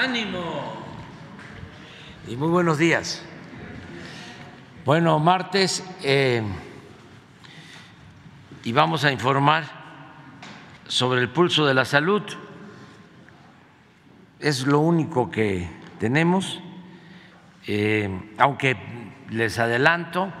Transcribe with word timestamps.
Ánimo. 0.00 0.72
Y 2.26 2.34
muy 2.34 2.48
buenos 2.48 2.78
días. 2.78 3.20
Bueno, 4.86 5.18
martes 5.18 5.84
eh, 6.02 6.42
y 8.64 8.72
vamos 8.72 9.04
a 9.04 9.12
informar 9.12 9.64
sobre 10.88 11.20
el 11.20 11.28
pulso 11.28 11.66
de 11.66 11.74
la 11.74 11.84
salud. 11.84 12.22
Es 14.38 14.66
lo 14.66 14.78
único 14.78 15.30
que 15.30 15.68
tenemos, 15.98 16.62
eh, 17.66 18.32
aunque 18.38 18.78
les 19.28 19.58
adelanto, 19.58 20.32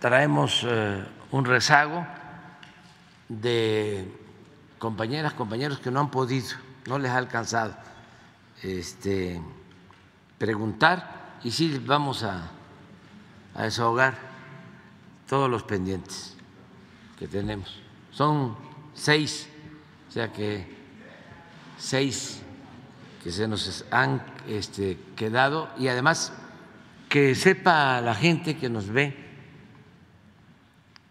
traemos 0.00 0.66
eh, 0.68 1.04
un 1.30 1.44
rezago 1.44 2.04
de 3.28 4.12
compañeras, 4.80 5.32
compañeros 5.34 5.78
que 5.78 5.92
no 5.92 6.00
han 6.00 6.10
podido, 6.10 6.56
no 6.86 6.98
les 6.98 7.12
ha 7.12 7.18
alcanzado 7.18 7.76
este, 8.62 9.40
preguntar 10.38 11.38
y 11.44 11.50
sí 11.50 11.80
vamos 11.84 12.22
a, 12.22 12.50
a 13.54 13.62
desahogar 13.64 14.18
todos 15.28 15.50
los 15.50 15.62
pendientes 15.62 16.36
que 17.18 17.28
tenemos. 17.28 17.80
Son 18.10 18.56
seis, 18.94 19.48
o 20.08 20.12
sea 20.12 20.32
que 20.32 20.66
seis 21.76 22.42
que 23.22 23.30
se 23.30 23.46
nos 23.46 23.84
han 23.90 24.22
este, 24.48 24.98
quedado 25.16 25.68
y 25.78 25.88
además 25.88 26.32
que 27.08 27.34
sepa 27.34 28.00
la 28.00 28.14
gente 28.14 28.56
que 28.56 28.68
nos 28.68 28.88
ve 28.88 29.16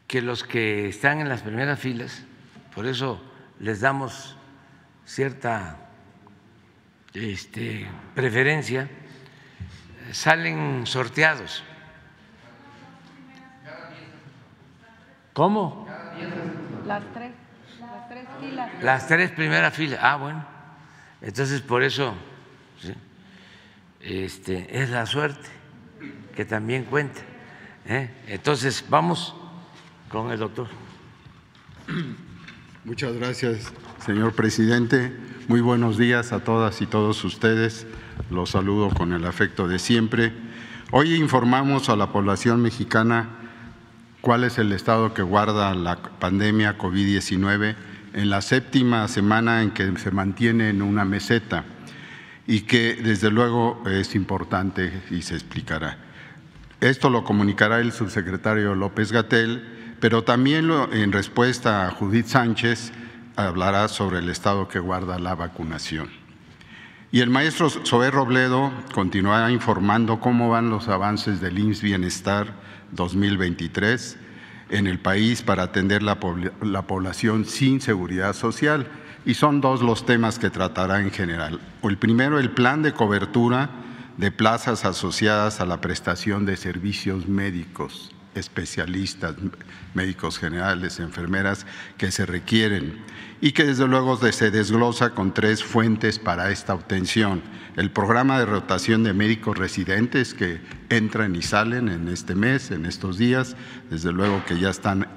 que 0.08 0.22
los 0.22 0.44
que 0.44 0.88
están 0.88 1.20
en 1.20 1.28
las 1.28 1.42
primeras 1.42 1.80
filas, 1.80 2.24
por 2.74 2.86
eso 2.86 3.22
les 3.60 3.82
damos 3.82 4.38
cierta 5.06 5.87
este, 7.18 7.88
preferencia, 8.16 8.90
salen 10.12 10.86
sorteados. 10.86 11.64
¿Cómo? 15.34 15.88
Las 16.86 17.04
tres, 17.14 17.32
las 17.80 18.10
tres 18.10 18.26
filas. 18.40 18.84
Las 18.84 19.08
tres 19.08 19.32
primeras 19.32 19.74
filas. 19.74 20.00
Ah, 20.02 20.16
bueno. 20.16 20.46
Entonces, 21.22 21.62
por 21.62 21.84
eso 21.84 22.16
este, 24.02 24.82
es 24.82 24.90
la 24.90 25.06
suerte 25.06 25.50
que 26.36 26.46
también 26.46 26.86
cuenta. 26.86 27.22
¿eh? 27.86 28.10
Entonces, 28.28 28.86
vamos 28.90 29.36
con 30.10 30.32
el 30.32 30.40
doctor. 30.40 30.68
Muchas 32.84 33.14
gracias, 33.14 33.74
señor 34.06 34.34
presidente. 34.34 35.12
Muy 35.48 35.62
buenos 35.62 35.98
días 35.98 36.34
a 36.34 36.42
todas 36.42 36.82
y 36.82 36.88
todos 36.88 37.24
ustedes. 37.24 37.88
Los 38.30 38.50
saludo 38.50 38.90
con 38.90 39.14
el 39.14 39.24
afecto 39.24 39.70
de 39.70 39.80
siempre. 39.80 40.34
Hoy 40.92 41.16
informamos 41.16 41.88
a 41.88 41.96
la 41.96 42.12
población 42.12 42.62
mexicana 42.62 43.30
cuál 44.20 44.44
es 44.44 44.58
el 44.58 44.74
estado 44.74 45.14
que 45.14 45.22
guarda 45.22 45.74
la 45.74 45.96
pandemia 45.96 46.78
COVID-19 46.78 47.76
en 48.14 48.30
la 48.30 48.42
séptima 48.42 49.08
semana 49.08 49.64
en 49.64 49.72
que 49.72 49.98
se 49.98 50.12
mantiene 50.12 50.68
en 50.68 50.82
una 50.82 51.06
meseta 51.06 51.64
y 52.46 52.64
que 52.64 52.96
desde 52.96 53.32
luego 53.32 53.82
es 53.90 54.16
importante 54.16 55.02
y 55.12 55.22
se 55.22 55.36
explicará. 55.36 55.98
Esto 56.82 57.10
lo 57.10 57.24
comunicará 57.24 57.80
el 57.80 57.94
subsecretario 57.94 58.76
López 58.76 59.14
Gatel 59.14 59.78
pero 60.00 60.24
también 60.24 60.70
en 60.92 61.12
respuesta 61.12 61.88
a 61.88 61.92
Judith 61.92 62.28
Sánchez 62.28 62.92
hablará 63.38 63.88
sobre 63.88 64.20
el 64.20 64.30
estado 64.30 64.68
que 64.68 64.80
guarda 64.80 65.20
la 65.20 65.36
vacunación. 65.36 66.10
Y 67.12 67.22
el 67.22 67.30
maestro 67.30 67.70
Zoé 67.70 68.12
Robledo 68.12 68.72
continuará 68.94 69.52
informando 69.52 70.20
cómo 70.20 70.50
van 70.50 70.70
los 70.70 70.90
avances 70.90 71.40
del 71.40 71.58
IMSS 71.58 71.82
Bienestar 71.82 72.48
2023 72.92 74.18
en 74.70 74.88
el 74.88 75.00
país 75.00 75.42
para 75.44 75.64
atender 75.64 76.04
la, 76.04 76.18
la 76.62 76.82
población 76.82 77.46
sin 77.46 77.80
seguridad 77.80 78.34
social. 78.34 78.88
Y 79.26 79.36
son 79.36 79.62
dos 79.62 79.82
los 79.82 80.06
temas 80.06 80.40
que 80.40 80.50
tratará 80.50 81.00
en 81.00 81.12
general. 81.12 81.62
El 81.84 81.98
primero, 81.98 82.40
el 82.40 82.52
plan 82.52 82.82
de 82.82 82.94
cobertura 82.94 83.70
de 84.18 84.32
plazas 84.32 84.84
asociadas 84.84 85.62
a 85.62 85.66
la 85.66 85.80
prestación 85.80 86.46
de 86.46 86.58
servicios 86.58 87.28
médicos 87.28 88.12
especialistas, 88.36 89.36
médicos 89.94 90.38
generales, 90.38 91.00
enfermeras 91.00 91.66
que 91.98 92.12
se 92.12 92.26
requieren 92.26 93.04
y 93.42 93.52
que 93.52 93.66
desde 93.66 93.88
luego 93.88 94.18
se 94.18 94.52
desglosa 94.52 95.12
con 95.12 95.34
tres 95.34 95.64
fuentes 95.64 96.20
para 96.20 96.52
esta 96.52 96.74
obtención. 96.74 97.42
El 97.76 97.92
programa 97.92 98.40
de 98.40 98.46
rotación 98.46 99.04
de 99.04 99.14
médicos 99.14 99.58
residentes 99.58 100.34
que 100.34 100.60
entran 100.90 101.36
y 101.36 101.42
salen 101.44 101.90
en 101.90 102.08
este 102.08 102.34
mes, 102.34 102.72
en 102.72 102.86
estos 102.86 103.18
días, 103.18 103.56
desde 103.90 104.12
luego 104.12 104.44
que 104.46 104.60
ya 104.60 104.70
están 104.70 105.08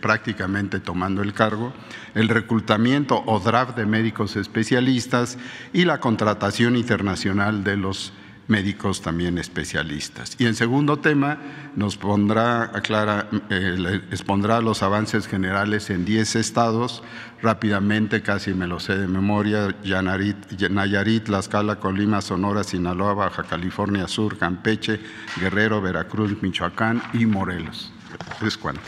prácticamente 0.00 0.80
tomando 0.80 1.22
el 1.22 1.32
cargo, 1.32 1.72
el 2.14 2.28
reclutamiento 2.28 3.22
o 3.26 3.40
draft 3.40 3.76
de 3.76 3.86
médicos 3.86 4.36
especialistas 4.36 5.38
y 5.72 5.84
la 5.84 6.00
contratación 6.00 6.76
internacional 6.76 7.64
de 7.64 7.76
los 7.76 8.12
médicos 8.50 9.00
también 9.00 9.38
especialistas. 9.38 10.36
Y 10.38 10.46
en 10.46 10.54
segundo 10.54 10.98
tema, 10.98 11.38
nos 11.76 11.96
pondrá, 11.96 12.72
eh, 13.48 14.02
expondrá 14.10 14.60
los 14.60 14.82
avances 14.82 15.26
generales 15.26 15.88
en 15.88 16.04
10 16.04 16.36
estados, 16.36 17.02
rápidamente, 17.40 18.22
casi 18.22 18.52
me 18.52 18.66
lo 18.66 18.80
sé 18.80 18.98
de 18.98 19.06
memoria, 19.06 19.74
Nayarit, 19.82 21.24
Tlaxcala, 21.24 21.76
Colima, 21.76 22.20
Sonora, 22.20 22.64
Sinaloa, 22.64 23.14
Baja 23.14 23.44
California 23.44 24.08
Sur, 24.08 24.36
Campeche, 24.36 25.00
Guerrero, 25.38 25.80
Veracruz, 25.80 26.42
Michoacán 26.42 27.02
y 27.14 27.26
Morelos. 27.26 27.92
Es 28.42 28.56
cuánto. 28.58 28.82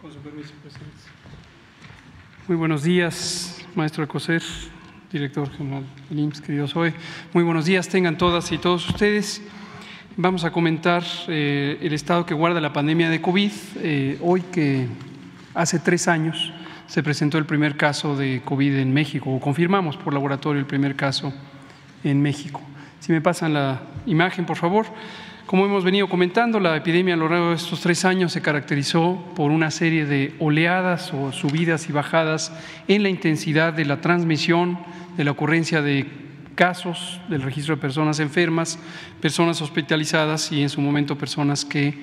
Con 0.00 0.12
su 0.12 0.18
permiso, 0.20 0.52
presidente. 0.62 1.16
Muy 2.48 2.56
buenos 2.56 2.84
días, 2.84 3.60
maestro 3.74 4.04
Ecoser, 4.04 4.40
director 5.10 5.50
general 5.50 5.82
del 6.08 6.20
IMSS, 6.20 6.40
querido 6.40 6.68
Zoe. 6.68 6.94
Muy 7.32 7.42
buenos 7.42 7.64
días, 7.64 7.88
tengan 7.88 8.16
todas 8.16 8.52
y 8.52 8.58
todos 8.58 8.88
ustedes. 8.88 9.42
Vamos 10.16 10.44
a 10.44 10.52
comentar 10.52 11.02
eh, 11.26 11.76
el 11.82 11.92
estado 11.92 12.24
que 12.24 12.34
guarda 12.34 12.60
la 12.60 12.72
pandemia 12.72 13.10
de 13.10 13.20
COVID. 13.20 13.50
Eh, 13.78 14.18
hoy 14.22 14.42
que 14.42 14.86
hace 15.54 15.80
tres 15.80 16.06
años 16.06 16.52
se 16.86 17.02
presentó 17.02 17.36
el 17.36 17.46
primer 17.46 17.76
caso 17.76 18.16
de 18.16 18.40
COVID 18.44 18.76
en 18.76 18.94
México, 18.94 19.34
o 19.34 19.40
confirmamos 19.40 19.96
por 19.96 20.14
laboratorio 20.14 20.60
el 20.60 20.66
primer 20.66 20.94
caso 20.94 21.34
en 22.04 22.22
México. 22.22 22.60
Si 23.00 23.10
me 23.10 23.20
pasan 23.20 23.54
la 23.54 23.82
imagen, 24.06 24.46
por 24.46 24.56
favor. 24.56 24.86
Como 25.46 25.64
hemos 25.64 25.84
venido 25.84 26.08
comentando, 26.08 26.58
la 26.58 26.74
epidemia 26.74 27.14
a 27.14 27.16
lo 27.16 27.28
largo 27.28 27.50
de 27.50 27.54
estos 27.54 27.80
tres 27.80 28.04
años 28.04 28.32
se 28.32 28.42
caracterizó 28.42 29.24
por 29.36 29.52
una 29.52 29.70
serie 29.70 30.04
de 30.04 30.34
oleadas 30.40 31.14
o 31.14 31.30
subidas 31.30 31.88
y 31.88 31.92
bajadas 31.92 32.52
en 32.88 33.04
la 33.04 33.10
intensidad 33.10 33.72
de 33.72 33.84
la 33.84 34.00
transmisión, 34.00 34.76
de 35.16 35.22
la 35.22 35.30
ocurrencia 35.30 35.82
de 35.82 36.04
casos, 36.56 37.20
del 37.28 37.42
registro 37.42 37.76
de 37.76 37.80
personas 37.80 38.18
enfermas, 38.18 38.80
personas 39.20 39.62
hospitalizadas 39.62 40.50
y 40.50 40.62
en 40.62 40.68
su 40.68 40.80
momento 40.80 41.16
personas 41.16 41.64
que 41.64 41.94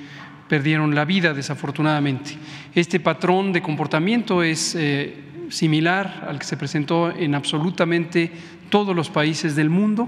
perdieron 0.48 0.96
la 0.96 1.04
vida 1.04 1.34
desafortunadamente. 1.34 2.38
Este 2.74 3.02
patrón 3.02 3.52
de 3.52 3.62
comportamiento 3.62 4.42
es 4.42 4.74
eh, 4.74 5.18
similar 5.50 6.28
al 6.30 6.40
que 6.40 6.46
se 6.46 6.56
presentó 6.56 7.12
en 7.12 7.36
absolutamente 7.36 8.32
todos 8.70 8.96
los 8.96 9.10
países 9.10 9.58
del 9.58 9.70
mundo 9.70 10.08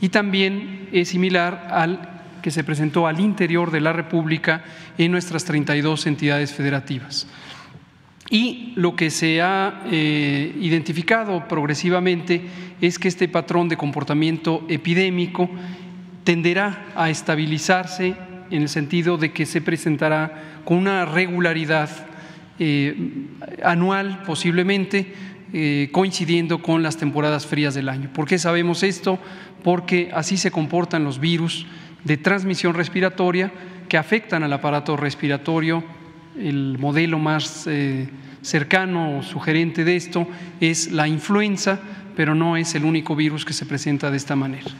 y 0.00 0.08
también 0.08 0.88
es 0.90 1.10
similar 1.10 1.68
al 1.70 2.11
que 2.42 2.50
se 2.50 2.64
presentó 2.64 3.06
al 3.06 3.20
interior 3.20 3.70
de 3.70 3.80
la 3.80 3.92
República 3.92 4.64
en 4.98 5.12
nuestras 5.12 5.44
32 5.44 6.06
entidades 6.06 6.52
federativas. 6.52 7.26
Y 8.30 8.72
lo 8.76 8.96
que 8.96 9.10
se 9.10 9.42
ha 9.42 9.82
eh, 9.90 10.56
identificado 10.60 11.46
progresivamente 11.48 12.40
es 12.80 12.98
que 12.98 13.08
este 13.08 13.28
patrón 13.28 13.68
de 13.68 13.76
comportamiento 13.76 14.64
epidémico 14.68 15.50
tenderá 16.24 16.86
a 16.94 17.10
estabilizarse 17.10 18.14
en 18.50 18.62
el 18.62 18.68
sentido 18.68 19.18
de 19.18 19.32
que 19.32 19.46
se 19.46 19.60
presentará 19.60 20.60
con 20.64 20.78
una 20.78 21.04
regularidad 21.04 21.90
eh, 22.58 23.26
anual 23.64 24.22
posiblemente, 24.24 25.12
eh, 25.52 25.90
coincidiendo 25.92 26.62
con 26.62 26.82
las 26.82 26.96
temporadas 26.96 27.46
frías 27.46 27.74
del 27.74 27.88
año. 27.88 28.10
¿Por 28.12 28.26
qué 28.26 28.38
sabemos 28.38 28.82
esto? 28.82 29.18
Porque 29.62 30.10
así 30.14 30.36
se 30.36 30.50
comportan 30.50 31.04
los 31.04 31.18
virus 31.18 31.66
de 32.04 32.16
transmisión 32.16 32.74
respiratoria 32.74 33.52
que 33.88 33.96
afectan 33.96 34.42
al 34.42 34.52
aparato 34.52 34.96
respiratorio. 34.96 35.84
El 36.38 36.78
modelo 36.78 37.18
más 37.18 37.66
eh, 37.66 38.08
cercano 38.40 39.18
o 39.18 39.22
sugerente 39.22 39.84
de 39.84 39.96
esto 39.96 40.26
es 40.60 40.90
la 40.92 41.06
influenza, 41.06 41.78
pero 42.16 42.34
no 42.34 42.56
es 42.56 42.74
el 42.74 42.84
único 42.84 43.14
virus 43.14 43.44
que 43.44 43.52
se 43.52 43.66
presenta 43.66 44.10
de 44.10 44.16
esta 44.16 44.36
manera. 44.36 44.70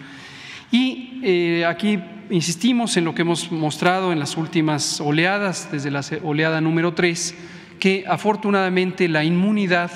Y 0.70 1.20
eh, 1.22 1.66
aquí 1.66 1.98
insistimos 2.30 2.96
en 2.96 3.04
lo 3.04 3.14
que 3.14 3.22
hemos 3.22 3.52
mostrado 3.52 4.12
en 4.12 4.18
las 4.18 4.36
últimas 4.36 5.00
oleadas, 5.00 5.68
desde 5.70 5.90
la 5.90 6.02
oleada 6.22 6.60
número 6.60 6.94
3, 6.94 7.34
que 7.78 8.04
afortunadamente 8.08 9.08
la 9.08 9.22
inmunidad 9.22 9.90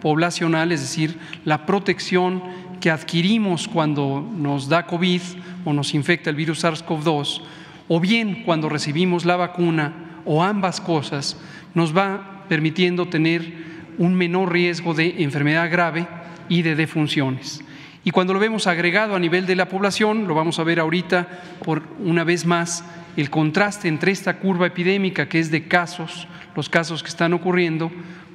poblacional, 0.00 0.72
es 0.72 0.80
decir, 0.80 1.18
la 1.44 1.66
protección 1.66 2.42
que 2.80 2.90
adquirimos 2.90 3.68
cuando 3.68 4.26
nos 4.36 4.68
da 4.68 4.86
COVID 4.86 5.20
o 5.64 5.72
nos 5.72 5.94
infecta 5.94 6.30
el 6.30 6.36
virus 6.36 6.64
SARS-CoV-2, 6.64 7.42
o 7.88 8.00
bien 8.00 8.42
cuando 8.44 8.68
recibimos 8.68 9.24
la 9.24 9.36
vacuna, 9.36 10.22
o 10.24 10.42
ambas 10.42 10.80
cosas, 10.80 11.36
nos 11.74 11.96
va 11.96 12.44
permitiendo 12.48 13.08
tener 13.08 13.70
un 13.98 14.14
menor 14.14 14.52
riesgo 14.52 14.94
de 14.94 15.22
enfermedad 15.22 15.70
grave 15.70 16.06
y 16.48 16.62
de 16.62 16.74
defunciones. 16.74 17.62
Y 18.02 18.12
cuando 18.12 18.32
lo 18.32 18.40
vemos 18.40 18.66
agregado 18.66 19.14
a 19.14 19.18
nivel 19.18 19.44
de 19.44 19.56
la 19.56 19.68
población, 19.68 20.26
lo 20.26 20.34
vamos 20.34 20.58
a 20.58 20.64
ver 20.64 20.80
ahorita 20.80 21.28
por 21.62 21.82
una 22.02 22.24
vez 22.24 22.46
más, 22.46 22.84
el 23.16 23.28
contraste 23.28 23.88
entre 23.88 24.12
esta 24.12 24.38
curva 24.38 24.68
epidémica 24.68 25.28
que 25.28 25.38
es 25.38 25.50
de 25.50 25.68
casos, 25.68 26.26
los 26.56 26.68
casos 26.68 27.02
que 27.02 27.10
están 27.10 27.34
ocurriendo, 27.34 27.90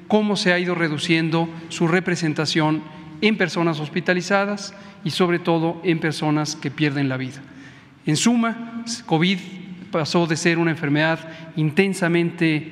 cómo 0.08 0.36
se 0.36 0.54
ha 0.54 0.60
ido 0.60 0.76
reduciendo 0.76 1.50
su 1.70 1.88
representación 1.88 2.84
en 3.22 3.38
personas 3.38 3.80
hospitalizadas 3.80 4.74
y 5.04 5.12
sobre 5.12 5.40
todo 5.40 5.82
en 5.84 6.00
personas 6.00 6.56
que 6.56 6.72
pierden 6.72 7.10
la 7.10 7.18
vida. 7.18 7.42
En 8.06 8.18
suma, 8.18 8.84
COVID 9.06 9.40
pasó 9.92 10.28
de 10.28 10.36
ser 10.36 10.58
una 10.58 10.72
enfermedad 10.72 11.20
intensamente 11.56 12.72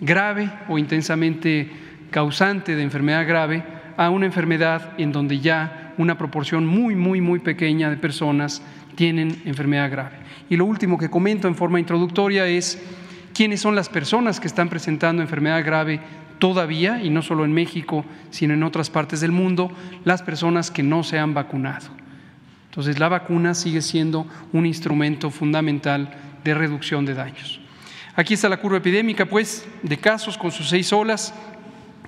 grave 0.00 0.50
o 0.68 0.78
intensamente 0.78 1.70
causante 2.10 2.76
de 2.76 2.82
enfermedad 2.82 3.26
grave 3.26 3.64
a 3.96 4.10
una 4.10 4.26
enfermedad 4.26 4.92
en 4.98 5.12
donde 5.12 5.40
ya 5.40 5.94
una 5.98 6.18
proporción 6.18 6.66
muy, 6.66 6.94
muy, 6.94 7.20
muy 7.20 7.38
pequeña 7.38 7.90
de 7.90 7.96
personas 7.96 8.62
tienen 8.94 9.40
enfermedad 9.44 9.90
grave. 9.90 10.16
Y 10.50 10.56
lo 10.56 10.64
último 10.64 10.98
que 10.98 11.10
comento 11.10 11.48
en 11.48 11.54
forma 11.54 11.80
introductoria 11.80 12.46
es 12.46 12.80
quiénes 13.32 13.60
son 13.60 13.74
las 13.74 13.88
personas 13.88 14.40
que 14.40 14.46
están 14.46 14.68
presentando 14.68 15.22
enfermedad 15.22 15.64
grave 15.64 16.00
todavía, 16.38 17.02
y 17.02 17.10
no 17.10 17.22
solo 17.22 17.44
en 17.44 17.52
México, 17.52 18.04
sino 18.30 18.54
en 18.54 18.62
otras 18.62 18.90
partes 18.90 19.20
del 19.20 19.32
mundo, 19.32 19.70
las 20.04 20.22
personas 20.22 20.70
que 20.70 20.82
no 20.82 21.02
se 21.02 21.18
han 21.18 21.34
vacunado. 21.34 21.86
Entonces, 22.70 22.98
la 22.98 23.08
vacuna 23.08 23.54
sigue 23.54 23.82
siendo 23.82 24.26
un 24.52 24.66
instrumento 24.66 25.30
fundamental 25.30 26.10
de 26.42 26.54
reducción 26.54 27.04
de 27.04 27.14
daños. 27.14 27.60
Aquí 28.16 28.34
está 28.34 28.48
la 28.48 28.58
curva 28.58 28.78
epidémica, 28.78 29.26
pues, 29.26 29.66
de 29.82 29.96
casos 29.96 30.38
con 30.38 30.50
sus 30.50 30.68
seis 30.68 30.92
olas. 30.92 31.34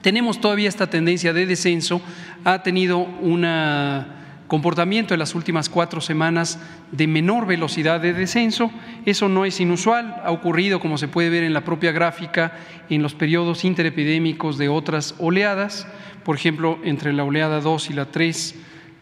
Tenemos 0.03 0.41
todavía 0.41 0.69
esta 0.69 0.89
tendencia 0.89 1.33
de 1.33 1.47
descenso. 1.47 2.01
Ha 2.45 2.63
tenido 2.63 2.99
una 2.99 4.16
comportamiento 4.47 5.15
en 5.15 5.21
las 5.21 5.35
últimas 5.35 5.69
cuatro 5.69 6.01
semanas 6.01 6.59
de 6.93 7.07
menor 7.07 7.47
velocidad 7.47 8.01
de 8.01 8.13
descenso. 8.13 8.71
Eso 9.05 9.29
no 9.29 9.45
es 9.45 9.61
inusual, 9.61 10.21
ha 10.25 10.31
ocurrido, 10.31 10.81
como 10.81 10.99
se 10.99 11.09
puede 11.09 11.31
ver 11.31 11.45
en 11.45 11.53
la 11.53 11.65
propia 11.65 11.93
gráfica, 11.93 12.53
en 12.89 13.03
los 13.03 13.15
periodos 13.15 13.65
interepidémicos 13.65 14.59
de 14.59 14.69
otras 14.69 15.15
oleadas, 15.19 15.87
por 16.25 16.37
ejemplo, 16.37 16.79
entre 16.85 17.13
la 17.13 17.25
oleada 17.25 17.61
2 17.61 17.91
y 17.91 17.93
la 17.95 18.07
3, 18.07 18.55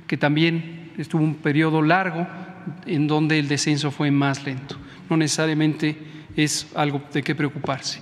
que 0.06 0.16
también 0.16 0.92
estuvo 0.98 1.22
un 1.22 1.34
periodo 1.36 1.82
largo 1.82 2.26
en 2.86 3.06
donde 3.06 3.38
el 3.38 3.48
descenso 3.48 3.90
fue 3.90 4.10
más 4.10 4.44
lento. 4.44 4.76
No 5.10 5.16
necesariamente 5.16 5.96
es 6.36 6.68
algo 6.74 7.02
de 7.12 7.22
qué 7.22 7.34
preocuparse. 7.34 8.00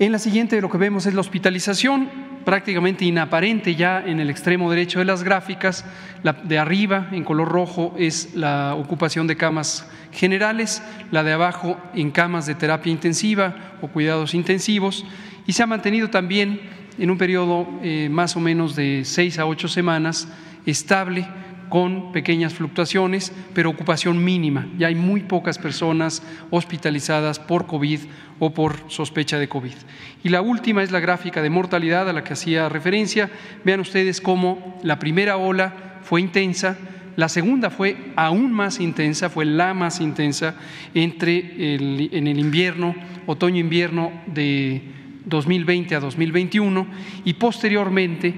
En 0.00 0.10
la 0.10 0.18
siguiente 0.18 0.60
lo 0.60 0.68
que 0.68 0.76
vemos 0.76 1.06
es 1.06 1.14
la 1.14 1.20
hospitalización, 1.20 2.10
prácticamente 2.44 3.04
inaparente 3.04 3.76
ya 3.76 4.02
en 4.04 4.18
el 4.18 4.28
extremo 4.28 4.68
derecho 4.68 4.98
de 4.98 5.04
las 5.04 5.22
gráficas. 5.22 5.84
La 6.24 6.32
de 6.32 6.58
arriba, 6.58 7.10
en 7.12 7.22
color 7.22 7.48
rojo, 7.48 7.94
es 7.96 8.34
la 8.34 8.74
ocupación 8.74 9.28
de 9.28 9.36
camas 9.36 9.88
generales, 10.10 10.82
la 11.12 11.22
de 11.22 11.32
abajo 11.32 11.78
en 11.94 12.10
camas 12.10 12.44
de 12.46 12.56
terapia 12.56 12.90
intensiva 12.90 13.76
o 13.82 13.86
cuidados 13.86 14.34
intensivos, 14.34 15.06
y 15.46 15.52
se 15.52 15.62
ha 15.62 15.66
mantenido 15.66 16.10
también 16.10 16.60
en 16.98 17.10
un 17.10 17.16
periodo 17.16 17.68
eh, 17.80 18.08
más 18.10 18.36
o 18.36 18.40
menos 18.40 18.74
de 18.74 19.02
seis 19.04 19.38
a 19.38 19.46
ocho 19.46 19.68
semanas 19.68 20.26
estable 20.66 21.24
con 21.68 22.12
pequeñas 22.12 22.54
fluctuaciones, 22.54 23.32
pero 23.52 23.70
ocupación 23.70 24.22
mínima. 24.22 24.68
Ya 24.78 24.88
hay 24.88 24.94
muy 24.94 25.22
pocas 25.22 25.58
personas 25.58 26.22
hospitalizadas 26.50 27.38
por 27.38 27.66
COVID 27.66 28.00
o 28.38 28.52
por 28.52 28.76
sospecha 28.88 29.38
de 29.38 29.48
COVID. 29.48 29.74
Y 30.22 30.28
la 30.28 30.42
última 30.42 30.82
es 30.82 30.90
la 30.90 31.00
gráfica 31.00 31.42
de 31.42 31.50
mortalidad 31.50 32.08
a 32.08 32.12
la 32.12 32.24
que 32.24 32.32
hacía 32.32 32.68
referencia. 32.68 33.30
Vean 33.64 33.80
ustedes 33.80 34.20
cómo 34.20 34.78
la 34.82 34.98
primera 34.98 35.36
ola 35.36 36.00
fue 36.02 36.20
intensa, 36.20 36.76
la 37.16 37.28
segunda 37.28 37.70
fue 37.70 37.96
aún 38.16 38.52
más 38.52 38.80
intensa, 38.80 39.30
fue 39.30 39.44
la 39.44 39.72
más 39.72 40.00
intensa 40.00 40.56
entre 40.94 41.74
en 41.76 42.26
el 42.26 42.38
invierno, 42.38 42.94
otoño-invierno 43.26 44.12
de 44.26 44.82
2020 45.26 45.94
a 45.94 46.00
2021 46.00 46.86
y 47.24 47.34
posteriormente 47.34 48.34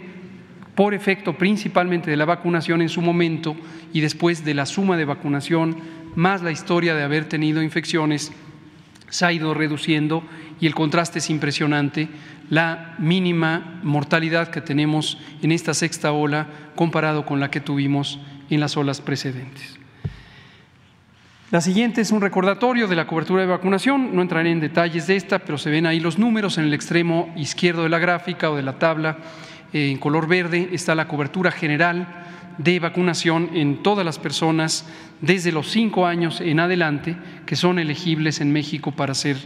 por 0.75 0.93
efecto 0.93 1.33
principalmente 1.39 2.11
de 2.11 2.17
la 2.19 2.27
vacunación 2.27 2.83
en 2.83 2.91
su 2.91 3.01
momento 3.01 3.57
y 3.93 4.01
después 4.01 4.45
de 4.45 4.55
la 4.55 4.67
suma 4.67 4.97
de 4.97 5.07
vacunación 5.07 5.77
más 6.15 6.43
la 6.43 6.53
historia 6.53 6.95
de 6.95 7.03
haber 7.03 7.29
tenido 7.29 7.63
infecciones, 7.63 8.33
se 9.09 9.25
ha 9.25 9.33
ido 9.33 9.55
reduciendo 9.55 10.23
y 10.61 10.67
el 10.67 10.75
contraste 10.75 11.19
es 11.19 11.31
impresionante, 11.31 12.09
la 12.51 12.95
mínima 12.99 13.81
mortalidad 13.83 14.49
que 14.49 14.61
tenemos 14.61 15.19
en 15.43 15.53
esta 15.53 15.75
sexta 15.75 16.13
ola 16.13 16.47
comparado 16.75 17.27
con 17.27 17.41
la 17.41 17.51
que 17.51 17.61
tuvimos 17.61 18.21
en 18.51 18.61
las 18.61 18.77
olas 18.77 19.01
precedentes. 19.01 19.77
La 21.51 21.61
siguiente 21.61 22.01
es 22.01 22.11
un 22.11 22.21
recordatorio 22.21 22.89
de 22.89 22.97
la 22.97 23.07
cobertura 23.07 23.43
de 23.43 23.49
vacunación, 23.49 24.15
no 24.15 24.23
entraré 24.23 24.51
en 24.51 24.61
detalles 24.61 25.07
de 25.07 25.15
esta, 25.15 25.39
pero 25.39 25.59
se 25.59 25.71
ven 25.71 25.87
ahí 25.87 26.01
los 26.01 26.19
números 26.19 26.59
en 26.59 26.65
el 26.65 26.75
extremo 26.75 27.33
izquierdo 27.37 27.85
de 27.85 27.89
la 27.89 28.01
gráfica 28.01 28.51
o 28.51 28.57
de 28.57 28.63
la 28.63 28.79
tabla 28.79 29.19
en 29.73 29.99
color 29.99 30.27
verde. 30.27 30.71
Está 30.73 30.97
la 30.97 31.07
cobertura 31.07 31.53
general 31.53 32.25
de 32.59 32.81
vacunación 32.81 33.51
en 33.55 33.83
todas 33.83 34.05
las 34.05 34.19
personas 34.19 34.87
desde 35.21 35.53
los 35.53 35.71
cinco 35.71 36.07
años 36.07 36.41
en 36.41 36.61
adelante 36.61 37.17
que 37.47 37.57
son 37.57 37.79
elegibles 37.79 38.41
en 38.41 38.53
México 38.53 38.93
para 38.93 39.15
ser 39.15 39.37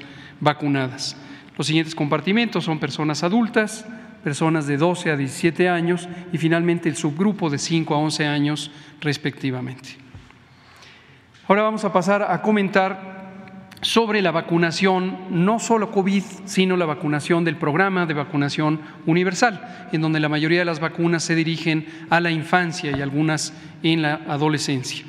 vacunadas. 0.41 1.17
Los 1.57 1.67
siguientes 1.67 1.95
compartimentos 1.95 2.65
son 2.65 2.79
personas 2.79 3.23
adultas, 3.23 3.87
personas 4.25 4.67
de 4.67 4.77
12 4.77 5.11
a 5.11 5.17
17 5.17 5.69
años 5.69 6.09
y 6.33 6.39
finalmente 6.39 6.89
el 6.89 6.97
subgrupo 6.97 7.51
de 7.51 7.59
5 7.59 7.95
a 7.95 7.99
11 7.99 8.27
años 8.27 8.71
respectivamente. 9.01 9.97
Ahora 11.49 11.63
vamos 11.63 11.85
a 11.85 11.93
pasar 11.93 12.23
a 12.23 12.41
comentar 12.43 13.21
sobre 13.83 14.21
la 14.21 14.31
vacunación, 14.31 15.17
no 15.31 15.59
solo 15.59 15.91
COVID, 15.91 16.23
sino 16.45 16.77
la 16.77 16.85
vacunación 16.85 17.45
del 17.45 17.57
programa 17.57 18.05
de 18.05 18.15
vacunación 18.15 18.81
universal, 19.07 19.89
en 19.91 20.03
donde 20.03 20.21
la 20.21 20.29
mayoría 20.29 20.59
de 20.61 20.65
las 20.67 20.81
vacunas 20.81 21.23
se 21.23 21.35
dirigen 21.35 21.87
a 22.11 22.21
la 22.21 22.31
infancia 22.31 22.97
y 22.97 23.01
algunas 23.01 23.55
en 23.83 24.03
la 24.03 24.21
adolescencia. 24.29 25.05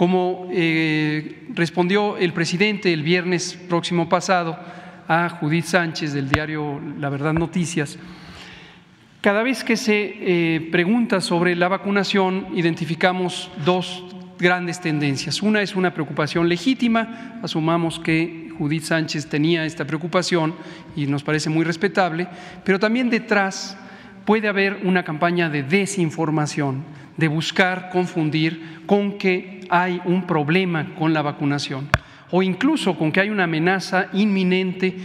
Como 0.00 0.48
eh, 0.50 1.42
respondió 1.52 2.16
el 2.16 2.32
presidente 2.32 2.90
el 2.90 3.02
viernes 3.02 3.52
próximo 3.68 4.08
pasado 4.08 4.58
a 5.06 5.28
Judith 5.28 5.66
Sánchez 5.66 6.14
del 6.14 6.30
diario 6.30 6.80
La 6.98 7.10
Verdad 7.10 7.34
Noticias, 7.34 7.98
cada 9.20 9.42
vez 9.42 9.62
que 9.62 9.76
se 9.76 10.14
eh, 10.20 10.68
pregunta 10.72 11.20
sobre 11.20 11.54
la 11.54 11.68
vacunación, 11.68 12.46
identificamos 12.54 13.50
dos 13.66 14.02
grandes 14.38 14.80
tendencias. 14.80 15.42
Una 15.42 15.60
es 15.60 15.76
una 15.76 15.92
preocupación 15.92 16.48
legítima, 16.48 17.38
asumamos 17.42 18.00
que 18.00 18.54
Judith 18.56 18.84
Sánchez 18.84 19.26
tenía 19.26 19.66
esta 19.66 19.84
preocupación 19.84 20.54
y 20.96 21.08
nos 21.08 21.22
parece 21.24 21.50
muy 21.50 21.66
respetable, 21.66 22.26
pero 22.64 22.78
también 22.78 23.10
detrás 23.10 23.76
puede 24.24 24.48
haber 24.48 24.80
una 24.82 25.04
campaña 25.04 25.50
de 25.50 25.62
desinformación, 25.62 26.84
de 27.20 27.28
buscar 27.28 27.90
confundir 27.90 28.80
con 28.86 29.18
que 29.18 29.60
hay 29.70 30.00
un 30.04 30.26
problema 30.26 30.92
con 30.98 31.12
la 31.12 31.22
vacunación 31.22 31.88
o 32.32 32.42
incluso 32.42 32.98
con 32.98 33.12
que 33.12 33.20
hay 33.20 33.30
una 33.30 33.44
amenaza 33.44 34.08
inminente 34.12 34.96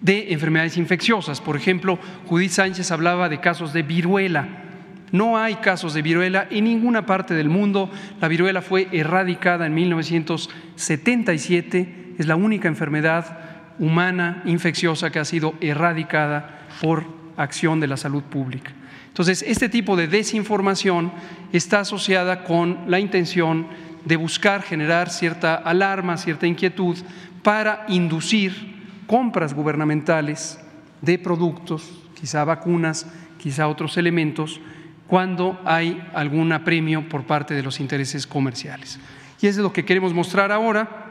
de 0.00 0.32
enfermedades 0.32 0.76
infecciosas. 0.76 1.40
Por 1.40 1.56
ejemplo, 1.56 1.98
Judith 2.26 2.52
Sánchez 2.52 2.92
hablaba 2.92 3.28
de 3.28 3.40
casos 3.40 3.72
de 3.72 3.82
viruela 3.82 4.48
no 5.12 5.36
hay 5.36 5.56
casos 5.56 5.92
de 5.94 6.02
viruela 6.02 6.46
en 6.50 6.64
ninguna 6.64 7.04
parte 7.04 7.34
del 7.34 7.48
mundo. 7.48 7.90
La 8.20 8.28
viruela 8.28 8.62
fue 8.62 8.86
erradicada 8.92 9.66
en 9.66 9.74
1977. 9.74 12.14
Es 12.18 12.26
la 12.26 12.36
única 12.36 12.68
enfermedad 12.68 13.38
humana 13.78 14.42
infecciosa 14.44 15.10
que 15.10 15.18
ha 15.18 15.24
sido 15.24 15.54
erradicada 15.60 16.60
por 16.80 17.04
acción 17.36 17.80
de 17.80 17.88
la 17.88 17.96
salud 17.96 18.22
pública. 18.22 18.70
Entonces, 19.10 19.44
este 19.46 19.68
tipo 19.68 19.96
de 19.96 20.08
desinformación 20.08 21.12
está 21.52 21.80
asociada 21.80 22.44
con 22.44 22.78
la 22.86 22.98
intención 22.98 23.66
de 24.04 24.16
buscar 24.16 24.62
generar 24.62 25.10
cierta 25.10 25.54
alarma, 25.54 26.16
cierta 26.16 26.46
inquietud 26.46 26.96
para 27.42 27.84
inducir 27.88 28.80
compras 29.06 29.52
gubernamentales 29.52 30.58
de 31.02 31.18
productos, 31.18 31.90
quizá 32.18 32.44
vacunas, 32.44 33.06
quizá 33.38 33.68
otros 33.68 33.96
elementos, 33.96 34.60
cuando 35.06 35.60
hay 35.64 36.00
algún 36.14 36.52
apremio 36.52 37.08
por 37.08 37.24
parte 37.24 37.54
de 37.54 37.62
los 37.62 37.80
intereses 37.80 38.26
comerciales. 38.26 39.00
Y 39.40 39.48
eso 39.48 39.60
es 39.60 39.64
lo 39.64 39.72
que 39.72 39.84
queremos 39.84 40.14
mostrar 40.14 40.52
ahora 40.52 41.10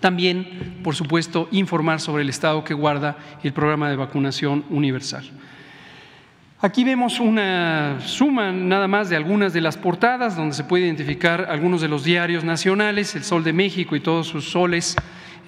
También, 0.00 0.80
por 0.82 0.94
supuesto, 0.94 1.46
informar 1.52 2.00
sobre 2.00 2.22
el 2.22 2.30
estado 2.30 2.64
que 2.64 2.74
guarda 2.74 3.18
el 3.42 3.52
programa 3.52 3.90
de 3.90 3.96
vacunación 3.96 4.64
universal. 4.70 5.30
Aquí 6.62 6.84
vemos 6.84 7.20
una 7.20 8.02
suma 8.04 8.52
nada 8.52 8.86
más 8.86 9.08
de 9.08 9.16
algunas 9.16 9.54
de 9.54 9.62
las 9.62 9.78
portadas 9.78 10.36
donde 10.36 10.54
se 10.54 10.62
puede 10.62 10.84
identificar 10.84 11.46
algunos 11.48 11.80
de 11.80 11.88
los 11.88 12.04
diarios 12.04 12.44
nacionales, 12.44 13.14
El 13.14 13.24
Sol 13.24 13.42
de 13.42 13.54
México 13.54 13.96
y 13.96 14.00
todos 14.00 14.26
sus 14.26 14.50
soles, 14.50 14.94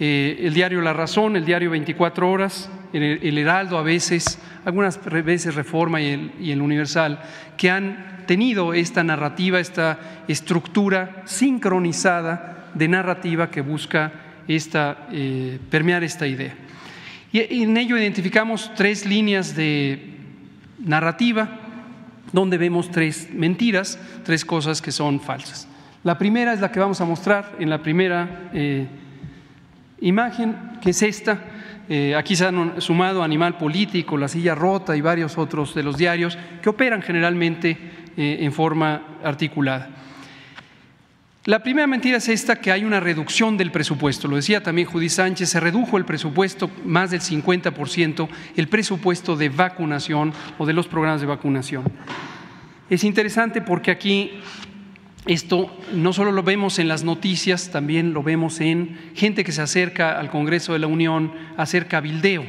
eh, 0.00 0.38
el 0.40 0.54
diario 0.54 0.80
La 0.80 0.94
Razón, 0.94 1.36
el 1.36 1.44
diario 1.44 1.68
24 1.68 2.30
Horas, 2.30 2.70
el, 2.94 3.36
Heraldo 3.36 3.76
a 3.76 3.82
veces, 3.82 4.38
algunas 4.64 4.98
veces 5.04 5.54
Reforma 5.54 6.00
y 6.00 6.06
el, 6.06 6.32
y 6.40 6.50
el 6.50 6.62
Universal, 6.62 7.20
que 7.58 7.70
han 7.70 8.24
tenido 8.26 8.72
esta 8.72 9.04
narrativa, 9.04 9.60
esta 9.60 9.98
estructura 10.28 11.24
sincronizada 11.26 12.70
de 12.72 12.88
narrativa 12.88 13.50
que 13.50 13.60
busca 13.60 14.12
esta, 14.48 15.08
eh, 15.12 15.58
permear 15.68 16.04
esta 16.04 16.26
idea. 16.26 16.54
Y 17.32 17.62
en 17.62 17.76
ello 17.76 17.98
identificamos 17.98 18.70
tres 18.74 19.04
líneas 19.04 19.54
de 19.54 20.11
narrativa 20.84 21.48
donde 22.32 22.58
vemos 22.58 22.90
tres 22.90 23.28
mentiras, 23.32 23.98
tres 24.24 24.44
cosas 24.44 24.80
que 24.80 24.92
son 24.92 25.20
falsas. 25.20 25.68
La 26.04 26.18
primera 26.18 26.52
es 26.52 26.60
la 26.60 26.72
que 26.72 26.80
vamos 26.80 27.00
a 27.00 27.04
mostrar 27.04 27.56
en 27.58 27.70
la 27.70 27.82
primera 27.82 28.50
eh, 28.52 28.86
imagen, 30.00 30.56
que 30.80 30.90
es 30.90 31.02
esta. 31.02 31.38
Eh, 31.88 32.14
aquí 32.16 32.34
se 32.34 32.46
han 32.46 32.80
sumado 32.80 33.22
Animal 33.22 33.58
Político, 33.58 34.16
La 34.16 34.28
Silla 34.28 34.54
Rota 34.54 34.96
y 34.96 35.00
varios 35.00 35.36
otros 35.38 35.74
de 35.74 35.82
los 35.82 35.96
diarios 35.96 36.38
que 36.62 36.70
operan 36.70 37.02
generalmente 37.02 37.76
en 38.16 38.52
forma 38.52 39.02
articulada. 39.24 39.88
La 41.44 41.60
primera 41.60 41.88
mentira 41.88 42.18
es 42.18 42.28
esta, 42.28 42.60
que 42.60 42.70
hay 42.70 42.84
una 42.84 43.00
reducción 43.00 43.56
del 43.56 43.72
presupuesto. 43.72 44.28
Lo 44.28 44.36
decía 44.36 44.62
también 44.62 44.86
Judy 44.86 45.08
Sánchez, 45.08 45.48
se 45.48 45.58
redujo 45.58 45.96
el 45.98 46.04
presupuesto 46.04 46.70
más 46.84 47.10
del 47.10 47.20
50%, 47.20 48.28
el 48.54 48.68
presupuesto 48.68 49.34
de 49.34 49.48
vacunación 49.48 50.32
o 50.58 50.66
de 50.66 50.72
los 50.72 50.86
programas 50.86 51.20
de 51.20 51.26
vacunación. 51.26 51.82
Es 52.88 53.02
interesante 53.02 53.60
porque 53.60 53.90
aquí 53.90 54.30
esto 55.26 55.76
no 55.92 56.12
solo 56.12 56.30
lo 56.30 56.44
vemos 56.44 56.78
en 56.78 56.86
las 56.86 57.02
noticias, 57.02 57.72
también 57.72 58.12
lo 58.12 58.22
vemos 58.22 58.60
en 58.60 59.10
gente 59.16 59.42
que 59.42 59.50
se 59.50 59.62
acerca 59.62 60.20
al 60.20 60.30
Congreso 60.30 60.74
de 60.74 60.78
la 60.78 60.86
Unión 60.86 61.32
a 61.56 61.62
hacer 61.62 61.88
cabildeo, 61.88 62.44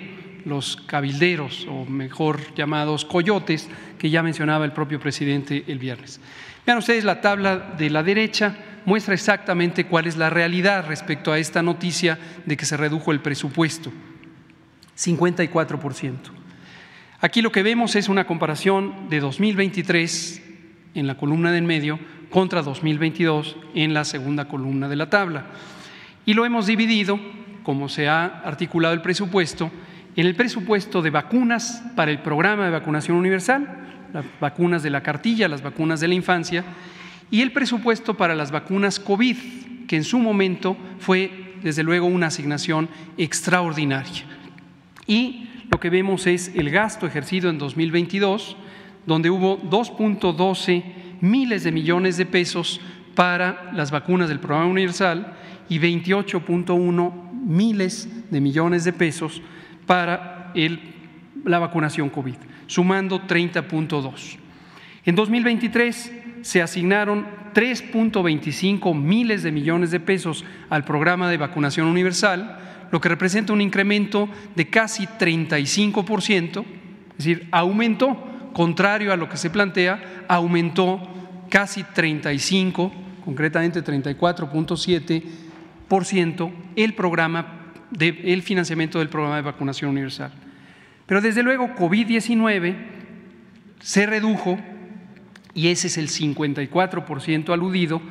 los 0.45 0.75
cabilderos, 0.75 1.65
o 1.67 1.85
mejor 1.85 2.53
llamados 2.53 3.05
coyotes, 3.05 3.71
que 3.97 4.11
ya 4.11 4.21
mencionaba 4.21 4.65
el 4.65 4.71
propio 4.71 4.99
presidente 4.99 5.63
el 5.65 5.79
viernes. 5.79 6.21
Vean 6.63 6.77
ustedes 6.77 7.03
la 7.03 7.21
tabla 7.21 7.73
de 7.75 7.89
la 7.89 8.03
derecha 8.03 8.55
muestra 8.85 9.13
exactamente 9.13 9.85
cuál 9.85 10.07
es 10.07 10.17
la 10.17 10.29
realidad 10.29 10.85
respecto 10.87 11.31
a 11.31 11.39
esta 11.39 11.61
noticia 11.61 12.19
de 12.45 12.57
que 12.57 12.65
se 12.65 12.77
redujo 12.77 13.11
el 13.11 13.21
presupuesto, 13.21 13.91
54%. 14.97 16.15
Aquí 17.21 17.41
lo 17.41 17.51
que 17.51 17.63
vemos 17.63 17.95
es 17.95 18.09
una 18.09 18.27
comparación 18.27 19.09
de 19.09 19.19
2023 19.19 20.41
en 20.95 21.07
la 21.07 21.15
columna 21.15 21.51
del 21.51 21.63
medio 21.63 21.99
contra 22.29 22.61
2022 22.61 23.55
en 23.75 23.93
la 23.93 24.03
segunda 24.03 24.47
columna 24.47 24.89
de 24.89 24.95
la 24.95 25.09
tabla. 25.09 25.45
Y 26.25 26.33
lo 26.33 26.45
hemos 26.45 26.65
dividido, 26.65 27.19
como 27.63 27.89
se 27.89 28.09
ha 28.09 28.25
articulado 28.25 28.93
el 28.93 29.01
presupuesto, 29.01 29.71
en 30.15 30.27
el 30.27 30.35
presupuesto 30.35 31.01
de 31.01 31.09
vacunas 31.09 31.83
para 31.95 32.11
el 32.11 32.19
programa 32.19 32.65
de 32.65 32.71
vacunación 32.71 33.17
universal, 33.17 33.67
las 34.13 34.25
vacunas 34.39 34.83
de 34.83 34.89
la 34.89 35.01
cartilla, 35.01 35.47
las 35.47 35.63
vacunas 35.63 35.99
de 35.99 36.07
la 36.07 36.13
infancia, 36.13 36.63
y 37.33 37.41
el 37.41 37.51
presupuesto 37.51 38.13
para 38.13 38.35
las 38.35 38.51
vacunas 38.51 38.99
COVID, 38.99 39.35
que 39.87 39.95
en 39.95 40.03
su 40.03 40.19
momento 40.19 40.77
fue, 40.99 41.55
desde 41.63 41.81
luego, 41.81 42.05
una 42.05 42.27
asignación 42.27 42.87
extraordinaria. 43.17 44.23
Y 45.07 45.49
lo 45.71 45.79
que 45.79 45.89
vemos 45.89 46.27
es 46.27 46.51
el 46.53 46.69
gasto 46.69 47.07
ejercido 47.07 47.49
en 47.49 47.57
2022, 47.57 48.55
donde 49.07 49.31
hubo 49.31 49.59
2.12 49.63 50.83
miles 51.21 51.63
de 51.63 51.71
millones 51.71 52.17
de 52.17 52.27
pesos 52.27 52.79
para 53.15 53.71
las 53.73 53.89
vacunas 53.89 54.29
del 54.29 54.39
programa 54.39 54.69
universal 54.69 55.35
y 55.69 55.79
28.1 55.79 57.31
miles 57.47 58.09
de 58.29 58.41
millones 58.41 58.83
de 58.83 58.93
pesos 58.93 59.41
para 59.87 60.53
la 61.45 61.57
vacunación 61.57 62.11
COVID, 62.11 62.35
sumando 62.67 63.25
30.2. 63.25 64.37
En 65.05 65.15
2023 65.15 66.22
se 66.43 66.61
asignaron 66.61 67.25
3.25 67.55 68.93
miles 68.93 69.41
de 69.43 69.51
millones 69.51 69.89
de 69.91 70.01
pesos 70.01 70.43
al 70.69 70.83
programa 70.83 71.29
de 71.29 71.37
vacunación 71.37 71.87
universal, 71.87 72.59
lo 72.91 72.99
que 73.01 73.09
representa 73.09 73.53
un 73.53 73.61
incremento 73.61 74.29
de 74.55 74.69
casi 74.69 75.07
35%, 75.07 76.63
es 77.17 77.17
decir, 77.17 77.47
aumentó, 77.51 78.51
contrario 78.53 79.11
a 79.13 79.17
lo 79.17 79.29
que 79.29 79.37
se 79.37 79.49
plantea, 79.49 80.25
aumentó 80.27 81.01
casi 81.49 81.83
35, 81.83 82.93
concretamente 83.23 83.83
34.7% 83.83 86.51
el 86.75 86.93
programa 86.93 87.71
de, 87.89 88.09
el 88.25 88.41
financiamiento 88.41 88.99
del 88.99 89.07
programa 89.09 89.37
de 89.37 89.43
vacunación 89.43 89.91
universal. 89.91 90.33
Pero 91.05 91.21
desde 91.21 91.41
luego 91.41 91.73
COVID-19 91.75 92.75
se 93.79 94.05
redujo 94.05 94.59
y 95.53 95.67
ese 95.67 95.87
es 95.87 95.97
el 95.97 96.09
54% 96.09 97.53
aludido, 97.53 98.01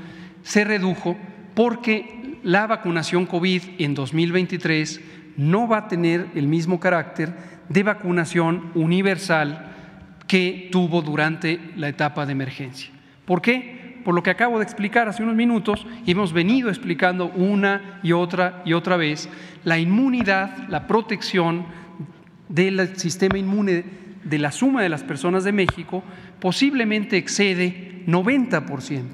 se 0.42 0.64
redujo 0.64 1.16
porque 1.54 2.38
la 2.42 2.66
vacunación 2.66 3.26
COVID 3.26 3.62
en 3.78 3.94
2023 3.94 5.00
no 5.36 5.68
va 5.68 5.78
a 5.78 5.88
tener 5.88 6.28
el 6.34 6.46
mismo 6.46 6.80
carácter 6.80 7.34
de 7.68 7.82
vacunación 7.82 8.70
universal 8.74 9.70
que 10.26 10.68
tuvo 10.72 11.02
durante 11.02 11.60
la 11.76 11.88
etapa 11.88 12.26
de 12.26 12.32
emergencia. 12.32 12.90
¿Por 13.24 13.42
qué? 13.42 14.00
Por 14.04 14.14
lo 14.14 14.22
que 14.22 14.30
acabo 14.30 14.58
de 14.58 14.64
explicar 14.64 15.08
hace 15.08 15.22
unos 15.22 15.36
minutos 15.36 15.86
y 16.04 16.10
hemos 16.10 16.32
venido 16.32 16.68
explicando 16.68 17.26
una 17.26 18.00
y 18.02 18.12
otra 18.12 18.62
y 18.64 18.72
otra 18.72 18.96
vez, 18.96 19.28
la 19.64 19.78
inmunidad, 19.78 20.68
la 20.68 20.86
protección 20.86 21.66
del 22.48 22.96
sistema 22.98 23.38
inmune 23.38 23.84
de 24.24 24.38
la 24.38 24.52
suma 24.52 24.82
de 24.82 24.88
las 24.88 25.02
personas 25.02 25.44
de 25.44 25.52
México 25.52 26.02
posiblemente 26.42 27.16
excede 27.16 28.02
90%. 28.08 29.04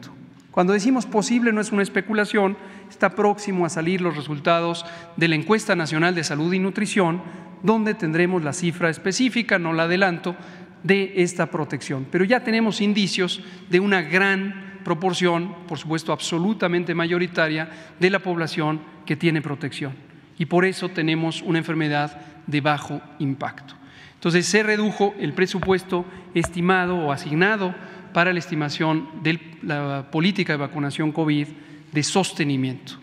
Cuando 0.50 0.72
decimos 0.72 1.04
posible 1.04 1.52
no 1.52 1.60
es 1.60 1.72
una 1.72 1.82
especulación, 1.82 2.56
está 2.88 3.10
próximo 3.10 3.66
a 3.66 3.68
salir 3.68 4.00
los 4.00 4.16
resultados 4.16 4.86
de 5.18 5.28
la 5.28 5.34
encuesta 5.34 5.76
nacional 5.76 6.14
de 6.14 6.24
salud 6.24 6.50
y 6.54 6.58
nutrición, 6.58 7.20
donde 7.62 7.92
tendremos 7.92 8.42
la 8.42 8.54
cifra 8.54 8.88
específica, 8.88 9.58
no 9.58 9.74
la 9.74 9.82
adelanto, 9.82 10.36
de 10.82 11.12
esta 11.16 11.50
protección. 11.50 12.06
Pero 12.10 12.24
ya 12.24 12.42
tenemos 12.42 12.80
indicios 12.80 13.42
de 13.68 13.78
una 13.78 14.00
gran 14.00 14.80
proporción, 14.82 15.54
por 15.68 15.76
supuesto 15.76 16.14
absolutamente 16.14 16.94
mayoritaria, 16.94 17.68
de 18.00 18.08
la 18.08 18.20
población 18.20 18.80
que 19.04 19.16
tiene 19.16 19.42
protección. 19.42 19.92
Y 20.38 20.46
por 20.46 20.64
eso 20.64 20.88
tenemos 20.88 21.42
una 21.42 21.58
enfermedad 21.58 22.22
de 22.46 22.62
bajo 22.62 23.02
impacto. 23.18 23.77
Entonces 24.18 24.46
se 24.46 24.64
redujo 24.64 25.14
el 25.20 25.32
presupuesto 25.32 26.04
estimado 26.34 26.96
o 26.96 27.12
asignado 27.12 27.72
para 28.12 28.32
la 28.32 28.40
estimación 28.40 29.08
de 29.22 29.38
la 29.62 30.10
política 30.10 30.54
de 30.54 30.56
vacunación 30.56 31.12
COVID 31.12 31.46
de 31.92 32.02
sostenimiento. 32.02 32.94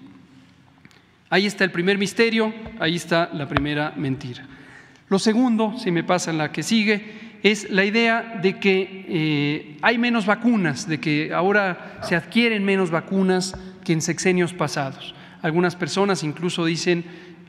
Ahí 1.30 1.46
está 1.46 1.64
el 1.64 1.72
primer 1.72 1.98
misterio, 1.98 2.54
ahí 2.80 2.96
está 2.96 3.30
la 3.34 3.48
primera 3.48 3.94
mentira. 3.96 4.46
Lo 5.08 5.18
segundo, 5.18 5.78
si 5.78 5.90
me 5.90 6.04
pasa 6.04 6.34
la 6.34 6.52
que 6.52 6.64
sigue, 6.64 7.40
es 7.44 7.70
la 7.70 7.86
idea 7.86 8.40
de 8.42 8.60
que 8.60 9.06
eh, 9.08 9.78
hay 9.82 9.98
menos 9.98 10.26
vacunas, 10.26 10.86
de 10.86 11.00
que 11.00 11.34
ahora 11.34 12.00
se 12.04 12.18
adquieren 12.18 12.66
menos 12.66 12.92
vacunas 12.92 13.56
que 13.86 13.94
en 13.94 14.02
sexenios 14.02 14.54
pasados. 14.54 15.16
Algunas 15.42 15.76
personas 15.76 16.24
incluso 16.24 16.66
dicen 16.66 17.06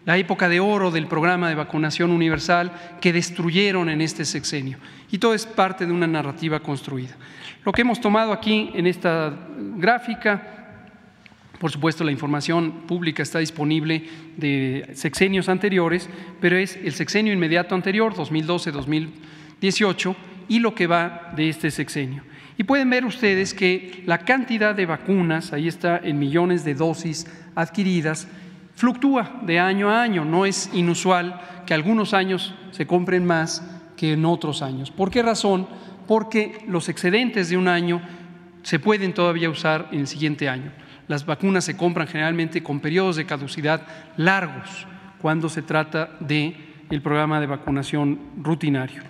la 0.06 0.16
época 0.16 0.48
de 0.48 0.60
oro 0.60 0.90
del 0.90 1.08
programa 1.08 1.50
de 1.50 1.56
vacunación 1.56 2.12
universal 2.12 2.72
que 3.00 3.12
destruyeron 3.12 3.90
en 3.90 4.00
este 4.00 4.25
sexenio. 4.25 4.78
Y 5.10 5.18
todo 5.18 5.34
es 5.34 5.44
parte 5.44 5.84
de 5.84 5.92
una 5.92 6.06
narrativa 6.06 6.60
construida. 6.60 7.16
Lo 7.64 7.72
que 7.72 7.82
hemos 7.82 8.00
tomado 8.00 8.32
aquí 8.32 8.70
en 8.75 8.86
esta 8.86 9.34
gráfica, 9.76 10.40
por 11.58 11.72
supuesto 11.72 12.04
la 12.04 12.12
información 12.12 12.82
pública 12.86 13.25
está 13.25 13.40
disponible 13.40 14.04
de 14.36 14.88
sexenios 14.94 15.48
anteriores, 15.48 16.08
pero 16.40 16.56
es 16.56 16.76
el 16.76 16.92
sexenio 16.92 17.32
inmediato 17.32 17.75
anterior, 17.75 18.14
2012-2018, 18.14 20.14
y 20.48 20.60
lo 20.60 20.76
que 20.76 20.86
va 20.86 21.32
de 21.34 21.48
este 21.48 21.72
sexenio. 21.72 22.22
Y 22.56 22.62
pueden 22.62 22.88
ver 22.88 23.04
ustedes 23.04 23.54
que 23.54 24.04
la 24.06 24.18
cantidad 24.18 24.72
de 24.72 24.86
vacunas, 24.86 25.52
ahí 25.52 25.66
está 25.66 26.00
en 26.02 26.20
millones 26.20 26.64
de 26.64 26.75
dosis 26.75 27.26
adquiridas, 27.56 28.28
fluctúa 28.76 29.40
de 29.42 29.59
año 29.59 29.90
a 29.90 30.02
año, 30.02 30.25
no 30.25 30.47
es 30.47 30.71
inusual 30.73 31.40
que 31.66 31.75
algunos 31.75 32.14
años 32.14 32.54
se 32.71 32.87
compren 32.87 33.26
más 33.26 33.66
que 33.97 34.12
en 34.12 34.25
otros 34.25 34.62
años. 34.62 34.90
¿Por 34.90 35.11
qué 35.11 35.23
razón? 35.23 35.66
Porque 36.06 36.64
los 36.68 36.88
excedentes 36.88 37.49
de 37.49 37.56
un 37.56 37.66
año 37.66 38.00
se 38.62 38.78
pueden 38.78 39.14
todavía 39.14 39.50
usar 39.50 39.88
en 39.92 40.00
el 40.00 40.06
siguiente 40.06 40.49
año. 40.49 40.71
Las 41.09 41.25
vacunas 41.25 41.64
se 41.64 41.76
compran 41.76 42.06
generalmente 42.06 42.62
con 42.62 42.80
periodos 42.80 43.16
de 43.16 43.26
caducidad 43.26 43.83
largos 44.16 44.87
cuando 45.21 45.49
se 45.49 45.62
trata 45.62 46.11
de 46.21 46.56
el 46.90 47.00
programa 47.00 47.40
de 47.40 47.47
vacunación 47.47 48.18
rutinario. 48.42 49.02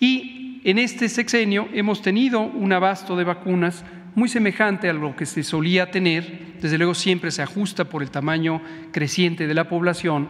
Y 0.00 0.60
en 0.64 0.78
este 0.78 1.08
sexenio 1.08 1.68
hemos 1.72 2.02
tenido 2.02 2.40
un 2.40 2.72
abasto 2.72 3.16
de 3.16 3.24
vacunas 3.24 3.84
muy 4.16 4.30
semejante 4.30 4.88
a 4.88 4.94
lo 4.94 5.14
que 5.14 5.26
se 5.26 5.42
solía 5.42 5.90
tener, 5.90 6.56
desde 6.60 6.78
luego 6.78 6.94
siempre 6.94 7.30
se 7.30 7.42
ajusta 7.42 7.84
por 7.84 8.02
el 8.02 8.10
tamaño 8.10 8.62
creciente 8.90 9.46
de 9.46 9.54
la 9.54 9.68
población 9.68 10.28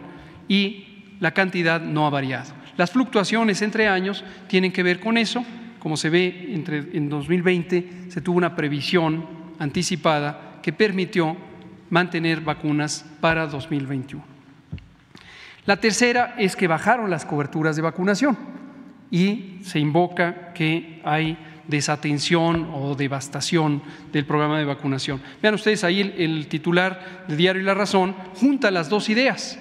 y 0.48 1.14
la 1.20 1.30
cantidad 1.30 1.80
no 1.80 2.04
ha 2.04 2.10
variado. 2.10 2.52
Las 2.76 2.90
fluctuaciones 2.90 3.62
entre 3.62 3.86
años 3.86 4.24
tienen 4.48 4.72
que 4.72 4.82
ver 4.82 4.98
con 4.98 5.16
eso, 5.16 5.44
como 5.78 5.96
se 5.96 6.10
ve 6.10 6.48
entre, 6.52 6.78
en 6.94 7.08
2020 7.08 8.08
se 8.08 8.20
tuvo 8.20 8.38
una 8.38 8.56
previsión 8.56 9.24
anticipada 9.60 10.58
que 10.62 10.72
permitió 10.72 11.36
mantener 11.88 12.40
vacunas 12.40 13.06
para 13.20 13.46
2021. 13.46 14.22
La 15.64 15.76
tercera 15.76 16.34
es 16.38 16.56
que 16.56 16.66
bajaron 16.66 17.08
las 17.08 17.24
coberturas 17.24 17.76
de 17.76 17.82
vacunación 17.82 18.36
y 19.12 19.60
se 19.62 19.78
invoca 19.78 20.52
que 20.54 21.00
hay 21.04 21.38
desatención 21.68 22.70
o 22.72 22.94
devastación 22.94 23.82
del 24.12 24.24
programa 24.24 24.58
de 24.58 24.64
vacunación. 24.64 25.20
Vean 25.42 25.54
ustedes 25.54 25.84
ahí 25.84 26.00
el, 26.00 26.46
titular 26.48 27.24
de 27.28 27.36
Diario 27.36 27.62
y 27.62 27.64
la 27.64 27.74
Razón 27.74 28.14
junta 28.34 28.70
las 28.70 28.88
dos 28.88 29.08
ideas. 29.08 29.58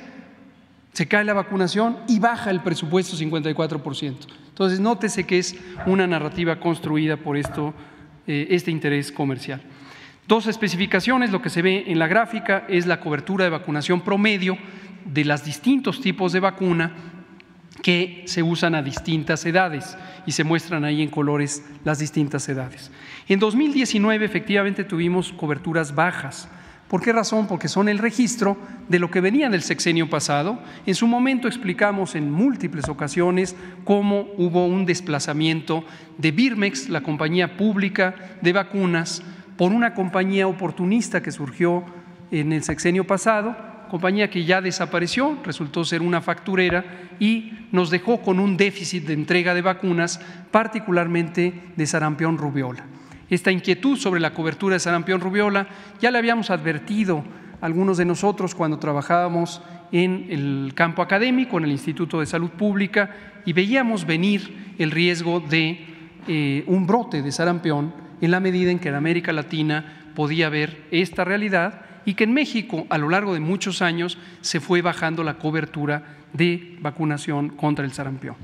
Se 0.94 1.08
cae 1.08 1.26
la 1.26 1.34
vacunación 1.34 1.98
y 2.08 2.20
baja 2.20 2.52
el 2.52 2.62
presupuesto 2.62 3.18
54%. 3.18 4.16
Entonces, 4.48 4.80
nótese 4.80 5.26
que 5.26 5.40
es 5.40 5.56
una 5.86 6.08
narrativa 6.08 6.60
construida 6.60 7.18
por 7.18 7.36
esto, 7.36 7.74
eh, 8.28 8.48
este 8.52 8.72
interés 8.72 9.12
comercial. 9.12 9.62
Dos 10.28 10.48
especificaciones, 10.48 11.32
lo 11.32 11.42
que 11.42 11.50
se 11.50 11.62
ve 11.62 11.84
en 11.88 12.00
la 12.00 12.08
gráfica 12.08 12.66
es 12.70 12.86
la 12.86 13.00
cobertura 13.00 13.44
de 13.44 13.52
vacunación 13.52 14.02
promedio 14.02 14.58
de 15.06 15.26
los 15.26 15.44
distintos 15.44 16.02
tipos 16.02 16.32
de 16.32 16.40
vacuna 16.40 17.15
que 17.82 18.24
se 18.26 18.44
usan 18.44 18.76
a 18.76 18.82
distintas 18.82 19.46
edades 19.46 19.98
y 20.26 20.32
se 20.32 20.44
muestran 20.44 20.86
ahí 20.86 21.02
en 21.02 21.10
colores 21.10 21.64
las 21.84 22.00
distintas 22.00 22.48
edades. 22.50 22.92
En 23.28 23.40
2019 23.40 24.26
efectivamente 24.26 24.84
tuvimos 24.84 25.32
coberturas 25.34 25.94
bajas. 25.94 26.50
¿Por 26.88 27.02
qué 27.02 27.12
razón? 27.12 27.48
Porque 27.48 27.68
son 27.68 27.90
el 27.90 27.98
registro 27.98 28.58
de 28.88 29.00
lo 29.00 29.10
que 29.10 29.20
venía 29.20 29.50
del 29.50 29.64
sexenio 29.64 30.10
pasado. 30.10 30.60
En 30.86 30.94
su 30.94 31.08
momento 31.08 31.48
explicamos 31.48 32.16
en 32.16 32.32
múltiples 32.32 32.88
ocasiones 32.90 33.56
cómo 33.84 34.28
hubo 34.38 34.68
un 34.68 34.86
desplazamiento 34.86 35.84
de 36.18 36.32
Birmex, 36.32 36.90
la 36.90 37.02
compañía 37.02 37.58
pública 37.58 38.16
de 38.42 38.54
vacunas, 38.54 39.24
por 39.58 39.72
una 39.72 39.94
compañía 39.94 40.48
oportunista 40.48 41.24
que 41.24 41.32
surgió 41.32 41.84
en 42.32 42.54
el 42.54 42.64
sexenio 42.64 43.08
pasado, 43.08 43.75
compañía 43.88 44.30
que 44.30 44.46
ya 44.46 44.62
desapareció, 44.62 45.38
resultó 45.44 45.84
ser 45.84 46.02
una 46.02 46.22
facturera 46.22 46.86
y 47.20 47.54
nos 47.72 47.90
dejó 47.90 48.22
con 48.22 48.40
un 48.40 48.58
déficit 48.58 49.06
de 49.06 49.14
entrega 49.14 49.54
de 49.54 49.62
vacunas, 49.62 50.20
particularmente 50.52 51.54
de 51.76 51.88
sarampión 51.88 52.38
rubiola. 52.38 52.86
Esta 53.30 53.52
inquietud 53.52 53.98
sobre 53.98 54.20
la 54.20 54.34
cobertura 54.34 54.76
de 54.76 54.80
sarampión 54.80 55.20
rubiola 55.20 55.68
ya 56.00 56.12
la 56.12 56.20
habíamos 56.20 56.50
advertido 56.50 57.24
algunos 57.62 57.98
de 57.98 58.06
nosotros 58.06 58.54
cuando 58.54 58.78
trabajábamos 58.78 59.62
en 59.92 60.28
el 60.30 60.74
campo 60.76 61.02
académico, 61.02 61.58
en 61.58 61.66
el 61.66 61.72
Instituto 61.72 62.20
de 62.20 62.26
Salud 62.26 62.52
Pública, 62.52 63.10
y 63.46 63.54
veíamos 63.54 64.06
venir 64.06 64.76
el 64.78 64.92
riesgo 64.92 65.40
de 65.40 65.86
eh, 66.28 66.64
un 66.68 66.86
brote 66.86 67.22
de 67.22 67.32
sarampión 67.32 67.94
en 68.22 68.32
la 68.32 68.40
medida 68.40 68.72
en 68.72 68.80
que 68.80 68.90
en 68.90 68.96
América 68.96 69.34
Latina 69.34 70.12
podía 70.16 70.48
haber 70.48 70.86
esta 70.92 71.24
realidad 71.24 71.82
y 72.06 72.14
que 72.14 72.24
en 72.24 72.34
México 72.34 72.86
a 72.90 72.98
lo 72.98 73.10
largo 73.10 73.34
de 73.34 73.40
muchos 73.40 73.82
años 73.82 74.18
se 74.42 74.60
fue 74.60 74.82
bajando 74.82 75.24
la 75.24 75.36
cobertura 75.36 76.04
de 76.34 76.78
vacunación 76.82 77.50
contra 77.50 77.86
el 77.86 77.94
sarampión. 77.94 78.36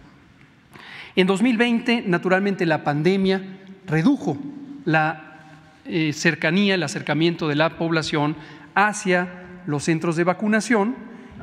En 1.15 1.27
2020, 1.27 2.05
naturalmente, 2.07 2.65
la 2.65 2.83
pandemia 2.83 3.41
redujo 3.85 4.37
la 4.85 5.31
eh, 5.85 6.13
cercanía, 6.13 6.75
el 6.75 6.83
acercamiento 6.83 7.47
de 7.47 7.55
la 7.55 7.77
población 7.77 8.35
hacia 8.75 9.27
los 9.67 9.83
centros 9.83 10.15
de 10.15 10.23
vacunación 10.23 10.95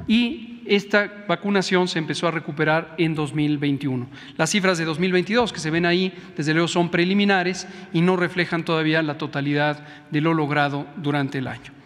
y 0.06 0.62
esta 0.66 1.24
vacunación 1.26 1.88
se 1.88 1.98
empezó 1.98 2.28
a 2.28 2.30
recuperar 2.30 2.94
en 2.98 3.14
2021. 3.14 4.06
Las 4.36 4.50
cifras 4.50 4.78
de 4.78 4.84
2022 4.84 5.52
que 5.52 5.60
se 5.60 5.70
ven 5.70 5.86
ahí, 5.86 6.12
desde 6.36 6.52
luego, 6.52 6.68
son 6.68 6.90
preliminares 6.90 7.66
y 7.92 8.00
no 8.00 8.16
reflejan 8.16 8.64
todavía 8.64 9.02
la 9.02 9.18
totalidad 9.18 9.86
de 10.10 10.20
lo 10.20 10.34
logrado 10.34 10.86
durante 10.96 11.38
el 11.38 11.46
año. 11.46 11.77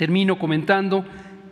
Termino 0.00 0.38
comentando 0.38 1.04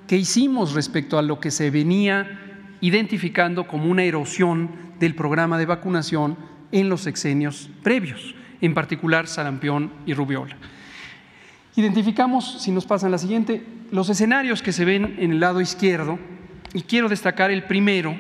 qué 0.06 0.16
hicimos 0.16 0.72
respecto 0.72 1.18
a 1.18 1.22
lo 1.22 1.38
que 1.38 1.50
se 1.50 1.70
venía 1.70 2.78
identificando 2.80 3.68
como 3.68 3.90
una 3.90 4.04
erosión 4.04 4.70
del 4.98 5.14
programa 5.14 5.58
de 5.58 5.66
vacunación 5.66 6.34
en 6.72 6.88
los 6.88 7.02
sexenios 7.02 7.68
previos, 7.82 8.34
en 8.62 8.72
particular 8.72 9.26
sarampión 9.26 9.92
y 10.06 10.14
rubiola. 10.14 10.56
Identificamos, 11.76 12.62
si 12.62 12.70
nos 12.70 12.87
pasan 12.87 13.11
la 13.11 13.18
siguiente, 13.18 13.62
los 13.90 14.08
escenarios 14.08 14.62
que 14.62 14.72
se 14.72 14.87
ven 14.87 15.16
en 15.18 15.32
el 15.32 15.40
lado 15.40 15.61
izquierdo 15.61 16.18
y 16.72 16.80
quiero 16.80 17.11
destacar 17.11 17.50
el 17.50 17.64
primero. 17.64 18.16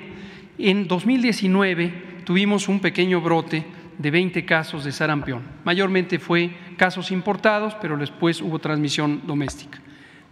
En 0.58 0.88
2019 0.88 2.24
tuvimos 2.26 2.68
un 2.68 2.80
pequeño 2.80 3.22
brote 3.22 3.64
de 3.96 4.10
20 4.10 4.44
casos 4.44 4.84
de 4.84 4.92
sarampión. 4.92 5.40
Mayormente 5.64 6.18
fue 6.18 6.54
casos 6.76 7.12
importados, 7.12 7.74
pero 7.80 7.96
después 7.96 8.42
hubo 8.42 8.58
transmisión 8.58 9.22
doméstica. 9.26 9.80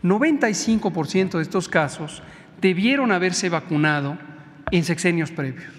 95% 0.02 1.36
de 1.36 1.42
estos 1.42 1.68
casos 1.68 2.22
debieron 2.60 3.12
haberse 3.12 3.48
vacunado 3.48 4.18
en 4.70 4.84
sexenios 4.84 5.30
previos. 5.30 5.72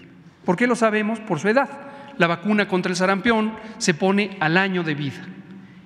¿Por 0.45 0.55
qué 0.55 0.67
lo 0.67 0.75
sabemos? 0.75 1.19
Por 1.19 1.39
su 1.39 1.49
edad. 1.49 1.69
La 2.17 2.27
vacuna 2.27 2.67
contra 2.67 2.89
el 2.89 2.95
sarampión 2.95 3.53
se 3.77 3.93
pone 3.93 4.37
al 4.39 4.57
año 4.57 4.83
de 4.83 4.95
vida. 4.95 5.25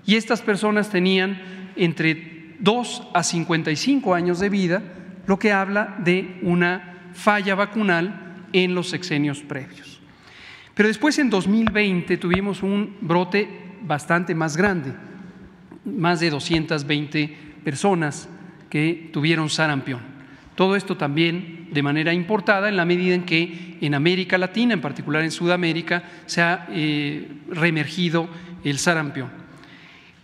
Y 0.06 0.16
estas 0.16 0.42
personas 0.42 0.90
tenían 0.90 1.42
entre 1.76 2.56
2 2.60 3.10
a 3.14 3.24
55 3.24 4.14
años 4.14 4.40
de 4.40 4.50
vida, 4.50 4.82
lo 5.26 5.40
que 5.40 5.52
habla 5.52 5.96
de 6.00 6.40
una 6.42 7.10
falla 7.14 7.56
vacunal 7.56 8.46
en 8.54 8.76
los 8.76 8.90
sexenios 8.90 9.42
previos. 9.42 10.00
Pero 10.74 10.88
después 10.88 11.20
en 11.20 11.30
2020 11.30 12.18
tuvimos 12.18 12.64
un 12.64 12.98
brote 13.02 13.48
bastante 13.82 14.36
más 14.36 14.56
grande, 14.56 14.94
más 15.86 16.20
de 16.20 16.30
220 16.30 17.51
personas 17.64 18.30
que 18.70 19.10
tuvieron 19.12 19.50
sarampión. 19.50 20.00
Todo 20.56 20.76
esto 20.76 20.98
también 20.98 21.70
de 21.72 21.84
manera 21.84 22.14
importada 22.14 22.70
en 22.70 22.78
la 22.78 22.86
medida 22.86 23.16
en 23.16 23.24
que 23.24 23.78
en 23.82 23.96
América 23.96 24.38
Latina, 24.38 24.74
en 24.74 24.82
particular 24.82 25.24
en 25.24 25.32
Sudamérica, 25.32 26.04
se 26.26 26.42
ha 26.42 26.68
eh, 26.70 27.28
reemergido 27.50 28.28
el 28.64 28.78
sarampión. 28.78 29.30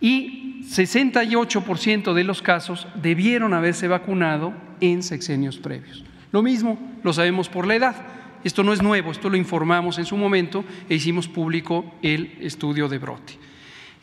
Y 0.00 0.62
68% 0.62 2.12
de 2.12 2.24
los 2.24 2.42
casos 2.42 2.86
debieron 3.02 3.54
haberse 3.54 3.88
vacunado 3.88 4.52
en 4.80 5.02
sexenios 5.02 5.58
previos. 5.58 6.04
Lo 6.30 6.42
mismo 6.42 6.78
lo 7.02 7.12
sabemos 7.12 7.48
por 7.48 7.66
la 7.66 7.74
edad. 7.74 7.96
Esto 8.44 8.62
no 8.62 8.72
es 8.72 8.82
nuevo, 8.82 9.10
esto 9.10 9.30
lo 9.30 9.36
informamos 9.36 9.98
en 9.98 10.04
su 10.04 10.16
momento 10.16 10.64
e 10.88 10.94
hicimos 10.94 11.26
público 11.26 11.94
el 12.02 12.36
estudio 12.40 12.88
de 12.88 12.98
brote. 12.98 13.47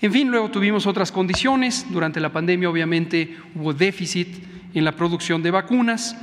En 0.05 0.13
fin, 0.13 0.29
luego 0.29 0.51
tuvimos 0.51 0.85
otras 0.85 1.11
condiciones. 1.11 1.87
Durante 1.89 2.19
la 2.19 2.31
pandemia, 2.31 2.69
obviamente, 2.69 3.37
hubo 3.55 3.73
déficit 3.73 4.37
en 4.75 4.85
la 4.85 4.91
producción 4.91 5.41
de 5.41 5.49
vacunas. 5.49 6.15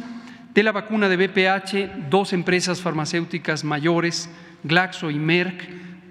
De 0.54 0.62
la 0.62 0.70
vacuna 0.70 1.08
de 1.08 1.16
BPH, 1.16 2.08
dos 2.08 2.32
empresas 2.32 2.80
farmacéuticas 2.80 3.64
mayores, 3.64 4.30
Glaxo 4.62 5.10
y 5.10 5.16
Merck, 5.16 5.68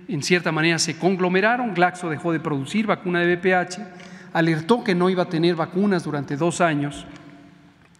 en 0.09 0.21
cierta 0.21 0.51
manera 0.51 0.79
se 0.79 0.97
conglomeraron. 0.97 1.73
Glaxo 1.73 2.09
dejó 2.09 2.33
de 2.33 2.41
producir 2.41 2.87
vacuna 2.87 3.21
de 3.21 3.37
BPH, 3.37 3.79
alertó 4.33 4.83
que 4.83 4.93
no 4.93 5.09
iba 5.09 5.23
a 5.23 5.29
tener 5.29 5.55
vacunas 5.55 6.03
durante 6.03 6.35
dos 6.35 6.59
años, 6.59 7.05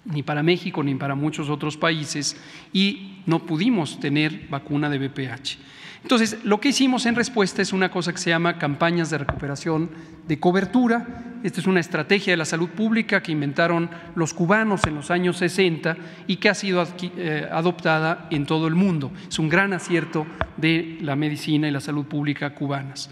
ni 0.03 0.21
para 0.21 0.43
México 0.43 0.83
ni 0.83 0.95
para 0.95 1.15
muchos 1.15 1.49
otros 1.49 1.77
países, 1.77 2.35
y 2.73 3.21
no 3.25 3.45
pudimos 3.45 4.01
tener 4.01 4.47
vacuna 4.49 4.89
de 4.89 5.07
BPH. 5.07 5.57
Entonces, 6.03 6.37
lo 6.43 6.59
que 6.59 6.69
hicimos 6.69 7.05
en 7.05 7.15
respuesta 7.15 7.61
es 7.61 7.73
una 7.73 7.91
cosa 7.91 8.11
que 8.11 8.17
se 8.17 8.31
llama 8.31 8.57
campañas 8.57 9.09
de 9.09 9.19
recuperación 9.19 9.89
de 10.27 10.39
cobertura. 10.39 11.05
Esta 11.43 11.61
es 11.61 11.67
una 11.67 11.79
estrategia 11.79 12.33
de 12.33 12.37
la 12.37 12.45
salud 12.45 12.69
pública 12.69 13.21
que 13.21 13.31
inventaron 13.31 13.89
los 14.15 14.33
cubanos 14.33 14.85
en 14.87 14.95
los 14.95 15.11
años 15.11 15.37
60 15.37 15.97
y 16.27 16.37
que 16.37 16.49
ha 16.49 16.55
sido 16.55 16.85
eh, 17.01 17.47
adoptada 17.51 18.27
en 18.31 18.45
todo 18.45 18.67
el 18.67 18.75
mundo. 18.75 19.11
Es 19.29 19.39
un 19.39 19.49
gran 19.49 19.73
acierto 19.73 20.25
de 20.57 20.97
la 21.01 21.15
medicina 21.15 21.67
y 21.67 21.71
la 21.71 21.81
salud 21.81 22.05
pública 22.05 22.53
cubanas. 22.55 23.09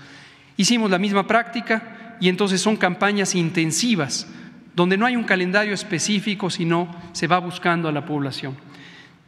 Hicimos 0.58 0.90
la 0.90 1.00
misma 1.00 1.26
práctica 1.28 2.18
y 2.20 2.28
entonces 2.28 2.60
son 2.60 2.76
campañas 2.76 3.36
intensivas 3.36 4.28
donde 4.76 4.98
no 4.98 5.06
hay 5.06 5.16
un 5.16 5.24
calendario 5.24 5.74
específico, 5.74 6.50
sino 6.50 6.90
se 7.12 7.28
va 7.28 7.40
buscando 7.40 7.90
a 7.90 7.92
la 7.92 8.06
población. 8.06 8.56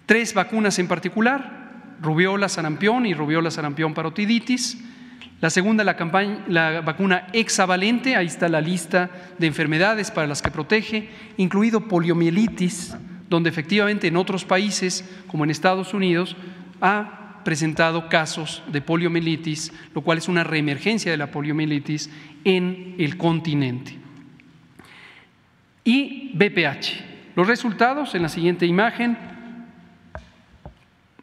Tres 0.06 0.34
vacunas 0.34 0.80
en 0.80 0.88
particular, 0.88 1.61
rubiola, 2.02 2.50
sarampión 2.50 3.06
y 3.06 3.14
rubiola, 3.14 3.52
sarampión, 3.52 3.94
parotiditis. 3.94 4.84
La 5.40 5.50
segunda, 5.50 5.84
la, 5.84 5.96
campaña, 5.96 6.44
la 6.48 6.82
vacuna 6.82 7.28
hexavalente, 7.34 8.16
ahí 8.16 8.28
está 8.28 8.48
la 8.48 8.62
lista 8.62 9.10
de 9.38 9.48
enfermedades 9.48 10.12
para 10.12 10.28
las 10.28 10.42
que 10.42 10.52
protege, 10.52 11.10
incluido 11.38 11.88
poliomielitis, 11.88 12.96
donde 13.28 13.50
efectivamente 13.50 14.08
en 14.08 14.18
otros 14.18 14.46
países, 14.46 15.10
como 15.28 15.44
en 15.44 15.50
Estados 15.50 15.94
Unidos, 15.94 16.36
ha 16.80 17.42
presentado 17.44 18.08
casos 18.08 18.62
de 18.72 18.82
poliomielitis, 18.82 19.74
lo 19.96 20.02
cual 20.02 20.20
es 20.20 20.28
una 20.28 20.44
reemergencia 20.44 21.12
de 21.12 21.18
la 21.18 21.32
poliomielitis 21.32 22.10
en 22.44 22.96
el 23.00 23.18
continente. 23.18 23.98
Y 25.84 26.32
BPH. 26.36 27.36
Los 27.36 27.48
resultados 27.48 28.14
en 28.14 28.22
la 28.22 28.30
siguiente 28.30 28.66
imagen, 28.66 29.18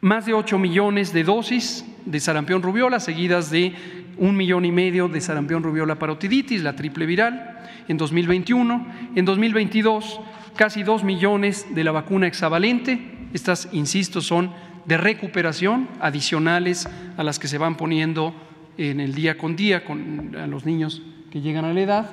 más 0.01 0.25
de 0.25 0.33
8 0.33 0.57
millones 0.57 1.13
de 1.13 1.23
dosis 1.23 1.85
de 2.05 2.19
sarampión 2.19 2.61
rubiola, 2.61 2.99
seguidas 2.99 3.51
de 3.51 3.73
un 4.17 4.35
millón 4.35 4.65
y 4.65 4.71
medio 4.71 5.07
de 5.07 5.21
sarampión 5.21 5.63
rubiola 5.63 5.99
parotiditis, 5.99 6.63
la 6.63 6.75
triple 6.75 7.05
viral, 7.05 7.59
en 7.87 7.97
2021. 7.97 8.87
En 9.15 9.25
2022, 9.25 10.21
casi 10.55 10.83
dos 10.83 11.03
millones 11.03 11.67
de 11.73 11.83
la 11.83 11.91
vacuna 11.91 12.27
hexavalente. 12.27 12.99
Estas, 13.33 13.69
insisto, 13.71 14.21
son 14.21 14.51
de 14.85 14.97
recuperación 14.97 15.87
adicionales 15.99 16.87
a 17.17 17.23
las 17.23 17.39
que 17.39 17.47
se 17.47 17.57
van 17.57 17.75
poniendo 17.75 18.33
en 18.77 18.99
el 18.99 19.13
día 19.13 19.37
con 19.37 19.55
día 19.55 19.83
con 19.83 20.35
a 20.35 20.47
los 20.47 20.65
niños 20.65 21.01
que 21.31 21.41
llegan 21.41 21.65
a 21.65 21.73
la 21.73 21.81
edad. 21.81 22.09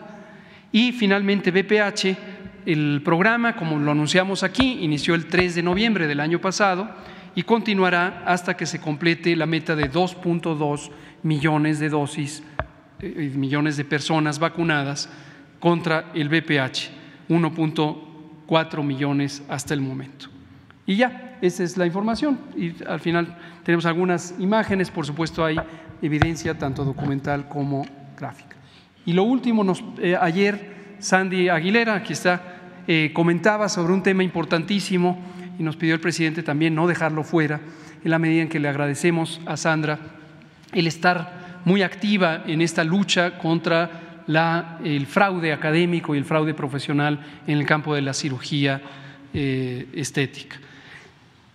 Y 0.72 0.92
finalmente, 0.92 1.50
BPH, 1.52 2.16
el 2.66 3.00
programa, 3.04 3.54
como 3.54 3.78
lo 3.78 3.92
anunciamos 3.92 4.42
aquí, 4.42 4.80
inició 4.82 5.14
el 5.14 5.26
3 5.26 5.54
de 5.54 5.62
noviembre 5.62 6.06
del 6.08 6.20
año 6.20 6.40
pasado 6.40 6.90
y 7.36 7.42
continuará 7.42 8.22
hasta 8.26 8.56
que 8.56 8.64
se 8.64 8.80
complete 8.80 9.36
la 9.36 9.44
meta 9.46 9.76
de 9.76 9.92
2.2 9.92 10.90
millones 11.22 11.78
de 11.78 11.90
dosis, 11.90 12.42
eh, 12.98 13.30
millones 13.36 13.76
de 13.76 13.84
personas 13.84 14.38
vacunadas 14.38 15.10
contra 15.60 16.10
el 16.14 16.30
BPH, 16.30 16.90
1.4 17.28 18.82
millones 18.82 19.42
hasta 19.48 19.74
el 19.74 19.82
momento. 19.82 20.28
Y 20.86 20.96
ya, 20.96 21.36
esa 21.42 21.62
es 21.62 21.76
la 21.76 21.84
información. 21.84 22.38
Y 22.56 22.72
al 22.84 23.00
final 23.00 23.36
tenemos 23.64 23.84
algunas 23.84 24.34
imágenes, 24.38 24.90
por 24.90 25.04
supuesto 25.04 25.44
hay 25.44 25.58
evidencia 26.00 26.56
tanto 26.56 26.86
documental 26.86 27.50
como 27.50 27.84
gráfica. 28.18 28.56
Y 29.04 29.12
lo 29.12 29.24
último, 29.24 29.62
nos, 29.62 29.84
eh, 29.98 30.16
ayer 30.18 30.96
Sandy 31.00 31.50
Aguilera, 31.50 31.96
aquí 31.96 32.14
está, 32.14 32.40
eh, 32.88 33.10
comentaba 33.12 33.68
sobre 33.68 33.92
un 33.92 34.02
tema 34.02 34.22
importantísimo 34.22 35.18
y 35.58 35.62
nos 35.62 35.76
pidió 35.76 35.94
el 35.94 36.00
presidente 36.00 36.42
también 36.42 36.74
no 36.74 36.86
dejarlo 36.86 37.24
fuera, 37.24 37.60
en 38.04 38.10
la 38.10 38.18
medida 38.18 38.42
en 38.42 38.48
que 38.48 38.60
le 38.60 38.68
agradecemos 38.68 39.40
a 39.46 39.56
Sandra 39.56 39.98
el 40.72 40.86
estar 40.86 41.60
muy 41.64 41.82
activa 41.82 42.44
en 42.46 42.60
esta 42.60 42.84
lucha 42.84 43.38
contra 43.38 44.22
la, 44.26 44.78
el 44.84 45.06
fraude 45.06 45.52
académico 45.52 46.14
y 46.14 46.18
el 46.18 46.24
fraude 46.24 46.54
profesional 46.54 47.18
en 47.46 47.58
el 47.58 47.66
campo 47.66 47.94
de 47.94 48.02
la 48.02 48.12
cirugía 48.12 48.80
eh, 49.32 49.88
estética. 49.94 50.56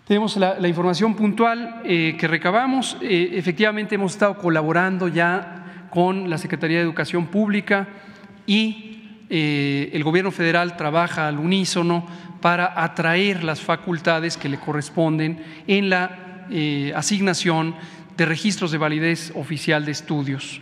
Tenemos 0.05 0.35
la, 0.35 0.67
información 0.67 1.15
puntual 1.15 1.81
eh, 1.85 2.17
que 2.19 2.27
recabamos. 2.27 2.97
Eh, 3.01 3.31
efectivamente, 3.33 3.95
hemos 3.95 4.13
estado 4.13 4.37
colaborando 4.37 5.07
ya 5.07 5.87
con 5.89 6.29
la 6.29 6.37
Secretaría 6.37 6.77
de 6.77 6.83
Educación 6.83 7.27
Pública 7.27 7.87
y 8.45 8.87
el 9.29 10.03
Gobierno 10.03 10.29
federal 10.29 10.75
trabaja 10.75 11.25
al 11.29 11.39
unísono 11.39 12.05
para 12.41 12.83
atraer 12.83 13.43
las 13.43 13.61
facultades 13.61 14.35
que 14.35 14.49
le 14.49 14.59
corresponden 14.59 15.43
en 15.67 15.89
la 15.89 16.45
asignación 16.95 17.75
de 18.17 18.25
registros 18.25 18.71
de 18.71 18.77
validez 18.77 19.31
oficial 19.35 19.85
de 19.85 19.91
estudios 19.91 20.61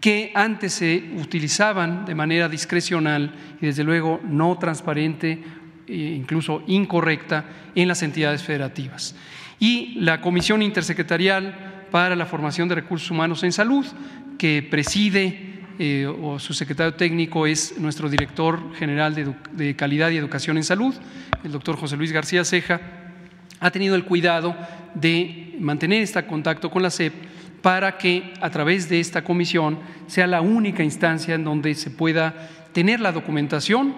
que 0.00 0.30
antes 0.34 0.74
se 0.74 1.02
utilizaban 1.16 2.04
de 2.04 2.14
manera 2.14 2.48
discrecional 2.48 3.34
y 3.60 3.66
desde 3.66 3.84
luego 3.84 4.20
no 4.22 4.56
transparente 4.58 5.42
e 5.88 5.94
incluso 5.94 6.62
incorrecta 6.66 7.44
en 7.74 7.88
las 7.88 8.02
entidades 8.02 8.42
federativas. 8.42 9.14
Y 9.58 9.94
la 10.00 10.20
Comisión 10.20 10.62
Intersecretarial 10.62 11.86
para 11.90 12.14
la 12.16 12.26
Formación 12.26 12.68
de 12.68 12.74
Recursos 12.74 13.10
Humanos 13.10 13.42
en 13.42 13.52
Salud, 13.52 13.86
que 14.38 14.66
preside 14.68 15.55
eh, 15.78 16.06
o 16.06 16.38
su 16.38 16.54
secretario 16.54 16.94
técnico 16.94 17.46
es 17.46 17.78
nuestro 17.78 18.08
director 18.08 18.74
general 18.76 19.14
de, 19.14 19.34
de 19.52 19.76
Calidad 19.76 20.10
y 20.10 20.16
Educación 20.16 20.56
en 20.56 20.64
Salud, 20.64 20.94
el 21.44 21.52
doctor 21.52 21.76
José 21.76 21.96
Luis 21.96 22.12
García 22.12 22.44
Ceja, 22.44 22.80
ha 23.60 23.70
tenido 23.70 23.94
el 23.94 24.04
cuidado 24.04 24.56
de 24.94 25.56
mantener 25.60 26.02
este 26.02 26.24
contacto 26.26 26.70
con 26.70 26.82
la 26.82 26.90
SEP 26.90 27.12
para 27.62 27.98
que 27.98 28.32
a 28.40 28.50
través 28.50 28.88
de 28.88 29.00
esta 29.00 29.24
comisión 29.24 29.78
sea 30.06 30.26
la 30.26 30.40
única 30.40 30.82
instancia 30.82 31.34
en 31.34 31.44
donde 31.44 31.74
se 31.74 31.90
pueda 31.90 32.48
tener 32.72 33.00
la 33.00 33.12
documentación 33.12 33.94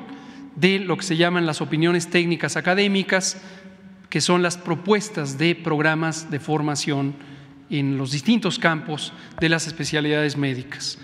de 0.56 0.78
lo 0.78 0.96
que 0.96 1.04
se 1.04 1.16
llaman 1.16 1.46
las 1.46 1.60
opiniones 1.60 2.08
técnicas 2.08 2.56
académicas, 2.56 3.40
que 4.08 4.20
son 4.20 4.42
las 4.42 4.56
propuestas 4.56 5.38
de 5.38 5.54
programas 5.54 6.30
de 6.30 6.40
formación 6.40 7.14
en 7.70 7.98
los 7.98 8.12
distintos 8.12 8.58
campos 8.58 9.12
de 9.40 9.48
las 9.48 9.66
especialidades 9.66 10.36
médicas. 10.36 10.98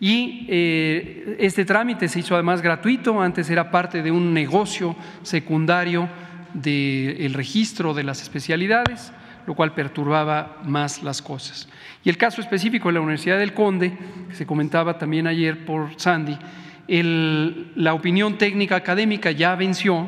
Y 0.00 0.46
eh, 0.48 1.36
este 1.38 1.64
trámite 1.64 2.08
se 2.08 2.20
hizo 2.20 2.34
además 2.34 2.60
gratuito, 2.60 3.20
antes 3.20 3.48
era 3.48 3.70
parte 3.70 4.02
de 4.02 4.10
un 4.10 4.34
negocio 4.34 4.96
secundario 5.22 6.08
del 6.52 7.34
registro 7.34 7.94
de 7.94 8.04
las 8.04 8.22
especialidades, 8.22 9.12
lo 9.46 9.54
cual 9.54 9.74
perturbaba 9.74 10.58
más 10.64 11.02
las 11.02 11.20
cosas. 11.22 11.68
Y 12.04 12.08
el 12.08 12.16
caso 12.16 12.40
específico 12.40 12.88
de 12.88 12.94
la 12.94 13.00
Universidad 13.00 13.38
del 13.38 13.54
Conde, 13.54 13.96
que 14.28 14.34
se 14.34 14.46
comentaba 14.46 14.98
también 14.98 15.26
ayer 15.26 15.64
por 15.64 15.90
Sandy, 15.96 16.38
la 16.86 17.94
opinión 17.94 18.36
técnica 18.36 18.76
académica 18.76 19.30
ya 19.30 19.54
venció. 19.54 20.06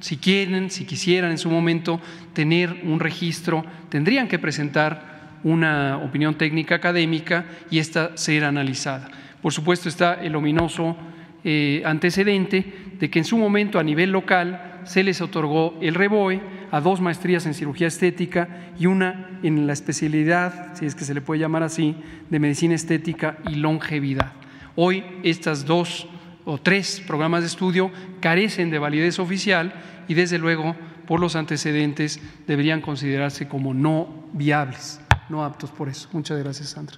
Si 0.00 0.16
quieren, 0.16 0.70
si 0.70 0.84
quisieran 0.84 1.30
en 1.30 1.38
su 1.38 1.48
momento 1.48 2.00
tener 2.32 2.80
un 2.84 2.98
registro, 2.98 3.64
tendrían 3.88 4.26
que 4.26 4.38
presentar 4.38 5.11
una 5.44 5.98
opinión 5.98 6.36
técnica 6.36 6.76
académica 6.76 7.46
y 7.70 7.78
esta 7.78 8.16
ser 8.16 8.44
analizada. 8.44 9.08
Por 9.40 9.52
supuesto 9.52 9.88
está 9.88 10.14
el 10.14 10.36
ominoso 10.36 10.96
eh, 11.44 11.82
antecedente 11.84 12.64
de 12.98 13.10
que 13.10 13.18
en 13.18 13.24
su 13.24 13.36
momento 13.36 13.78
a 13.78 13.82
nivel 13.82 14.12
local 14.12 14.80
se 14.84 15.02
les 15.02 15.20
otorgó 15.20 15.76
el 15.80 15.94
REBOE 15.94 16.40
a 16.70 16.80
dos 16.80 17.00
maestrías 17.00 17.46
en 17.46 17.54
cirugía 17.54 17.88
estética 17.88 18.48
y 18.78 18.86
una 18.86 19.40
en 19.42 19.66
la 19.66 19.72
especialidad, 19.72 20.74
si 20.74 20.86
es 20.86 20.94
que 20.94 21.04
se 21.04 21.14
le 21.14 21.20
puede 21.20 21.40
llamar 21.40 21.62
así, 21.62 21.96
de 22.30 22.38
medicina 22.38 22.74
estética 22.74 23.38
y 23.48 23.56
longevidad. 23.56 24.32
Hoy 24.76 25.04
estas 25.22 25.66
dos 25.66 26.06
o 26.44 26.58
tres 26.58 27.02
programas 27.06 27.42
de 27.42 27.48
estudio 27.48 27.90
carecen 28.20 28.70
de 28.70 28.78
validez 28.78 29.18
oficial 29.18 29.74
y 30.08 30.14
desde 30.14 30.38
luego 30.38 30.74
por 31.06 31.20
los 31.20 31.36
antecedentes 31.36 32.20
deberían 32.46 32.80
considerarse 32.80 33.48
como 33.48 33.74
no 33.74 34.08
viables, 34.32 35.00
no 35.32 35.42
aptos 35.42 35.70
por 35.70 35.88
eso. 35.88 36.08
Muchas 36.12 36.38
gracias, 36.38 36.68
Sandra. 36.68 36.96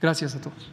Gracias 0.00 0.34
a 0.34 0.40
todos. 0.40 0.70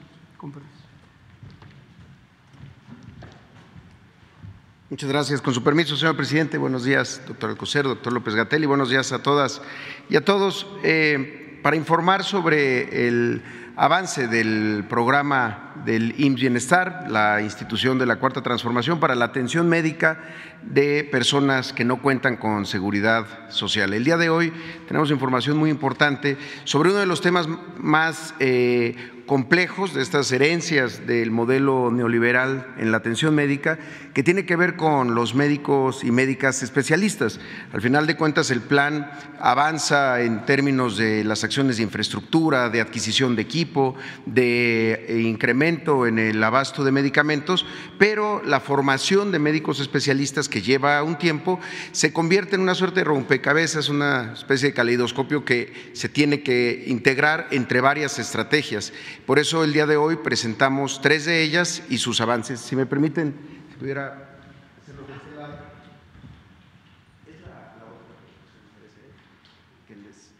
Muchas 4.89 5.09
gracias. 5.09 5.41
Con 5.41 5.53
su 5.53 5.63
permiso, 5.63 5.95
señor 5.95 6.17
presidente, 6.17 6.57
buenos 6.57 6.83
días, 6.83 7.21
doctor 7.25 7.51
Alcocer, 7.51 7.85
doctor 7.85 8.11
López 8.11 8.35
Gatel, 8.35 8.63
y 8.63 8.67
buenos 8.67 8.89
días 8.89 9.13
a 9.13 9.23
todas 9.23 9.61
y 10.09 10.17
a 10.17 10.25
todos. 10.25 10.67
Eh, 10.83 11.59
para 11.63 11.77
informar 11.77 12.25
sobre 12.25 13.07
el 13.07 13.41
avance 13.77 14.27
del 14.27 14.85
programa 14.89 15.71
del 15.85 16.15
IMSS 16.17 16.41
Bienestar, 16.41 17.05
la 17.09 17.41
institución 17.41 17.99
de 17.99 18.07
la 18.07 18.15
Cuarta 18.15 18.41
Transformación 18.41 18.99
para 18.99 19.13
la 19.13 19.25
atención 19.25 19.69
médica 19.69 20.19
de 20.63 21.03
personas 21.03 21.73
que 21.73 21.85
no 21.85 22.01
cuentan 22.01 22.37
con 22.37 22.65
seguridad 22.65 23.27
social. 23.49 23.93
El 23.93 24.03
día 24.03 24.17
de 24.17 24.31
hoy 24.31 24.51
tenemos 24.87 25.11
información 25.11 25.57
muy 25.57 25.69
importante 25.69 26.37
sobre 26.63 26.89
uno 26.89 26.97
de 26.97 27.05
los 27.05 27.21
temas 27.21 27.47
más 27.77 28.33
eh, 28.39 29.16
complejos 29.27 29.93
de 29.93 30.01
estas 30.01 30.31
herencias 30.31 31.05
del 31.05 31.31
modelo 31.31 31.91
neoliberal 31.91 32.73
en 32.79 32.91
la 32.91 32.97
atención 32.97 33.35
médica 33.35 33.77
que 34.13 34.23
tiene 34.23 34.45
que 34.45 34.55
ver 34.55 34.75
con 34.77 35.13
los 35.13 35.35
médicos 35.35 36.03
y 36.03 36.11
médicas 36.11 36.63
especialistas. 36.63 37.39
Al 37.73 37.81
final 37.81 38.07
de 38.07 38.15
cuentas, 38.15 38.49
el 38.49 38.61
plan 38.61 39.11
avanza 39.39 40.21
en 40.21 40.45
términos 40.45 40.97
de 40.97 41.23
las 41.23 41.43
acciones 41.43 41.77
de 41.77 41.83
infraestructura, 41.83 42.69
de 42.69 42.81
adquisición 42.81 43.35
de 43.35 43.41
equipo, 43.43 43.95
de 44.25 45.05
eh, 45.07 45.19
incremento 45.19 46.07
en 46.07 46.17
el 46.17 46.43
abasto 46.43 46.83
de 46.83 46.91
medicamentos, 46.91 47.65
pero 47.99 48.41
la 48.43 48.61
formación 48.61 49.31
de 49.31 49.39
médicos 49.39 49.79
especialistas 49.79 50.49
que 50.49 50.61
lleva 50.61 51.03
un 51.03 51.17
tiempo 51.17 51.59
se 51.91 52.13
convierte 52.13 52.55
en 52.55 52.61
una 52.61 52.75
suerte 52.75 53.01
de 53.01 53.03
rompecabezas, 53.03 53.89
una 53.89 54.33
especie 54.33 54.69
de 54.69 54.73
caleidoscopio 54.73 55.43
que 55.43 55.91
se 55.93 56.07
tiene 56.09 56.41
que 56.41 56.85
integrar 56.87 57.47
entre 57.51 57.81
varias 57.81 58.19
estrategias. 58.19 58.93
Por 59.27 59.39
eso 59.39 59.65
el 59.65 59.73
día 59.73 59.85
de 59.85 59.97
hoy 59.97 60.15
presentamos 60.15 61.01
tres 61.01 61.25
de 61.25 61.43
ellas 61.43 61.83
y 61.89 61.97
sus 61.97 62.21
avances. 62.21 62.61
Si 62.61 62.77
me 62.77 62.85
permiten, 62.85 63.35
si 63.69 63.75
pudiera 63.77 64.39
este 64.87 64.93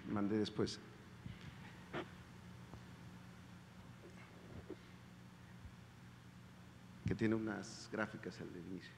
mandé 0.10 0.38
después. 0.38 0.80
Que 7.06 7.14
tiene 7.14 7.36
unas 7.36 7.90
gráficas 7.92 8.40
al 8.40 8.48
inicio. 8.72 8.94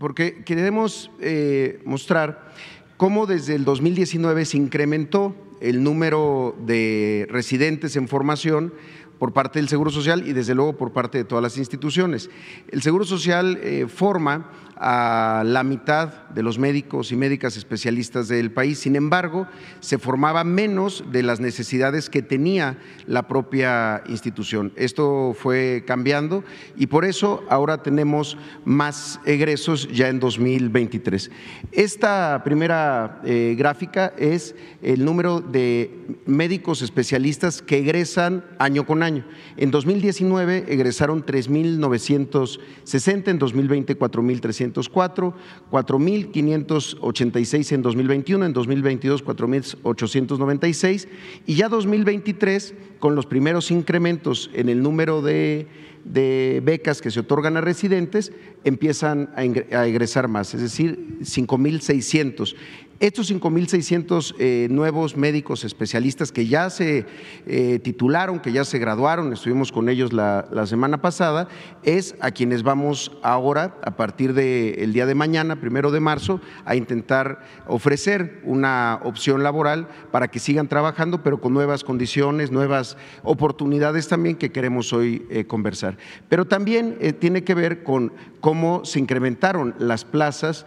Porque 0.00 0.42
queremos 0.42 1.12
eh, 1.20 1.80
mostrar 1.84 2.52
cómo 2.96 3.26
desde 3.26 3.54
el 3.54 3.64
2019 3.64 4.44
se 4.44 4.56
incrementó 4.56 5.36
el 5.64 5.82
número 5.82 6.54
de 6.66 7.26
residentes 7.30 7.96
en 7.96 8.06
formación 8.06 8.74
por 9.18 9.32
parte 9.32 9.58
del 9.58 9.68
Seguro 9.68 9.90
Social 9.90 10.28
y 10.28 10.34
desde 10.34 10.54
luego 10.54 10.76
por 10.76 10.92
parte 10.92 11.16
de 11.16 11.24
todas 11.24 11.42
las 11.42 11.56
instituciones. 11.56 12.28
El 12.70 12.82
Seguro 12.82 13.06
Social 13.06 13.58
eh, 13.62 13.86
forma 13.88 14.50
a 14.76 15.42
la 15.46 15.62
mitad 15.62 16.28
de 16.28 16.42
los 16.42 16.58
médicos 16.58 17.12
y 17.12 17.16
médicas 17.16 17.56
especialistas 17.56 18.28
del 18.28 18.50
país. 18.50 18.80
Sin 18.80 18.96
embargo, 18.96 19.46
se 19.80 19.98
formaba 19.98 20.44
menos 20.44 21.04
de 21.10 21.22
las 21.22 21.40
necesidades 21.40 22.10
que 22.10 22.22
tenía 22.22 22.78
la 23.06 23.28
propia 23.28 24.02
institución. 24.08 24.72
Esto 24.76 25.34
fue 25.38 25.84
cambiando 25.86 26.44
y 26.76 26.86
por 26.86 27.04
eso 27.04 27.44
ahora 27.48 27.82
tenemos 27.82 28.36
más 28.64 29.20
egresos 29.24 29.88
ya 29.92 30.08
en 30.08 30.20
2023. 30.20 31.30
Esta 31.72 32.42
primera 32.44 33.20
eh, 33.24 33.54
gráfica 33.56 34.12
es 34.16 34.54
el 34.82 35.04
número 35.04 35.40
de 35.40 35.90
médicos 36.26 36.82
especialistas 36.82 37.62
que 37.62 37.78
egresan 37.78 38.44
año 38.58 38.86
con 38.86 39.02
año. 39.02 39.24
En 39.56 39.70
2019 39.70 40.66
egresaron 40.68 41.24
3.960, 41.24 43.28
en 43.28 43.38
2020 43.38 43.98
4.300 43.98 44.63
4.504, 44.72 45.34
4.586 45.70 47.72
en 47.72 47.82
2021, 47.82 48.46
en 48.46 48.52
2022 48.52 49.24
4.896 49.24 51.08
y 51.46 51.54
ya 51.54 51.68
2023 51.68 52.74
con 52.98 53.14
los 53.14 53.26
primeros 53.26 53.70
incrementos 53.70 54.50
en 54.54 54.68
el 54.68 54.82
número 54.82 55.22
de, 55.22 55.68
becas 56.04 57.00
que 57.00 57.10
se 57.10 57.20
otorgan 57.20 57.56
a 57.56 57.60
residentes 57.60 58.32
empiezan 58.64 59.30
a 59.36 59.86
egresar 59.86 60.28
más, 60.28 60.54
es 60.54 60.60
decir, 60.60 61.18
5.600. 61.20 62.54
Estos 63.00 63.32
5.600 63.32 64.36
eh, 64.38 64.68
nuevos 64.70 65.16
médicos 65.16 65.64
especialistas 65.64 66.30
que 66.30 66.46
ya 66.46 66.70
se 66.70 67.04
eh, 67.44 67.80
titularon, 67.82 68.38
que 68.38 68.52
ya 68.52 68.64
se 68.64 68.78
graduaron, 68.78 69.32
estuvimos 69.32 69.72
con 69.72 69.88
ellos 69.88 70.12
la, 70.12 70.46
semana 70.66 71.02
pasada, 71.02 71.48
es 71.82 72.14
a 72.20 72.30
quienes 72.30 72.62
vamos 72.62 73.10
ahora, 73.22 73.76
a 73.84 73.96
partir 73.96 74.32
del 74.32 74.92
día 74.92 75.06
de 75.06 75.14
mañana, 75.16 75.60
primero 75.60 75.90
de 75.90 75.98
marzo, 75.98 76.40
a 76.64 76.76
intentar 76.76 77.42
ofrecer 77.66 78.40
una 78.44 79.00
opción 79.02 79.42
laboral 79.42 79.88
para 80.12 80.28
que 80.28 80.38
sigan 80.38 80.68
trabajando, 80.68 81.22
pero 81.24 81.40
con 81.40 81.52
nuevas 81.52 81.82
condiciones, 81.82 82.52
nuevas 82.52 82.96
oportunidades 83.24 84.06
también 84.06 84.36
que 84.36 84.52
queremos 84.52 84.92
hoy 84.92 85.26
eh, 85.30 85.46
conversar. 85.46 85.98
Pero 86.28 86.46
también 86.46 86.96
tiene 87.18 87.42
que 87.42 87.54
ver 87.54 87.82
con 87.82 88.12
cómo 88.40 88.84
se 88.84 89.00
incrementaron 89.00 89.74
las 89.78 90.04
plazas 90.04 90.66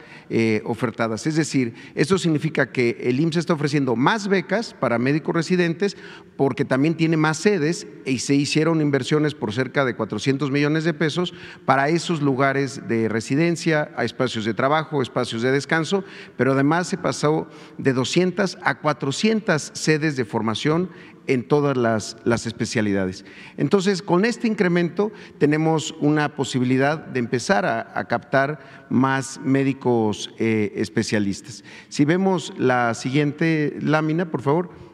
ofertadas. 0.65 1.25
Es 1.27 1.35
decir, 1.35 1.73
estos 1.95 2.16
significa 2.17 2.71
que 2.71 2.97
el 3.01 3.19
IMSS 3.19 3.37
está 3.37 3.53
ofreciendo 3.53 3.95
más 3.95 4.27
becas 4.27 4.73
para 4.73 4.97
médicos 4.97 5.35
residentes 5.35 5.97
porque 6.35 6.65
también 6.65 6.95
tiene 6.95 7.17
más 7.17 7.37
sedes 7.37 7.87
y 8.05 8.19
se 8.19 8.35
hicieron 8.35 8.81
inversiones 8.81 9.33
por 9.33 9.53
cerca 9.53 9.85
de 9.85 9.95
400 9.95 10.51
millones 10.51 10.83
de 10.83 10.93
pesos 10.93 11.33
para 11.65 11.89
esos 11.89 12.21
lugares 12.21 12.87
de 12.87 13.09
residencia, 13.09 13.91
a 13.95 14.05
espacios 14.05 14.45
de 14.45 14.53
trabajo, 14.53 15.01
espacios 15.01 15.41
de 15.41 15.51
descanso, 15.51 16.03
pero 16.37 16.53
además 16.53 16.87
se 16.87 16.97
pasó 16.97 17.47
de 17.77 17.93
200 17.93 18.57
a 18.61 18.79
400 18.79 19.71
sedes 19.73 20.15
de 20.15 20.25
formación 20.25 20.89
en 21.27 21.47
todas 21.47 21.77
las, 21.77 22.45
especialidades. 22.45 23.25
Entonces, 23.57 24.01
con 24.01 24.25
este 24.25 24.47
incremento 24.47 25.11
tenemos 25.37 25.93
una 25.99 26.35
posibilidad 26.35 26.97
de 26.97 27.19
empezar 27.19 27.65
a, 27.65 28.05
captar 28.07 28.85
más 28.89 29.39
médicos 29.43 30.33
eh, 30.39 30.71
especialistas. 30.75 31.63
Si 31.89 32.05
vemos 32.05 32.53
la 32.57 32.93
siguiente 32.93 33.77
lámina, 33.81 34.31
por 34.31 34.41
favor. 34.41 34.86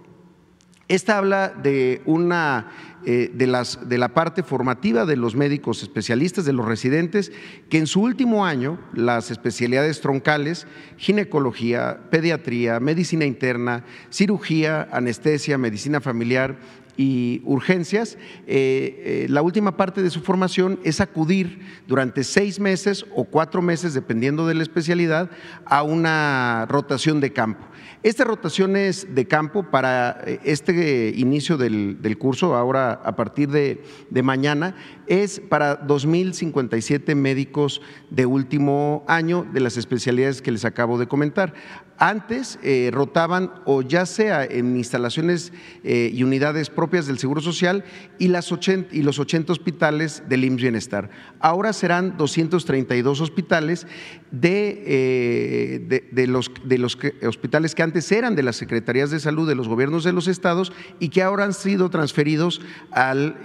Esta 0.89 1.17
habla 1.17 1.49
de 1.49 2.01
una 2.05 2.67
eh, 3.05 3.31
de, 3.33 3.47
las, 3.47 3.89
de 3.89 3.97
la 3.97 4.09
parte 4.09 4.43
formativa 4.43 5.05
de 5.05 5.15
los 5.15 5.35
médicos 5.35 5.81
especialistas, 5.81 6.45
de 6.45 6.53
los 6.53 6.65
residentes, 6.65 7.31
que 7.69 7.77
en 7.77 7.87
su 7.87 8.01
último 8.01 8.45
año 8.45 8.79
las 8.93 9.31
especialidades 9.31 10.01
troncales, 10.01 10.67
ginecología, 10.97 11.99
pediatría, 12.09 12.79
medicina 12.79 13.25
interna, 13.25 13.83
cirugía, 14.09 14.87
anestesia, 14.91 15.57
medicina 15.57 16.01
familiar 16.01 16.57
y 16.95 17.41
urgencias, 17.45 18.17
eh, 18.45 19.25
eh, 19.25 19.27
la 19.29 19.41
última 19.41 19.77
parte 19.77 20.03
de 20.03 20.09
su 20.09 20.21
formación 20.21 20.79
es 20.83 21.01
acudir 21.01 21.59
durante 21.87 22.23
seis 22.23 22.59
meses 22.59 23.05
o 23.15 23.23
cuatro 23.23 23.61
meses, 23.61 23.93
dependiendo 23.93 24.47
de 24.47 24.53
la 24.53 24.63
especialidad, 24.63 25.29
a 25.65 25.83
una 25.83 26.65
rotación 26.69 27.19
de 27.19 27.33
campo. 27.33 27.65
Estas 28.03 28.27
rotaciones 28.27 29.15
de 29.15 29.27
campo 29.27 29.71
para 29.71 30.21
eh, 30.25 30.39
este 30.43 31.13
inicio 31.15 31.55
del, 31.57 32.17
curso, 32.19 32.53
ahora 32.53 32.91
a 32.91 33.15
partir 33.15 33.49
de, 33.49 33.81
mañana, 34.21 34.75
es 35.07 35.39
para 35.39 35.87
2.057 35.87 37.15
médicos 37.15 37.81
de 38.09 38.25
último 38.25 39.05
año 39.07 39.47
de 39.53 39.61
las 39.61 39.77
especialidades 39.77 40.41
que 40.41 40.51
les 40.51 40.65
acabo 40.65 40.97
de 40.99 41.07
comenar. 41.07 41.53
Antes 41.99 42.57
eh, 42.63 42.89
rotaban 42.91 43.51
o 43.65 43.81
ya 43.81 44.05
sea 44.05 44.43
en 44.43 44.75
instalaciones 44.75 45.53
eh, 45.83 46.09
y 46.11 46.23
unidades 46.23 46.69
propias 46.69 47.05
del 47.05 47.19
Seguro 47.19 47.39
Social 47.39 47.83
y, 48.17 48.29
las 48.29 48.51
80, 48.51 48.95
y 48.95 49.03
los 49.03 49.19
80 49.19 49.53
hospitales 49.53 50.23
del 50.27 50.43
IMSS 50.43 50.61
Bienestar. 50.61 51.09
Ahora 51.39 51.71
serán 51.71 52.17
232 52.17 53.21
hospitales 53.21 53.85
de, 54.31 54.83
eh, 54.87 56.09
de, 56.11 56.27
los, 56.27 56.51
de 56.63 56.77
los 56.79 56.97
hospitales 57.27 57.75
que 57.75 57.83
antes 57.83 58.11
eran 58.11 58.35
de 58.35 58.43
las 58.43 58.55
Secretarías 58.55 59.11
de 59.11 59.19
Salud 59.19 59.47
de 59.47 59.55
los 59.55 59.67
gobiernos 59.67 60.03
de 60.03 60.13
los 60.13 60.27
estados 60.27 60.73
y 60.99 61.09
que 61.09 61.21
ahora 61.21 61.45
han 61.45 61.53
sido 61.53 61.89
transferidos 61.89 62.59
al, 62.91 63.37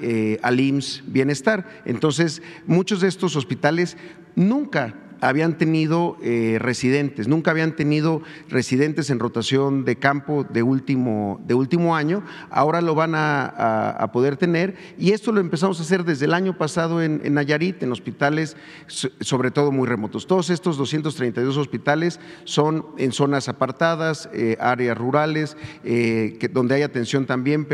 al 0.42 0.60
IMSS 0.60 1.04
Bienestar. 1.06 1.82
Entonces, 1.84 2.42
muchos 2.66 3.02
de 3.02 3.08
estos 3.08 3.36
hospitales 3.36 3.96
nunca 4.34 4.94
habían 5.20 5.58
tenido 5.58 6.16
eh, 6.22 6.58
residentes, 6.60 7.28
nunca 7.28 7.50
habían 7.50 7.76
tenido 7.76 8.22
residentes 8.48 9.10
en 9.10 9.18
rotación 9.18 9.84
de 9.84 9.96
campo 9.96 10.44
de 10.44 10.62
último, 10.62 11.40
de 11.46 11.54
último 11.54 11.96
año, 11.96 12.22
ahora 12.50 12.80
lo 12.80 12.94
van 12.94 13.12
a, 13.14 14.10
poder 14.12 14.36
tener 14.36 14.74
y 14.98 15.12
esto 15.12 15.32
lo 15.32 15.40
empezamos 15.40 15.78
a 15.80 15.82
hacer 15.82 16.04
desde 16.04 16.24
el 16.24 16.34
año 16.34 16.56
pasado 16.56 17.02
en, 17.02 17.20
Nayarit, 17.34 17.82
en 17.82 17.92
hospitales 17.92 18.56
sobre 18.86 19.50
todo 19.50 19.70
muy 19.70 19.86
remotos. 19.86 20.26
Todos 20.26 20.50
estos 20.50 20.76
232 20.78 21.56
hospitales 21.56 22.20
son 22.44 22.86
en 22.96 23.12
zonas 23.12 23.48
apartadas, 23.48 24.30
eh, 24.32 24.56
áreas 24.60 24.96
rurales, 24.96 25.56
eh, 25.84 26.38
donde 26.52 26.76
hay 26.76 26.82
atención 26.82 27.26
también 27.26 27.66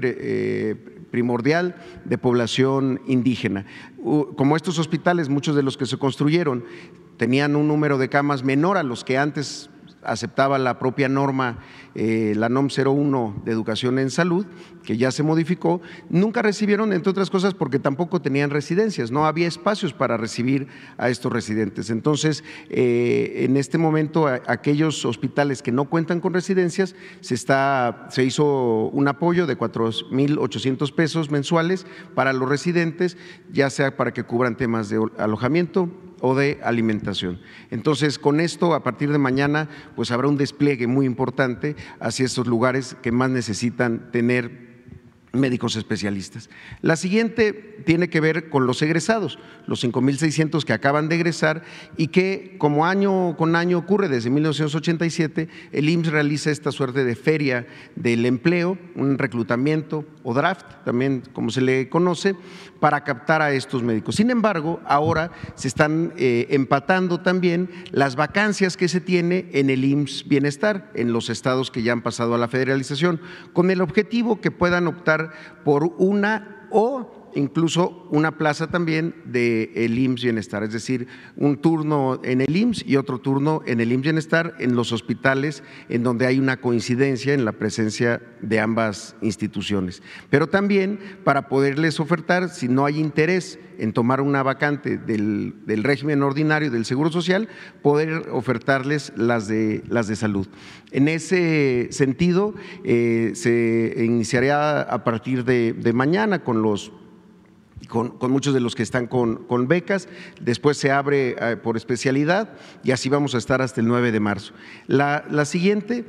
primordial 1.15 1.77
de 2.05 2.19
población 2.19 3.01
indígena. 3.07 3.67
Como 4.05 4.55
estos 4.55 4.79
hospitales, 4.79 5.31
muchos 5.31 5.57
de 5.57 5.63
los 5.63 5.79
que 5.79 5.87
se 5.87 5.97
construyeron, 5.97 6.65
tenían 7.17 7.57
un 7.57 7.67
número 7.67 7.97
de 7.97 8.11
camas 8.11 8.45
menor 8.45 8.77
a 8.77 8.83
los 8.83 9.03
que 9.03 9.17
antes 9.17 9.71
aceptaba 10.03 10.59
la 10.59 10.79
propia 10.79 11.09
norma, 11.09 11.59
eh, 11.95 12.35
la 12.37 12.49
NOM 12.49 12.69
01 12.69 13.43
de 13.45 13.53
educación 13.53 13.99
en 13.99 14.11
salud, 14.11 14.47
que 14.83 14.97
ya 14.97 15.11
se 15.11 15.23
modificó, 15.23 15.81
nunca 16.11 16.43
recibieron, 16.43 16.93
entre 16.93 17.11
otras 17.11 17.31
cosas, 17.31 17.55
porque 17.55 17.79
tampoco 17.79 18.21
tenían 18.21 18.51
residencias, 18.51 19.11
no 19.11 19.27
había 19.27 19.47
espacios 19.47 19.93
para 19.93 20.17
recibir 20.17 20.67
a 20.99 21.09
estos 21.09 21.33
residentes. 21.33 21.91
Entonces, 21.91 22.45
eh, 22.69 23.45
en 23.45 23.57
este 23.57 23.79
momento, 23.79 24.27
aquellos 24.27 25.05
hospitales 25.05 25.63
que 25.63 25.73
no 25.73 25.89
cuentan 25.89 26.21
con 26.21 26.35
residencias, 26.35 26.95
se, 27.21 27.35
está, 27.35 28.09
se 28.11 28.25
hizo 28.25 28.89
un 28.89 29.09
apoyo 29.09 29.47
de 29.47 29.57
4.800 29.57 30.93
pesos 30.95 31.31
mensuales 31.31 31.87
para 32.15 32.33
los 32.33 32.49
residentes, 32.49 33.17
ya 33.53 33.71
sea 33.71 33.97
para 33.97 34.13
que 34.13 34.25
cubran 34.25 34.57
temas 34.57 34.89
de 34.89 35.01
alojamiento, 35.19 35.91
o 36.27 36.35
de 36.35 36.59
alimentación. 36.63 37.39
Entonces, 37.71 38.19
con 38.19 38.41
esto, 38.41 38.73
a 38.73 38.83
partir 38.83 39.13
de 39.13 39.19
mañana, 39.19 39.69
pues 39.95 40.11
habrá 40.11 40.27
un 40.27 40.39
despliegue 40.39 40.87
muy 40.87 41.05
importante 41.05 41.77
hacia 42.01 42.27
estos 42.27 42.47
lugares 42.47 42.97
que 43.03 43.13
más 43.13 43.31
necesitan 43.31 44.11
tener 44.11 44.65
médicos 45.35 45.77
especialistas. 45.77 46.49
La 46.81 46.97
siguiente 46.97 47.53
tiene 47.85 48.09
que 48.09 48.21
ver 48.21 48.49
con 48.49 48.67
los 48.67 48.81
egresados, 48.83 49.39
los 49.67 49.85
5.600 49.85 50.65
que 50.65 50.73
acaban 50.73 51.09
de 51.09 51.17
egresar 51.17 51.63
y 51.97 52.09
que 52.09 52.57
como 52.59 52.87
año 52.87 53.37
con 53.37 53.57
año 53.57 53.79
ocurre 53.79 54.09
desde 54.09 54.31
1987, 54.31 55.49
el 55.73 55.89
IMSS 55.89 56.13
realiza 56.13 56.51
esta 56.51 56.73
suerte 56.73 57.05
de 57.05 57.17
feria 57.17 57.67
del 57.97 58.25
empleo, 58.27 58.79
un 58.95 59.19
reclutamiento 59.19 60.05
o 60.23 60.35
draft, 60.35 60.67
también 60.85 61.23
como 61.33 61.51
se 61.51 61.61
le 61.61 61.89
conoce, 61.89 62.37
para 62.85 63.03
captar 63.03 63.41
a 63.41 63.51
estos 63.51 63.83
médicos. 63.83 64.17
Sin 64.17 64.29
embargo, 64.29 64.79
ahora 64.85 65.31
se 65.55 65.69
están 65.69 66.13
eh, 66.19 66.49
empatando 66.51 67.23
también 67.23 67.71
las 67.93 68.15
vacancias 68.15 68.77
que 68.77 68.89
se 68.89 69.01
tiene 69.01 69.49
en 69.55 69.71
el 69.71 69.87
IMSS 69.87 70.29
Bienestar, 70.29 70.91
en 70.93 71.11
los 71.11 71.31
estados 71.31 71.71
que 71.71 71.83
ya 71.83 71.93
han 71.93 72.03
pasado 72.03 72.35
a 72.35 72.39
la 72.39 72.47
federalización, 72.47 73.23
con 73.55 73.71
el 73.71 73.81
objetivo 73.81 74.39
que 74.43 74.51
puedan 74.51 74.87
optar 74.87 75.31
por 75.65 75.95
una 75.97 76.67
o 76.71 77.14
incluso 77.35 78.07
una 78.11 78.39
plaza 78.39 78.69
también 78.69 79.15
del 79.25 79.71
el 79.75 79.99
IMSS 79.99 80.25
Bienestar, 80.25 80.63
es 80.63 80.73
decir, 80.73 81.07
un 81.37 81.57
turno 81.57 82.21
en 82.23 82.41
el 82.41 82.57
IMSS 82.57 82.85
y 82.87 82.97
otro 82.97 83.19
turno 83.19 83.63
en 83.67 83.81
el 83.81 83.93
IMSS 83.93 84.03
Bienestar 84.03 84.55
en 84.59 84.77
los 84.77 84.93
hospitales 84.93 85.63
en 85.89 86.03
donde 86.03 86.27
hay 86.27 86.39
una 86.39 86.61
coincidencia 86.61 87.35
en 87.35 87.45
la 87.45 87.53
presencia 87.53 88.21
de 88.41 88.61
ambas 88.61 89.17
instituciones. 89.23 90.03
Pero 90.31 90.49
también 90.49 90.99
para 91.25 91.49
poderles 91.49 92.01
ofertar, 92.01 92.49
si 92.49 92.69
no 92.69 92.85
hay 92.87 92.99
interés 92.99 93.59
en 93.79 93.93
tomar 93.93 94.21
una 94.21 94.43
vacante 94.43 94.97
del, 94.99 95.55
régimen 95.83 96.23
ordinario 96.23 96.71
del 96.71 96.85
Seguro 96.85 97.11
Social, 97.11 97.49
poder 97.83 98.29
ofertarles 98.31 99.13
las 99.17 99.49
de, 99.49 99.83
las 99.89 100.07
de 100.07 100.17
salud. 100.17 100.47
En 100.93 101.09
ese 101.09 101.89
sentido, 101.91 102.55
eh, 102.85 103.33
se 103.35 103.95
iniciaría 103.99 104.83
a 104.83 105.05
partir 105.05 105.45
de 105.45 105.93
mañana 105.93 106.45
con 106.45 106.63
los 106.63 106.93
con, 107.87 108.17
muchos 108.31 108.55
de 108.55 108.61
los 108.61 108.75
que 108.75 108.83
están 108.83 109.07
con, 109.07 109.69
becas, 109.69 110.09
después 110.41 110.77
se 110.77 110.91
abre 110.91 111.37
eh, 111.39 111.57
por 111.57 111.77
especialidad 111.77 112.51
y 112.83 112.93
así 112.93 113.09
vamos 113.09 113.35
a 113.35 113.39
estar 113.39 113.63
hasta 113.63 113.81
el 113.81 113.89
9 113.89 114.13
de 114.13 114.21
marzo. 114.21 114.53
La, 114.87 115.25
la, 115.31 115.45
siguiente, 115.45 116.05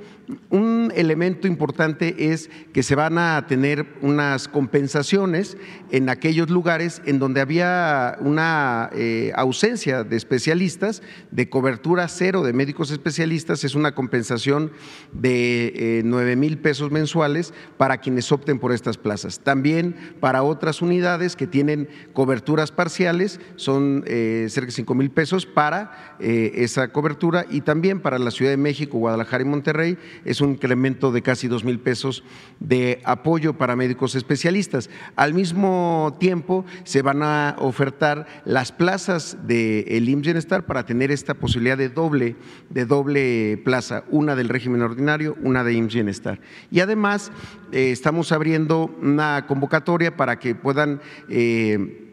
un 0.50 0.92
elemento 0.96 1.48
importante 1.48 2.32
es 2.32 2.50
que 2.74 2.84
se 2.84 2.96
van 2.96 3.18
a 3.18 3.46
tener 3.48 3.86
unas 4.02 4.48
compensaciones 4.48 5.58
en 5.92 6.10
aquellos 6.10 6.50
lugares 6.50 7.02
en 7.06 7.20
donde 7.20 7.42
había 7.42 8.18
una 8.20 8.90
eh, 8.94 9.32
ausencia 9.36 10.04
de 10.04 10.16
especialistas, 10.16 11.02
de 11.32 11.50
cobertura 11.50 12.08
cero 12.08 12.44
de 12.44 12.54
médicos 12.54 12.92
especialistas, 12.92 13.64
es 13.64 13.76
una 13.76 13.94
compensación 13.94 14.72
de 15.14 16.02
9 16.04 16.32
eh, 16.32 16.36
mil 16.36 16.58
pesos 16.58 16.92
mensuales 16.92 17.54
para 17.78 17.98
quienes 17.98 18.32
opten 18.32 18.60
por 18.60 18.72
estas 18.72 18.98
plazas. 18.98 19.40
También 19.40 19.96
para 20.20 20.44
otras 20.44 20.82
unidades 20.82 21.36
que 21.36 21.48
tienen 21.48 21.65
coberturas 22.14 22.72
parciales, 22.72 23.40
son 23.56 24.04
eh, 24.08 24.48
cerca 24.50 24.68
de 24.68 24.74
5 24.74 24.96
mil 24.96 25.12
pesos 25.12 25.46
para 25.46 26.16
eh, 26.20 26.52
esa 26.56 26.90
cobertura 26.90 27.46
y 27.50 27.62
también 27.62 28.00
para 28.00 28.20
la 28.20 28.32
Ciudad 28.32 28.52
de 28.52 28.58
México, 28.58 28.98
Guadalajara 28.98 29.44
y 29.44 29.48
Monterrey 29.48 29.98
es 30.24 30.42
un 30.42 30.52
incremento 30.52 31.12
de 31.12 31.22
casi 31.22 31.48
2 31.48 31.64
mil 31.64 31.80
pesos 31.80 32.24
de 32.60 33.02
apoyo 33.04 33.58
para 33.58 33.76
médicos 33.76 34.16
especialistas. 34.16 34.90
Al 35.16 35.34
mismo 35.34 36.16
tiempo 36.20 36.66
se 36.84 37.02
van 37.02 37.24
a 37.24 37.56
ofertar 37.60 38.28
las 38.46 38.72
plazas 38.72 39.38
del 39.46 40.06
de 40.06 40.12
IMSS 40.12 40.26
Bienestar 40.26 40.66
para 40.66 40.86
tener 40.86 41.12
esta 41.12 41.34
posibilidad 41.34 41.78
de 41.78 41.90
doble, 41.90 42.36
de 42.70 42.86
doble 42.86 43.62
plaza, 43.64 44.04
una 44.10 44.36
del 44.36 44.50
régimen 44.50 44.82
ordinario, 44.82 45.36
una 45.42 45.64
de 45.64 45.74
IMSS 45.74 45.94
Bienestar. 45.94 46.40
Y 46.72 46.80
además 46.80 47.32
eh, 47.72 47.92
estamos 47.92 48.32
abriendo 48.32 48.96
una 49.02 49.46
convocatoria 49.48 50.16
para 50.16 50.40
que 50.40 50.56
puedan 50.56 51.02
eh, 51.56 52.05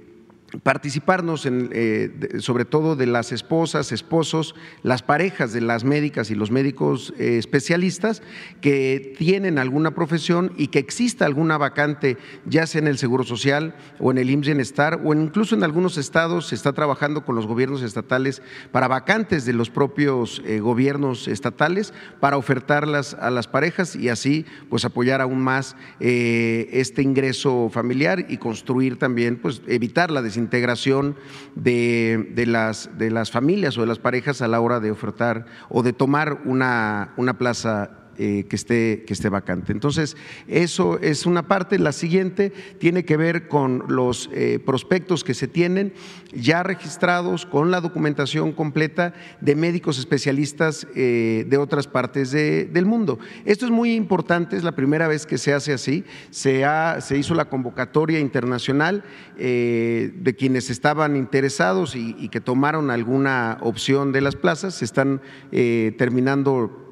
participarnos 0.63 1.47
en, 1.47 1.71
eh, 1.73 2.39
sobre 2.39 2.65
todo 2.65 2.97
de 2.97 3.07
las 3.07 3.33
esposas, 3.33 3.93
esposos, 3.93 4.55
las 4.83 5.03
parejas 5.03 5.53
de 5.53 5.61
las 5.61 5.85
médicas 5.85 6.31
y 6.31 6.35
los 6.35 6.51
médicos 6.51 7.15
eh, 7.19 7.39
especialistas 7.39 8.23
que 8.61 9.15
tienen 9.19 9.59
alguna 9.59 9.95
profesión 9.95 10.53
y 10.57 10.69
que 10.69 10.79
exista 10.79 11.25
alguna 11.25 11.59
vacante, 11.59 12.19
ya 12.45 12.67
sea 12.67 12.81
en 12.81 12.89
el 12.89 12.99
Seguro 12.99 13.25
Social 13.25 13.75
o 13.99 14.11
en 14.11 14.19
el 14.19 14.31
IMSS 14.31 14.53
Bienestar 14.53 15.01
o 15.05 15.15
incluso 15.15 15.55
en 15.55 15.65
algunos 15.65 15.97
estados 15.97 16.49
se 16.49 16.55
está 16.55 16.73
trabajando 16.73 17.25
con 17.25 17.35
los 17.35 17.47
gobiernos 17.47 17.83
estatales 17.83 18.43
para 18.71 18.89
vacantes 18.89 19.47
de 19.47 19.55
los 19.55 19.71
propios 19.71 20.43
eh, 20.45 20.61
gobiernos 20.61 21.29
estatales 21.29 21.95
para 22.21 22.37
ofertarlas 22.37 23.15
a 23.15 23.31
las 23.31 23.49
parejas 23.49 23.97
y 23.97 24.09
así 24.11 24.45
pues 24.69 24.85
apoyar 24.85 25.21
aún 25.21 25.41
más 25.41 25.77
este 26.01 27.03
ingreso 27.03 27.71
familiar 27.73 28.27
y 28.29 28.37
construir 28.37 28.99
también 28.99 29.37
pues 29.37 29.63
evitar 29.67 30.11
la 30.11 30.21
desintegración 30.21 30.42
integración 30.43 31.17
de, 31.55 32.45
las, 32.47 32.91
de 32.99 33.11
las 33.11 33.31
familias 33.31 33.79
o 33.79 33.81
de 33.81 33.87
las 33.87 33.99
parejas 33.99 34.43
a 34.43 34.49
la 34.49 34.61
hora 34.61 34.81
de 34.81 34.91
ofertar 34.91 35.47
o 35.71 35.83
de 35.83 35.93
tomar 35.93 36.43
una, 36.45 37.15
una 37.17 37.39
plaza 37.39 38.02
que, 38.23 38.57
esté, 38.57 39.05
que 39.07 39.13
esté 39.13 39.29
vacante. 39.29 39.73
Entonces, 39.73 40.17
eso 40.47 40.99
es 41.01 41.27
una 41.27 41.49
parte. 41.49 41.79
La 41.79 41.93
siguiente 41.93 42.53
tiene 42.79 43.05
que 43.05 43.17
ver 43.17 43.49
con 43.49 43.85
los 43.89 44.31
eh, 44.33 44.61
prospectos 44.65 45.25
que 45.25 45.35
se 45.35 45.49
tienen 45.49 45.93
ya 46.33 46.63
registrados 46.63 47.47
con 47.47 47.71
la 47.71 47.81
documentación 47.81 48.53
completa 48.53 49.13
de 49.41 49.57
médicos 49.57 49.99
especialistas 49.99 50.87
eh, 50.95 51.45
de 51.49 51.57
otras 51.57 51.87
partes 51.87 52.31
del 52.33 52.87
mundo. 52.87 53.19
Esto 53.45 53.65
es 53.67 53.71
muy 53.71 53.95
importante, 53.95 54.57
es 54.57 54.65
la 54.65 54.73
primera 54.73 55.09
vez 55.09 55.27
que 55.27 55.37
se 55.37 55.53
hace 55.53 55.73
así. 55.73 56.05
Se, 56.31 56.65
se 57.01 57.19
hizo 57.19 57.35
la 57.35 57.47
convocatoria 57.47 58.21
internacional 58.21 59.05
de 59.37 60.37
quienes 60.39 60.71
estaban 60.71 61.17
interesados 61.17 61.97
y, 61.97 62.29
que 62.29 62.41
tomaron 62.41 62.91
alguna 62.91 63.59
opción 63.61 64.13
de 64.13 64.21
las 64.21 64.37
plazas. 64.37 64.75
Se 64.75 64.85
están 64.85 65.21
terminando 65.51 66.92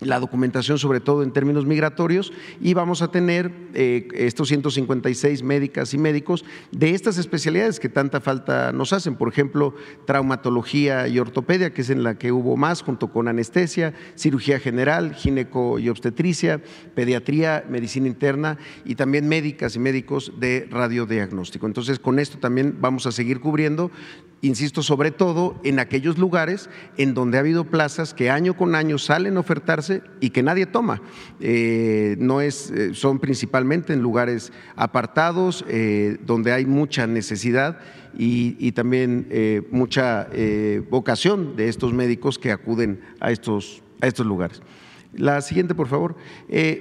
la 0.00 0.18
documentación 0.18 0.78
sobre 0.78 1.00
todo 1.00 1.22
en 1.22 1.32
términos 1.32 1.66
migratorios 1.66 2.32
y 2.60 2.74
vamos 2.74 3.02
a 3.02 3.10
tener 3.10 3.52
eh, 3.74 4.08
estos 4.14 4.48
156 4.48 5.42
médicas 5.42 5.94
y 5.94 5.98
médicos 5.98 6.44
de 6.72 6.90
estas 6.90 7.18
especialidades 7.18 7.80
que 7.80 7.88
tanta 7.88 8.20
falta 8.20 8.72
nos 8.72 8.92
hacen, 8.92 9.16
por 9.16 9.28
ejemplo, 9.28 9.74
traumatología 10.06 11.08
y 11.08 11.18
ortopedia, 11.18 11.72
que 11.72 11.82
es 11.82 11.90
en 11.90 12.02
la 12.02 12.16
que 12.16 12.32
hubo 12.32 12.56
más, 12.56 12.82
junto 12.82 13.12
con 13.12 13.28
anestesia, 13.28 13.94
cirugía 14.16 14.58
general, 14.58 15.14
gineco 15.14 15.78
y 15.78 15.88
obstetricia, 15.88 16.60
pediatría, 16.94 17.64
medicina 17.68 18.08
interna 18.08 18.58
y 18.84 18.94
también 18.94 19.28
médicas 19.28 19.76
y 19.76 19.78
médicos 19.78 20.32
de 20.38 20.66
radiodiagnóstico. 20.70 21.66
Entonces, 21.66 21.98
con 21.98 22.18
esto 22.18 22.38
también 22.38 22.76
vamos 22.80 23.06
a 23.06 23.12
seguir 23.12 23.40
cubriendo 23.40 23.90
insisto, 24.42 24.82
sobre 24.82 25.10
todo 25.10 25.60
en 25.64 25.78
aquellos 25.78 26.18
lugares 26.18 26.70
en 26.96 27.14
donde 27.14 27.36
ha 27.36 27.40
habido 27.40 27.64
plazas 27.64 28.14
que 28.14 28.30
año 28.30 28.56
con 28.56 28.74
año 28.74 28.98
salen 28.98 29.36
a 29.36 29.40
ofertarse 29.40 30.02
y 30.20 30.30
que 30.30 30.42
nadie 30.42 30.66
toma. 30.66 31.02
Eh, 31.40 32.16
no 32.18 32.40
es, 32.40 32.70
eh, 32.70 32.94
son 32.94 33.18
principalmente 33.18 33.92
en 33.92 34.00
lugares 34.00 34.52
apartados, 34.76 35.64
eh, 35.68 36.18
donde 36.24 36.52
hay 36.52 36.66
mucha 36.66 37.06
necesidad 37.06 37.78
y, 38.16 38.72
también 38.72 39.28
mucha 39.70 40.28
vocación 40.88 41.56
de 41.56 41.68
estos 41.68 41.92
médicos 41.92 42.38
que 42.38 42.50
acuden 42.50 43.00
a 43.20 43.30
estos, 43.30 43.82
a 44.00 44.06
estos 44.06 44.26
lugares. 44.26 44.62
La 45.12 45.40
siguiente, 45.42 45.74
por 45.74 45.88
favor. 45.88 46.16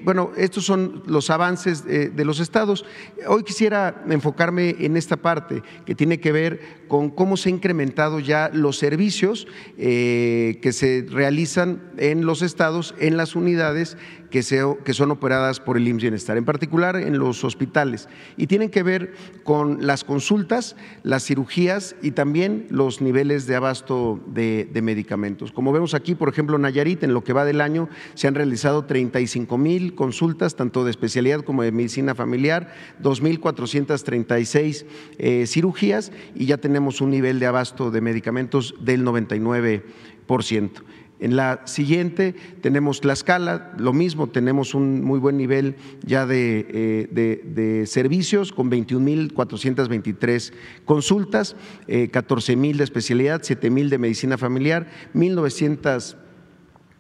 Bueno, 0.04 0.32
estos 0.38 0.66
son 0.66 1.04
los 1.08 1.30
avances 1.30 1.84
de, 1.84 2.26
los 2.26 2.40
estados. 2.40 2.86
Hoy 3.28 3.44
quisiera 3.44 4.04
enfocarme 4.08 4.76
en 4.80 4.98
esta 4.98 5.18
parte 5.18 5.62
que 5.86 5.96
tiene 5.96 6.20
que 6.20 6.32
ver 6.32 6.79
con 6.90 7.10
cómo 7.10 7.38
se 7.38 7.48
han 7.48 7.56
incrementado 7.56 8.20
ya 8.20 8.50
los 8.52 8.78
servicios 8.78 9.48
eh, 9.78 10.60
que 10.62 10.74
se 10.74 11.06
realizan 11.10 11.82
en 11.98 12.26
los 12.26 12.42
estados, 12.42 12.94
en 13.00 13.16
las 13.16 13.36
unidades 13.36 13.96
que, 14.30 14.94
son 14.94 15.12
operadas 15.12 15.60
por 15.60 15.78
el 15.78 15.88
IMSS 15.88 16.02
Bienestar, 16.02 16.38
en 16.38 16.46
particular 16.46 16.96
en 16.96 17.18
los 17.18 17.44
hospitales, 17.44 18.08
y 18.38 18.48
tienen 18.48 18.70
que 18.70 18.84
ver 18.84 19.14
con 19.44 19.86
las 19.86 20.04
consultas, 20.04 20.76
las 21.04 21.24
cirugías 21.26 21.96
y 22.02 22.12
también 22.12 22.68
los 22.70 23.02
niveles 23.02 23.48
de 23.48 23.56
abasto 23.56 24.20
de, 24.28 24.68
medicamentos. 24.80 25.52
Como 25.52 25.74
vemos 25.74 25.94
aquí, 25.94 26.16
por 26.16 26.30
ejemplo, 26.30 26.58
Nayarit, 26.58 27.04
en 27.04 27.14
lo 27.14 27.24
que 27.24 27.34
va 27.34 27.44
del 27.44 27.60
año, 27.60 27.90
se 28.14 28.28
han 28.28 28.36
realizado 28.36 28.86
35 28.86 29.58
mil 29.58 29.94
consultas, 29.94 30.56
tanto 30.56 30.86
de 30.86 30.92
especialidad 30.92 31.42
como 31.42 31.64
de 31.64 31.74
medicina 31.74 32.16
familiar, 32.16 32.74
2.436 33.04 34.86
eh, 35.18 35.46
cirugías 35.48 36.14
y 36.34 36.46
ya 36.46 36.58
tenemos 36.58 36.79
un 36.80 37.10
nivel 37.10 37.40
de 37.40 37.46
abasto 37.46 37.92
de 37.92 38.02
medicamentos 38.02 38.76
del 38.80 39.06
99%. 39.06 40.72
En 41.20 41.36
la 41.36 41.62
siguiente 41.66 42.34
tenemos 42.62 43.02
Tlaxcala, 43.02 43.74
lo 43.78 43.92
mismo, 43.92 44.28
tenemos 44.28 44.74
un 44.74 45.04
muy 45.04 45.20
buen 45.20 45.36
nivel 45.36 45.76
ya 46.06 46.26
de, 46.26 46.66
eh, 46.72 47.84
servicios 47.88 48.54
con 48.54 48.72
21.423 48.72 50.54
consultas, 50.86 51.58
eh, 51.88 52.10
14.000 52.10 52.78
de 52.78 52.84
especialidad, 52.86 53.42
7.000 53.42 53.90
de 53.90 53.98
medicina 53.98 54.38
familiar, 54.38 54.88
1.900 55.14 56.16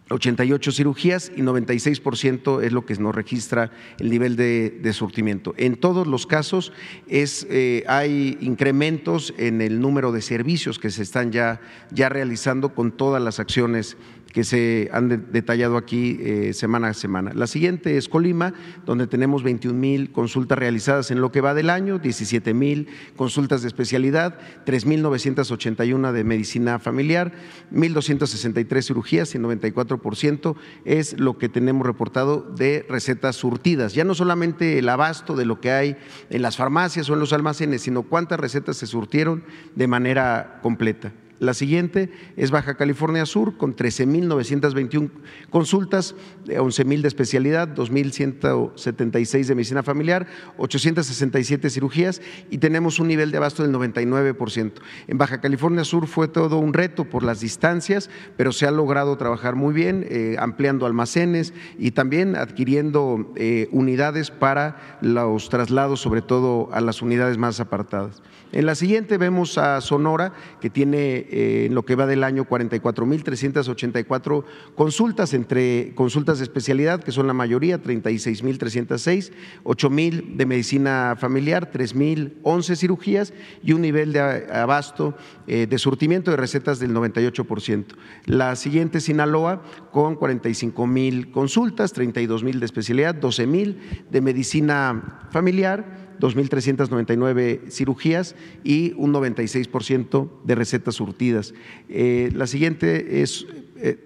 88 0.09 0.71
cirugías 0.71 1.31
y 1.35 1.41
96% 1.41 2.63
es 2.63 2.71
lo 2.71 2.85
que 2.85 2.95
nos 2.95 3.13
registra 3.13 3.71
el 3.99 4.09
nivel 4.09 4.35
de, 4.35 4.93
surtimiento. 4.93 5.53
En 5.57 5.75
todos 5.75 6.07
los 6.07 6.25
casos 6.25 6.73
es, 7.07 7.45
eh, 7.49 7.83
hay 7.87 8.37
incrementos 8.41 9.33
en 9.37 9.61
el 9.61 9.79
número 9.79 10.11
de 10.11 10.21
servicios 10.21 10.79
que 10.79 10.89
se 10.89 11.03
están 11.03 11.31
ya, 11.31 11.61
ya 11.91 12.09
realizando 12.09 12.73
con 12.73 12.91
todas 12.91 13.21
las 13.21 13.39
acciones 13.39 13.97
que 14.31 14.43
se 14.43 14.89
han 14.93 15.09
de- 15.09 15.17
detallado 15.17 15.75
aquí 15.77 16.19
eh, 16.21 16.53
semana 16.53 16.89
a 16.89 16.93
semana. 16.93 17.31
La 17.33 17.47
siguiente 17.47 17.97
es 17.97 18.07
Colima, 18.07 18.53
donde 18.85 19.07
tenemos 19.07 19.43
21 19.43 19.77
mil 19.77 20.11
consultas 20.11 20.57
realizadas 20.57 21.09
en 21.11 21.19
lo 21.21 21.31
que 21.31 21.41
va 21.41 21.53
del 21.53 21.69
año, 21.69 21.99
17 21.99 22.53
mil 22.53 22.87
consultas 23.15 23.61
de 23.61 23.67
especialidad, 23.69 24.37
3.981 24.65 26.11
de 26.11 26.23
medicina 26.23 26.79
familiar, 26.79 27.31
1.263 27.73 28.81
cirugías 28.85 29.33
y 29.35 29.39
94% 29.39 30.55
es 30.85 31.19
lo 31.19 31.37
que 31.37 31.49
tenemos 31.49 31.85
reportado 31.85 32.41
de 32.41 32.85
recetas 32.89 33.35
surtidas. 33.35 33.93
Ya 33.93 34.03
no 34.03 34.13
solamente 34.15 34.77
el 34.79 34.89
abasto 34.89 35.35
de 35.35 35.45
lo 35.45 35.59
que 35.59 35.71
hay 35.71 35.97
en 36.29 36.41
las 36.41 36.57
farmacias 36.57 37.09
o 37.09 37.13
en 37.13 37.19
los 37.19 37.33
almacenes, 37.33 37.81
sino 37.81 38.03
cuántas 38.03 38.39
recetas 38.39 38.77
se 38.77 38.87
surtieron 38.87 39.43
de 39.75 39.87
manera 39.87 40.59
completa. 40.61 41.11
La 41.39 41.53
siguiente 41.53 42.11
es 42.35 42.51
Baja 42.51 42.75
California 42.75 43.25
Sur, 43.25 43.55
con 43.55 43.73
13.921 43.73 45.09
consultas, 45.49 46.15
11.000 46.45 47.01
de 47.01 47.07
especialidad, 47.07 47.69
2.176 47.69 49.45
de 49.45 49.55
medicina 49.55 49.81
familiar, 49.81 50.27
867 50.57 51.69
cirugías 51.69 52.21
y 52.49 52.57
tenemos 52.57 52.99
un 52.99 53.07
nivel 53.07 53.31
de 53.31 53.37
abasto 53.37 53.63
del 53.63 53.73
99%. 53.73 54.73
En 55.07 55.17
Baja 55.17 55.39
California 55.39 55.85
Sur 55.85 56.07
fue 56.07 56.27
todo 56.27 56.57
un 56.57 56.73
reto 56.73 57.05
por 57.05 57.23
las 57.23 57.39
distancias, 57.39 58.09
pero 58.35 58.51
se 58.51 58.67
ha 58.67 58.71
logrado 58.71 59.17
trabajar 59.17 59.55
muy 59.55 59.73
bien, 59.73 60.05
eh, 60.09 60.35
ampliando 60.39 60.85
almacenes 60.85 61.53
y 61.77 61.91
también 61.91 62.35
adquiriendo 62.35 63.31
eh, 63.37 63.69
unidades 63.71 64.29
para 64.29 64.99
los 65.01 65.47
traslados, 65.47 66.01
sobre 66.01 66.21
todo 66.21 66.67
a 66.73 66.81
las 66.81 67.01
unidades 67.01 67.37
más 67.37 67.61
apartadas. 67.61 68.21
En 68.51 68.65
la 68.65 68.73
siguiente 68.73 69.19
vemos 69.19 69.59
a 69.59 69.79
Sonora, 69.79 70.33
que 70.59 70.71
tiene 70.71 71.27
eh, 71.29 71.65
en 71.67 71.75
lo 71.75 71.85
que 71.85 71.93
va 71.95 72.07
del 72.07 72.23
año 72.23 72.45
44.384 72.45 74.43
consultas, 74.75 75.35
entre 75.35 75.93
consultas 75.93 76.39
de 76.39 76.45
especialidad, 76.45 77.03
que 77.03 77.11
son 77.11 77.27
la 77.27 77.33
mayoría, 77.33 77.79
36.306, 77.79 79.31
8.000 79.63 80.35
de 80.35 80.45
medicina 80.47 81.15
familiar, 81.19 81.71
3.011 81.71 82.75
cirugías 82.75 83.33
y 83.61 83.73
un 83.73 83.81
nivel 83.81 84.13
de 84.13 84.19
abasto 84.19 85.15
eh, 85.45 85.67
de 85.67 85.77
surtimiento 85.77 86.31
de 86.31 86.37
recetas 86.37 86.79
del 86.79 86.91
98%. 86.95 87.85
La 88.25 88.55
siguiente, 88.55 88.99
Sinaloa, 88.99 89.61
con 89.91 90.17
45.000 90.17 91.29
consultas, 91.29 91.95
32.000 91.95 92.57
de 92.57 92.65
especialidad, 92.65 93.13
12.000 93.15 93.75
de 94.09 94.21
medicina 94.21 95.27
familiar 95.29 96.08
2.399 96.19 97.69
cirugías 97.69 98.35
y 98.63 98.93
un 98.97 99.13
96% 99.13 100.29
de 100.43 100.55
recetas 100.55 100.95
surtidas. 100.95 101.53
Eh, 101.89 102.29
la 102.33 102.47
siguiente 102.47 103.21
es, 103.21 103.45
eh, 103.77 103.97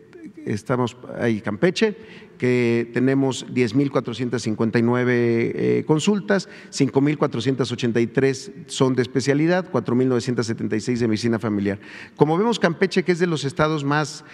estamos 0.45 0.97
ahí, 1.19 1.41
Campeche, 1.41 1.95
que 2.43 2.91
tenemos 2.91 3.47
10.459 3.53 5.05
eh, 5.07 5.83
consultas, 5.87 6.49
5.483 6.73 8.65
son 8.67 8.95
de 8.95 9.01
especialidad, 9.01 9.71
4.976 9.71 10.97
de 10.97 11.07
medicina 11.07 11.39
familiar. 11.39 11.79
Como 12.17 12.37
vemos, 12.37 12.59
Campeche, 12.59 13.03
que 13.03 13.13
es 13.13 13.19
de 13.19 13.27
los 13.27 13.45
estados 13.45 13.85
más, 13.85 14.25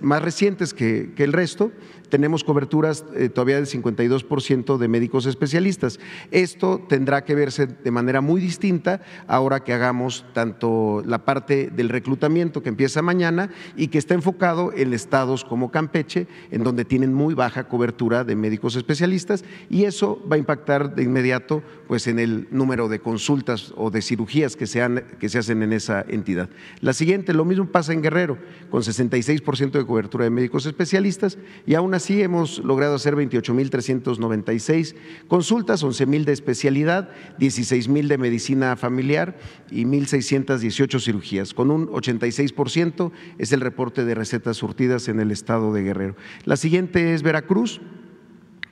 más 0.00 0.20
recientes 0.20 0.74
que, 0.74 1.12
que 1.14 1.22
el 1.22 1.32
resto, 1.32 1.70
tenemos 2.08 2.42
coberturas 2.42 3.04
eh, 3.14 3.28
todavía 3.28 3.56
del 3.56 3.66
52% 3.66 4.76
de 4.76 4.88
médicos 4.88 5.26
especialistas. 5.26 6.00
Esto 6.32 6.84
tendrá 6.88 7.24
que 7.24 7.36
verse 7.36 7.66
de 7.66 7.90
manera 7.92 8.20
muy 8.20 8.40
distinta 8.40 9.00
ahora 9.28 9.60
que 9.60 9.72
hagamos 9.72 10.24
tanto 10.32 11.02
la 11.06 11.24
parte 11.24 11.70
del 11.70 11.88
reclutamiento 11.88 12.62
que 12.62 12.68
empieza 12.68 13.00
mañana 13.00 13.50
y 13.76 13.88
que 13.88 13.98
está 13.98 14.14
enfocado 14.14 14.72
en 14.74 14.92
estados 14.92 15.44
como 15.44 15.70
Campeche, 15.70 16.26
en 16.50 16.64
donde 16.64 16.84
tienen 16.84 17.14
muy 17.14 17.34
baja 17.34 17.43
cobertura 17.50 18.24
de 18.24 18.36
médicos 18.36 18.76
especialistas 18.76 19.44
y 19.70 19.84
eso 19.84 20.22
va 20.30 20.36
a 20.36 20.38
impactar 20.38 20.94
de 20.94 21.02
inmediato 21.02 21.62
pues 21.86 22.06
en 22.06 22.18
el 22.18 22.48
número 22.50 22.88
de 22.88 22.98
consultas 22.98 23.72
o 23.76 23.90
de 23.90 24.02
cirugías 24.02 24.56
que 24.56 24.66
se, 24.66 25.04
que 25.18 25.28
se 25.28 25.38
hacen 25.38 25.62
en 25.62 25.72
esa 25.72 26.04
entidad. 26.08 26.48
La 26.80 26.92
siguiente, 26.92 27.34
lo 27.34 27.44
mismo 27.44 27.66
pasa 27.66 27.92
en 27.92 28.02
Guerrero, 28.02 28.38
con 28.70 28.82
66% 28.82 29.70
de 29.70 29.86
cobertura 29.86 30.24
de 30.24 30.30
médicos 30.30 30.66
especialistas 30.66 31.38
y 31.66 31.74
aún 31.74 31.94
así 31.94 32.22
hemos 32.22 32.58
logrado 32.58 32.94
hacer 32.94 33.14
28.396 33.16 34.94
consultas, 35.28 35.84
11.000 35.84 36.24
de 36.24 36.32
especialidad, 36.32 37.10
16.000 37.38 38.08
de 38.08 38.18
medicina 38.18 38.76
familiar 38.76 39.36
y 39.70 39.84
1.618 39.84 41.00
cirugías. 41.00 41.54
Con 41.54 41.70
un 41.70 41.88
86% 41.88 43.12
es 43.38 43.52
el 43.52 43.60
reporte 43.60 44.04
de 44.04 44.14
recetas 44.14 44.56
surtidas 44.56 45.08
en 45.08 45.20
el 45.20 45.30
estado 45.30 45.72
de 45.72 45.82
Guerrero. 45.82 46.16
La 46.44 46.56
siguiente 46.56 47.14
es 47.14 47.22
Veracruz. 47.22 47.33
Veracruz 47.34 47.80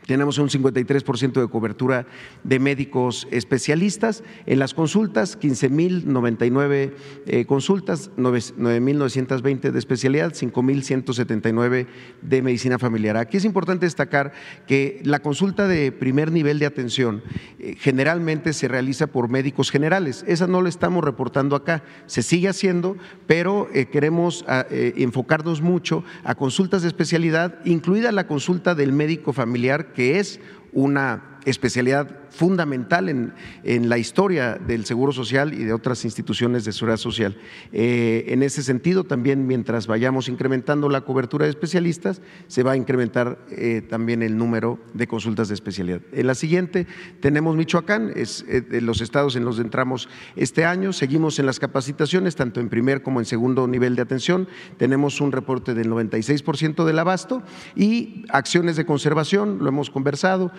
tenemos 0.07 0.39
un 0.39 0.49
53% 0.49 1.41
de 1.41 1.49
cobertura 1.49 2.07
de 2.43 2.59
médicos 2.59 3.29
especialistas. 3.31 4.25
En 4.47 4.59
las 4.59 4.75
consultas, 4.75 5.39
15.099 5.39 6.93
eh, 7.27 7.45
consultas, 7.47 8.11
9.920 8.17 9.71
de 9.71 9.79
especialidad, 9.79 10.33
5.179 10.33 11.87
de 12.21 12.43
medicina 12.43 12.81
familiar. 12.81 13.17
Aquí 13.17 13.37
es 13.37 13.45
importante 13.45 13.87
destacar 13.87 14.33
que 14.67 15.01
la 15.05 15.21
consulta 15.21 15.69
de 15.69 15.93
primer 15.93 16.33
nivel 16.33 16.59
de 16.59 16.67
atención 16.67 17.23
eh, 17.61 17.77
generalmente 17.79 18.53
se 18.55 18.67
realiza 18.67 19.07
por 19.07 19.29
médicos 19.29 19.71
generales. 19.71 20.25
Esa 20.27 20.49
no 20.49 20.63
la 20.63 20.69
estamos 20.69 21.05
reportando 21.05 21.55
acá. 21.55 21.85
Se 22.07 22.23
sigue 22.23 22.49
haciendo, 22.49 22.97
pero 23.29 23.69
eh, 23.73 23.87
queremos 23.87 24.45
ah, 24.49 24.67
enfocarnos 24.71 25.63
mucho 25.63 26.03
a 26.25 26.35
consultas 26.35 26.83
de 26.83 26.89
especialidad, 26.89 27.61
incluida 27.65 28.11
la 28.11 28.27
consulta 28.27 28.75
del 28.75 28.93
médico 28.93 29.33
familiar, 29.33 29.92
que 29.93 30.19
es 30.19 30.41
una 30.73 31.32
especialidad 31.45 32.09
fundamental 32.31 33.09
en, 33.09 33.35
en 33.65 33.89
la 33.89 33.99
historia 33.99 34.55
del 34.55 34.85
Seguro 34.85 35.13
Social 35.13 35.55
y 35.55 35.65
de 35.65 35.73
otras 35.73 36.05
instituciones 36.05 36.65
de 36.65 36.73
seguridad 36.73 36.97
social. 36.97 37.37
Eh, 37.73 38.25
en 38.29 38.43
ese 38.43 38.63
sentido, 38.63 39.05
también 39.05 39.47
mientras 39.47 39.87
vayamos 39.87 40.29
incrementando 40.29 40.89
la 40.89 41.03
cobertura 41.03 41.45
de 41.45 41.51
especialistas, 41.51 42.21
se 42.47 42.63
va 42.63 42.73
a 42.73 42.77
incrementar 42.77 43.39
eh, 43.51 43.83
también 43.89 44.23
el 44.23 44.37
número 44.37 44.79
de 44.95 45.07
consultas 45.07 45.49
de 45.49 45.55
especialidad. 45.55 46.01
En 46.13 46.27
la 46.27 46.35
siguiente 46.35 46.87
tenemos 47.21 47.57
Michoacán, 47.57 48.13
es 48.15 48.45
eh, 48.49 48.61
de 48.61 48.81
los 48.81 49.01
estados 49.01 49.37
en 49.37 49.45
los 49.45 49.57
que 49.57 49.63
entramos 49.63 50.09
este 50.37 50.65
año, 50.65 50.93
seguimos 50.93 51.39
en 51.39 51.47
las 51.47 51.59
capacitaciones, 51.59 52.37
tanto 52.37 52.61
en 52.61 52.69
primer 52.69 53.03
como 53.03 53.21
en 53.21 53.27
segundo 53.27 53.67
nivel 53.67 53.97
de 53.97 54.03
atención, 54.03 54.49
tenemos 54.77 55.21
un 55.21 55.33
reporte 55.33 55.75
del 55.75 55.91
96% 55.91 56.85
del 56.85 56.99
abasto 56.99 57.43
y 57.77 58.25
acciones 58.29 58.77
de 58.77 58.87
conservación, 58.87 59.59
lo 59.61 59.69
hemos 59.69 59.91
conversado, 59.91 60.53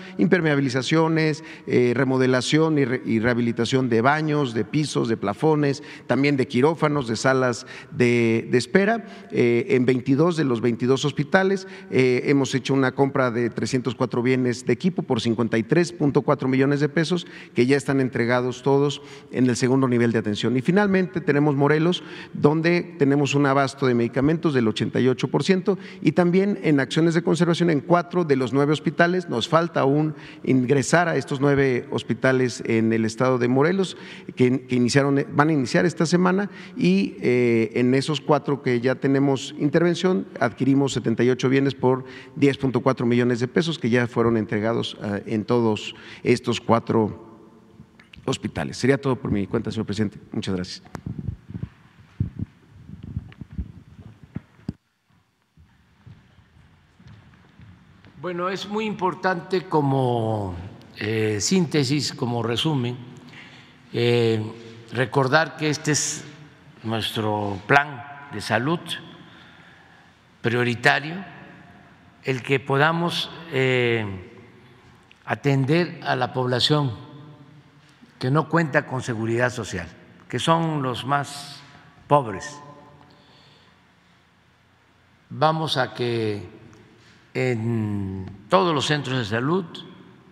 eh, 1.68 1.94
remodelación 1.96 2.78
y, 2.78 2.86
re- 2.86 3.02
y 3.06 3.20
rehabilitación 3.20 3.90
de 3.90 4.02
baños, 4.02 4.54
de 4.54 4.66
pisos, 4.66 5.08
de 5.08 5.18
plafones, 5.18 5.84
también 6.08 6.38
de 6.38 6.48
quirófanos, 6.48 7.08
de 7.08 7.16
salas 7.16 7.66
de, 7.92 8.48
espera. 8.54 9.06
eh, 9.32 9.66
en 9.70 9.86
22 9.86 10.38
de 10.38 10.44
los 10.46 10.62
22 10.62 11.06
hospitales 11.06 11.68
eh, 11.92 12.24
hemos 12.26 12.54
hecho 12.56 12.74
una 12.74 12.94
compra 12.94 13.32
de 13.32 13.50
304 13.50 14.22
bienes 14.24 14.66
de 14.66 14.74
equipo 14.74 15.04
por 15.04 15.20
53.4 15.20 16.48
millones 16.48 16.80
de 16.80 16.90
pesos 16.90 17.28
que 17.54 17.66
ya 17.66 17.78
están 17.78 18.00
entregados 18.02 18.64
todos 18.64 19.02
en 19.32 19.48
el 19.50 19.56
segundo 19.56 19.88
nivel 19.88 20.12
de 20.12 20.20
atención. 20.20 20.56
Y 20.58 20.62
finalmente 20.62 21.22
tenemos 21.22 21.56
Morelos, 21.56 22.04
donde 22.34 22.96
tenemos 22.98 23.36
un 23.36 23.46
abasto 23.46 23.86
de 23.88 23.94
medicamentos 23.96 24.54
del 24.54 24.68
88% 24.68 25.78
y 26.02 26.12
también 26.14 26.60
en 26.64 26.80
acciones 26.80 27.14
de 27.14 27.22
conservación 27.24 27.70
en 27.70 27.82
cuatro 27.82 28.24
de 28.24 28.36
los 28.36 28.54
nueve 28.54 28.74
hospitales. 28.74 29.30
Nos 29.30 29.48
falta 29.48 29.82
aún 29.82 30.16
ingresar 30.64 31.10
a 31.10 31.18
estos 31.18 31.42
nueve 31.42 31.86
hospitales 31.92 32.64
en 32.66 32.94
el 32.94 33.04
estado 33.04 33.38
de 33.38 33.50
Morelos, 33.50 33.98
que, 34.36 34.66
iniciaron, 34.70 35.26
van 35.36 35.50
a 35.50 35.54
iniciar 35.54 35.86
esta 35.86 36.06
semana 36.06 36.50
y 36.78 37.18
eh, 37.22 37.72
en 37.76 37.94
esos 37.94 38.22
cuatro 38.22 38.62
que 38.62 38.80
ya 38.80 38.96
tenemos 38.96 39.54
intervención, 39.60 40.26
adquirimos 40.40 40.94
78 40.94 41.50
bienes 41.50 41.76
por 41.76 42.06
10.4 42.40 43.06
millones 43.06 43.42
de 43.42 43.50
pesos 43.50 43.78
que 43.78 43.90
ya 43.90 44.08
fueron 44.08 44.38
entregados 44.38 44.98
ah, 45.02 45.20
en 45.26 45.44
todos 45.44 45.96
estos 46.24 46.62
cuatro 46.62 47.34
hospitales. 48.26 48.78
Sería 48.78 48.98
todo 48.98 49.18
por 49.18 49.32
mi 49.32 49.46
cuenta, 49.48 49.70
señor 49.70 49.86
presidente. 49.86 50.18
Muchas 50.32 50.56
gracias. 50.56 50.84
Bueno, 58.24 58.48
es 58.48 58.70
muy 58.70 58.86
importante 58.86 59.64
como 59.64 60.56
eh, 60.96 61.42
síntesis, 61.42 62.14
como 62.14 62.42
resumen, 62.42 62.98
eh, 63.92 64.42
recordar 64.94 65.58
que 65.58 65.70
este 65.70 65.92
es 65.92 66.24
nuestro 66.84 67.60
plan 67.68 68.02
de 68.32 68.40
salud 68.40 68.80
prioritario, 70.42 71.16
el 72.24 72.42
que 72.44 72.62
podamos 72.62 73.30
eh, 73.52 74.06
atender 75.26 76.00
a 76.06 76.16
la 76.16 76.32
población 76.32 76.94
que 78.20 78.32
no 78.32 78.48
cuenta 78.48 78.88
con 78.88 79.02
seguridad 79.02 79.50
social, 79.50 79.90
que 80.30 80.40
son 80.40 80.82
los 80.82 81.06
más 81.06 81.62
pobres. 82.08 82.58
vamos 85.30 85.76
a 85.76 85.94
que 85.94 86.53
en 87.34 88.46
todos 88.50 88.74
los 88.74 88.86
centros 88.86 89.18
de 89.18 89.26
salud, 89.26 89.66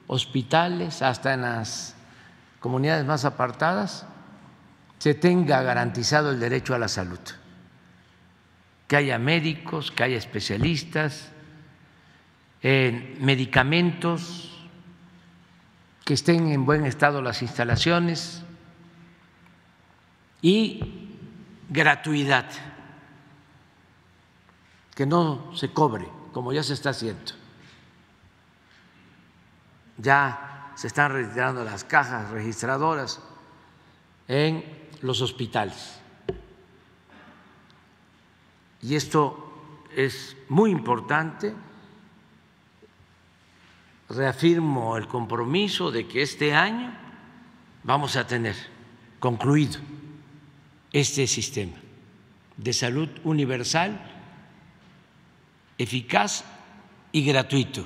hospitales, 0.08 1.02
hasta 1.02 1.34
en 1.34 1.42
las 1.42 1.96
comunidades 2.60 3.06
más 3.06 3.26
apartadas, 3.26 4.06
se 5.00 5.16
tenga 5.16 5.64
garantizado 5.64 6.30
el 6.30 6.40
derecho 6.40 6.76
a 6.76 6.80
la 6.80 6.88
salud, 6.88 7.20
que 8.88 8.96
haya 8.96 9.18
médicos, 9.18 9.92
que 9.92 10.04
haya 10.04 10.18
especialistas, 10.18 11.32
en 12.62 13.18
medicamentos, 13.20 14.52
que 16.06 16.14
estén 16.14 16.52
en 16.52 16.66
buen 16.66 16.86
estado 16.86 17.22
las 17.22 17.42
instalaciones 17.42 18.44
y 20.42 21.10
gratuidad, 21.70 22.46
que 24.94 25.06
no 25.08 25.52
se 25.56 25.72
cobre, 25.72 26.08
como 26.32 26.54
ya 26.54 26.64
se 26.64 26.74
está 26.74 26.92
haciendo. 26.92 27.34
Ya 29.98 30.72
se 30.76 30.88
están 30.88 31.12
retirando 31.12 31.64
las 31.64 31.84
cajas 31.84 32.32
registradoras 32.32 33.22
en 34.28 34.64
los 35.02 35.22
hospitales. 35.22 36.00
Y 38.82 38.96
esto 38.96 39.52
es 39.96 40.36
muy 40.50 40.72
importante. 40.72 41.54
Reafirmo 44.10 44.98
el 44.98 45.08
compromiso 45.08 45.92
de 45.92 46.08
que 46.08 46.22
este 46.22 46.54
año 46.54 46.94
vamos 47.84 48.16
a 48.16 48.28
tener 48.28 48.56
concluido 49.20 49.80
este 50.92 51.28
sistema 51.28 51.78
de 52.58 52.74
salud 52.74 53.10
universal, 53.24 54.11
eficaz 55.82 56.44
y 57.12 57.26
gratuito. 57.26 57.86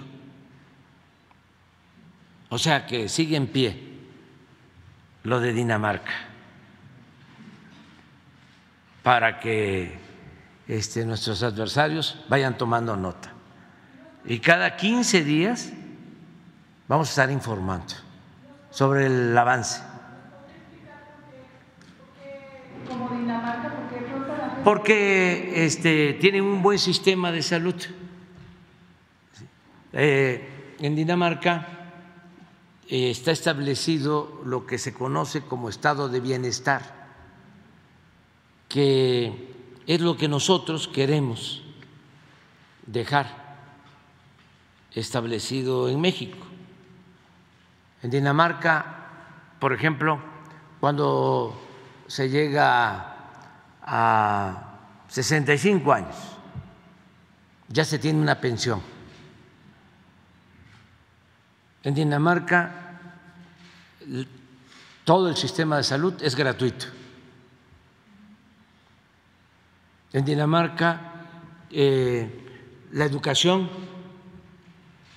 O 2.50 2.58
sea 2.58 2.86
que 2.86 3.10
sigue 3.10 3.36
en 3.36 3.48
pie 3.48 3.96
lo 5.24 5.40
de 5.40 5.54
Dinamarca 5.54 6.14
para 9.02 9.40
que 9.40 9.98
este, 10.68 11.06
nuestros 11.06 11.44
adversarios 11.44 12.24
vayan 12.28 12.58
tomando 12.58 12.96
nota. 12.96 13.32
Y 14.26 14.40
cada 14.40 14.76
15 14.76 15.24
días 15.24 15.72
vamos 16.88 17.10
a 17.10 17.12
estar 17.12 17.32
informando 17.32 17.94
sobre 18.72 19.06
el 19.06 19.38
avance. 19.38 19.82
Porque 24.66 25.64
este, 25.64 26.14
tienen 26.14 26.42
un 26.42 26.64
buen 26.64 26.80
sistema 26.80 27.32
de 27.32 27.44
salud. 27.44 27.76
Eh, 29.94 30.74
en 30.80 30.96
Dinamarca 30.96 31.68
eh, 32.90 33.12
está 33.12 33.30
establecido 33.30 34.42
lo 34.44 34.66
que 34.66 34.80
se 34.80 34.92
conoce 34.92 35.42
como 35.42 35.70
estado 35.70 36.10
de 36.10 36.20
bienestar, 36.20 36.82
que 38.68 39.54
es 39.86 40.02
lo 40.02 40.18
que 40.18 40.28
nosotros 40.28 40.88
queremos 40.88 41.62
dejar 42.88 43.60
establecido 44.96 45.90
en 45.90 46.02
México. 46.02 46.40
En 48.02 48.10
Dinamarca, 48.10 49.10
por 49.60 49.74
ejemplo, 49.74 50.20
cuando 50.80 51.56
se 52.08 52.30
llega 52.30 53.15
a 53.86 54.80
65 55.08 55.94
años, 55.94 56.16
ya 57.70 57.86
se 57.86 58.00
tiene 58.00 58.20
una 58.20 58.40
pensión. 58.40 58.82
En 61.84 61.94
Dinamarca 61.94 62.86
todo 65.04 65.30
el 65.30 65.36
sistema 65.36 65.78
de 65.78 65.84
salud 65.84 66.14
es 66.22 66.36
gratuito. 66.36 66.88
En 70.14 70.26
Dinamarca 70.26 71.14
eh, 71.70 72.30
la 72.92 73.06
educación 73.06 73.70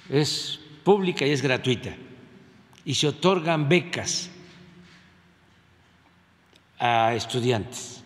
es 0.08 0.60
pública 0.84 1.26
y 1.26 1.30
es 1.30 1.42
gratuita 1.42 1.94
y 2.84 2.94
se 2.94 3.08
otorgan 3.08 3.68
becas 3.68 4.30
a 6.78 7.14
estudiantes. 7.14 7.97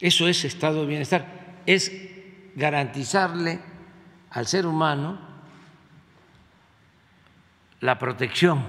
Eso 0.00 0.28
es 0.28 0.44
estado 0.44 0.80
de 0.80 0.86
bienestar, 0.86 1.62
es 1.66 1.92
garantizarle 2.54 3.60
al 4.30 4.46
ser 4.46 4.66
humano 4.66 5.18
la 7.80 7.98
protección 7.98 8.64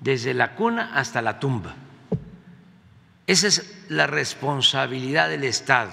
desde 0.00 0.34
la 0.34 0.54
cuna 0.54 0.92
hasta 0.94 1.22
la 1.22 1.38
tumba. 1.38 1.74
Esa 3.26 3.48
es 3.48 3.84
la 3.90 4.06
responsabilidad 4.06 5.28
del 5.28 5.44
Estado. 5.44 5.92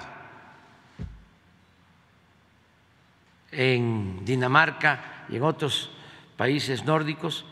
En 3.52 4.24
Dinamarca 4.24 5.26
y 5.28 5.36
en 5.36 5.42
otros 5.42 5.90
países 6.36 6.84
nórdicos, 6.84 7.44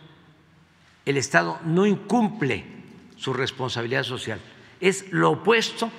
el 1.04 1.18
Estado 1.18 1.60
no 1.64 1.86
incumple 1.86 2.64
su 3.16 3.34
responsabilidad 3.34 4.02
social. 4.02 4.40
Es 4.80 5.12
lo 5.12 5.32
opuesto 5.32 5.90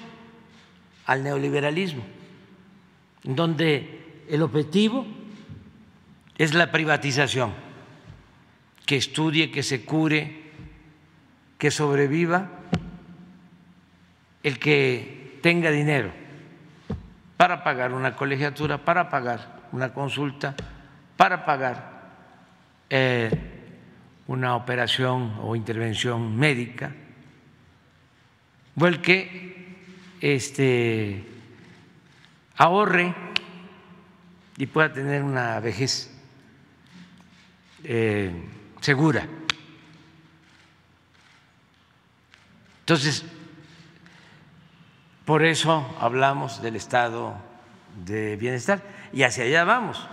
al 1.06 1.24
neoliberalismo, 1.24 2.04
donde 3.24 4.24
el 4.30 4.42
objetivo 4.42 5.06
es 6.38 6.54
la 6.54 6.72
privatización, 6.72 7.54
que 8.86 8.98
estudie, 8.98 9.52
que 9.52 9.64
se 9.64 9.84
cure, 9.84 10.44
que 11.58 11.72
sobreviva 11.72 12.50
el 14.44 14.60
que 14.60 15.40
tenga 15.42 15.72
dinero 15.72 16.12
para 17.38 17.64
pagar 17.64 17.94
una 17.94 18.16
colegiatura, 18.16 18.86
para 18.86 19.10
pagar 19.10 19.68
una 19.72 19.94
consulta, 19.94 20.56
para 21.18 21.46
pagar 21.46 21.96
eh, 22.90 23.32
una 24.28 24.56
operación 24.56 25.38
o 25.42 25.56
intervención 25.56 26.36
médica, 26.36 26.92
o 28.80 28.88
el 28.88 29.02
que 29.02 29.65
este, 30.22 31.24
ahorre 32.58 33.14
y 34.58 34.66
pueda 34.68 34.94
tener 34.94 35.24
una 35.24 35.60
vejez 35.60 36.12
eh, 37.84 38.32
segura. 38.82 39.28
Entonces, 42.82 43.26
por 45.26 45.44
eso 45.44 45.96
hablamos 46.00 46.62
del 46.62 46.76
estado 46.76 47.36
de 48.06 48.36
bienestar 48.36 48.82
y 49.12 49.24
hacia 49.24 49.44
allá 49.44 49.64
vamos. 49.64 50.08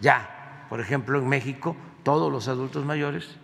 Ya, 0.00 0.66
por 0.68 0.80
ejemplo, 0.80 1.18
en 1.18 1.28
México, 1.28 1.76
todos 2.02 2.30
los 2.30 2.48
adultos 2.48 2.84
mayores 2.84 3.36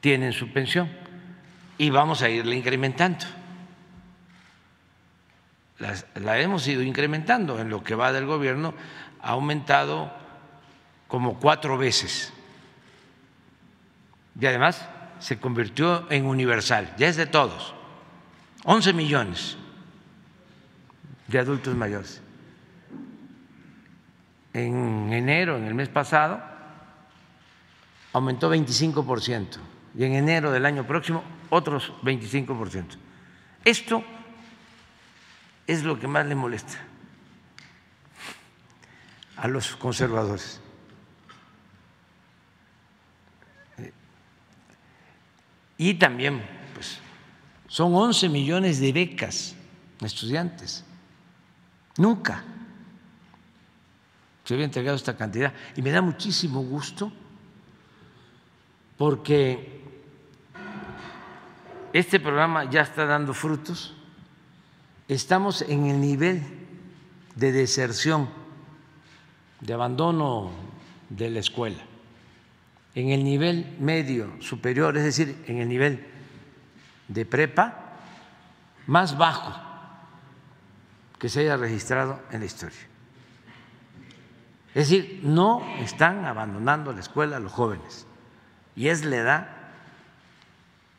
tienen 0.00 0.32
su 0.32 0.52
pensión 0.52 1.07
y 1.78 1.90
vamos 1.90 2.22
a 2.22 2.28
irla 2.28 2.54
incrementando. 2.54 3.24
La, 6.16 6.40
hemos 6.40 6.66
ido 6.66 6.82
incrementando 6.82 7.60
en 7.60 7.70
lo 7.70 7.84
que 7.84 7.94
va 7.94 8.12
del 8.12 8.26
gobierno, 8.26 8.74
ha 9.22 9.30
aumentado 9.30 10.12
como 11.06 11.38
cuatro 11.38 11.78
veces. 11.78 12.32
Y 14.40 14.46
además 14.46 14.88
se 15.20 15.38
convirtió 15.38 16.10
en 16.10 16.26
universal, 16.26 16.92
ya 16.98 17.06
es 17.06 17.16
de 17.16 17.26
todos. 17.26 17.74
11 18.64 18.92
millones 18.92 19.56
de 21.28 21.38
adultos 21.38 21.76
mayores. 21.76 22.20
En 24.52 25.12
enero, 25.12 25.56
en 25.56 25.64
el 25.64 25.74
mes 25.74 25.88
pasado, 25.88 26.42
aumentó 28.12 28.48
25 28.48 29.06
por 29.06 29.22
ciento 29.22 29.58
y 29.96 30.04
en 30.04 30.14
enero 30.14 30.50
del 30.50 30.66
año 30.66 30.84
próximo 30.84 31.22
otros 31.50 31.92
25%. 32.02 32.96
Esto 33.64 34.02
es 35.66 35.82
lo 35.82 35.98
que 35.98 36.06
más 36.06 36.26
le 36.26 36.34
molesta 36.34 36.78
a 39.36 39.48
los 39.48 39.76
conservadores. 39.76 40.60
Y 45.76 45.94
también, 45.94 46.42
pues, 46.74 46.98
son 47.68 47.94
11 47.94 48.28
millones 48.28 48.80
de 48.80 48.92
becas 48.92 49.54
estudiantes. 50.00 50.84
Nunca 51.96 52.42
se 54.44 54.54
había 54.54 54.64
entregado 54.64 54.96
esta 54.96 55.16
cantidad. 55.16 55.52
Y 55.76 55.82
me 55.82 55.90
da 55.90 56.00
muchísimo 56.02 56.62
gusto 56.62 57.12
porque 58.96 59.77
este 61.92 62.20
programa 62.20 62.64
ya 62.64 62.82
está 62.82 63.06
dando 63.06 63.34
frutos. 63.34 63.94
Estamos 65.08 65.62
en 65.62 65.86
el 65.86 66.00
nivel 66.00 66.42
de 67.34 67.52
deserción, 67.52 68.28
de 69.60 69.72
abandono 69.74 70.50
de 71.08 71.30
la 71.30 71.40
escuela, 71.40 71.82
en 72.94 73.10
el 73.10 73.24
nivel 73.24 73.76
medio 73.80 74.30
superior, 74.40 74.96
es 74.96 75.04
decir, 75.04 75.44
en 75.46 75.58
el 75.58 75.68
nivel 75.68 76.06
de 77.08 77.24
prepa, 77.24 77.96
más 78.86 79.16
bajo 79.16 79.54
que 81.18 81.28
se 81.28 81.40
haya 81.40 81.56
registrado 81.56 82.20
en 82.30 82.40
la 82.40 82.46
historia. 82.46 82.78
Es 84.74 84.90
decir, 84.90 85.20
no 85.22 85.62
están 85.80 86.24
abandonando 86.24 86.92
la 86.92 87.00
escuela 87.00 87.40
los 87.40 87.52
jóvenes. 87.52 88.06
Y 88.76 88.88
es 88.88 89.04
la 89.04 89.16
edad 89.16 89.57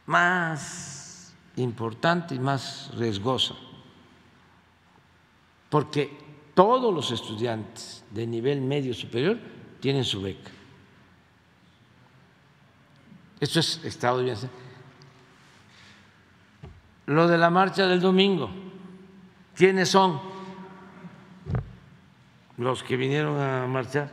más 0.10 1.36
importante 1.56 2.34
y 2.34 2.40
más 2.40 2.90
riesgosa, 2.98 3.54
porque 5.70 6.18
todos 6.56 6.92
los 6.92 7.12
estudiantes 7.12 8.04
de 8.10 8.26
nivel 8.26 8.60
medio 8.60 8.96
superior 8.96 9.38
tienen 9.80 10.04
su 10.04 10.20
beca. 10.20 10.50
Esto 13.40 13.60
es 13.60 13.86
estado 13.86 14.18
de 14.18 14.24
bienestar. 14.24 14.50
Lo 17.06 17.28
de 17.28 17.38
la 17.38 17.52
marcha 17.52 17.86
del 17.86 18.02
domingo, 18.02 18.50
¿quiénes 19.56 19.90
son 19.90 20.20
los 22.58 22.82
que 22.82 22.98
vinieron 22.98 23.40
a 23.40 23.68
marchar? 23.68 24.10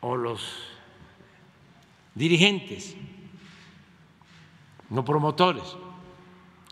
O 0.00 0.16
los 0.16 0.62
dirigentes, 2.14 2.96
no 4.92 5.04
promotores, 5.04 5.64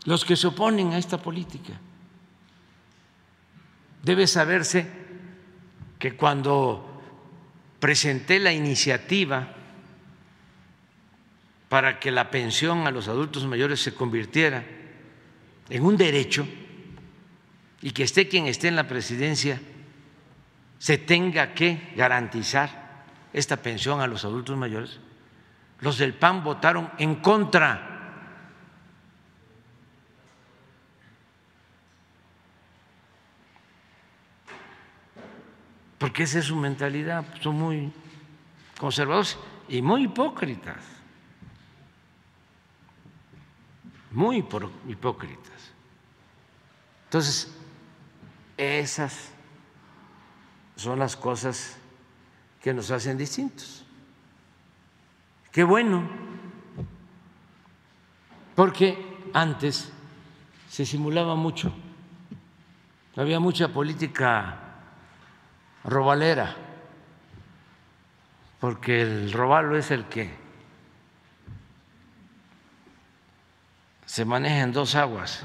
los 0.05 0.23
que 0.23 0.35
se 0.35 0.47
oponen 0.47 0.93
a 0.93 0.97
esta 0.97 1.17
política. 1.17 1.73
Debe 4.03 4.27
saberse 4.27 4.87
que 5.99 6.15
cuando 6.15 7.01
presenté 7.79 8.39
la 8.39 8.53
iniciativa 8.53 9.55
para 11.67 11.99
que 11.99 12.11
la 12.11 12.29
pensión 12.29 12.85
a 12.87 12.91
los 12.91 13.07
adultos 13.07 13.45
mayores 13.45 13.81
se 13.81 13.93
convirtiera 13.93 14.63
en 15.69 15.85
un 15.85 15.97
derecho 15.97 16.47
y 17.81 17.91
que 17.91 18.03
esté 18.03 18.27
quien 18.27 18.47
esté 18.47 18.67
en 18.67 18.75
la 18.75 18.87
presidencia, 18.87 19.59
se 20.77 20.97
tenga 20.97 21.53
que 21.53 21.93
garantizar 21.95 23.05
esta 23.33 23.57
pensión 23.57 24.01
a 24.01 24.07
los 24.07 24.25
adultos 24.25 24.57
mayores, 24.57 24.99
los 25.79 25.97
del 25.97 26.13
PAN 26.13 26.43
votaron 26.43 26.91
en 26.97 27.15
contra. 27.15 27.90
Porque 36.01 36.23
esa 36.23 36.39
es 36.39 36.45
su 36.45 36.55
mentalidad, 36.55 37.23
son 37.41 37.59
muy 37.59 37.93
conservadores 38.79 39.37
y 39.69 39.83
muy 39.83 40.05
hipócritas. 40.05 40.83
muy 44.09 44.43
hipócritas. 44.87 45.71
Entonces, 47.05 47.55
esas 48.57 49.31
son 50.75 50.99
las 50.99 51.15
cosas 51.15 51.77
que 52.61 52.73
nos 52.73 52.89
hacen 52.91 53.17
distintos. 53.17 53.85
Qué 55.51 55.63
bueno, 55.63 56.09
porque 58.55 58.97
antes 59.33 59.93
se 60.67 60.83
simulaba 60.83 61.35
mucho, 61.35 61.71
había 63.15 63.39
mucha 63.39 63.69
política 63.69 64.60
robalera, 65.83 66.55
porque 68.59 69.01
el 69.01 69.31
robalo 69.31 69.77
es 69.77 69.91
el 69.91 70.05
que 70.05 70.29
se 74.05 74.25
maneja 74.25 74.61
en 74.61 74.73
dos 74.73 74.95
aguas, 74.95 75.43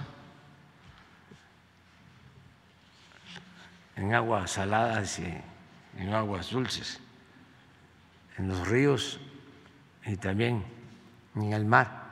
en 3.96 4.14
aguas 4.14 4.50
saladas 4.50 5.18
y 5.18 5.34
en 5.98 6.12
aguas 6.12 6.50
dulces, 6.50 7.00
en 8.36 8.48
los 8.48 8.68
ríos 8.68 9.20
y 10.04 10.16
también 10.16 10.64
en 11.34 11.52
el 11.52 11.64
mar. 11.64 12.04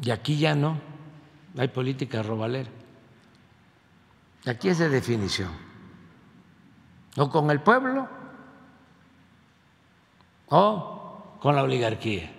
Y 0.00 0.10
aquí 0.10 0.38
ya 0.38 0.54
no, 0.54 0.78
hay 1.56 1.68
política 1.68 2.22
robalera. 2.22 2.70
Aquí 4.46 4.68
es 4.68 4.78
de 4.78 4.88
definición. 4.88 5.50
O 7.16 7.28
con 7.28 7.50
el 7.50 7.60
pueblo 7.60 8.08
o 10.48 11.38
con 11.40 11.56
la 11.56 11.64
oligarquía. 11.64 12.32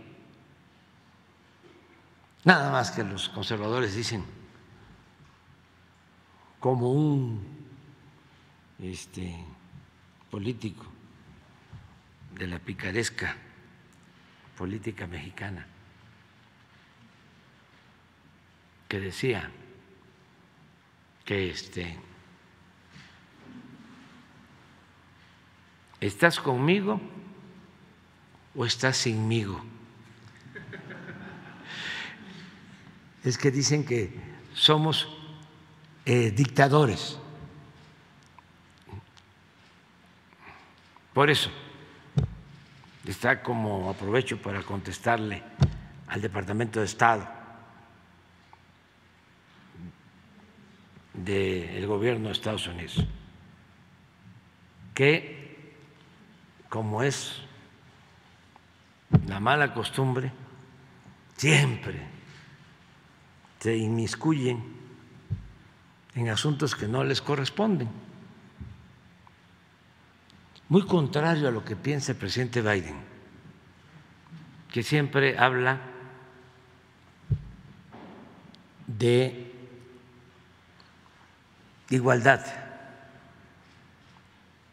Nada 2.46 2.72
más 2.72 2.92
que 2.92 3.04
los 3.04 3.28
conservadores 3.30 3.94
dicen 3.94 4.24
como 6.62 6.92
un 6.92 7.46
este, 8.80 9.36
político 10.32 10.86
de 12.36 12.48
la 12.48 12.60
picaresca 12.60 13.36
política 14.58 15.08
mexicana 15.08 15.68
que 18.88 19.00
decía 19.00 19.52
que 21.28 21.50
este 21.50 22.00
estás 26.00 26.40
conmigo 26.40 27.02
o 28.56 28.66
estás 28.66 28.96
sinmigo? 28.96 29.62
Es 33.26 33.38
que 33.38 33.52
dicen 33.52 33.84
que 33.84 34.14
somos 34.54 35.10
eh, 36.06 36.32
dictadores. 36.32 37.20
Por 41.14 41.30
eso, 41.30 41.52
está 43.06 43.44
como 43.44 43.90
aprovecho 43.90 44.42
para 44.42 44.64
contestarle 44.64 45.44
al 46.08 46.22
Departamento 46.22 46.80
de 46.80 46.86
Estado 46.86 47.37
del 51.18 51.86
gobierno 51.88 52.28
de 52.28 52.34
Estados 52.34 52.68
Unidos, 52.68 53.04
que 54.94 55.38
como 56.70 57.04
es 57.04 57.42
la 59.28 59.40
mala 59.40 59.74
costumbre, 59.74 60.32
siempre 61.36 62.00
se 63.60 63.76
inmiscuyen 63.76 64.64
en 66.16 66.30
asuntos 66.30 66.76
que 66.76 66.88
no 66.88 67.04
les 67.04 67.22
corresponden. 67.22 67.90
Muy 70.70 70.86
contrario 70.86 71.48
a 71.48 71.52
lo 71.52 71.64
que 71.64 71.76
piensa 71.76 72.12
el 72.12 72.18
presidente 72.18 72.62
Biden, 72.62 72.98
que 74.72 74.84
siempre 74.84 75.38
habla 75.38 75.80
de 78.86 79.47
igualdad, 81.90 82.46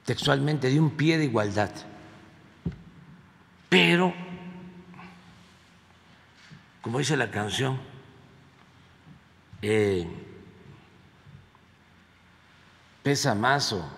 textualmente 0.04 0.68
de 0.68 0.80
un 0.80 0.90
pie 0.90 1.18
de 1.18 1.24
igualdad. 1.24 1.70
Pero 3.68 4.14
como 6.84 6.98
dice 6.98 7.16
la 7.16 7.30
canción, 7.30 7.80
eh, 9.62 10.06
pesa 13.02 13.34
más 13.34 13.72
o 13.72 13.90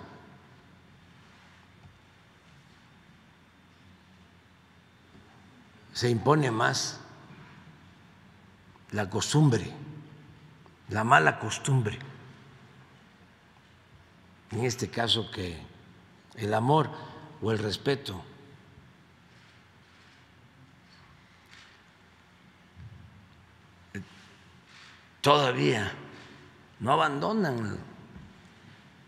se 5.93 6.11
impone 6.11 6.53
más 6.53 7.01
la 8.93 9.11
costumbre, 9.11 9.69
la 10.91 11.03
mala 11.03 11.41
costumbre, 11.41 11.99
en 14.53 14.65
este 14.65 14.89
caso 14.89 15.31
que 15.31 15.57
el 16.37 16.55
amor 16.55 16.91
o 17.43 17.53
el 17.53 17.59
respeto 17.59 18.23
todavía 25.21 25.93
no 26.81 26.93
abandonan 26.93 27.79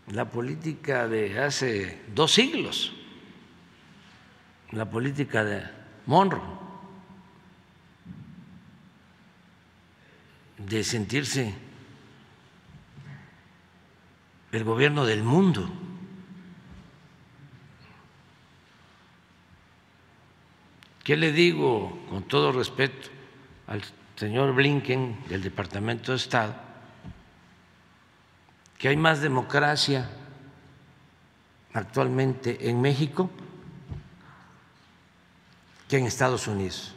la 0.07 0.25
política 0.29 1.07
de 1.07 1.39
hace 1.39 2.01
dos 2.13 2.33
siglos, 2.33 2.93
la 4.71 4.89
política 4.89 5.43
de 5.43 5.63
Monroe. 6.05 6.69
de 10.59 10.83
sentirse 10.83 11.53
el 14.51 14.63
gobierno 14.63 15.05
del 15.05 15.23
mundo. 15.23 15.69
¿Qué 21.03 21.17
le 21.17 21.31
digo 21.31 21.97
con 22.09 22.23
todo 22.23 22.51
respeto 22.51 23.09
al 23.67 23.83
señor 24.15 24.53
Blinken 24.53 25.25
del 25.27 25.41
Departamento 25.41 26.11
de 26.11 26.17
Estado? 26.17 26.55
Que 28.77 28.89
hay 28.89 28.97
más 28.97 29.21
democracia 29.21 30.09
actualmente 31.73 32.69
en 32.69 32.81
México 32.81 33.29
que 35.87 35.97
en 35.97 36.05
Estados 36.05 36.47
Unidos. 36.47 36.95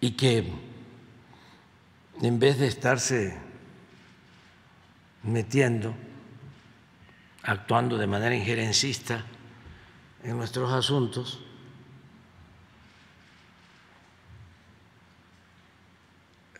Y 0.00 0.12
que 0.12 0.52
en 2.20 2.38
vez 2.38 2.58
de 2.58 2.66
estarse 2.66 3.36
metiendo, 5.22 5.94
actuando 7.42 7.96
de 7.98 8.06
manera 8.06 8.34
injerencista 8.34 9.24
en 10.22 10.36
nuestros 10.36 10.72
asuntos, 10.72 11.40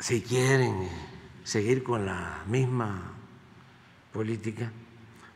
si 0.00 0.22
quieren 0.22 0.88
seguir 1.44 1.82
con 1.82 2.06
la 2.06 2.44
misma 2.46 3.12
política, 4.12 4.70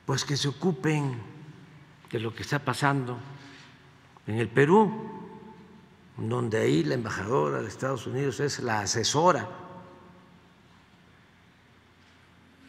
pues 0.07 0.25
que 0.25 0.37
se 0.37 0.49
ocupen 0.49 1.21
de 2.11 2.21
lo 2.21 2.35
que 2.35 2.43
está 2.43 2.59
pasando 2.59 3.19
en 4.27 4.37
el 4.37 4.49
Perú, 4.49 5.22
donde 6.17 6.59
ahí 6.59 6.85
la 6.85 6.95
embajadora 6.95 7.63
de 7.63 7.69
Estados 7.69 8.07
Unidos 8.07 8.41
es 8.41 8.61
la 8.61 8.81
asesora 8.81 9.49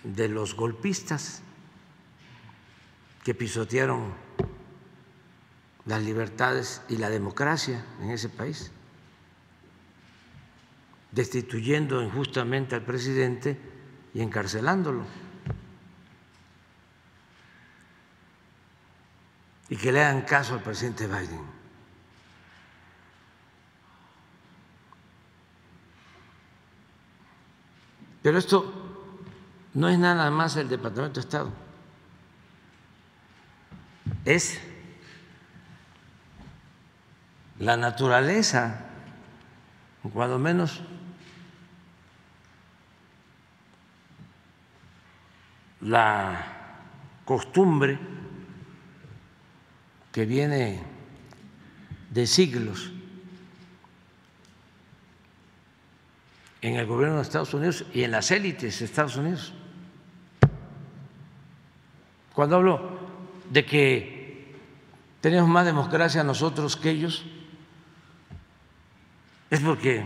de 0.04 0.28
los 0.28 0.56
golpistas 0.56 1.42
que 3.24 3.34
pisotearon 3.34 4.14
las 5.86 6.02
libertades 6.02 6.82
y 6.90 6.98
la 6.98 7.10
democracia 7.10 7.86
en 8.02 8.12
ese 8.12 8.30
país 8.30 8.72
destituyendo 11.14 12.02
injustamente 12.02 12.76
al 12.76 12.82
presidente 12.82 13.58
y 14.14 14.22
encarcelándolo. 14.22 15.06
Y 19.70 19.78
que 19.78 19.92
le 19.92 20.04
hagan 20.04 20.22
caso 20.24 20.56
al 20.56 20.64
presidente 20.64 21.08
Biden. 21.08 21.53
Pero 28.24 28.38
esto 28.40 28.74
no 29.74 29.90
es 29.90 30.00
nada 30.00 30.32
más 30.32 30.56
el 30.56 30.70
Departamento 30.70 31.20
de 31.20 31.26
Estado, 31.26 31.52
es 34.24 34.62
la 37.60 37.76
naturaleza, 37.76 38.86
cuando 40.14 40.40
menos 40.40 40.82
la 45.82 46.46
costumbre 47.26 48.00
que 50.14 50.26
viene 50.26 50.82
de 52.10 52.26
siglos 52.26 52.93
en 56.64 56.78
el 56.78 56.86
gobierno 56.86 57.18
de 57.18 57.24
Estados 57.24 57.54
Unidos 57.54 57.86
y 57.94 58.04
en 58.04 58.12
las 58.12 58.32
élites 58.32 58.80
de 58.80 58.86
Estados 58.86 59.18
Unidos. 59.18 59.54
Cuando 62.34 62.56
hablo 62.56 63.00
de 63.52 63.66
que 63.66 64.56
tenemos 65.20 65.50
más 65.50 65.66
democracia 65.66 66.24
nosotros 66.24 66.78
que 66.78 66.90
ellos, 66.90 67.26
es 69.50 69.60
porque 69.60 70.06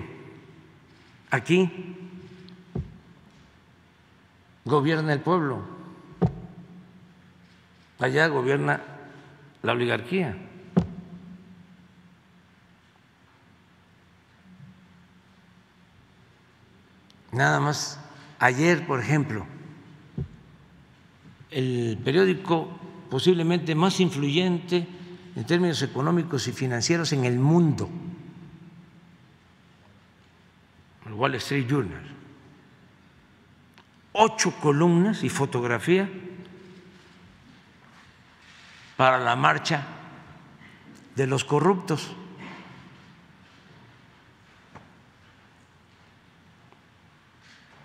aquí 1.30 1.96
gobierna 4.66 5.14
el 5.14 5.22
pueblo, 5.22 5.62
allá 8.00 8.28
gobierna 8.28 8.82
la 9.62 9.74
oligarquía. 9.74 10.47
Nada 17.32 17.60
más, 17.60 18.00
ayer, 18.40 18.88
por 18.88 19.00
ejemplo, 19.00 19.46
el 21.52 21.98
periódico 22.04 22.70
posiblemente 23.10 23.76
más 23.76 24.00
influyente 24.00 24.88
en 25.36 25.46
términos 25.46 25.82
económicos 25.82 26.48
y 26.48 26.52
financieros 26.52 27.14
en 27.14 27.26
el 27.26 27.40
mundo, 27.40 27.90
el 31.06 31.14
Wall 31.14 31.36
Street 31.36 31.68
Journal, 31.68 32.04
ocho 34.14 34.52
columnas 34.60 35.24
y 35.24 35.30
fotografía 35.30 36.10
para 38.98 39.20
la 39.20 39.36
marcha 39.36 39.86
de 41.16 41.28
los 41.28 41.44
corruptos. 41.44 42.12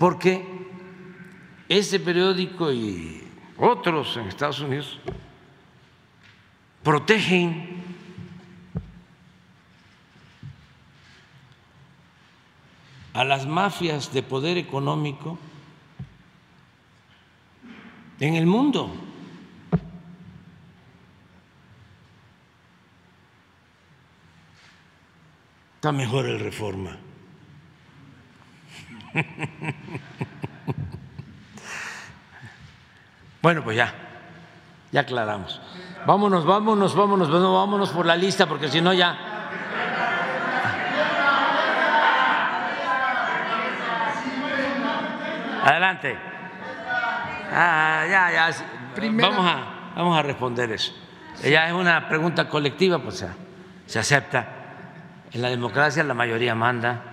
Porque 0.03 0.45
ese 1.69 2.01
periódico 2.01 2.73
y 2.73 3.23
otros 3.57 4.17
en 4.17 4.27
Estados 4.27 4.59
Unidos 4.59 4.99
protegen 6.83 7.85
a 13.13 13.23
las 13.23 13.47
mafias 13.47 14.13
de 14.13 14.25
poder 14.25 14.59
económico 14.59 15.39
en 18.19 18.35
el 18.35 18.47
mundo. 18.47 18.93
Está 25.77 25.93
mejor 25.93 26.27
el 26.27 26.41
reforma. 26.41 26.99
Bueno, 33.43 33.65
pues 33.65 33.77
ya, 33.77 33.93
ya 34.93 35.01
aclaramos. 35.01 35.61
Vámonos, 36.07 36.47
vámonos, 36.47 36.95
vámonos, 36.95 37.29
vámonos 37.29 37.91
por 37.91 38.07
la 38.07 38.15
lista, 38.15 38.47
porque 38.47 38.69
si 38.69 38.81
no 38.81 38.93
ya. 38.93 39.19
Adelante. 45.65 46.17
Ah, 47.53 48.05
ya, 48.09 48.31
ya. 48.31 48.51
Vamos 49.21 49.47
a, 49.47 49.93
vamos 49.97 50.17
a 50.19 50.23
responder 50.23 50.71
eso. 50.71 50.93
Ya 51.43 51.67
es 51.67 51.73
una 51.73 52.09
pregunta 52.09 52.49
colectiva, 52.49 53.01
pues 53.01 53.27
se 53.87 53.99
acepta. 53.99 54.47
En 55.33 55.43
la 55.43 55.49
democracia 55.49 56.05
la 56.05 56.15
mayoría 56.15 56.55
manda. 56.55 57.12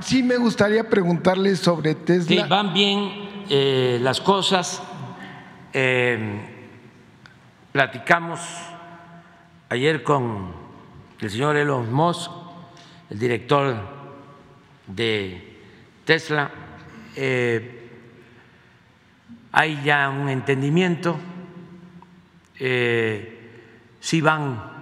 Sí 0.00 0.22
me 0.22 0.36
gustaría 0.36 0.88
preguntarle 0.88 1.56
sobre 1.56 1.94
Tesla. 1.94 2.44
Sí, 2.44 2.48
van 2.48 2.72
bien 2.72 3.44
eh, 3.48 3.98
las 4.00 4.20
cosas. 4.20 4.82
Eh, 5.72 6.40
platicamos 7.72 8.40
ayer 9.68 10.02
con 10.02 10.52
el 11.20 11.30
señor 11.30 11.56
Elon 11.56 11.92
Musk, 11.92 12.30
el 13.10 13.18
director 13.18 13.76
de 14.86 15.60
Tesla. 16.04 16.50
Eh, 17.14 17.88
hay 19.52 19.82
ya 19.84 20.08
un 20.08 20.28
entendimiento. 20.28 21.16
sí 24.00 24.20
van 24.20 24.72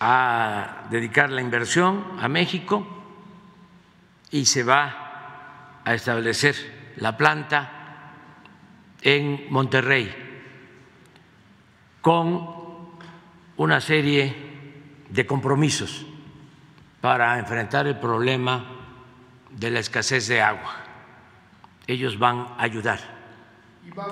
a 0.00 0.86
dedicar 0.90 1.30
la 1.30 1.40
inversión 1.40 2.04
a 2.20 2.28
México 2.28 2.95
y 4.36 4.44
se 4.44 4.62
va 4.62 5.80
a 5.82 5.94
establecer 5.94 6.92
la 6.96 7.16
planta 7.16 8.12
en 9.00 9.46
Monterrey 9.48 10.14
con 12.02 12.46
una 13.56 13.80
serie 13.80 14.36
de 15.08 15.26
compromisos 15.26 16.04
para 17.00 17.38
enfrentar 17.38 17.86
el 17.86 17.98
problema 17.98 18.66
de 19.52 19.70
la 19.70 19.80
escasez 19.80 20.28
de 20.28 20.42
agua. 20.42 20.84
Ellos 21.86 22.18
van 22.18 22.40
a 22.40 22.56
ayudar 22.58 23.00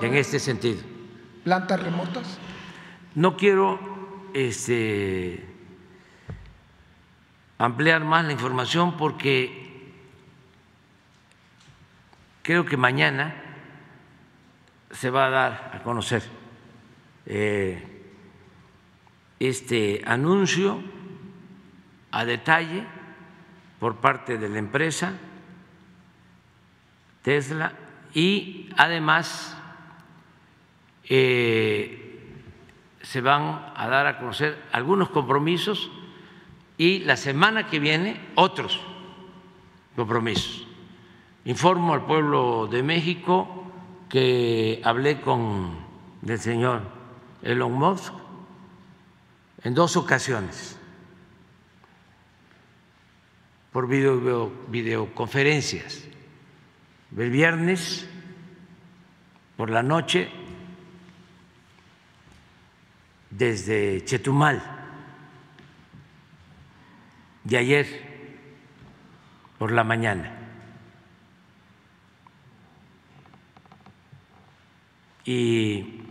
en 0.01 0.15
este 0.15 0.39
sentido. 0.39 0.81
¿Plantas 1.43 1.83
remotas? 1.83 2.39
No 3.13 3.37
quiero 3.37 3.79
este, 4.33 5.45
ampliar 7.59 8.03
más 8.03 8.25
la 8.25 8.31
información 8.31 8.97
porque 8.97 9.64
Creo 12.45 12.63
que 12.63 12.77
mañana 12.77 13.33
se 14.91 15.09
va 15.09 15.25
a 15.25 15.29
dar 15.31 15.71
a 15.73 15.81
conocer 15.81 16.21
eh, 17.25 17.81
este 19.39 20.03
anuncio 20.05 20.79
a 22.11 22.23
detalle 22.23 22.85
por 23.79 23.95
parte 23.95 24.37
de 24.37 24.47
la 24.47 24.59
empresa 24.59 25.13
Tesla 27.23 27.73
y 28.13 28.69
además 28.77 29.57
eh, 31.05 32.29
se 33.01 33.21
van 33.21 33.73
a 33.75 33.87
dar 33.87 34.05
a 34.05 34.19
conocer 34.19 34.61
algunos 34.71 35.09
compromisos 35.09 35.89
y 36.77 36.99
la 36.99 37.17
semana 37.17 37.65
que 37.65 37.79
viene 37.79 38.21
otros 38.35 38.79
compromisos. 39.95 40.64
Informo 41.45 41.93
al 41.93 42.05
pueblo 42.05 42.65
de 42.65 42.81
México 42.81 43.65
que 44.09 44.81
hablé 44.83 45.21
con 45.21 45.77
el 46.27 46.39
señor 46.39 46.81
Elon 47.43 47.71
Musk 47.71 48.13
en 49.63 49.75
dos 49.75 49.95
ocasiones 49.95 50.79
por 53.71 53.87
video, 53.87 54.51
videoconferencias. 54.69 56.07
El 57.15 57.29
viernes 57.29 58.09
por 59.55 59.69
la 59.69 59.83
noche 59.83 60.29
desde 63.29 64.03
Chetumal 64.03 64.63
de 67.43 67.57
ayer 67.57 67.87
por 69.59 69.71
la 69.71 69.83
mañana. 69.83 70.44
y 75.25 76.01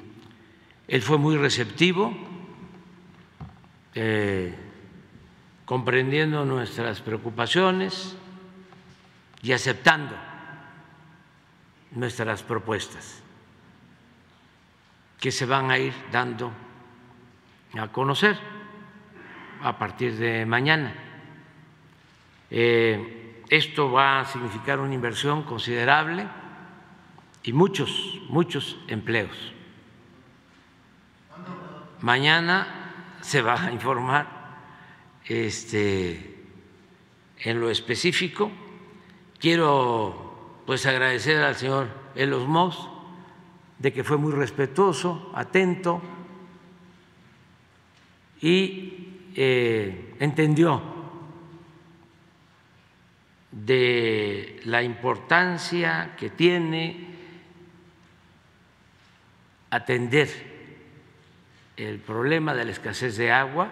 él 0.88 1.02
fue 1.02 1.18
muy 1.18 1.36
receptivo, 1.36 2.12
eh, 3.94 4.52
comprendiendo 5.64 6.44
nuestras 6.44 7.00
preocupaciones 7.00 8.16
y 9.42 9.52
aceptando 9.52 10.14
nuestras 11.92 12.42
propuestas 12.42 13.22
que 15.20 15.30
se 15.30 15.46
van 15.46 15.70
a 15.70 15.78
ir 15.78 15.94
dando 16.10 16.52
a 17.78 17.88
conocer 17.88 18.36
a 19.62 19.78
partir 19.78 20.16
de 20.16 20.44
mañana. 20.44 20.92
Eh, 22.50 23.42
esto 23.48 23.90
va 23.90 24.20
a 24.20 24.24
significar 24.26 24.80
una 24.80 24.92
inversión 24.92 25.44
considerable 25.44 26.26
y 27.44 27.52
muchos, 27.52 28.20
muchos 28.28 28.78
empleos. 28.88 29.52
Mañana 32.00 33.18
se 33.20 33.42
va 33.42 33.66
a 33.66 33.72
informar 33.72 34.26
este, 35.26 36.42
en 37.38 37.60
lo 37.60 37.70
específico. 37.70 38.50
Quiero 39.38 40.62
pues 40.66 40.86
agradecer 40.86 41.42
al 41.42 41.54
señor 41.54 41.88
Elos 42.14 42.48
Moss 42.48 42.88
de 43.78 43.92
que 43.92 44.04
fue 44.04 44.16
muy 44.16 44.32
respetuoso, 44.32 45.30
atento 45.34 46.00
y 48.40 49.08
eh, 49.34 50.14
entendió 50.18 50.82
de 53.50 54.60
la 54.64 54.82
importancia 54.82 56.14
que 56.16 56.30
tiene 56.30 57.13
atender 59.74 60.28
el 61.76 61.98
problema 61.98 62.54
de 62.54 62.64
la 62.64 62.70
escasez 62.70 63.16
de 63.16 63.32
agua. 63.32 63.70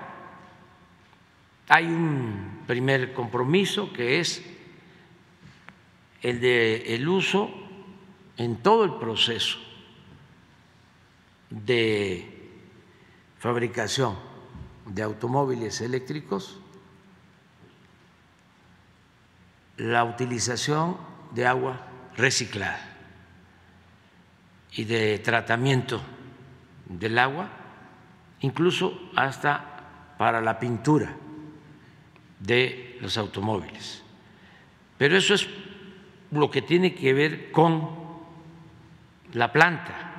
Hay 1.68 1.86
un 1.86 2.64
primer 2.66 3.12
compromiso 3.12 3.92
que 3.92 4.18
es 4.18 4.42
el 6.22 6.40
de 6.40 6.94
el 6.94 7.08
uso 7.08 7.50
en 8.36 8.56
todo 8.56 8.84
el 8.84 8.94
proceso 8.94 9.58
de 11.50 12.50
fabricación 13.38 14.16
de 14.86 15.02
automóviles 15.02 15.80
eléctricos, 15.80 16.58
la 19.76 20.04
utilización 20.04 20.96
de 21.32 21.46
agua 21.46 21.86
reciclada 22.16 22.91
y 24.74 24.84
de 24.84 25.18
tratamiento 25.18 26.00
del 26.86 27.18
agua, 27.18 27.48
incluso 28.40 29.10
hasta 29.14 30.14
para 30.18 30.40
la 30.40 30.58
pintura 30.58 31.14
de 32.38 32.98
los 33.00 33.16
automóviles. 33.18 34.02
Pero 34.98 35.16
eso 35.16 35.34
es 35.34 35.48
lo 36.30 36.50
que 36.50 36.62
tiene 36.62 36.94
que 36.94 37.12
ver 37.12 37.50
con 37.50 38.02
la 39.34 39.52
planta, 39.52 40.10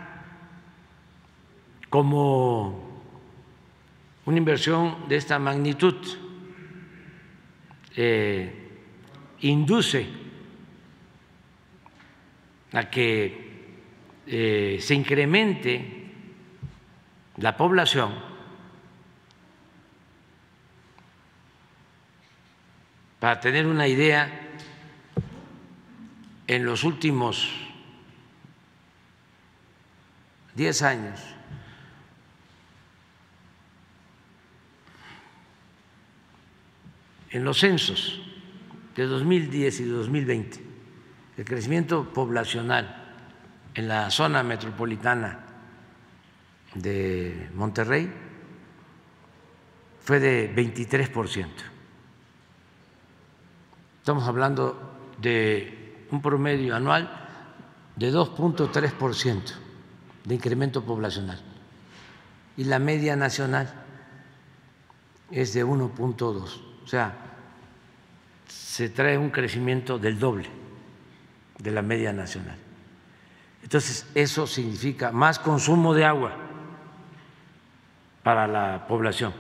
como 1.90 3.02
una 4.26 4.38
inversión 4.38 5.08
de 5.08 5.18
esta 5.18 5.38
magnitud 5.38 5.96
eh, 7.96 8.52
induce 9.42 10.08
a 12.72 12.90
que 12.90 13.43
eh, 14.26 14.80
se 14.82 14.96
incremente 14.96 16.12
la 17.38 17.58
población, 17.58 18.14
para 23.20 23.40
tener 23.40 23.66
una 23.66 23.88
idea, 23.88 24.40
en 26.46 26.66
los 26.66 26.84
últimos 26.84 27.50
10 30.56 30.82
años, 30.84 31.20
en 37.32 37.44
los 37.44 37.60
censos 37.60 38.22
de 38.96 39.06
2010 39.06 39.80
y 39.80 39.84
2020, 39.86 40.64
el 41.38 41.46
crecimiento 41.46 42.14
poblacional 42.14 43.03
en 43.76 43.88
la 43.88 44.10
zona 44.10 44.44
metropolitana 44.44 45.40
de 46.76 47.50
Monterrey 47.54 48.12
fue 50.04 50.20
de 50.20 50.54
23%. 50.54 51.48
Estamos 54.00 54.28
hablando 54.28 55.16
de 55.18 56.06
un 56.12 56.22
promedio 56.22 56.76
anual 56.76 57.10
de 57.96 58.12
2.3% 58.12 59.42
de 60.26 60.36
incremento 60.36 60.84
poblacional 60.84 61.40
y 62.58 62.66
la 62.66 62.80
media 62.80 63.16
nacional 63.16 63.72
es 65.32 65.54
de 65.54 65.66
1.2. 65.66 66.24
O 66.84 66.88
sea, 66.88 67.16
se 68.48 68.90
trae 68.90 69.18
un 69.18 69.30
crecimiento 69.30 69.98
del 69.98 70.20
doble 70.20 70.50
de 71.58 71.72
la 71.72 71.82
media 71.82 72.14
nacional. 72.14 72.58
Entonces, 73.64 74.06
eso 74.14 74.46
significa 74.46 75.12
más 75.12 75.40
consumo 75.40 75.94
de 75.94 76.06
agua 76.06 76.34
para 78.22 78.46
la 78.46 78.86
población. 78.88 79.34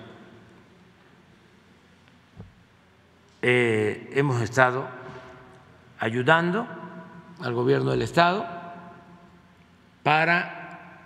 Eh, 3.41 4.11
hemos 4.15 4.41
estado 4.41 4.87
ayudando 5.99 6.65
al 7.41 7.53
gobierno 7.53 7.91
del 7.91 8.01
Estado 8.01 8.47
para 10.01 10.99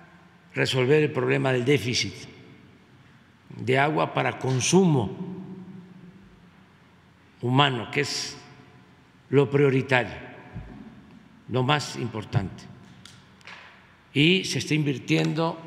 resolver 0.54 1.04
el 1.04 1.12
problema 1.12 1.52
del 1.52 1.66
déficit 1.66 2.14
de 3.50 3.80
agua 3.80 4.14
para 4.14 4.38
consumo 4.38 5.18
humano, 7.42 7.90
que 7.92 8.02
es 8.02 8.38
lo 9.30 9.50
prioritario, 9.50 10.14
lo 11.50 11.64
más 11.64 11.96
importante 11.96 12.77
y 14.18 14.46
se 14.46 14.58
está 14.58 14.74
invirtiendo 14.74 15.60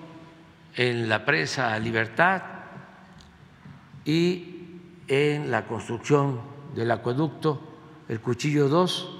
en 0.75 1.09
la 1.09 1.25
presa 1.25 1.79
Libertad 1.79 2.43
y 4.05 4.81
en 5.07 5.53
la 5.53 5.69
construcción 5.69 6.41
del 6.75 6.91
acueducto, 6.91 7.61
el 8.09 8.21
cuchillo 8.21 8.69
2. 8.69 9.19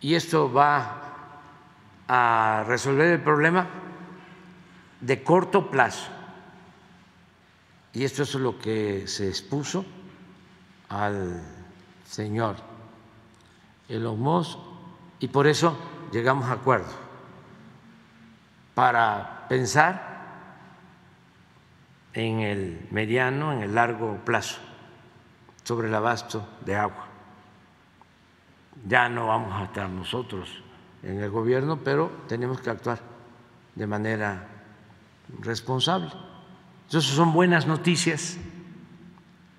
Y 0.00 0.16
esto 0.16 0.52
va 0.52 1.28
a 2.08 2.64
resolver 2.66 3.12
el 3.12 3.22
problema 3.22 3.68
de 5.00 5.22
corto 5.22 5.70
plazo. 5.70 6.10
Y 7.92 8.02
esto 8.02 8.24
es 8.24 8.34
lo 8.34 8.58
que 8.58 9.06
se 9.06 9.28
expuso 9.28 9.86
al 10.88 11.51
señor 12.12 12.56
Elon 13.88 14.20
Musk 14.20 14.58
y 15.18 15.28
por 15.28 15.46
eso 15.46 15.78
llegamos 16.12 16.44
a 16.50 16.52
acuerdo 16.52 16.92
para 18.74 19.46
pensar 19.48 20.12
en 22.12 22.40
el 22.40 22.86
mediano, 22.90 23.54
en 23.54 23.62
el 23.62 23.74
largo 23.74 24.18
plazo 24.26 24.60
sobre 25.64 25.88
el 25.88 25.94
abasto 25.94 26.46
de 26.66 26.76
agua. 26.76 27.06
Ya 28.86 29.08
no 29.08 29.28
vamos 29.28 29.54
a 29.54 29.64
estar 29.64 29.88
nosotros 29.88 30.62
en 31.02 31.18
el 31.18 31.30
gobierno, 31.30 31.78
pero 31.82 32.10
tenemos 32.28 32.60
que 32.60 32.68
actuar 32.68 33.00
de 33.74 33.86
manera 33.86 34.48
responsable. 35.40 36.10
Entonces 36.84 37.10
son 37.10 37.32
buenas 37.32 37.66
noticias. 37.66 38.36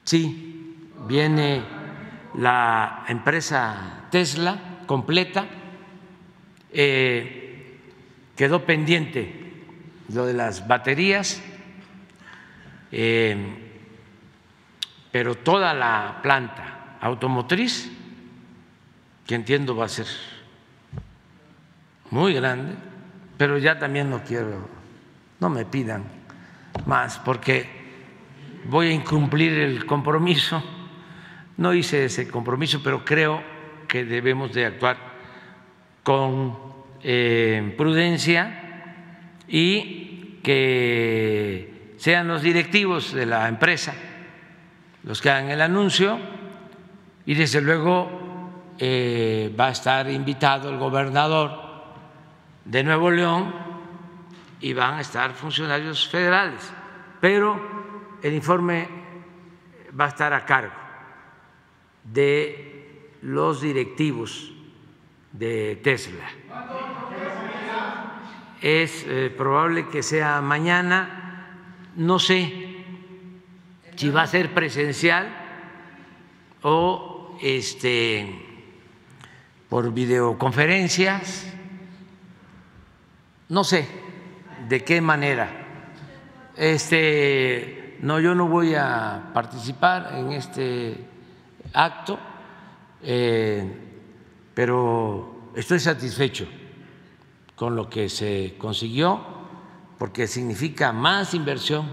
Sí, 0.03 0.91
viene 1.07 1.82
la 2.35 3.05
empresa 3.07 4.05
Tesla 4.09 4.59
completa, 4.85 5.45
eh, 6.71 7.79
quedó 8.35 8.65
pendiente 8.65 9.53
lo 10.13 10.25
de 10.25 10.33
las 10.33 10.67
baterías, 10.67 11.41
eh, 12.91 13.37
pero 15.11 15.35
toda 15.35 15.73
la 15.73 16.19
planta 16.21 16.97
automotriz, 17.01 17.91
que 19.25 19.35
entiendo 19.35 19.75
va 19.75 19.85
a 19.85 19.89
ser 19.89 20.07
muy 22.09 22.33
grande, 22.33 22.75
pero 23.37 23.57
ya 23.57 23.79
también 23.79 24.09
no 24.09 24.23
quiero, 24.23 24.67
no 25.39 25.49
me 25.49 25.65
pidan 25.65 26.03
más, 26.85 27.19
porque 27.19 27.69
voy 28.65 28.87
a 28.87 28.91
incumplir 28.91 29.53
el 29.53 29.85
compromiso. 29.85 30.63
No 31.57 31.73
hice 31.73 32.05
ese 32.05 32.27
compromiso, 32.27 32.81
pero 32.83 33.05
creo 33.05 33.41
que 33.87 34.05
debemos 34.05 34.53
de 34.53 34.65
actuar 34.65 34.97
con 36.01 36.57
eh, 37.03 37.73
prudencia 37.77 39.33
y 39.47 40.39
que 40.43 41.93
sean 41.97 42.27
los 42.27 42.41
directivos 42.41 43.13
de 43.13 43.25
la 43.25 43.47
empresa 43.47 43.93
los 45.03 45.21
que 45.21 45.29
hagan 45.29 45.49
el 45.49 45.61
anuncio 45.61 46.17
y 47.25 47.35
desde 47.35 47.61
luego 47.61 48.09
eh, 48.77 49.53
va 49.57 49.67
a 49.67 49.71
estar 49.71 50.09
invitado 50.09 50.69
el 50.69 50.77
gobernador 50.77 51.51
de 52.65 52.83
Nuevo 52.83 53.11
León 53.11 53.53
y 54.61 54.73
van 54.73 54.95
a 54.95 55.01
estar 55.01 55.33
funcionarios 55.33 56.07
federales, 56.07 56.71
pero 57.19 58.17
el 58.21 58.33
informe 58.33 58.87
va 59.99 60.05
a 60.05 60.07
estar 60.07 60.33
a 60.33 60.45
cargo 60.45 60.82
de 62.03 63.09
los 63.21 63.61
directivos 63.61 64.51
de 65.31 65.79
Tesla. 65.83 66.25
Es 68.61 69.05
eh, 69.07 69.33
probable 69.35 69.89
que 69.89 70.03
sea 70.03 70.41
mañana, 70.41 71.47
no 71.95 72.19
sé 72.19 72.83
si 73.95 74.09
va 74.09 74.23
a 74.23 74.27
ser 74.27 74.53
presencial 74.53 75.27
o 76.61 77.37
este 77.41 78.39
por 79.69 79.93
videoconferencias 79.93 81.53
no 83.53 83.63
sé 83.63 83.87
de 84.67 84.83
qué 84.83 84.99
manera. 84.99 85.49
Este, 86.57 87.97
no, 88.01 88.19
yo 88.19 88.33
no 88.33 88.47
voy 88.47 88.73
a 88.73 89.29
participar 89.33 90.13
en 90.15 90.31
este 90.31 90.97
acto, 91.73 92.19
eh, 93.01 93.99
pero 94.53 95.51
estoy 95.55 95.79
satisfecho 95.79 96.47
con 97.55 97.75
lo 97.75 97.89
que 97.89 98.09
se 98.09 98.55
consiguió, 98.57 99.21
porque 99.97 100.27
significa 100.27 100.91
más 100.91 101.33
inversión 101.33 101.91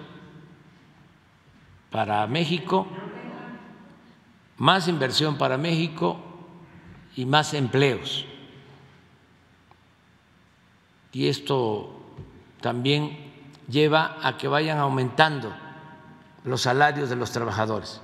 para 1.91 2.27
México, 2.27 2.87
más 4.57 4.89
inversión 4.89 5.37
para 5.39 5.57
México 5.59 6.21
y 7.17 7.27
más 7.27 7.55
empleos. 7.55 8.27
Y 11.13 11.29
esto 11.29 12.01
también 12.61 13.33
lleva 13.69 14.17
a 14.23 14.37
que 14.37 14.49
vayan 14.49 14.79
aumentando 14.79 15.53
los 16.45 16.63
salarios 16.63 17.11
de 17.11 17.17
los 17.17 17.33
trabajadores, 17.33 18.01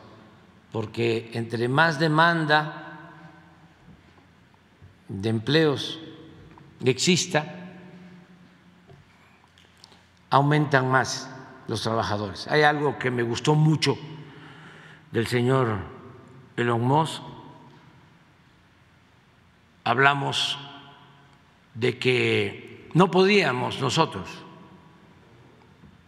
porque 0.72 1.30
entre 1.34 1.68
más 1.68 1.98
demanda 1.98 2.86
de 5.08 5.28
empleos 5.28 6.00
exista, 6.84 7.44
aumentan 10.30 10.90
más 10.90 11.30
los 11.68 11.82
trabajadores. 11.82 12.46
Hay 12.48 12.62
algo 12.62 12.98
que 12.98 13.10
me 13.10 13.22
gustó 13.22 13.54
mucho 13.54 13.96
del 15.12 15.26
señor 15.26 15.78
Elon 16.56 16.82
Musk. 16.82 17.22
Hablamos 19.84 20.58
de 21.74 21.98
que 21.98 22.90
no 22.94 23.10
podíamos 23.10 23.80
nosotros, 23.80 24.28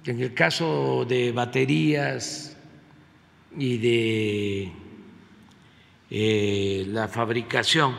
en 0.04 0.20
el 0.20 0.34
caso 0.34 1.04
de 1.06 1.32
baterías 1.32 2.47
y 3.56 3.78
de 3.78 4.72
eh, 6.10 6.84
la 6.88 7.08
fabricación 7.08 7.96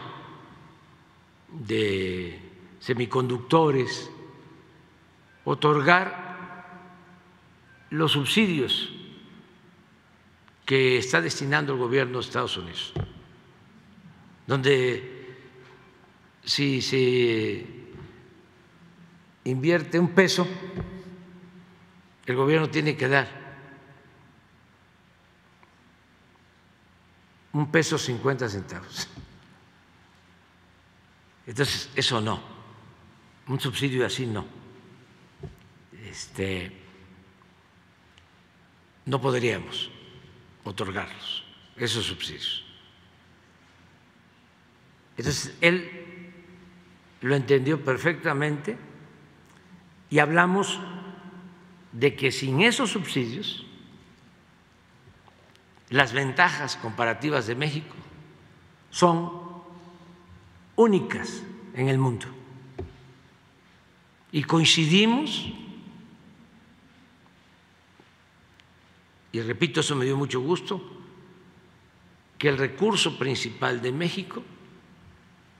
de 1.51 2.39
semiconductores, 2.79 4.09
otorgar 5.45 6.29
los 7.89 8.11
subsidios 8.11 8.91
que 10.65 10.97
está 10.97 11.21
destinando 11.21 11.73
el 11.73 11.79
gobierno 11.79 12.19
de 12.19 12.25
Estados 12.25 12.57
Unidos, 12.57 12.93
donde 14.45 15.37
si 16.43 16.81
se 16.81 17.65
invierte 19.43 19.99
un 19.99 20.09
peso, 20.09 20.47
el 22.25 22.35
gobierno 22.35 22.69
tiene 22.69 22.95
que 22.95 23.07
dar 23.07 23.38
un 27.53 27.71
peso 27.71 27.97
cincuenta 27.97 28.47
centavos. 28.47 29.07
Entonces, 31.47 31.89
eso 31.95 32.21
no, 32.21 32.39
un 33.47 33.59
subsidio 33.59 34.05
así 34.05 34.25
no. 34.25 34.45
Este, 36.03 36.71
no 39.05 39.19
podríamos 39.19 39.89
otorgarlos, 40.63 41.43
esos 41.75 42.05
subsidios. 42.05 42.65
Entonces, 45.17 45.55
él 45.61 45.89
lo 47.21 47.35
entendió 47.35 47.83
perfectamente 47.83 48.77
y 50.09 50.19
hablamos 50.19 50.79
de 51.91 52.15
que 52.15 52.31
sin 52.31 52.61
esos 52.61 52.91
subsidios, 52.91 53.65
las 55.89 56.13
ventajas 56.13 56.75
comparativas 56.75 57.47
de 57.47 57.55
México 57.55 57.95
son 58.91 59.31
únicas 60.75 61.43
en 61.73 61.89
el 61.89 61.97
mundo. 61.97 62.27
Y 64.31 64.43
coincidimos, 64.43 65.51
y 69.31 69.41
repito, 69.41 69.79
eso 69.79 69.95
me 69.95 70.05
dio 70.05 70.15
mucho 70.15 70.39
gusto, 70.39 70.81
que 72.37 72.49
el 72.49 72.57
recurso 72.57 73.17
principal 73.17 73.81
de 73.81 73.91
México 73.91 74.43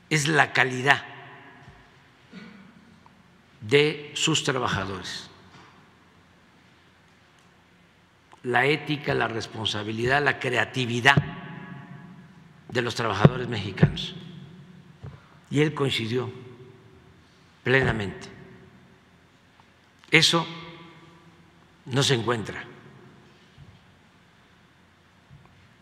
es 0.09 0.27
la 0.27 0.53
calidad 0.53 1.03
de 3.61 4.11
sus 4.15 4.43
trabajadores. 4.43 5.28
La 8.43 8.65
ética, 8.65 9.13
la 9.13 9.27
responsabilidad, 9.27 10.23
la 10.23 10.39
creatividad 10.39 11.15
de 12.69 12.81
los 12.81 12.95
trabajadores 12.95 13.47
mexicanos. 13.47 14.15
Y 15.49 15.61
él 15.61 15.73
coincidió 15.73 16.31
plenamente. 17.63 18.27
Eso 20.11 20.45
no 21.85 22.03
se 22.03 22.15
encuentra 22.15 22.63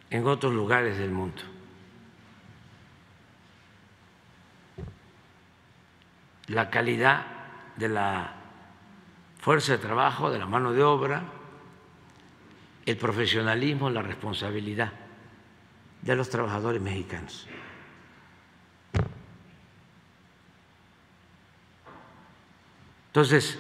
en 0.10 0.26
otros 0.26 0.54
lugares 0.54 0.98
del 0.98 1.12
mundo. 1.12 1.42
la 6.48 6.70
calidad 6.70 7.26
de 7.76 7.90
la 7.90 8.34
fuerza 9.40 9.74
de 9.74 9.78
trabajo, 9.78 10.32
de 10.32 10.40
la 10.40 10.46
mano 10.46 10.74
de 10.74 10.84
obra, 10.84 11.24
el 12.88 12.96
profesionalismo, 12.96 13.90
la 13.90 14.02
responsabilidad 14.02 14.94
de 16.02 16.16
los 16.16 16.30
trabajadores 16.30 16.82
mexicanos. 16.82 17.46
Entonces, 23.08 23.60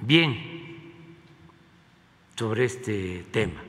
bien 0.00 0.92
sobre 2.36 2.66
este 2.66 3.24
tema. 3.30 3.62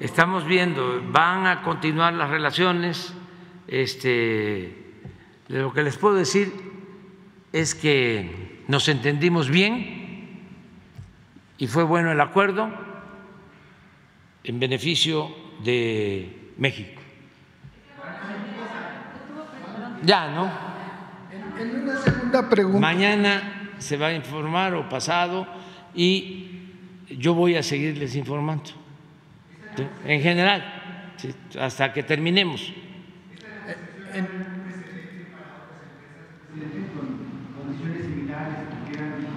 Estamos 0.00 0.44
viendo, 0.44 1.02
van 1.10 1.46
a 1.46 1.62
continuar 1.62 2.12
las 2.12 2.28
relaciones. 2.28 3.14
Este, 3.66 5.00
lo 5.48 5.72
que 5.72 5.82
les 5.82 5.96
puedo 5.96 6.16
decir 6.16 6.52
es 7.52 7.74
que 7.74 8.49
nos 8.70 8.88
entendimos 8.88 9.50
bien 9.50 10.38
y 11.58 11.66
fue 11.66 11.82
bueno 11.82 12.12
el 12.12 12.20
acuerdo 12.20 12.70
en 14.44 14.60
beneficio 14.60 15.28
de 15.64 16.52
México. 16.56 17.02
Ya, 20.04 20.30
¿no? 20.30 20.50
En 21.60 21.82
una 21.82 21.96
segunda 21.96 22.48
pregunta. 22.48 22.78
Mañana 22.78 23.72
se 23.78 23.96
va 23.96 24.06
a 24.06 24.14
informar 24.14 24.74
o 24.74 24.88
pasado 24.88 25.48
y 25.92 26.60
yo 27.10 27.34
voy 27.34 27.56
a 27.56 27.64
seguirles 27.64 28.14
informando, 28.14 28.70
en 30.04 30.22
general, 30.22 30.62
hasta 31.58 31.92
que 31.92 32.04
terminemos. 32.04 32.72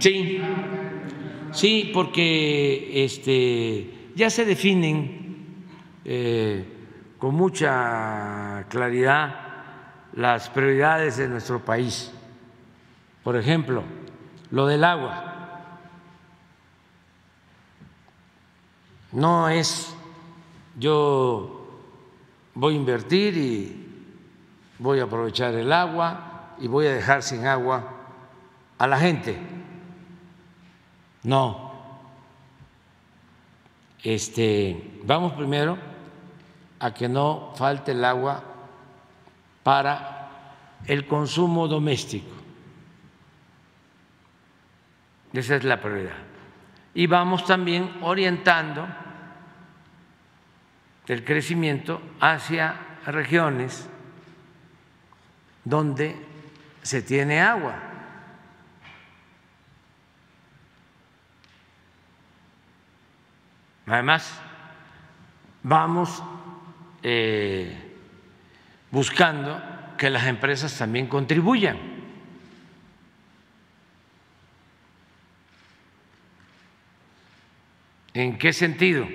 Sí, 0.04 0.38
sí, 1.54 1.92
porque 1.94 3.06
este, 3.06 4.10
ya 4.14 4.30
se 4.30 4.44
definen 4.44 5.64
eh, 6.04 6.66
con 7.18 7.34
mucha 7.36 8.66
claridad 8.68 9.34
las 10.12 10.50
prioridades 10.50 11.16
de 11.16 11.30
nuestro 11.30 11.64
país. 11.64 12.12
Por 13.24 13.38
ejemplo, 13.38 13.82
lo 14.52 14.68
del 14.68 14.84
agua. 14.84 15.80
No 19.14 19.48
es 19.48 19.96
yo 20.78 21.80
voy 22.56 22.74
a 22.74 22.78
invertir 22.78 23.38
y 23.38 23.88
voy 24.80 25.00
a 25.00 25.04
aprovechar 25.04 25.54
el 25.54 25.72
agua 25.72 26.56
y 26.60 26.68
voy 26.68 26.88
a 26.88 26.94
dejar 26.94 27.24
sin 27.24 27.48
agua 27.48 27.88
a 28.78 28.86
la 28.86 29.00
gente. 29.00 29.63
No. 31.24 31.74
Este, 34.04 35.00
vamos 35.04 35.34
primero 35.34 35.78
a 36.80 36.94
que 36.94 37.08
no 37.08 37.54
falte 37.56 37.94
el 37.94 38.04
agua 38.04 38.44
para 39.64 40.24
el 40.86 41.08
consumo 41.08 41.68
doméstico. 41.68 42.30
Esa 45.32 45.56
es 45.56 45.64
la 45.64 45.80
prioridad. 45.80 46.18
Y 46.94 47.08
vamos 47.08 47.46
también 47.46 47.90
orientando 48.02 48.86
el 51.08 51.24
crecimiento 51.24 52.02
hacia 52.20 52.76
regiones 53.06 53.88
donde 55.64 56.16
se 56.82 57.02
tiene 57.02 57.42
agua. 57.42 57.93
Además, 63.86 64.40
vamos 65.64 66.24
eh, 67.02 67.76
buscando 68.92 69.62
que 69.98 70.10
las 70.10 70.26
empresas 70.26 70.78
también 70.78 71.08
contribuyan. 71.08 71.78
¿En 78.14 78.38
qué 78.38 78.54
sentido? 78.54 79.08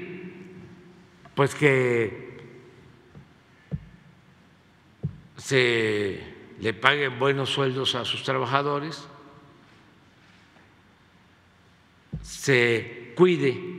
pues 1.39 1.55
que 1.55 2.37
se 5.37 6.21
le 6.59 6.75
paguen 6.75 7.17
buenos 7.21 7.51
sueldos 7.51 7.95
a 7.95 8.05
sus 8.05 8.25
trabajadores, 8.25 9.07
se 12.23 13.13
cuide 13.15 13.78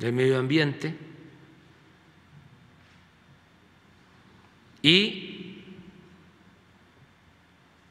del 0.00 0.12
medio 0.12 0.38
ambiente 0.38 0.96
y 4.82 5.62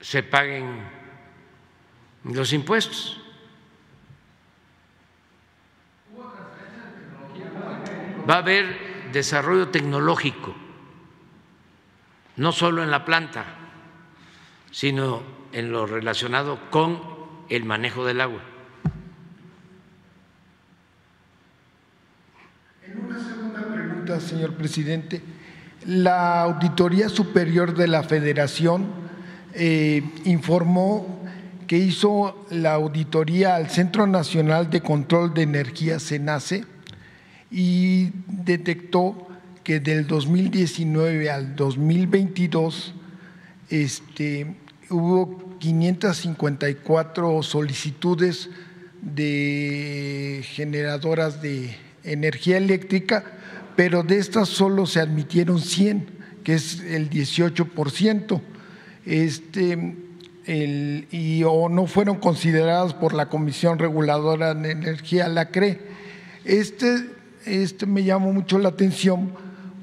se 0.02 0.24
paguen 0.24 0.82
los 2.26 2.52
impuestos. 2.52 3.22
va 8.30 8.36
a 8.36 8.40
haber 8.40 9.12
desarrollo 9.12 9.70
tecnológico, 9.70 10.54
no 12.36 12.52
solo 12.52 12.84
en 12.84 12.92
la 12.92 13.04
planta, 13.04 13.46
sino 14.72 15.24
en 15.52 15.72
lo 15.72 15.88
relacionado 15.88 16.70
con 16.70 17.02
el 17.50 17.66
manejo 17.66 18.06
del 18.06 18.22
agua. 18.22 18.42
En 22.84 23.04
una 23.04 23.20
segunda 23.20 23.62
pregunta, 24.10 24.28
señor 24.28 24.56
presidente, 24.56 25.22
la 25.86 26.42
Auditoría 26.42 27.10
Superior 27.10 27.76
de 27.76 27.88
la 27.88 28.02
Federación 28.02 28.88
eh, 29.54 30.02
informó 30.26 31.22
que 31.68 31.78
hizo 31.78 32.48
la 32.50 32.74
auditoría 32.74 33.56
al 33.56 33.70
Centro 33.70 34.08
Nacional 34.08 34.72
de 34.72 34.82
Control 34.82 35.36
de 35.36 35.44
Energía, 35.44 36.00
CENACE, 36.00 36.66
y 37.52 38.10
detectó 38.26 39.28
que 39.64 39.80
del 39.80 40.08
2019 40.08 41.30
al 41.30 41.56
2022 41.56 42.96
este, 43.70 44.56
hubo 44.90 45.56
554 45.60 47.44
solicitudes 47.44 48.50
de 49.04 50.42
generadoras 50.44 51.44
de 51.44 51.76
energía 52.04 52.58
eléctrica, 52.58 53.24
pero 53.80 54.04
de 54.04 54.18
estas 54.18 54.50
solo 54.50 54.86
se 54.86 55.00
admitieron 55.00 55.62
100, 55.62 56.10
que 56.44 56.54
es 56.54 56.82
el 56.82 57.10
18%. 57.10 58.42
Este, 59.06 59.96
el, 60.44 61.08
y 61.12 61.44
o 61.46 61.70
no 61.70 61.88
fueron 61.88 62.18
consideradas 62.18 62.94
por 62.94 63.14
la 63.14 63.30
Comisión 63.30 63.80
Reguladora 63.80 64.54
de 64.54 64.72
Energía, 64.72 65.30
la 65.30 65.50
CRE. 65.50 65.80
Este 66.44 67.06
este 67.46 67.86
me 67.86 68.04
llamó 68.04 68.34
mucho 68.34 68.60
la 68.60 68.68
atención 68.68 69.32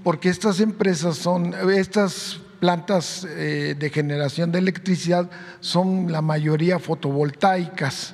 porque 0.04 0.28
estas 0.28 0.60
empresas 0.60 1.16
son, 1.16 1.54
estas 1.74 2.38
plantas 2.60 3.26
eh, 3.26 3.76
de 3.78 3.88
generación 3.88 4.52
de 4.52 4.58
electricidad 4.58 5.30
son 5.60 6.12
la 6.12 6.20
mayoría 6.20 6.78
fotovoltaicas. 6.78 8.12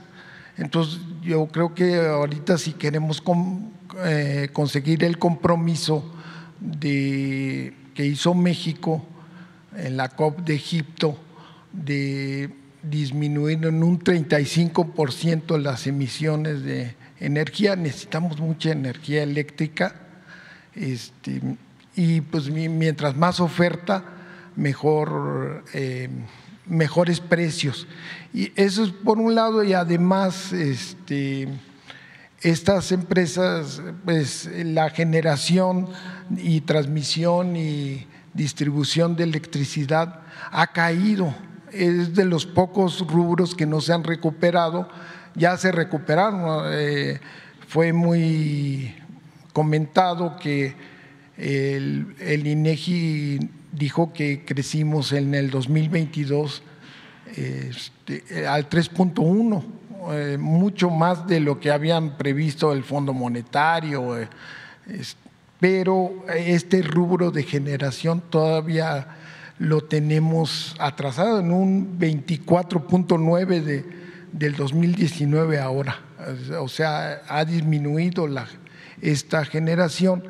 Entonces 0.57 1.01
yo 1.25 1.47
creo 1.47 1.75
que 1.75 1.99
ahorita 1.99 2.57
si 2.57 2.73
queremos 2.73 3.21
eh, 4.05 4.49
conseguir 4.53 5.05
el 5.05 5.19
compromiso 5.19 6.05
de, 6.61 7.75
que 7.95 8.07
hizo 8.07 8.35
México 8.35 9.05
en 9.77 9.97
la 9.97 10.09
COP 10.09 10.41
de 10.41 10.55
Egipto 10.55 11.19
de 11.73 12.51
disminuir 12.83 13.65
en 13.65 13.83
un 13.83 13.99
35% 14.01 15.59
las 15.59 15.87
emisiones 15.87 16.63
de, 16.63 16.95
energía, 17.23 17.77
necesitamos 17.77 18.41
mucha 18.41 18.73
energía 18.73 19.23
eléctrica 19.23 19.95
este, 20.75 21.41
y 21.95 22.21
pues 22.21 22.51
mientras 22.51 23.17
más 23.17 23.41
oferta, 23.41 24.05
mejor, 24.57 25.65
eh, 25.73 26.09
mejores 26.67 27.21
precios. 27.21 27.87
Y 28.35 28.53
eso 28.57 28.85
es 28.85 28.91
por 28.91 29.19
un 29.19 29.35
lado 29.35 29.63
y 29.63 29.73
además 29.73 30.53
este, 30.53 31.49
estas 32.43 32.93
empresas, 32.93 33.83
pues 34.05 34.49
la 34.65 34.91
generación 34.91 35.89
y 36.37 36.61
transmisión 36.63 37.57
y 37.57 38.07
distribución 38.35 39.17
de 39.17 39.25
electricidad 39.25 40.21
ha 40.51 40.67
caído. 40.69 41.35
Es 41.71 42.15
de 42.15 42.25
los 42.25 42.45
pocos 42.45 43.07
rubros 43.07 43.55
que 43.55 43.67
no 43.67 43.81
se 43.81 43.93
han 43.93 44.05
recuperado 44.05 44.89
ya 45.35 45.57
se 45.57 45.73
recuperaron. 45.73 46.71
Eh, 46.73 47.21
fue 47.69 47.93
muy 47.93 48.95
comentado 49.53 50.37
que 50.37 50.75
El, 51.37 52.47
INEGI 52.47 53.51
dijo 53.73 54.13
que 54.13 54.45
crecimos 54.45 55.13
en 55.13 55.35
el 55.35 55.51
2022 55.51 56.63
este, 57.35 58.47
al 58.47 58.69
3.1, 58.69 59.65
eh, 60.11 60.37
mucho 60.39 60.91
más 60.91 61.27
de 61.27 61.41
lo 61.41 61.61
que 61.61 61.71
habían 61.71 62.17
previsto 62.17 62.73
el 62.73 62.83
Fondo 62.83 63.13
Monetario, 63.13 64.19
eh, 64.19 64.29
pero 65.61 66.25
este 66.35 66.83
rubro 66.83 67.31
de 67.31 67.45
generación 67.45 68.23
todavía 68.31 69.07
lo 69.59 69.83
tenemos 69.83 70.75
atrasado 70.81 71.39
en 71.39 71.53
un 71.53 71.99
24.9 71.99 73.63
de, 73.63 73.85
del 74.33 74.57
2019 74.57 75.61
ahora. 75.61 76.01
O 76.61 76.69
sea, 76.69 77.23
ha 77.29 77.45
disminuido 77.45 78.27
la, 78.27 78.47
esta 79.01 79.45
generación. 79.45 80.25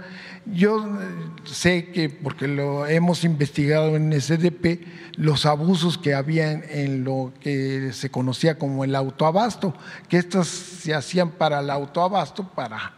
Yo 0.47 0.79
eh, 0.79 1.09
sé 1.45 1.93
que, 1.93 2.11
porque 2.11 2.49
lo 2.49 2.87
hemos 2.87 3.23
investigado 3.25 3.95
en 3.97 4.13
SDP, 4.13 4.81
los 5.17 5.47
abusos 5.47 5.99
que 5.99 6.15
había 6.15 6.51
en, 6.53 7.05
lo 7.05 7.33
que 7.41 7.93
se 7.93 8.11
conocía 8.11 8.59
como 8.59 8.83
el 8.83 8.95
autoabasto, 8.97 9.75
que 10.09 10.19
estas 10.19 10.49
se 10.49 10.95
hacían 10.95 11.31
para 11.31 11.61
el 11.61 11.71
autoabasto 11.71 12.49
para 12.49 12.95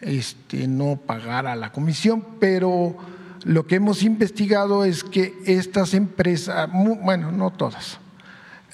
este, 0.00 0.68
no 0.68 0.96
pagar 0.96 1.46
a 1.46 1.56
la 1.56 1.72
comisión, 1.72 2.24
pero 2.38 2.96
lo 3.44 3.66
que 3.66 3.76
hemos 3.76 4.02
investigado 4.02 4.84
es 4.84 5.02
que 5.02 5.34
estas 5.44 5.92
empresas, 5.92 6.68
bueno, 6.72 7.32
no 7.32 7.50
todas, 7.50 7.98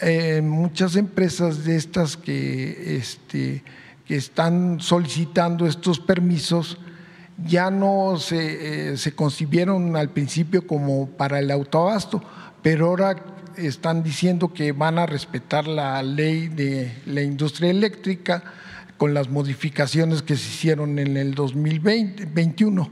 eh, 0.02 0.42
muchas 0.42 0.96
empresas 0.96 1.64
de 1.64 1.76
estas 1.76 2.18
que, 2.18 2.96
este, 2.96 3.62
que 4.04 4.16
están 4.16 4.80
solicitando 4.80 5.66
estos 5.66 5.98
permisos 5.98 6.78
ya 7.46 7.70
no 7.70 8.16
se, 8.18 8.92
eh, 8.92 8.96
se 8.96 9.14
concibieron 9.14 9.96
al 9.96 10.10
principio 10.10 10.66
como 10.66 11.08
para 11.08 11.38
el 11.38 11.50
autoabasto, 11.50 12.22
pero 12.62 12.86
ahora 12.86 13.16
están 13.56 14.02
diciendo 14.02 14.52
que 14.52 14.72
van 14.72 14.98
a 14.98 15.06
respetar 15.06 15.66
la 15.66 16.02
ley 16.02 16.48
de 16.48 16.92
la 17.06 17.22
industria 17.22 17.70
eléctrica 17.70 18.42
con 18.96 19.14
las 19.14 19.28
modificaciones 19.28 20.22
que 20.22 20.36
se 20.36 20.48
hicieron 20.48 20.98
en 20.98 21.16
el 21.16 21.34
2021. 21.34 22.90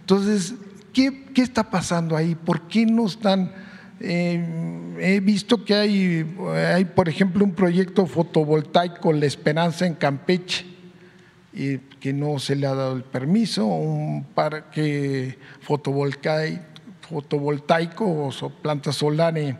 Entonces, 0.00 0.54
¿qué, 0.92 1.24
qué 1.34 1.42
está 1.42 1.70
pasando 1.70 2.16
ahí? 2.16 2.34
¿Por 2.34 2.68
qué 2.68 2.86
no 2.86 3.06
están? 3.06 3.52
eh, 4.00 4.94
he 5.00 5.20
visto 5.20 5.64
que 5.64 5.74
hay, 5.74 6.36
hay, 6.74 6.84
por 6.84 7.08
ejemplo, 7.08 7.44
un 7.44 7.52
proyecto 7.52 8.06
fotovoltaico, 8.06 9.12
La 9.12 9.26
Esperanza 9.26 9.86
en 9.86 9.94
Campeche, 9.94 10.64
que 11.52 12.12
no 12.12 12.38
se 12.38 12.56
le 12.56 12.66
ha 12.66 12.74
dado 12.74 12.96
el 12.96 13.04
permiso, 13.04 13.64
un 13.66 14.24
parque 14.34 15.38
fotovoltaico, 15.62 16.64
o 18.26 18.32
so- 18.32 18.50
planta 18.50 18.92
solar 18.92 19.36
en, 19.38 19.58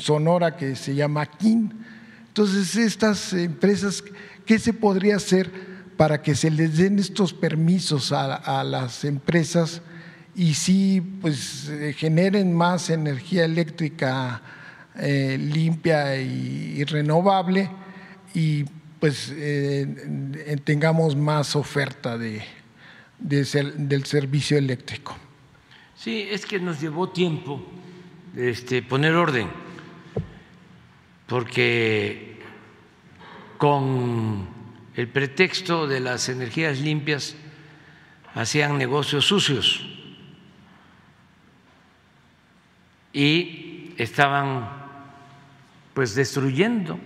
Sonora 0.00 0.56
que 0.56 0.76
se 0.76 0.94
llama 0.94 1.26
KIN. 1.26 1.72
Entonces, 2.28 2.76
estas 2.76 3.32
empresas, 3.32 4.04
¿qué 4.44 4.58
se 4.58 4.72
podría 4.72 5.16
hacer 5.16 5.50
para 5.96 6.22
que 6.22 6.34
se 6.34 6.50
les 6.50 6.76
den 6.76 6.98
estos 6.98 7.32
permisos 7.32 8.12
a, 8.12 8.34
a 8.34 8.64
las 8.64 9.04
empresas 9.04 9.80
y 10.34 10.54
sí 10.54 11.00
pues, 11.20 11.68
eh, 11.68 11.94
generen 11.96 12.54
más 12.54 12.90
energía 12.90 13.44
eléctrica 13.44 14.42
eh, 14.96 15.36
limpia 15.38 16.20
y, 16.20 16.74
y 16.76 16.84
renovable 16.84 17.70
y 18.34 18.64
pues 19.00 19.32
eh, 19.36 19.86
eh, 20.46 20.56
tengamos 20.64 21.14
más 21.14 21.54
oferta 21.56 22.18
de, 22.18 22.42
del 23.18 24.04
servicio 24.04 24.58
eléctrico? 24.58 25.16
Sí, 25.96 26.26
es 26.30 26.46
que 26.46 26.58
nos 26.58 26.80
llevó 26.80 27.10
tiempo 27.10 27.64
este, 28.36 28.82
poner 28.82 29.14
orden, 29.14 29.48
porque 31.26 32.38
con 33.56 34.48
el 34.94 35.08
pretexto 35.08 35.86
de 35.86 36.00
las 36.00 36.28
energías 36.28 36.80
limpias 36.80 37.34
hacían 38.34 38.78
negocios 38.78 39.26
sucios 39.26 39.84
y 43.12 43.94
estaban 43.96 44.68
pues 45.94 46.14
destruyendo 46.14 46.98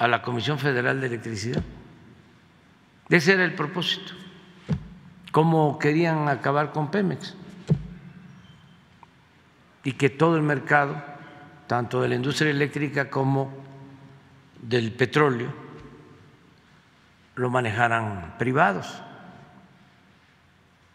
a 0.00 0.08
la 0.08 0.22
Comisión 0.22 0.58
Federal 0.58 0.98
de 0.98 1.08
Electricidad. 1.08 1.62
Ese 3.10 3.34
era 3.34 3.44
el 3.44 3.54
propósito 3.54 4.14
cómo 5.30 5.78
querían 5.78 6.26
acabar 6.28 6.72
con 6.72 6.90
Pemex 6.90 7.36
y 9.84 9.92
que 9.92 10.08
todo 10.08 10.36
el 10.36 10.42
mercado, 10.42 11.02
tanto 11.66 12.00
de 12.00 12.08
la 12.08 12.14
industria 12.14 12.50
eléctrica 12.50 13.10
como 13.10 13.52
del 14.60 14.90
petróleo, 14.92 15.52
lo 17.34 17.50
manejaran 17.50 18.36
privados, 18.38 19.02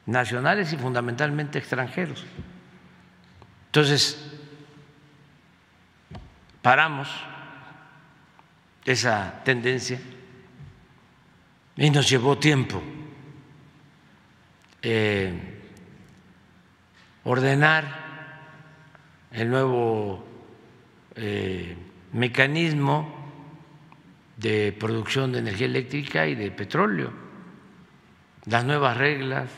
nacionales 0.07 0.73
y 0.73 0.77
fundamentalmente 0.77 1.59
extranjeros. 1.59 2.25
Entonces, 3.67 4.31
paramos 6.63 7.07
esa 8.85 9.41
tendencia. 9.43 9.99
Y 11.77 11.89
nos 11.89 12.07
llevó 12.09 12.37
tiempo 12.37 12.81
eh, 14.81 15.33
ordenar 17.23 18.05
el 19.31 19.49
nuevo 19.49 20.23
eh, 21.15 21.75
mecanismo 22.13 23.13
de 24.37 24.75
producción 24.79 25.31
de 25.31 25.39
energía 25.39 25.65
eléctrica 25.65 26.27
y 26.27 26.35
de 26.35 26.51
petróleo, 26.51 27.11
las 28.45 28.63
nuevas 28.63 28.95
reglas, 28.95 29.49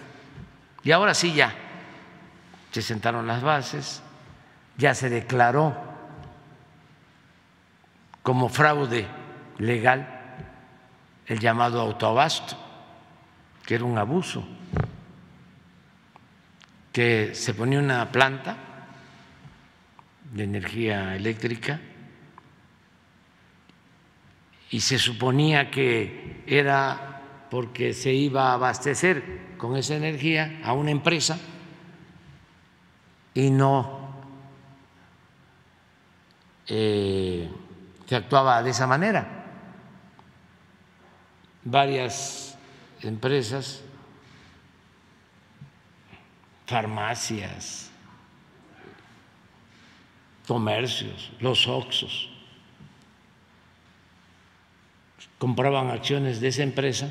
y 0.83 0.91
ahora 0.91 1.13
sí 1.13 1.33
ya 1.33 1.53
se 2.71 2.81
sentaron 2.81 3.27
las 3.27 3.43
bases, 3.43 4.01
ya 4.77 4.95
se 4.95 5.09
declaró 5.09 5.75
como 8.23 8.49
fraude 8.49 9.07
legal 9.59 10.07
el 11.25 11.39
llamado 11.39 11.81
autoabasto, 11.81 12.57
que 13.65 13.75
era 13.75 13.83
un 13.83 13.97
abuso 13.97 14.47
que 16.91 17.35
se 17.35 17.53
ponía 17.53 17.79
una 17.79 18.11
planta 18.11 18.57
de 20.33 20.43
energía 20.43 21.15
eléctrica 21.15 21.79
y 24.71 24.79
se 24.79 24.97
suponía 24.97 25.69
que 25.69 26.43
era 26.47 27.21
porque 27.51 27.93
se 27.93 28.11
iba 28.11 28.49
a 28.49 28.53
abastecer 28.53 29.55
con 29.57 29.77
esa 29.77 29.95
energía 29.95 30.59
a 30.63 30.73
una 30.73 30.91
empresa 30.91 31.39
y 33.33 33.51
no 33.51 34.15
eh, 36.65 37.47
se 38.07 38.15
actuaba 38.15 38.63
de 38.63 38.71
esa 38.71 38.87
manera. 38.87 39.36
Varias 41.69 42.57
empresas 43.01 43.83
farmacias, 46.65 47.91
comercios, 50.47 51.31
los 51.41 51.67
Oxos, 51.67 52.29
compraban 55.37 55.89
acciones 55.89 56.39
de 56.39 56.47
esa 56.47 56.63
empresa 56.63 57.09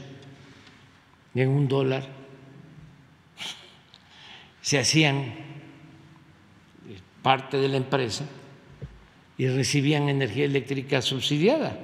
en 1.35 1.51
un 1.51 1.69
dólar 1.69 2.03
se 4.63 4.79
hacían 4.79 5.35
parte 7.23 7.57
de 7.59 7.69
la 7.69 7.77
empresa 7.77 8.25
y 9.39 9.49
recibían 9.49 10.09
energía 10.09 10.45
eléctrica 10.45 11.03
subsidiada. 11.03 11.79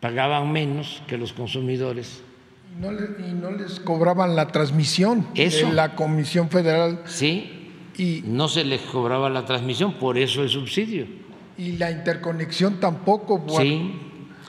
Pagaban 0.00 0.52
menos 0.52 1.02
que 1.08 1.18
los 1.18 1.32
consumidores 1.32 2.22
Y 2.72 2.80
no, 2.80 2.92
le- 2.92 3.28
y 3.28 3.32
no 3.32 3.50
les 3.50 3.80
cobraban 3.80 4.36
la 4.36 4.46
transmisión 4.48 5.26
Eso. 5.34 5.66
de 5.66 5.72
la 5.72 5.96
Comisión 5.96 6.48
Federal 6.50 7.02
Sí, 7.06 7.72
y, 7.96 8.22
no 8.24 8.46
se 8.48 8.64
les 8.64 8.80
cobraba 8.82 9.28
la 9.28 9.44
transmisión, 9.44 9.94
por 9.94 10.16
eso 10.18 10.42
el 10.42 10.48
subsidio. 10.50 11.06
y 11.56 11.72
la 11.72 11.90
interconexión 11.90 12.78
tampoco. 12.78 13.38
bueno, 13.38 13.60
Sí. 13.62 14.00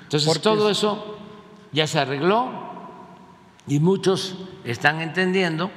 Entonces 0.03 0.41
todo 0.41 0.69
es- 0.69 0.77
eso 0.77 1.17
ya 1.71 1.87
se 1.87 1.97
arregló 1.99 2.51
y 3.67 3.79
muchos 3.79 4.35
están 4.65 5.01
entendiendo 5.01 5.71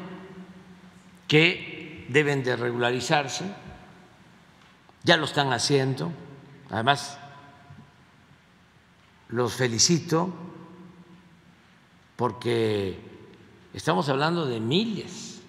que 1.29 2.05
deben 2.09 2.43
de 2.45 2.57
regularizarse, 2.57 3.45
ya 5.05 5.17
lo 5.17 5.25
están 5.25 5.53
haciendo, 5.53 6.13
además 6.71 7.19
los 9.33 9.55
felicito 9.55 10.33
porque 12.17 12.99
estamos 13.75 14.09
hablando 14.09 14.47
de 14.47 14.61
miles 14.61 15.41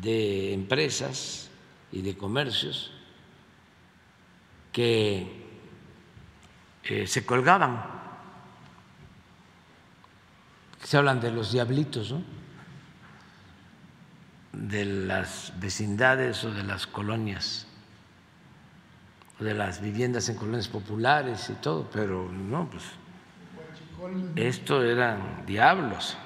de 0.00 0.54
empresas 0.54 1.50
y 1.92 2.02
de 2.02 2.16
comercios 2.16 2.92
que 4.72 5.48
eh, 6.84 7.06
se 7.06 7.26
colgaban. 7.26 7.84
Se 10.84 10.96
hablan 10.96 11.20
de 11.20 11.30
los 11.30 11.52
diablitos, 11.52 12.12
¿no? 12.12 12.22
de 14.52 14.84
las 14.84 15.52
vecindades 15.60 16.44
o 16.44 16.50
de 16.52 16.64
las 16.64 16.86
colonias, 16.86 17.66
de 19.40 19.54
las 19.54 19.80
viviendas 19.80 20.28
en 20.28 20.36
colonias 20.36 20.68
populares 20.68 21.48
y 21.50 21.54
todo, 21.54 21.88
pero 21.90 22.30
no, 22.30 22.68
pues 22.68 22.84
esto 24.36 24.82
eran 24.82 25.44
diablos, 25.46 26.16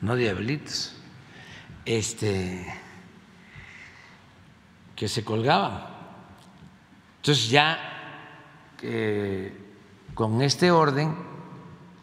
no 0.00 0.16
diablitos, 0.16 0.96
este, 1.84 2.66
que 4.96 5.08
se 5.08 5.24
colgaban. 5.24 5.82
Entonces 7.16 7.50
ya 7.50 7.94
con 10.14 10.42
este 10.42 10.70
orden 10.70 11.14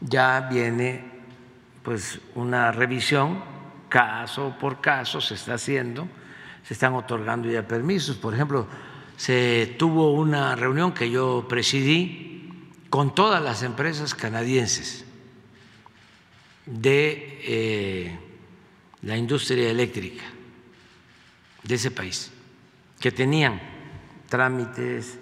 ya 0.02 0.42
viene 0.42 1.04
pues 1.84 2.20
una 2.36 2.72
revisión 2.72 3.56
caso 3.90 4.56
por 4.60 4.82
caso 4.82 5.22
se 5.22 5.36
está 5.36 5.54
haciendo, 5.54 6.08
se 6.64 6.74
están 6.74 6.94
otorgando 6.96 7.50
ya 7.50 7.66
permisos. 7.68 8.18
Por 8.18 8.34
ejemplo, 8.34 8.68
se 9.18 9.76
tuvo 9.78 10.12
una 10.14 10.56
reunión 10.56 10.94
que 10.94 11.10
yo 11.10 11.46
presidí 11.48 12.50
con 12.90 13.16
todas 13.16 13.42
las 13.42 13.64
empresas 13.64 14.14
canadienses 14.14 15.06
de 16.66 17.42
eh, 17.44 18.20
la 19.02 19.18
industria 19.18 19.70
eléctrica 19.70 20.24
de 21.64 21.76
ese 21.76 21.92
país, 21.92 22.32
que 23.00 23.12
tenían 23.12 23.62
trámites 24.30 25.18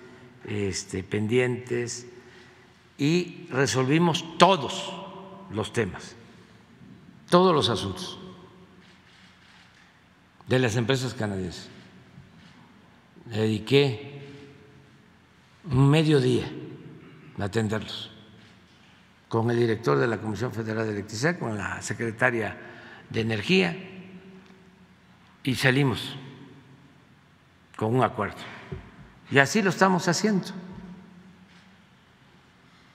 este, 0.46 1.04
pendientes 1.04 2.06
y 2.98 3.48
resolvimos 3.50 4.38
todos 4.38 4.94
los 5.52 5.74
temas, 5.74 6.16
todos 7.30 7.54
los 7.54 7.70
asuntos 7.70 8.20
de 10.48 10.60
las 10.60 10.76
empresas 10.76 11.14
canadienses. 11.14 11.73
Dediqué 13.26 14.22
un 15.72 15.90
mediodía 15.90 16.46
a 17.40 17.46
atenderlos 17.46 18.12
con 19.30 19.50
el 19.50 19.58
director 19.58 19.98
de 19.98 20.08
la 20.08 20.20
Comisión 20.20 20.52
Federal 20.52 20.86
de 20.86 20.94
Electricidad, 20.94 21.40
con 21.40 21.58
la 21.58 21.82
secretaria 21.82 22.56
de 23.10 23.22
Energía 23.22 23.76
y 25.44 25.56
salimos 25.56 26.16
con 27.76 27.96
un 27.96 28.04
acuerdo. 28.04 28.38
Y 29.32 29.40
así 29.40 29.62
lo 29.62 29.72
estamos 29.72 30.08
haciendo. 30.08 30.48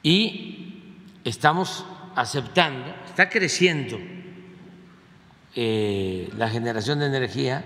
Y 0.03 0.95
estamos 1.25 1.85
aceptando, 2.15 2.95
está 3.07 3.29
creciendo 3.29 3.99
eh, 5.55 6.31
la 6.37 6.49
generación 6.49 7.01
de 7.01 7.07
energía 7.07 7.65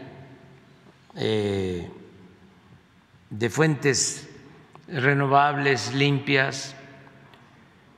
eh, 1.14 1.90
de 3.32 3.48
fuentes 3.48 4.28
renovables, 4.88 5.94
limpias, 5.94 6.76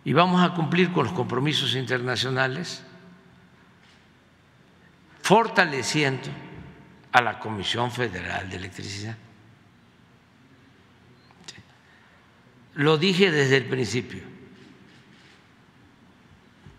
y 0.05 0.13
vamos 0.13 0.43
a 0.43 0.55
cumplir 0.55 0.93
con 0.93 1.05
los 1.05 1.13
compromisos 1.13 1.75
internacionales, 1.75 2.85
fortaleciendo 5.23 6.29
a 7.11 7.21
la 7.21 7.41
Comisión 7.41 7.91
Federal 7.91 8.49
de 8.49 8.57
Electricidad. 8.57 9.17
Lo 12.75 12.97
dije 12.97 13.31
desde 13.31 13.57
el 13.57 13.65
principio, 13.65 14.23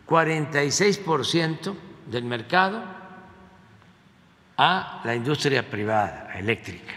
46% 0.07 1.75
del 2.05 2.23
mercado 2.23 2.83
a 4.57 5.01
la 5.03 5.15
industria 5.15 5.69
privada 5.69 6.31
eléctrica, 6.35 6.93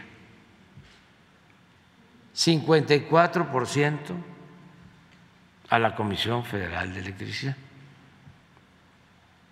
54% 2.38 3.98
a 5.70 5.78
la 5.78 5.96
Comisión 5.96 6.44
Federal 6.44 6.94
de 6.94 7.00
Electricidad, 7.00 7.56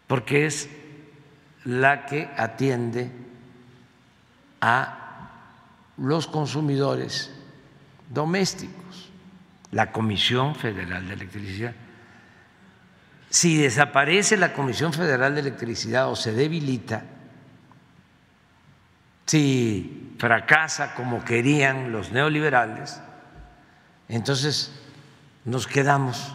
porque 0.07 0.47
es 0.47 0.71
la 1.65 2.07
que 2.07 2.31
atiende 2.37 3.11
a 4.61 5.31
los 5.97 6.29
consumidores 6.29 7.33
domésticos, 8.09 9.11
la 9.73 9.91
Comisión 9.91 10.55
Federal 10.55 11.09
de 11.09 11.15
Electricidad. 11.15 11.75
Si 13.31 13.57
desaparece 13.57 14.37
la 14.37 14.53
Comisión 14.53 14.93
Federal 14.93 15.35
de 15.35 15.41
Electricidad 15.41 16.09
o 16.09 16.15
se 16.15 16.33
debilita, 16.33 17.03
si 19.27 20.15
fracasa 20.19 20.95
como 20.95 21.25
querían 21.25 21.93
los 21.93 22.13
neoliberales, 22.13 23.01
entonces 24.09 24.73
nos 25.45 25.67
quedamos 25.67 26.35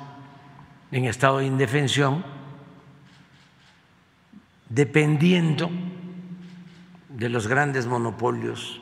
en 0.92 1.06
estado 1.06 1.40
de 1.40 1.46
indefensión 1.46 2.24
dependiendo 4.70 5.70
de 7.10 7.30
los 7.30 7.48
grandes 7.48 7.88
monopolios 7.88 8.82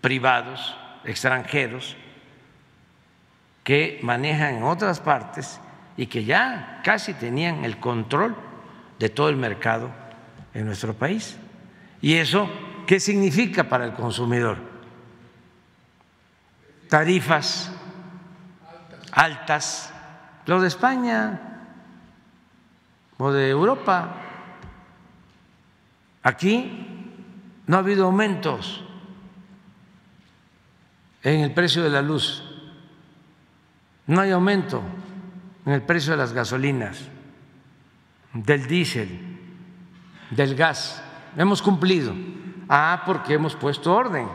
privados 0.00 0.76
extranjeros 1.04 1.96
que 3.64 4.00
manejan 4.02 4.56
en 4.56 4.62
otras 4.62 5.00
partes 5.00 5.60
y 5.96 6.06
que 6.06 6.24
ya 6.24 6.80
casi 6.84 7.14
tenían 7.14 7.64
el 7.64 7.78
control 7.78 8.34
de 8.98 9.08
todo 9.08 9.28
el 9.28 9.36
mercado 9.36 9.90
en 10.54 10.66
nuestro 10.66 10.94
país. 10.94 11.38
¿Y 12.00 12.14
eso 12.14 12.48
qué 12.86 13.00
significa 13.00 13.68
para 13.68 13.84
el 13.84 13.94
consumidor? 13.94 14.58
Tarifas 16.88 17.72
altas, 19.12 19.92
lo 20.46 20.60
de 20.60 20.68
España 20.68 21.40
o 23.18 23.30
de 23.30 23.50
Europa. 23.50 24.16
Aquí 26.22 26.88
no 27.66 27.76
ha 27.76 27.80
habido 27.80 28.06
aumentos 28.06 28.82
en 31.22 31.40
el 31.40 31.52
precio 31.52 31.82
de 31.82 31.90
la 31.90 32.02
luz, 32.02 32.42
no 34.06 34.20
hay 34.20 34.30
aumento 34.30 34.82
en 35.64 35.72
el 35.72 35.82
precio 35.82 36.12
de 36.12 36.18
las 36.18 36.32
gasolinas, 36.32 37.08
del 38.32 38.66
diésel, 38.66 39.38
del 40.30 40.56
gas. 40.56 41.02
Hemos 41.36 41.62
cumplido. 41.62 42.12
Ah, 42.74 43.02
porque 43.04 43.34
hemos 43.34 43.54
puesto 43.54 43.92
orden. 43.92 44.26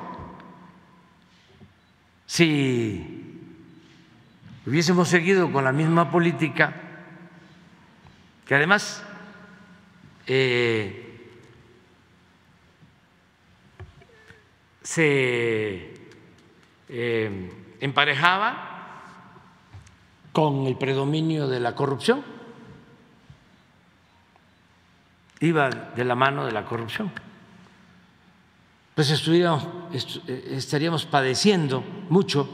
Si 2.27 3.41
hubiésemos 4.63 5.07
seguido 5.07 5.51
con 5.51 5.63
la 5.63 5.71
misma 5.71 6.11
política, 6.11 6.71
que 8.45 8.53
además 8.53 9.03
eh, 10.27 11.19
se 14.83 15.95
eh, 16.89 17.51
emparejaba 17.79 19.01
con 20.31 20.67
el 20.67 20.77
predominio 20.77 21.47
de 21.47 21.59
la 21.59 21.73
corrupción. 21.73 22.23
Iba 25.39 25.71
de 25.71 26.05
la 26.05 26.13
mano 26.13 26.45
de 26.45 26.51
la 26.51 26.65
corrupción. 26.65 27.11
Pues 28.97 29.11
eh, 29.27 30.47
estaríamos 30.57 31.05
padeciendo 31.05 31.83
mucho 32.09 32.49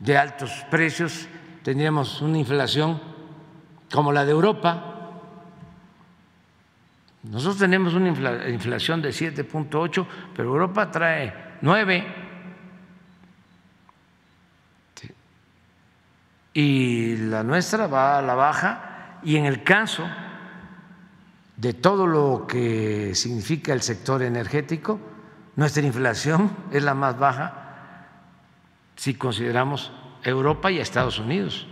de 0.00 0.18
altos 0.18 0.50
precios, 0.68 1.28
tendríamos 1.62 2.20
una 2.20 2.38
inflación 2.38 3.00
como 3.92 4.10
la 4.10 4.24
de 4.24 4.32
Europa. 4.32 5.20
Nosotros 7.22 7.58
tenemos 7.58 7.94
una 7.94 8.08
inflación 8.48 9.00
de 9.00 9.10
7.8, 9.10 10.04
pero 10.34 10.48
Europa 10.48 10.90
trae 10.90 11.32
9. 11.60 12.22
y 16.54 17.16
la 17.16 17.44
nuestra 17.44 17.86
va 17.86 18.18
a 18.18 18.22
la 18.22 18.34
baja 18.34 19.20
y 19.22 19.36
en 19.36 19.46
el 19.46 19.62
caso 19.62 20.08
de 21.56 21.72
todo 21.72 22.06
lo 22.06 22.46
que 22.46 23.14
significa 23.14 23.72
el 23.72 23.82
sector 23.82 24.22
energético, 24.22 25.00
nuestra 25.56 25.82
inflación 25.82 26.50
es 26.72 26.82
la 26.82 26.94
más 26.94 27.18
baja 27.18 27.64
si 28.96 29.14
consideramos 29.14 29.92
Europa 30.22 30.70
y 30.70 30.78
Estados 30.78 31.18
Unidos. 31.18 31.66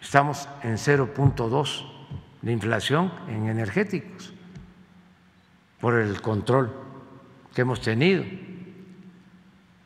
Estamos 0.00 0.48
en 0.62 0.76
0.2 0.76 1.86
de 2.42 2.52
inflación 2.52 3.12
en 3.28 3.48
energéticos 3.48 4.32
por 5.80 5.94
el 5.94 6.20
control 6.20 6.72
que 7.54 7.62
hemos 7.62 7.80
tenido. 7.80 8.24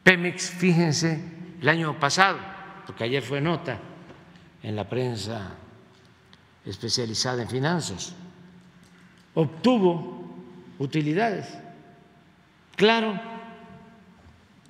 Pemex, 0.03 0.51
fíjense, 0.51 1.23
el 1.61 1.69
año 1.69 1.99
pasado, 1.99 2.39
porque 2.87 3.05
ayer 3.05 3.23
fue 3.23 3.41
nota 3.41 3.79
en 4.63 4.77
la 4.77 4.89
prensa 4.89 5.53
especializada 6.65 7.43
en 7.43 7.49
finanzas, 7.49 8.15
obtuvo 9.35 10.23
utilidades, 10.79 11.59
claro, 12.77 13.19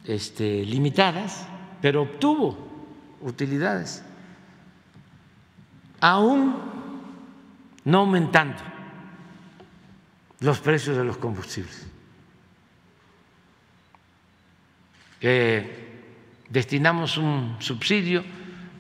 este, 0.05 0.65
limitadas, 0.65 1.47
pero 1.81 2.03
obtuvo 2.03 2.57
utilidades, 3.21 4.05
aún 6.01 6.55
no 7.85 7.99
aumentando 7.99 8.63
los 10.41 10.61
precios 10.61 10.97
de 10.97 11.05
los 11.05 11.17
combustibles. 11.17 11.89
destinamos 16.51 17.17
un 17.17 17.57
subsidio 17.61 18.25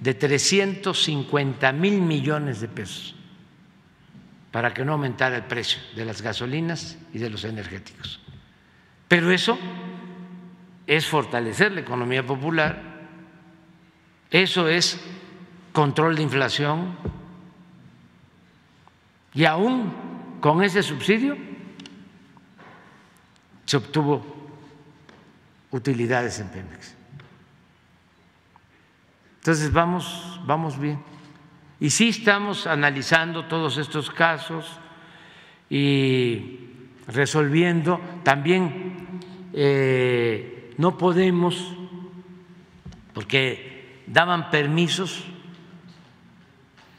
de 0.00 0.12
350 0.12 1.70
mil 1.70 2.02
millones 2.02 2.60
de 2.60 2.66
pesos 2.66 3.14
para 4.52 4.72
que 4.72 4.84
no 4.84 4.92
aumentara 4.92 5.34
el 5.34 5.44
precio 5.44 5.80
de 5.96 6.04
las 6.04 6.20
gasolinas 6.20 6.98
y 7.12 7.18
de 7.18 7.30
los 7.30 7.44
energéticos. 7.44 8.20
Pero 9.08 9.32
eso 9.32 9.58
es 10.86 11.06
fortalecer 11.06 11.72
la 11.72 11.80
economía 11.80 12.24
popular, 12.24 12.80
eso 14.30 14.68
es 14.68 15.00
control 15.72 16.16
de 16.16 16.22
inflación 16.22 16.96
y 19.34 19.46
aún 19.46 19.92
con 20.40 20.62
ese 20.62 20.82
subsidio 20.82 21.36
se 23.64 23.76
obtuvo 23.78 24.22
utilidades 25.70 26.38
en 26.40 26.48
Pemex. 26.48 26.94
Entonces 29.38 29.72
vamos, 29.72 30.40
vamos 30.44 30.78
bien. 30.78 31.11
Y 31.82 31.90
sí 31.90 32.10
estamos 32.10 32.68
analizando 32.68 33.46
todos 33.46 33.76
estos 33.76 34.08
casos 34.08 34.78
y 35.68 36.60
resolviendo. 37.08 38.00
También 38.22 39.18
eh, 39.52 40.72
no 40.78 40.96
podemos, 40.96 41.74
porque 43.12 44.04
daban 44.06 44.48
permisos 44.48 45.24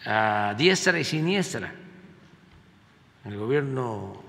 a 0.05 0.53
diestra 0.57 0.99
y 0.99 1.05
siniestra 1.05 1.73
en 3.23 3.31
el 3.31 3.39
gobierno 3.39 4.21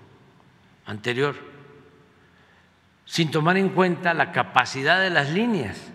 anterior, 0.86 1.34
sin 3.04 3.32
tomar 3.32 3.56
en 3.56 3.70
cuenta 3.70 4.14
la 4.14 4.30
capacidad 4.30 5.00
de 5.00 5.10
las 5.10 5.30
líneas 5.30 5.90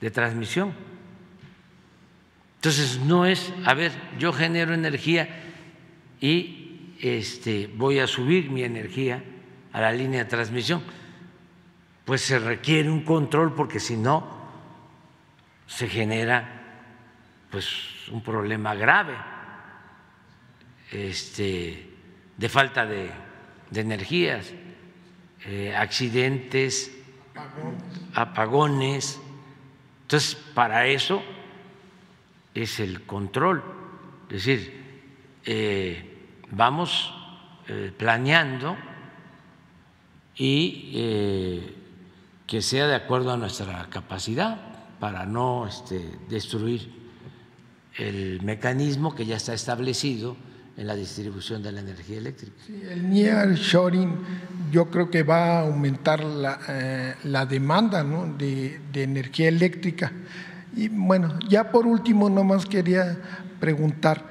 de 0.00 0.10
transmisión. 0.10 0.81
Entonces, 2.62 3.00
no 3.00 3.26
es, 3.26 3.52
a 3.64 3.74
ver, 3.74 3.90
yo 4.20 4.32
genero 4.32 4.72
energía 4.72 5.28
y 6.20 6.94
este, 7.00 7.68
voy 7.74 7.98
a 7.98 8.06
subir 8.06 8.52
mi 8.52 8.62
energía 8.62 9.20
a 9.72 9.80
la 9.80 9.90
línea 9.90 10.22
de 10.22 10.30
transmisión. 10.30 10.80
Pues 12.04 12.20
se 12.20 12.38
requiere 12.38 12.88
un 12.88 13.02
control 13.02 13.52
porque 13.56 13.80
si 13.80 13.96
no, 13.96 14.24
se 15.66 15.88
genera 15.88 16.62
pues, 17.50 17.66
un 18.12 18.22
problema 18.22 18.76
grave 18.76 19.16
este, 20.92 21.90
de 22.36 22.48
falta 22.48 22.86
de, 22.86 23.10
energías, 23.74 24.52
eh, 25.46 25.74
accidentes, 25.74 26.96
apagones. 28.14 29.20
Entonces, 30.02 30.36
para 30.54 30.86
eso 30.86 31.24
es 32.54 32.80
el 32.80 33.02
control. 33.02 33.62
Es 34.28 34.44
decir, 34.44 34.82
eh, 35.44 36.40
vamos 36.50 37.12
eh, 37.68 37.92
planeando 37.96 38.76
y 40.34 40.90
que 42.46 42.62
sea 42.62 42.86
de 42.86 42.94
acuerdo 42.94 43.32
a 43.32 43.36
nuestra 43.36 43.86
capacidad 43.90 44.72
para 44.98 45.26
no 45.26 45.66
este, 45.66 46.18
destruir 46.28 46.90
el 47.96 48.40
mecanismo 48.42 49.14
que 49.14 49.26
ya 49.26 49.36
está 49.36 49.54
establecido 49.54 50.36
en 50.76 50.86
la 50.86 50.94
distribución 50.94 51.62
de 51.62 51.72
la 51.72 51.80
energía 51.80 52.18
eléctrica. 52.18 52.56
el 52.90 53.10
near 53.10 53.54
shoring 53.54 54.16
yo 54.70 54.90
creo 54.90 55.10
que 55.10 55.22
va 55.22 55.58
a 55.58 55.60
aumentar 55.60 56.24
la, 56.24 56.58
eh, 56.68 57.14
demanda 57.48 58.02
de, 58.04 58.80
energía 58.94 59.48
eléctrica. 59.48 60.10
Y 60.74 60.88
bueno, 60.88 61.38
ya 61.48 61.70
por 61.70 61.86
último, 61.86 62.30
nomás 62.30 62.66
quería 62.66 63.18
preguntar, 63.60 64.24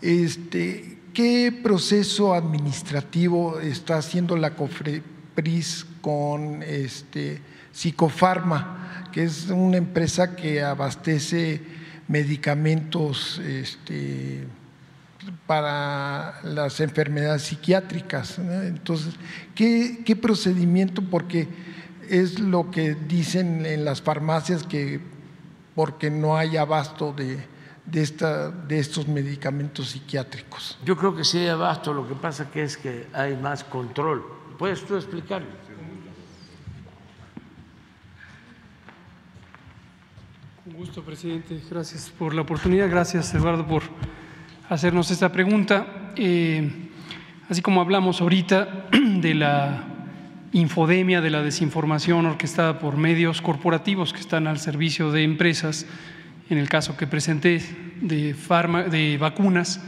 este, 0.00 0.98
¿qué 1.12 1.52
proceso 1.62 2.34
administrativo 2.34 3.60
está 3.60 3.98
haciendo 3.98 4.36
la 4.36 4.54
COFREPRIS 4.54 5.86
con 6.00 6.62
este, 6.62 7.40
Psicofarma, 7.72 9.08
que 9.12 9.24
es 9.24 9.48
una 9.50 9.76
empresa 9.76 10.34
que 10.34 10.62
abastece 10.62 11.60
medicamentos 12.08 13.38
este, 13.38 14.46
para 15.46 16.40
las 16.42 16.80
enfermedades 16.80 17.42
psiquiátricas. 17.42 18.38
Entonces, 18.38 19.14
¿qué, 19.54 20.18
procedimiento? 20.20 21.02
Porque 21.02 21.48
es 22.08 22.40
lo 22.40 22.70
que 22.70 22.94
dicen 22.94 23.66
en 23.66 23.84
las 23.84 24.00
farmacias 24.02 24.62
que 24.62 25.00
porque 25.78 26.10
no 26.10 26.36
hay 26.36 26.56
abasto 26.56 27.12
de, 27.12 27.38
de, 27.86 28.02
esta, 28.02 28.50
de 28.50 28.80
estos 28.80 29.06
medicamentos 29.06 29.90
psiquiátricos. 29.90 30.76
Yo 30.84 30.96
creo 30.96 31.14
que 31.14 31.22
sí 31.22 31.38
hay 31.38 31.46
abasto, 31.46 31.94
lo 31.94 32.08
que 32.08 32.16
pasa 32.16 32.50
que 32.50 32.64
es 32.64 32.76
que 32.76 33.06
hay 33.12 33.36
más 33.36 33.62
control. 33.62 34.24
¿Puedes 34.58 34.84
tú 34.84 34.96
explicarlo? 34.96 35.46
Con 40.64 40.72
gusto, 40.72 41.04
presidente. 41.04 41.62
Gracias 41.70 42.10
por 42.10 42.34
la 42.34 42.42
oportunidad. 42.42 42.90
Gracias, 42.90 43.32
Eduardo, 43.32 43.64
por 43.64 43.84
hacernos 44.68 45.12
esta 45.12 45.30
pregunta. 45.30 46.10
Eh, 46.16 46.90
así 47.48 47.62
como 47.62 47.80
hablamos 47.80 48.20
ahorita 48.20 48.88
de 49.20 49.32
la 49.32 49.97
infodemia, 50.52 51.20
de 51.20 51.30
la 51.30 51.42
desinformación 51.42 52.26
orquestada 52.26 52.78
por 52.78 52.96
medios 52.96 53.42
corporativos 53.42 54.12
que 54.12 54.20
están 54.20 54.46
al 54.46 54.58
servicio 54.58 55.12
de 55.12 55.24
empresas, 55.24 55.86
en 56.50 56.58
el 56.58 56.68
caso 56.68 56.96
que 56.96 57.06
presenté 57.06 57.60
de, 58.00 58.34
de 58.90 59.18
vacunas, 59.18 59.80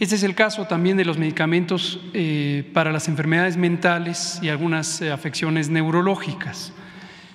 este 0.00 0.14
es 0.14 0.22
el 0.22 0.36
caso 0.36 0.66
también 0.66 0.96
de 0.96 1.04
los 1.04 1.18
medicamentos 1.18 1.98
eh, 2.14 2.70
para 2.72 2.92
las 2.92 3.08
enfermedades 3.08 3.56
mentales 3.56 4.38
y 4.40 4.48
algunas 4.48 5.02
eh, 5.02 5.10
afecciones 5.10 5.70
neurológicas. 5.70 6.72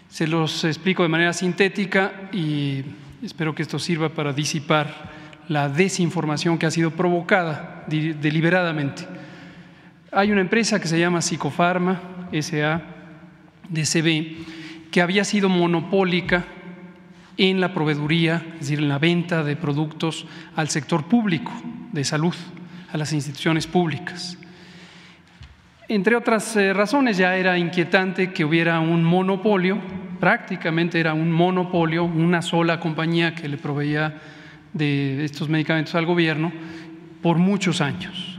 Se 0.07 0.27
los 0.27 0.64
explico 0.64 1.03
de 1.03 1.10
manera 1.10 1.34
sintética 1.34 2.30
y 2.31 2.84
espero 3.22 3.53
que 3.53 3.64
esto 3.64 3.80
sirva 3.80 4.10
para 4.10 4.31
disipar 4.31 5.11
la 5.49 5.68
desinformación 5.68 6.57
que 6.57 6.65
ha 6.65 6.72
sido 6.72 6.91
provocada 6.91 7.84
deliberadamente. 7.88 9.06
Hay 10.10 10.31
una 10.31 10.40
empresa 10.40 10.80
que 10.80 10.88
se 10.88 10.98
llama 10.98 11.22
Psicofarma, 11.22 11.99
SA, 12.41 12.81
DCB, 13.69 14.91
que 14.91 15.01
había 15.01 15.23
sido 15.23 15.49
monopólica 15.49 16.45
en 17.38 17.60
la 17.60 17.73
proveeduría, 17.73 18.43
es 18.55 18.60
decir, 18.61 18.80
en 18.80 18.89
la 18.89 18.99
venta 18.99 19.43
de 19.43 19.55
productos 19.55 20.26
al 20.55 20.69
sector 20.69 21.05
público 21.05 21.51
de 21.91 22.03
salud, 22.03 22.35
a 22.91 22.97
las 22.97 23.11
instituciones 23.14 23.65
públicas. 23.65 24.38
Entre 25.88 26.15
otras 26.15 26.55
eh, 26.55 26.73
razones, 26.73 27.18
ya 27.18 27.35
era 27.35 27.57
inquietante 27.57 28.31
que 28.31 28.45
hubiera 28.45 28.80
un 28.80 29.03
monopolio, 29.03 29.80
prácticamente 30.19 30.99
era 30.99 31.14
un 31.14 31.31
monopolio, 31.31 32.05
una 32.05 32.41
sola 32.41 32.80
compañía 32.80 33.35
que 33.35 33.49
le 33.49 33.57
proveía 33.57 34.22
de 34.73 35.26
estos 35.26 35.49
medicamentos 35.49 35.95
al 35.95 36.05
gobierno 36.05 36.51
por 37.22 37.38
muchos 37.38 37.81
años. 37.81 38.32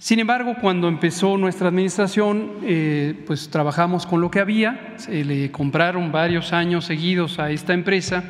Sin 0.00 0.18
embargo, 0.18 0.56
cuando 0.58 0.88
empezó 0.88 1.36
nuestra 1.36 1.68
administración, 1.68 2.52
eh, 2.62 3.22
pues 3.26 3.50
trabajamos 3.50 4.06
con 4.06 4.22
lo 4.22 4.30
que 4.30 4.40
había, 4.40 4.94
se 4.96 5.22
le 5.26 5.50
compraron 5.50 6.10
varios 6.10 6.54
años 6.54 6.86
seguidos 6.86 7.38
a 7.38 7.50
esta 7.50 7.74
empresa 7.74 8.24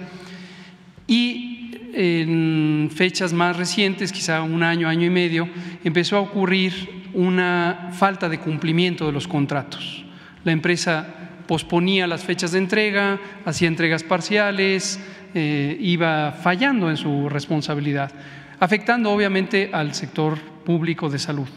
y 1.07 1.71
en 1.95 2.91
fechas 2.93 3.33
más 3.33 3.57
recientes, 3.57 4.11
quizá 4.11 4.43
un 4.43 4.65
año, 4.65 4.89
año 4.89 5.07
y 5.07 5.11
medio, 5.11 5.49
empezó 5.85 6.17
a 6.17 6.21
ocurrir 6.21 7.05
una 7.15 7.91
falta 7.93 8.29
de 8.29 8.41
cumplimiento 8.41 9.07
de 9.07 9.13
los 9.13 9.29
contratos. 9.29 10.05
La 10.43 10.51
empresa 10.51 11.07
posponía 11.47 12.09
las 12.09 12.25
fechas 12.25 12.51
de 12.51 12.59
entrega, 12.59 13.21
hacía 13.45 13.69
entregas 13.69 14.03
parciales, 14.03 14.99
eh, 15.35 15.79
iba 15.81 16.33
fallando 16.33 16.91
en 16.91 16.97
su 16.97 17.29
responsabilidad, 17.29 18.11
afectando 18.59 19.13
obviamente 19.13 19.71
al 19.73 19.95
sector 19.95 20.50
público 20.65 21.09
de 21.09 21.19
salud. 21.19 21.49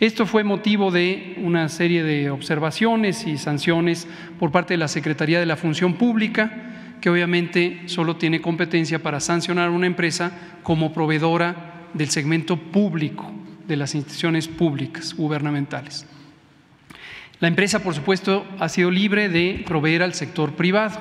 Esto 0.00 0.26
fue 0.26 0.42
motivo 0.42 0.90
de 0.90 1.36
una 1.38 1.68
serie 1.68 2.02
de 2.02 2.30
observaciones 2.30 3.26
y 3.26 3.38
sanciones 3.38 4.08
por 4.38 4.50
parte 4.50 4.74
de 4.74 4.78
la 4.78 4.88
Secretaría 4.88 5.38
de 5.38 5.46
la 5.46 5.56
Función 5.56 5.94
Pública, 5.94 6.98
que 7.00 7.08
obviamente 7.08 7.82
solo 7.86 8.16
tiene 8.16 8.40
competencia 8.40 9.02
para 9.02 9.20
sancionar 9.20 9.68
a 9.68 9.72
una 9.72 9.86
empresa 9.86 10.32
como 10.62 10.92
proveedora 10.92 11.88
del 11.94 12.10
segmento 12.10 12.56
público 12.56 13.30
de 13.68 13.76
las 13.76 13.94
instituciones 13.94 14.48
públicas 14.48 15.14
gubernamentales. 15.14 16.06
La 17.38 17.48
empresa, 17.48 17.80
por 17.80 17.94
supuesto, 17.94 18.46
ha 18.58 18.68
sido 18.68 18.90
libre 18.90 19.28
de 19.28 19.64
proveer 19.66 20.02
al 20.02 20.14
sector 20.14 20.54
privado. 20.54 21.00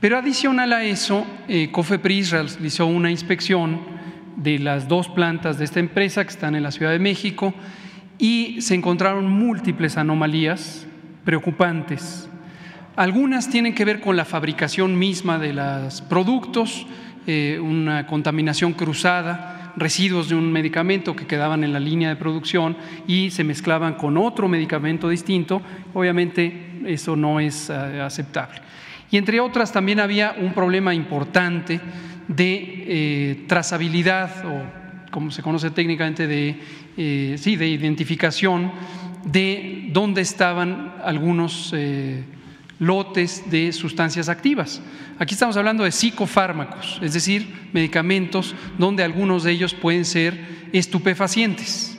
Pero 0.00 0.18
adicional 0.18 0.72
a 0.74 0.84
eso, 0.84 1.26
eh, 1.48 1.70
COFEPRIS 1.70 2.30
realizó 2.30 2.86
una 2.86 3.10
inspección 3.10 3.80
de 4.36 4.58
las 4.58 4.88
dos 4.88 5.08
plantas 5.08 5.58
de 5.58 5.64
esta 5.64 5.80
empresa 5.80 6.24
que 6.24 6.30
están 6.30 6.54
en 6.54 6.62
la 6.62 6.70
Ciudad 6.70 6.92
de 6.92 6.98
México 6.98 7.54
y 8.18 8.60
se 8.60 8.74
encontraron 8.74 9.30
múltiples 9.30 9.96
anomalías 9.96 10.86
preocupantes. 11.24 12.28
Algunas 12.96 13.50
tienen 13.50 13.74
que 13.74 13.84
ver 13.84 14.00
con 14.00 14.16
la 14.16 14.24
fabricación 14.24 14.98
misma 14.98 15.38
de 15.38 15.52
los 15.52 16.00
productos, 16.02 16.86
eh, 17.26 17.58
una 17.60 18.06
contaminación 18.06 18.72
cruzada, 18.72 19.72
residuos 19.76 20.28
de 20.28 20.36
un 20.36 20.52
medicamento 20.52 21.16
que 21.16 21.26
quedaban 21.26 21.64
en 21.64 21.72
la 21.72 21.80
línea 21.80 22.08
de 22.08 22.16
producción 22.16 22.76
y 23.08 23.30
se 23.30 23.42
mezclaban 23.42 23.94
con 23.94 24.16
otro 24.16 24.48
medicamento 24.48 25.08
distinto. 25.08 25.60
Obviamente 25.92 26.82
eso 26.86 27.16
no 27.16 27.40
es 27.40 27.70
eh, 27.70 28.00
aceptable. 28.00 28.60
Y 29.10 29.16
entre 29.16 29.40
otras 29.40 29.72
también 29.72 30.00
había 30.00 30.34
un 30.38 30.52
problema 30.52 30.94
importante 30.94 31.80
de 32.28 32.84
eh, 32.86 33.44
trazabilidad 33.46 34.44
o 34.46 34.84
como 35.10 35.30
se 35.30 35.42
conoce 35.42 35.70
técnicamente 35.70 36.26
de, 36.26 36.58
eh, 36.96 37.36
sí, 37.38 37.56
de 37.56 37.68
identificación 37.68 38.72
de 39.24 39.88
dónde 39.92 40.20
estaban 40.20 40.94
algunos 41.04 41.72
eh, 41.74 42.24
lotes 42.78 43.48
de 43.50 43.72
sustancias 43.72 44.28
activas. 44.28 44.82
Aquí 45.18 45.34
estamos 45.34 45.56
hablando 45.56 45.84
de 45.84 45.92
psicofármacos, 45.92 46.98
es 47.00 47.14
decir, 47.14 47.68
medicamentos 47.72 48.54
donde 48.76 49.04
algunos 49.04 49.44
de 49.44 49.52
ellos 49.52 49.72
pueden 49.74 50.04
ser 50.04 50.68
estupefacientes. 50.72 51.93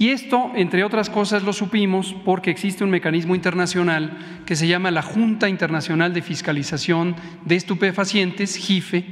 Y 0.00 0.08
esto, 0.08 0.52
entre 0.54 0.82
otras 0.82 1.10
cosas, 1.10 1.42
lo 1.42 1.52
supimos 1.52 2.16
porque 2.24 2.50
existe 2.50 2.82
un 2.82 2.88
mecanismo 2.88 3.34
internacional 3.34 4.16
que 4.46 4.56
se 4.56 4.66
llama 4.66 4.90
la 4.90 5.02
Junta 5.02 5.46
Internacional 5.46 6.14
de 6.14 6.22
Fiscalización 6.22 7.14
de 7.44 7.56
Estupefacientes, 7.56 8.56
JIFE. 8.56 9.04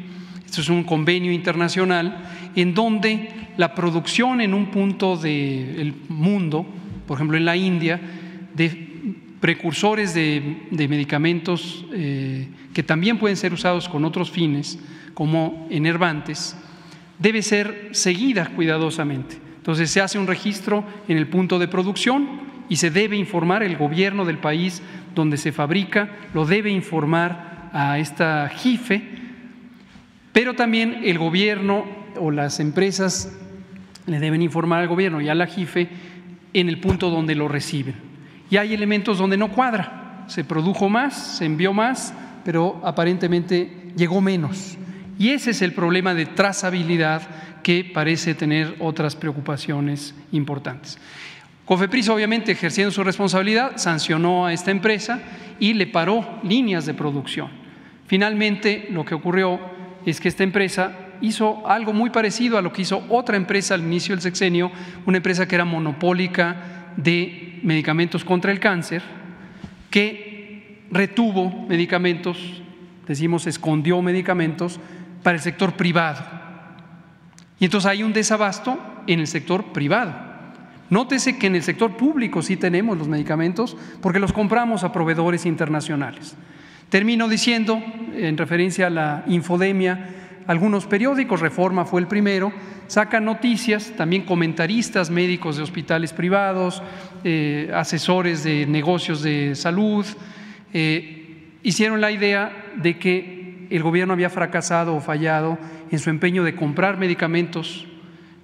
Esto 0.46 0.62
es 0.62 0.70
un 0.70 0.84
convenio 0.84 1.30
internacional 1.30 2.24
en 2.56 2.72
donde 2.72 3.28
la 3.58 3.74
producción 3.74 4.40
en 4.40 4.54
un 4.54 4.70
punto 4.70 5.18
del 5.18 5.94
mundo, 6.08 6.64
por 7.06 7.18
ejemplo 7.18 7.36
en 7.36 7.44
la 7.44 7.54
India, 7.54 8.00
de 8.54 8.88
precursores 9.40 10.14
de, 10.14 10.56
medicamentos 10.70 11.84
eh, 11.92 12.48
que 12.72 12.82
también 12.82 13.18
pueden 13.18 13.36
ser 13.36 13.52
usados 13.52 13.90
con 13.90 14.06
otros 14.06 14.30
fines, 14.30 14.78
como 15.12 15.66
enervantes, 15.68 16.56
debe 17.18 17.42
ser 17.42 17.90
seguida 17.92 18.46
cuidadosamente. 18.56 19.47
Entonces 19.68 19.90
se 19.90 20.00
hace 20.00 20.18
un 20.18 20.26
registro 20.26 20.82
en 21.08 21.18
el 21.18 21.26
punto 21.26 21.58
de 21.58 21.68
producción 21.68 22.40
y 22.70 22.76
se 22.76 22.90
debe 22.90 23.18
informar 23.18 23.62
el 23.62 23.76
gobierno 23.76 24.24
del 24.24 24.38
país 24.38 24.80
donde 25.14 25.36
se 25.36 25.52
fabrica, 25.52 26.08
lo 26.32 26.46
debe 26.46 26.70
informar 26.70 27.68
a 27.74 27.98
esta 27.98 28.48
JIFE, 28.48 29.02
pero 30.32 30.54
también 30.54 31.02
el 31.04 31.18
gobierno 31.18 31.84
o 32.18 32.30
las 32.30 32.60
empresas 32.60 33.36
le 34.06 34.18
deben 34.18 34.40
informar 34.40 34.80
al 34.80 34.88
gobierno 34.88 35.20
y 35.20 35.28
a 35.28 35.34
la 35.34 35.46
JIFE 35.46 35.86
en 36.54 36.70
el 36.70 36.80
punto 36.80 37.10
donde 37.10 37.34
lo 37.34 37.46
reciben. 37.46 37.94
Y 38.48 38.56
hay 38.56 38.72
elementos 38.72 39.18
donde 39.18 39.36
no 39.36 39.52
cuadra, 39.52 40.24
se 40.28 40.44
produjo 40.44 40.88
más, 40.88 41.36
se 41.36 41.44
envió 41.44 41.74
más, 41.74 42.14
pero 42.42 42.80
aparentemente 42.82 43.92
llegó 43.94 44.22
menos. 44.22 44.78
Y 45.18 45.30
ese 45.30 45.50
es 45.50 45.60
el 45.60 45.74
problema 45.74 46.14
de 46.14 46.24
trazabilidad 46.24 47.20
que 47.62 47.84
parece 47.84 48.34
tener 48.34 48.76
otras 48.78 49.16
preocupaciones 49.16 50.14
importantes. 50.32 50.98
Cofepris, 51.64 52.08
obviamente, 52.08 52.52
ejerciendo 52.52 52.90
su 52.90 53.04
responsabilidad, 53.04 53.72
sancionó 53.76 54.46
a 54.46 54.52
esta 54.52 54.70
empresa 54.70 55.20
y 55.60 55.74
le 55.74 55.86
paró 55.86 56.40
líneas 56.42 56.86
de 56.86 56.94
producción. 56.94 57.50
Finalmente, 58.06 58.88
lo 58.90 59.04
que 59.04 59.14
ocurrió 59.14 59.60
es 60.06 60.18
que 60.18 60.28
esta 60.28 60.44
empresa 60.44 60.92
hizo 61.20 61.68
algo 61.68 61.92
muy 61.92 62.08
parecido 62.10 62.56
a 62.56 62.62
lo 62.62 62.72
que 62.72 62.82
hizo 62.82 63.04
otra 63.10 63.36
empresa 63.36 63.74
al 63.74 63.82
inicio 63.82 64.14
del 64.14 64.22
sexenio, 64.22 64.70
una 65.04 65.18
empresa 65.18 65.46
que 65.46 65.56
era 65.56 65.64
monopólica 65.64 66.94
de 66.96 67.60
medicamentos 67.62 68.24
contra 68.24 68.50
el 68.50 68.60
cáncer, 68.60 69.02
que 69.90 70.86
retuvo 70.90 71.66
medicamentos, 71.68 72.62
decimos, 73.06 73.46
escondió 73.46 74.00
medicamentos 74.00 74.80
para 75.22 75.36
el 75.36 75.42
sector 75.42 75.74
privado 75.74 76.37
y 77.60 77.64
entonces 77.64 77.90
hay 77.90 78.02
un 78.02 78.12
desabasto 78.12 78.78
en 79.06 79.20
el 79.20 79.26
sector 79.26 79.72
privado. 79.72 80.14
Nótese 80.90 81.38
que 81.38 81.48
en 81.48 81.56
el 81.56 81.62
sector 81.62 81.96
público 81.96 82.40
sí 82.40 82.56
tenemos 82.56 82.96
los 82.96 83.08
medicamentos 83.08 83.76
porque 84.00 84.20
los 84.20 84.32
compramos 84.32 84.84
a 84.84 84.92
proveedores 84.92 85.44
internacionales. 85.44 86.34
Termino 86.88 87.28
diciendo, 87.28 87.82
en 88.14 88.38
referencia 88.38 88.86
a 88.86 88.90
la 88.90 89.24
infodemia, 89.26 90.14
algunos 90.46 90.86
periódicos, 90.86 91.40
Reforma 91.40 91.84
fue 91.84 92.00
el 92.00 92.06
primero, 92.06 92.50
sacan 92.86 93.26
noticias, 93.26 93.92
también 93.98 94.24
comentaristas 94.24 95.10
médicos 95.10 95.58
de 95.58 95.62
hospitales 95.62 96.14
privados, 96.14 96.82
eh, 97.22 97.70
asesores 97.74 98.44
de 98.44 98.64
negocios 98.64 99.22
de 99.22 99.54
salud, 99.54 100.06
eh, 100.72 101.50
hicieron 101.62 102.00
la 102.00 102.10
idea 102.10 102.72
de 102.76 102.98
que 102.98 103.66
el 103.68 103.82
gobierno 103.82 104.14
había 104.14 104.30
fracasado 104.30 104.96
o 104.96 105.00
fallado 105.02 105.58
en 105.90 105.98
su 105.98 106.10
empeño 106.10 106.44
de 106.44 106.54
comprar 106.54 106.98
medicamentos 106.98 107.86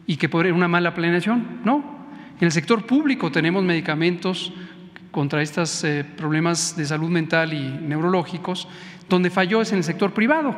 y 0.06 0.16
que 0.16 0.28
por 0.28 0.46
una 0.46 0.68
mala 0.68 0.94
planeación. 0.94 1.60
No, 1.64 2.06
en 2.40 2.44
el 2.44 2.52
sector 2.52 2.86
público 2.86 3.30
tenemos 3.30 3.62
medicamentos 3.64 4.52
contra 5.10 5.42
estos 5.42 5.84
eh, 5.84 6.04
problemas 6.16 6.76
de 6.76 6.84
salud 6.84 7.08
mental 7.08 7.52
y 7.52 7.62
neurológicos, 7.62 8.68
donde 9.08 9.30
falló 9.30 9.62
es 9.62 9.72
en 9.72 9.78
el 9.78 9.84
sector 9.84 10.12
privado. 10.12 10.56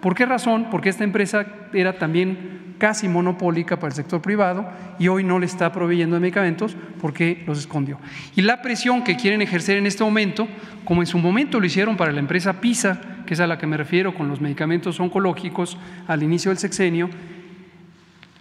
¿Por 0.00 0.14
qué 0.14 0.24
razón? 0.24 0.68
Porque 0.70 0.88
esta 0.88 1.04
empresa 1.04 1.46
era 1.72 1.98
también 1.98 2.67
casi 2.78 3.08
monopólica 3.08 3.76
para 3.76 3.88
el 3.88 3.96
sector 3.96 4.22
privado 4.22 4.66
y 4.98 5.08
hoy 5.08 5.24
no 5.24 5.38
le 5.38 5.46
está 5.46 5.72
proveyendo 5.72 6.14
de 6.16 6.20
medicamentos 6.20 6.76
porque 7.00 7.42
los 7.46 7.58
escondió. 7.58 7.98
Y 8.36 8.42
la 8.42 8.62
presión 8.62 9.02
que 9.04 9.16
quieren 9.16 9.42
ejercer 9.42 9.76
en 9.76 9.86
este 9.86 10.04
momento, 10.04 10.48
como 10.84 11.02
en 11.02 11.06
su 11.06 11.18
momento 11.18 11.60
lo 11.60 11.66
hicieron 11.66 11.96
para 11.96 12.12
la 12.12 12.20
empresa 12.20 12.60
PISA, 12.60 13.00
que 13.26 13.34
es 13.34 13.40
a 13.40 13.46
la 13.46 13.58
que 13.58 13.66
me 13.66 13.76
refiero 13.76 14.14
con 14.14 14.28
los 14.28 14.40
medicamentos 14.40 14.98
oncológicos 15.00 15.76
al 16.06 16.22
inicio 16.22 16.50
del 16.50 16.58
sexenio, 16.58 17.10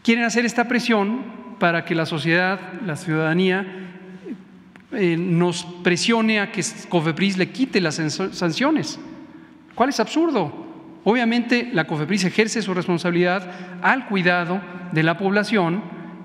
quieren 0.03 0.23
hacer 0.23 0.45
esta 0.45 0.67
presión 0.67 1.23
para 1.59 1.83
que 1.83 1.95
la 1.95 2.05
sociedad, 2.05 2.59
la 2.85 2.95
ciudadanía, 2.95 3.65
eh, 4.93 5.17
nos 5.17 5.65
presione 5.83 6.39
a 6.39 6.51
que 6.51 6.63
COFEPRIS 6.87 7.37
le 7.37 7.49
quite 7.49 7.81
las 7.81 7.95
sanciones. 7.95 8.99
¿Cuál 9.75 9.89
es 9.89 9.99
absurdo? 9.99 10.66
Obviamente 11.09 11.69
la 11.71 11.87
COFEPRIS 11.87 12.25
ejerce 12.25 12.61
su 12.61 12.73
responsabilidad 12.73 13.49
al 13.81 14.07
cuidado 14.07 14.59
de 14.91 15.03
la 15.03 15.17
población 15.17 15.81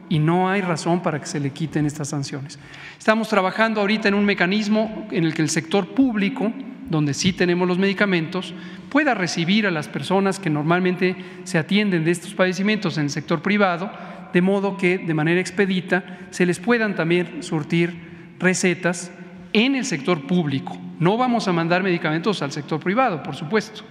y 0.09 0.18
no 0.18 0.50
hay 0.50 0.60
razón 0.60 1.02
para 1.02 1.20
que 1.20 1.26
se 1.26 1.38
le 1.38 1.50
quiten 1.50 1.86
estas 1.86 2.09
sanciones. 2.09 2.59
Estamos 2.98 3.28
trabajando 3.28 3.80
ahorita 3.80 4.09
en 4.09 4.14
un 4.14 4.24
mecanismo 4.24 5.06
en 5.12 5.22
el 5.22 5.34
que 5.34 5.42
el 5.42 5.50
sector 5.50 5.94
público 5.94 6.52
donde 6.90 7.14
sí 7.14 7.32
tenemos 7.32 7.68
los 7.68 7.78
medicamentos, 7.78 8.54
pueda 8.90 9.14
recibir 9.14 9.68
a 9.68 9.70
las 9.70 9.86
personas 9.86 10.40
que 10.40 10.50
normalmente 10.50 11.14
se 11.44 11.59
atienden 11.59 12.04
de 12.04 12.10
estos 12.10 12.34
padecimientos 12.34 12.98
en 12.98 13.04
el 13.04 13.10
sector 13.10 13.40
privado, 13.40 13.88
de 14.32 14.42
modo 14.42 14.76
que 14.76 14.98
de 14.98 15.14
manera 15.14 15.40
expedita 15.40 16.18
se 16.30 16.44
les 16.44 16.59
puedan 16.59 16.96
también 16.96 17.44
surtir 17.44 18.34
recetas 18.40 19.12
en 19.52 19.76
el 19.76 19.84
sector 19.84 20.26
público. 20.26 20.76
No 20.98 21.16
vamos 21.16 21.46
a 21.46 21.52
mandar 21.52 21.84
medicamentos 21.84 22.42
al 22.42 22.50
sector 22.50 22.80
privado, 22.80 23.22
por 23.22 23.36
supuesto. 23.36 23.84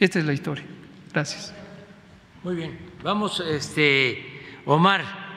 Esta 0.00 0.18
es 0.18 0.24
la 0.24 0.32
historia. 0.32 0.64
Gracias. 1.12 1.52
Muy 2.42 2.56
bien. 2.56 2.78
Vamos, 3.02 3.40
este, 3.40 4.42
Omar. 4.64 5.29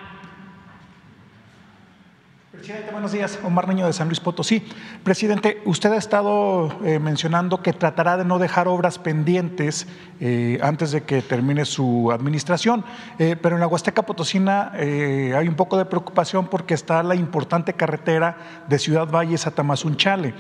Presidente, 2.64 2.91
buenos 2.94 3.11
días. 3.11 3.40
Omar 3.44 3.68
Niño 3.68 3.85
de 3.85 3.91
San 3.91 4.07
Luis 4.07 4.22
Potosí. 4.22 4.65
Presidente, 5.03 5.61
usted 5.65 5.91
ha 5.91 5.98
estado 5.98 6.73
eh, 6.85 6.98
mencionando 6.98 7.61
que 7.61 7.73
tratará 7.73 8.15
de 8.15 8.23
no 8.23 8.40
dejar 8.40 8.69
obras 8.69 8.99
pendientes 8.99 9.85
eh, 10.22 10.60
antes 10.64 10.94
de 10.94 11.03
que 11.03 11.22
termine 11.22 11.65
su 11.65 12.10
administración, 12.14 12.85
eh, 13.19 13.35
pero 13.35 13.57
en 13.57 13.60
la 13.60 13.68
Huasteca 13.68 14.03
Potosina 14.03 14.72
hay 14.76 15.45
un 15.49 15.56
poco 15.56 15.77
de 15.77 15.84
preocupación 15.84 16.48
porque 16.48 16.73
está 16.73 17.03
la 17.03 17.15
importante 17.15 17.73
carretera 17.73 18.38
de 18.69 18.80
Ciudad 18.80 19.10
Valles 19.10 19.45
a 19.45 19.52
Tamazunchale. 19.52 20.34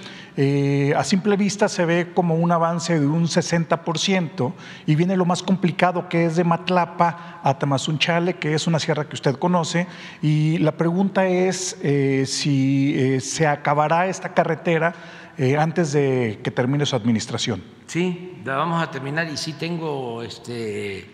a 0.95 1.03
simple 1.03 1.35
vista 1.35 1.67
se 1.67 1.83
ve 1.83 2.13
como 2.13 2.35
un 2.35 2.53
avance 2.53 2.97
de 2.97 3.05
un 3.05 3.25
60% 3.25 4.53
y 4.85 4.95
viene 4.95 5.17
lo 5.17 5.25
más 5.25 5.43
complicado 5.43 6.07
que 6.07 6.25
es 6.25 6.37
de 6.37 6.45
Matlapa 6.45 7.41
a 7.43 7.59
Tamazunchale, 7.59 8.35
que 8.35 8.53
es 8.53 8.65
una 8.65 8.79
sierra 8.79 9.09
que 9.09 9.15
usted 9.15 9.35
conoce, 9.35 9.87
y 10.21 10.59
la 10.59 10.71
pregunta 10.71 11.27
es 11.27 11.77
si 12.25 12.93
eh, 12.95 13.19
se 13.19 13.47
acabará 13.47 14.07
esta 14.07 14.33
carretera 14.33 14.93
eh, 15.37 15.57
antes 15.57 15.91
de 15.93 16.39
que 16.43 16.51
termine 16.51 16.85
su 16.85 16.95
administración. 16.95 17.63
Sí, 17.87 18.39
la 18.45 18.55
vamos 18.55 18.81
a 18.81 18.91
terminar 18.91 19.27
y 19.29 19.37
sí 19.37 19.53
tengo 19.53 20.21
este, 20.21 21.09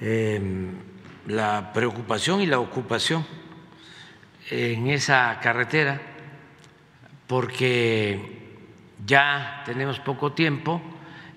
em, 0.00 0.74
la 1.26 1.72
preocupación 1.72 2.40
y 2.40 2.46
la 2.46 2.58
ocupación 2.58 3.24
en 4.50 4.88
esa 4.88 5.38
carretera 5.42 6.00
porque 7.26 8.38
ya 9.06 9.62
tenemos 9.66 10.00
poco 10.00 10.32
tiempo 10.32 10.80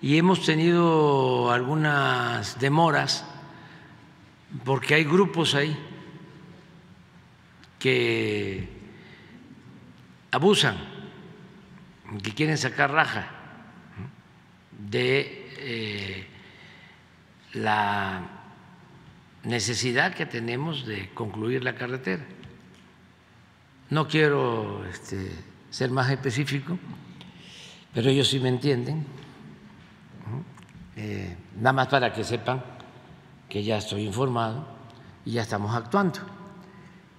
y 0.01 0.17
hemos 0.17 0.45
tenido 0.45 1.51
algunas 1.51 2.59
demoras 2.59 3.25
porque 4.65 4.95
hay 4.95 5.03
grupos 5.03 5.55
ahí 5.55 5.77
que 7.81 8.69
abusan, 10.29 10.77
que 12.21 12.31
quieren 12.31 12.57
sacar 12.57 12.91
raja 12.91 13.27
de 14.87 15.49
eh, 15.57 16.27
la 17.53 18.21
necesidad 19.43 20.13
que 20.13 20.27
tenemos 20.27 20.85
de 20.85 21.09
concluir 21.15 21.63
la 21.63 21.73
carretera. 21.73 22.23
No 23.89 24.07
quiero 24.07 24.85
este, 24.85 25.31
ser 25.71 25.89
más 25.89 26.11
específico, 26.11 26.77
pero 27.95 28.11
ellos 28.11 28.27
sí 28.27 28.39
me 28.39 28.49
entienden. 28.49 29.07
Eh, 30.95 31.35
nada 31.55 31.73
más 31.73 31.87
para 31.87 32.13
que 32.13 32.23
sepan 32.23 32.63
que 33.49 33.63
ya 33.63 33.77
estoy 33.77 34.03
informado 34.03 34.67
y 35.25 35.31
ya 35.31 35.41
estamos 35.41 35.75
actuando. 35.75 36.40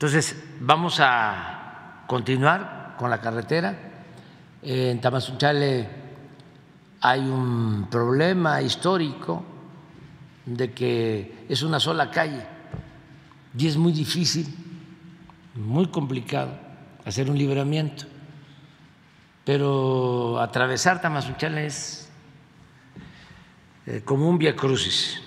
Entonces, 0.02 0.36
vamos 0.58 0.98
a 0.98 2.02
continuar 2.08 2.96
con 2.98 3.08
la 3.08 3.20
carretera. 3.20 3.78
En 4.60 5.00
Tamazunchale 5.00 5.88
hay 7.02 7.20
un 7.20 7.86
problema 7.88 8.60
histórico 8.60 9.44
de 10.44 10.72
que 10.72 11.46
es 11.48 11.62
una 11.62 11.78
sola 11.78 12.10
calle 12.10 12.44
y 13.56 13.68
es 13.68 13.76
muy 13.76 13.92
difícil, 13.92 14.52
muy 15.54 15.86
complicado 15.86 16.50
hacer 17.04 17.30
un 17.30 17.38
libramiento. 17.38 18.06
Pero 19.44 20.40
atravesar 20.40 21.00
Tamazunchale 21.00 21.66
es 21.66 22.10
eh, 23.86 24.02
como 24.04 24.28
un 24.28 24.36
via 24.36 24.56
crucis 24.56 25.22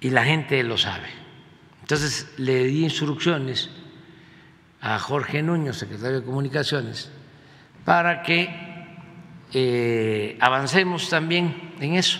y 0.00 0.10
la 0.10 0.24
gente 0.24 0.60
lo 0.64 0.76
sabe. 0.76 1.25
Entonces 1.86 2.26
le 2.36 2.64
di 2.64 2.82
instrucciones 2.82 3.70
a 4.80 4.98
Jorge 4.98 5.40
Nuño, 5.40 5.72
secretario 5.72 6.18
de 6.18 6.26
Comunicaciones, 6.26 7.12
para 7.84 8.24
que 8.24 8.50
eh, 9.52 10.36
avancemos 10.40 11.08
también 11.08 11.74
en 11.78 11.94
eso, 11.94 12.18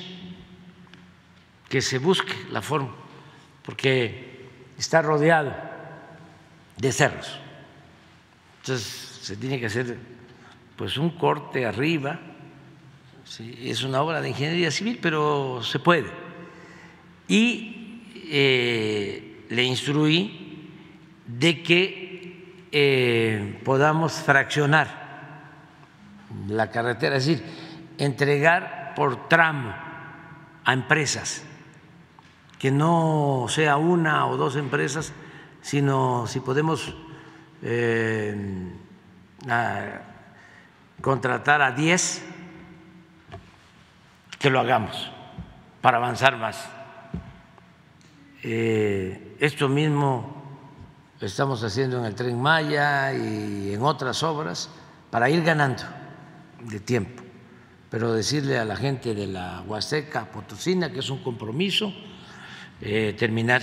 que 1.69 1.83
se 1.83 1.99
busque 1.99 2.33
la 2.53 2.63
forma, 2.63 2.95
porque 3.65 4.47
está 4.79 5.03
rodeado 5.03 5.53
de 6.77 6.93
cerros. 6.93 7.37
Entonces 8.61 8.87
se 9.23 9.37
tiene 9.37 9.59
que 9.59 9.67
hacer 9.67 9.99
pues 10.77 10.97
un 10.97 11.11
corte 11.11 11.67
arriba, 11.67 12.21
es 13.41 13.83
una 13.83 14.01
obra 14.01 14.21
de 14.21 14.29
ingeniería 14.29 14.71
civil, 14.71 15.01
pero 15.03 15.61
se 15.65 15.81
puede. 15.81 16.13
Y 17.27 18.05
eh, 18.31 19.26
le 19.48 19.62
instruí 19.62 20.70
de 21.27 21.62
que 21.62 22.66
eh, 22.73 23.60
podamos 23.64 24.12
fraccionar 24.14 25.06
la 26.48 26.70
carretera, 26.70 27.16
es 27.16 27.27
decir, 27.27 27.44
entregar 27.98 28.93
por 28.94 29.28
tramo 29.28 29.74
a 30.64 30.73
empresas, 30.73 31.44
que 32.59 32.70
no 32.70 33.47
sea 33.48 33.77
una 33.77 34.27
o 34.27 34.36
dos 34.36 34.56
empresas, 34.56 35.12
sino 35.62 36.27
si 36.27 36.40
podemos 36.40 36.94
eh, 37.62 38.70
contratar 41.01 41.62
a 41.62 41.73
diez, 41.73 42.24
que 44.39 44.51
lo 44.51 44.60
hagamos 44.60 45.10
para 45.81 45.97
avanzar 45.97 46.36
más. 46.36 46.68
Eh, 48.43 49.26
esto 49.41 49.69
mismo 49.69 50.35
estamos 51.21 51.63
haciendo 51.63 51.99
en 51.99 52.05
el 52.05 52.15
tren 52.15 52.41
Maya 52.41 53.13
y 53.13 53.73
en 53.73 53.83
otras 53.83 54.23
obras 54.23 54.71
para 55.11 55.31
ir 55.31 55.43
ganando 55.43 55.83
de 56.61 56.81
tiempo. 56.81 57.23
Pero 57.91 58.13
decirle 58.13 58.59
a 58.59 58.65
la 58.65 58.77
gente 58.77 59.15
de 59.15 59.27
la 59.27 59.63
Huasteca 59.67 60.27
Potosina 60.27 60.91
que 60.91 61.01
es 61.01 61.11
un 61.11 61.23
compromiso 61.23 61.93
eh, 62.81 63.15
terminar 63.19 63.63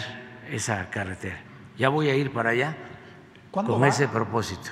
esa 0.50 0.90
carretera. 0.90 1.42
Ya 1.78 1.90
voy 1.90 2.10
a 2.10 2.16
ir 2.16 2.32
para 2.32 2.52
allá 2.52 2.76
con 3.52 3.84
ese 3.86 4.08
propósito. 4.08 4.72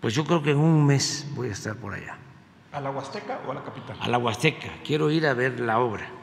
Pues 0.00 0.14
yo 0.14 0.24
creo 0.24 0.42
que 0.42 0.52
en 0.52 0.58
un 0.58 0.86
mes 0.86 1.26
voy 1.34 1.48
a 1.48 1.52
estar 1.52 1.76
por 1.76 1.94
allá. 1.94 2.16
¿A 2.72 2.80
la 2.80 2.90
Huasteca 2.90 3.40
o 3.46 3.50
a 3.50 3.54
la 3.54 3.64
capital? 3.64 3.96
A 4.00 4.08
la 4.08 4.18
Huasteca. 4.18 4.68
Quiero 4.84 5.10
ir 5.10 5.26
a 5.26 5.34
ver 5.34 5.60
la 5.60 5.78
obra 5.78 6.20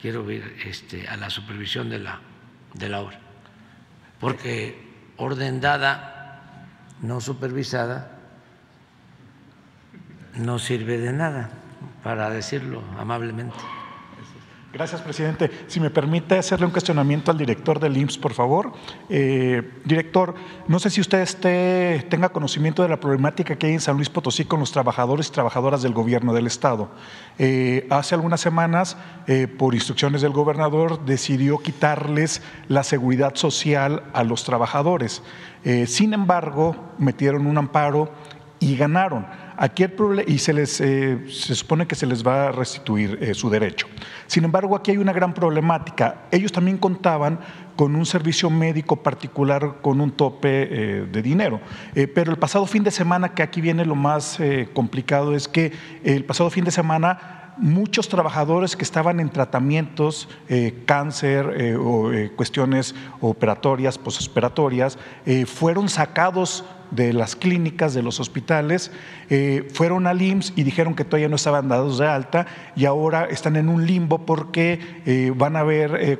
quiero 0.00 0.30
ir 0.30 0.56
este, 0.64 1.08
a 1.08 1.16
la 1.16 1.30
supervisión 1.30 1.90
de 1.90 1.98
la, 1.98 2.20
de 2.78 2.88
la 2.88 3.00
obra, 3.00 3.18
porque 4.20 5.12
orden 5.16 5.60
dada, 5.60 6.40
no 7.00 7.20
supervisada, 7.20 8.12
no 10.36 10.58
sirve 10.58 10.98
de 10.98 11.12
nada, 11.12 11.50
para 12.02 12.30
decirlo 12.30 12.82
amablemente. 12.98 13.56
Gracias, 14.76 15.00
presidente. 15.00 15.50
Si 15.68 15.80
me 15.80 15.88
permite 15.88 16.36
hacerle 16.36 16.66
un 16.66 16.70
cuestionamiento 16.70 17.30
al 17.30 17.38
director 17.38 17.80
del 17.80 17.96
IMSS, 17.96 18.18
por 18.18 18.34
favor. 18.34 18.74
Eh, 19.08 19.62
director, 19.86 20.34
no 20.68 20.78
sé 20.78 20.90
si 20.90 21.00
usted 21.00 21.26
tenga 22.10 22.28
conocimiento 22.28 22.82
de 22.82 22.90
la 22.90 23.00
problemática 23.00 23.56
que 23.56 23.68
hay 23.68 23.72
en 23.72 23.80
San 23.80 23.96
Luis 23.96 24.10
Potosí 24.10 24.44
con 24.44 24.60
los 24.60 24.72
trabajadores 24.72 25.28
y 25.28 25.30
trabajadoras 25.30 25.80
del 25.80 25.94
gobierno 25.94 26.34
del 26.34 26.46
Estado. 26.46 26.90
Eh, 27.38 27.86
hace 27.88 28.14
algunas 28.14 28.42
semanas, 28.42 28.98
eh, 29.26 29.46
por 29.46 29.74
instrucciones 29.74 30.20
del 30.20 30.32
gobernador, 30.32 31.06
decidió 31.06 31.56
quitarles 31.56 32.42
la 32.68 32.84
seguridad 32.84 33.34
social 33.34 34.02
a 34.12 34.24
los 34.24 34.44
trabajadores. 34.44 35.22
sin 35.86 36.12
embargo, 36.12 36.76
metieron 36.98 37.46
un 37.46 37.58
amparo 37.58 38.12
y 38.60 38.76
ganaron. 38.76 39.26
Aquí 39.58 39.82
el 39.84 40.24
y 40.26 40.38
se, 40.38 40.52
les, 40.52 40.80
eh, 40.82 41.18
se 41.30 41.54
supone 41.54 41.86
que 41.86 41.94
se 41.94 42.06
les 42.06 42.26
va 42.26 42.48
a 42.48 42.52
restituir 42.52 43.18
eh, 43.22 43.32
su 43.32 43.48
derecho. 43.48 43.86
Sin 44.26 44.44
embargo, 44.44 44.76
aquí 44.76 44.90
hay 44.90 44.98
una 44.98 45.14
gran 45.14 45.32
problemática. 45.32 46.26
Ellos 46.30 46.52
también 46.52 46.76
contaban 46.76 47.40
con 47.74 47.94
un 47.94 48.04
servicio 48.04 48.50
médico 48.50 49.02
particular 49.02 49.76
con 49.80 50.00
un 50.00 50.10
tope 50.10 50.48
eh, 50.48 51.06
de 51.10 51.22
dinero. 51.22 51.60
pero 52.14 52.30
el 52.30 52.38
pasado 52.38 52.66
fin 52.66 52.84
de 52.84 52.90
semana, 52.90 53.34
que 53.34 53.42
aquí 53.42 53.60
viene 53.60 53.84
lo 53.84 53.94
más 53.94 54.38
complicado, 54.72 55.34
es 55.34 55.48
que 55.48 55.72
el 56.02 56.24
pasado 56.24 56.50
fin 56.50 56.64
de 56.64 56.70
semana 56.70 57.54
muchos 57.58 58.08
trabajadores 58.08 58.76
que 58.76 58.84
estaban 58.84 59.20
en 59.20 59.30
tratamientos, 59.30 60.28
cáncer 60.84 61.76
o 61.78 62.10
cuestiones 62.34 62.94
operatorias, 63.20 63.96
posoperatorias, 63.98 64.98
fueron 65.46 65.88
sacados 65.88 66.64
de 66.90 67.12
las 67.12 67.36
clínicas, 67.36 67.94
de 67.94 68.02
los 68.02 68.20
hospitales, 68.20 68.92
eh, 69.28 69.68
fueron 69.72 70.06
al 70.06 70.22
IMSS 70.22 70.52
y 70.56 70.62
dijeron 70.62 70.94
que 70.94 71.04
todavía 71.04 71.28
no 71.28 71.36
estaban 71.36 71.68
dados 71.68 71.98
de 71.98 72.06
alta 72.06 72.46
y 72.76 72.84
ahora 72.84 73.26
están 73.26 73.56
en 73.56 73.68
un 73.68 73.86
limbo 73.86 74.24
porque 74.24 75.02
eh, 75.04 75.32
van 75.34 75.56
a 75.56 75.60
haber 75.60 75.96
eh, 76.00 76.18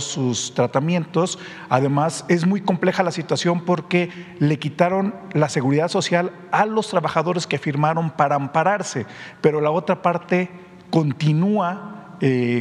sus 0.00 0.54
tratamientos. 0.54 1.38
Además, 1.68 2.24
es 2.28 2.46
muy 2.46 2.60
compleja 2.60 3.02
la 3.02 3.12
situación 3.12 3.64
porque 3.64 4.10
le 4.38 4.58
quitaron 4.58 5.14
la 5.32 5.48
seguridad 5.48 5.88
social 5.88 6.32
a 6.50 6.66
los 6.66 6.88
trabajadores 6.88 7.46
que 7.46 7.58
firmaron 7.58 8.10
para 8.10 8.36
ampararse, 8.36 9.06
pero 9.40 9.60
la 9.60 9.70
otra 9.70 10.02
parte 10.02 10.50
continúa 10.90 11.88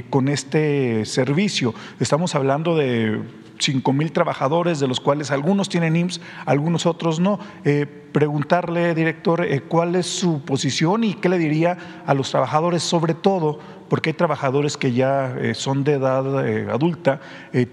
con 0.10 0.28
este 0.28 1.06
servicio. 1.06 1.76
Estamos 2.00 2.34
hablando 2.34 2.76
de 2.76 3.22
5 3.62 3.94
mil 3.94 4.12
trabajadores, 4.12 4.80
de 4.80 4.88
los 4.88 5.00
cuales 5.00 5.32
algunos 5.32 5.70
tienen 5.70 5.96
IMSS, 5.96 6.22
algunos 6.46 6.86
otros 6.86 7.20
no. 7.20 7.40
Eh, 7.64 7.86
preguntarle, 8.12 8.94
director, 8.94 9.46
eh, 9.46 9.62
cuál 9.62 9.96
es 9.96 10.06
su 10.06 10.42
posición 10.42 11.06
y 11.06 11.14
qué 11.14 11.30
le 11.30 11.38
diría 11.38 11.78
a 12.06 12.14
los 12.14 12.30
trabajadores, 12.32 12.84
sobre 12.84 13.14
todo 13.14 13.60
porque 13.88 14.12
hay 14.12 14.14
trabajadores 14.14 14.78
que 14.78 14.94
ya 14.94 15.36
eh, 15.38 15.54
son 15.54 15.84
de 15.84 15.94
edad 15.94 16.70
adulta, 16.70 17.20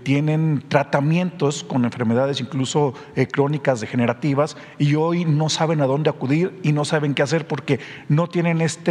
tienen 0.02 0.65
tratamientos 0.66 1.62
con 1.62 1.85
enfermedades 1.85 2.40
incluso 2.40 2.93
crónicas 3.31 3.81
degenerativas 3.81 4.56
y 4.78 4.97
hoy 4.97 5.24
no 5.24 5.48
saben 5.48 5.81
a 5.81 5.86
dónde 5.86 6.10
acudir 6.10 6.59
y 6.65 6.73
no 6.73 6.85
saben 6.85 7.15
qué 7.15 7.23
hacer 7.23 7.47
porque 7.47 7.78
no 8.09 8.27
tienen 8.27 8.60
esta 8.60 8.90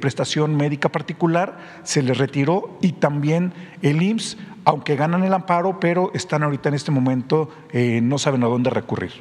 prestación 0.00 0.56
médica 0.56 0.88
particular, 0.88 1.56
se 1.84 2.02
les 2.02 2.18
retiró 2.18 2.78
y 2.82 2.92
también 2.92 3.52
el 3.82 4.02
IMSS 4.02 4.36
aunque 4.66 4.96
ganan 4.96 5.22
el 5.22 5.32
amparo, 5.32 5.78
pero 5.78 6.10
están 6.12 6.42
ahorita 6.42 6.68
en 6.68 6.74
este 6.74 6.90
momento, 6.90 7.48
eh, 7.70 8.00
no 8.02 8.18
saben 8.18 8.42
a 8.42 8.48
dónde 8.48 8.68
recurrir. 8.68 9.12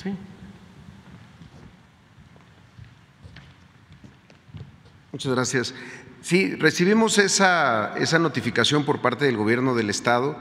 Sí. 0.00 0.14
Muchas 5.10 5.32
gracias. 5.34 5.74
Sí, 6.22 6.54
recibimos 6.54 7.18
esa, 7.18 7.98
esa 7.98 8.20
notificación 8.20 8.84
por 8.84 9.00
parte 9.00 9.24
del 9.24 9.36
gobierno 9.36 9.74
del 9.74 9.90
Estado 9.90 10.36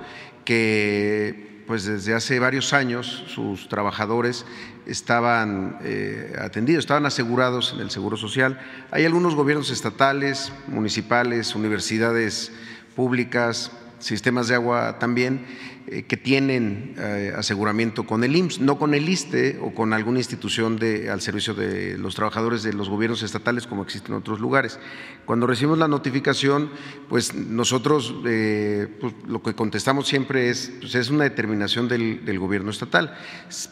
que 0.46 1.64
pues 1.66 1.86
desde 1.86 2.14
hace 2.14 2.38
varios 2.38 2.74
años 2.74 3.26
sus 3.28 3.68
trabajadores 3.68 4.46
estaban 4.86 5.80
eh, 5.82 6.36
atendidos, 6.40 6.84
estaban 6.84 7.08
asegurados 7.08 7.74
en 7.74 7.80
el 7.80 7.90
Seguro 7.90 8.16
Social. 8.16 8.60
Hay 8.92 9.06
algunos 9.06 9.34
gobiernos 9.34 9.72
estatales, 9.72 10.54
municipales, 10.68 11.56
universidades 11.56 12.52
públicas, 12.96 13.72
sistemas 14.00 14.48
de 14.48 14.56
agua 14.56 15.00
también 15.00 15.46
eh, 15.90 16.04
que 16.04 16.18
tienen 16.18 16.96
eh, 16.98 17.32
aseguramiento 17.34 18.06
con 18.06 18.26
el 18.26 18.36
IMSS, 18.36 18.60
no 18.60 18.78
con 18.78 18.94
el 18.94 19.08
ISTE 19.08 19.58
o 19.62 19.74
con 19.74 19.94
alguna 19.94 20.20
institución 20.20 20.78
de, 20.78 21.10
al 21.10 21.22
servicio 21.22 21.54
de 21.54 21.98
los 21.98 22.14
trabajadores 22.14 22.62
de 22.62 22.74
los 22.74 22.90
gobiernos 22.90 23.24
estatales 23.24 23.68
como 23.68 23.84
existen 23.84 24.12
en 24.12 24.18
otros 24.18 24.42
lugares. 24.42 24.82
Cuando 25.24 25.48
recibimos 25.48 25.78
la 25.78 25.88
notificación, 25.88 26.72
pues 27.08 27.34
nosotros 27.34 28.14
eh, 28.26 28.88
pues, 29.00 29.14
lo 29.30 29.42
que 29.42 29.54
contestamos 29.54 30.10
siempre 30.10 30.50
es, 30.50 30.74
pues 30.82 30.94
es 30.96 31.10
una 31.10 31.24
determinación 31.24 31.88
del, 31.88 32.38
gobierno 32.38 32.70
estatal, 32.70 33.18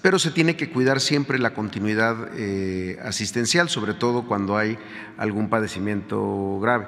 pero 0.02 0.18
se 0.18 0.32
tiene 0.32 0.56
que 0.56 0.70
cuidar 0.70 1.02
siempre 1.02 1.38
la 1.38 1.54
continuidad 1.54 2.30
asistencial, 3.04 3.70
sobre 3.70 3.94
todo 3.94 4.26
cuando 4.26 4.58
hay 4.58 4.78
algún 5.18 5.50
padecimiento 5.50 6.60
grave. 6.62 6.88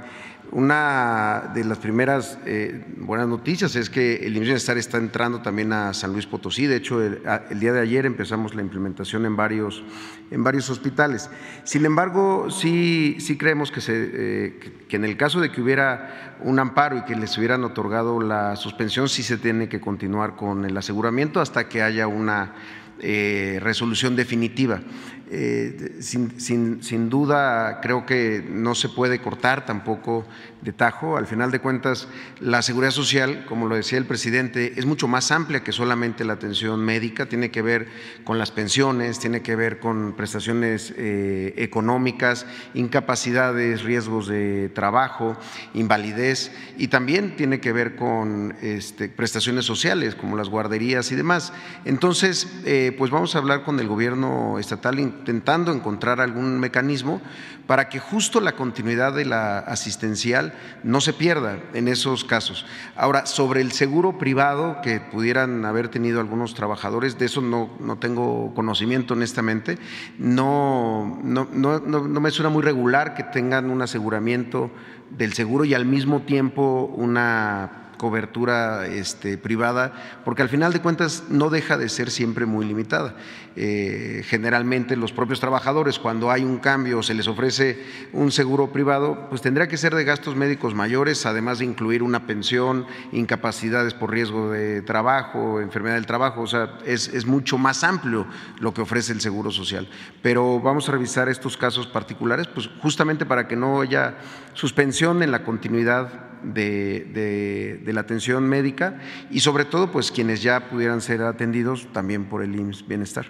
Una 0.52 1.52
de 1.54 1.66
las 1.66 1.78
primeras 1.78 2.40
eh, 2.46 2.82
buenas 2.96 3.28
noticias 3.28 3.76
es 3.76 3.90
que 3.90 4.26
el 4.26 4.34
Bienestar 4.34 4.78
está 4.78 4.98
entrando 4.98 5.42
también 5.42 5.74
a 5.74 5.94
San 5.94 6.14
Luis 6.14 6.26
Potosí. 6.26 6.68
De 6.68 6.78
hecho, 6.78 7.04
el, 7.04 7.22
día 7.60 7.74
de 7.74 7.82
ayer 7.82 8.06
empezamos 8.06 8.56
la 8.56 8.62
implementación 8.62 9.26
en 9.26 9.36
varios, 9.36 9.84
en 10.32 10.46
varios 10.46 10.70
hospitales. 10.70 11.30
Sin 11.66 11.86
embargo, 11.86 12.50
sí, 12.50 13.18
sí 13.20 13.38
creemos 13.38 13.72
que, 13.72 13.82
se, 13.82 13.94
eh, 14.14 14.60
que 14.88 14.96
en 14.96 15.04
el 15.04 15.18
caso 15.18 15.42
de 15.42 15.52
que 15.52 15.62
hubiera 15.62 16.38
un 16.40 16.60
amparo 16.60 16.98
y 16.98 17.02
que 17.04 17.16
les 17.16 17.38
hubieran 17.38 17.66
otorgado 17.66 18.22
la 18.22 18.56
suspensión, 18.56 19.10
sí 19.10 19.24
se 19.24 19.38
tiene 19.38 19.68
que 19.68 19.82
continuar 19.82 20.38
con 20.38 20.64
el 20.64 20.78
aseguramiento 20.78 21.42
hasta 21.42 21.68
que 21.68 21.82
haya 21.82 22.08
una 22.08 22.54
eh, 23.00 23.60
resolución 23.62 24.16
definitiva. 24.16 24.82
Eh, 25.30 25.98
sin, 26.00 26.40
sin, 26.82 27.10
duda 27.10 27.82
creo 27.82 28.06
que 28.06 28.46
no 28.50 28.76
se 28.76 28.88
puede 28.88 29.20
cortar 29.20 29.66
tampoco 29.66 30.26
de 30.62 30.72
tajo. 30.72 31.18
Al 31.18 31.28
final 31.28 31.52
de 31.52 31.60
cuentas, 31.60 32.08
la 32.40 32.62
seguridad 32.62 32.92
social, 32.92 33.46
como 33.46 33.68
lo 33.68 33.76
decía 33.76 33.98
el 33.98 34.06
presidente, 34.06 34.74
es 34.78 34.86
mucho 34.86 35.08
más 35.08 35.32
amplia 35.32 35.64
que 35.64 35.72
solamente 35.72 36.24
la 36.24 36.34
atención 36.34 36.80
médica, 36.80 37.28
tiene 37.28 37.52
que 37.52 37.62
ver 37.62 37.88
con 38.24 38.40
las 38.40 38.52
pensiones, 38.52 39.20
tiene 39.20 39.42
que 39.42 39.56
ver 39.56 39.80
con 39.80 40.14
prestaciones 40.16 40.94
eh, 40.98 41.54
económicas, 41.58 42.46
incapacidades, 42.74 43.84
riesgos 43.84 44.28
de 44.28 44.70
trabajo, 44.70 45.38
invalidez 45.74 46.52
y 46.78 46.88
también 46.88 47.36
tiene 47.36 47.60
que 47.60 47.74
ver 47.74 47.96
con 47.96 48.56
este, 48.62 49.10
prestaciones 49.10 49.66
sociales 49.66 50.16
como 50.16 50.38
las 50.38 50.50
guarderías 50.50 51.12
y 51.12 51.16
demás. 51.16 51.54
Entonces, 51.86 52.48
eh, 52.66 52.96
pues 52.98 53.12
vamos 53.12 53.36
a 53.36 53.40
hablar 53.40 53.64
con 53.64 53.80
el 53.80 53.88
gobierno 53.88 54.58
estatal 54.60 55.00
intentando 55.20 55.72
encontrar 55.72 56.22
algún 56.22 56.60
mecanismo 56.60 57.22
para 57.66 57.90
que 57.90 58.00
justo 58.00 58.40
la 58.40 58.54
continuidad 58.54 59.14
de 59.14 59.26
la 59.26 59.60
asistencial 59.60 60.54
no 60.84 61.02
se 61.02 61.14
pierda 61.14 61.60
en 61.74 61.88
esos 61.88 62.24
casos. 62.24 62.66
Ahora, 62.96 63.26
sobre 63.26 63.62
el 63.62 63.72
seguro 63.74 64.18
privado 64.18 64.82
que 64.82 65.00
pudieran 65.00 65.66
haber 65.66 65.90
tenido 65.90 66.22
algunos 66.22 66.54
trabajadores, 66.54 67.18
de 67.20 67.26
eso 67.26 67.42
no, 67.42 67.72
no 67.80 67.98
tengo 67.98 68.54
conocimiento 68.56 69.14
honestamente, 69.14 69.78
no, 70.18 71.20
no, 71.24 71.50
no, 71.52 71.80
no 71.80 72.20
me 72.22 72.32
suena 72.32 72.50
muy 72.50 72.64
regular 72.64 73.16
que 73.16 73.24
tengan 73.24 73.70
un 73.70 73.82
aseguramiento 73.82 74.72
del 75.10 75.34
seguro 75.34 75.66
y 75.66 75.74
al 75.74 75.86
mismo 75.86 76.22
tiempo 76.22 76.92
una 76.96 77.87
cobertura 77.98 78.88
este, 78.88 79.38
privada, 79.38 79.94
porque 80.24 80.42
al 80.42 80.50
final 80.50 80.74
de 80.74 80.82
cuentas 80.82 81.24
no 81.30 81.50
deja 81.50 81.78
de 81.78 81.90
ser 81.90 82.12
siempre 82.12 82.46
muy 82.46 82.66
limitada. 82.66 83.16
Eh, 83.60 84.22
generalmente 84.26 84.96
los 84.96 85.12
propios 85.12 85.40
trabajadores, 85.40 85.98
cuando 85.98 86.30
hay 86.30 86.44
un 86.44 86.60
cambio 86.60 87.00
o 87.00 87.04
se 87.04 87.16
les 87.16 87.28
ofrece 87.28 87.84
un 88.14 88.32
seguro 88.32 88.72
privado, 88.72 89.28
pues 89.30 89.42
tendría 89.42 89.68
que 89.68 89.78
ser 89.78 89.96
de 89.96 90.04
gastos 90.04 90.36
médicos 90.36 90.76
mayores, 90.76 91.26
además 91.26 91.58
de 91.60 91.66
incluir 91.66 92.04
una 92.04 92.28
pensión, 92.28 92.86
incapacidades 93.12 93.96
por 93.96 94.12
riesgo 94.12 94.52
de 94.52 94.84
trabajo, 94.84 95.60
enfermedad 95.60 95.96
del 95.96 96.06
trabajo, 96.06 96.42
o 96.42 96.48
sea, 96.48 96.78
es, 96.86 97.08
es 97.08 97.26
mucho 97.26 97.58
más 97.58 97.84
amplio 97.84 98.28
lo 98.60 98.74
que 98.74 98.82
ofrece 98.82 99.12
el 99.12 99.22
seguro 99.22 99.50
social. 99.50 99.90
Pero 100.22 100.60
vamos 100.60 100.88
a 100.88 100.92
revisar 100.92 101.28
estos 101.28 101.58
casos 101.58 101.88
particulares, 101.88 102.48
pues 102.48 102.70
justamente 102.82 103.26
para 103.26 103.48
que 103.48 103.56
no 103.56 103.82
haya 103.82 104.18
suspensión 104.54 105.24
en 105.24 105.32
la 105.32 105.44
continuidad 105.44 106.27
de, 106.44 107.82
la 107.86 108.02
atención 108.02 108.48
médica 108.48 109.00
y 109.30 109.40
sobre 109.40 109.66
todo 109.66 109.92
pues 109.92 110.12
quienes 110.12 110.42
ya 110.42 110.70
pudieran 110.70 111.02
ser 111.02 111.22
atendidos 111.22 111.88
también 111.94 112.26
por 112.26 112.44
el 112.44 112.56
IMSS 112.56 112.88
Bienestar. 112.88 113.26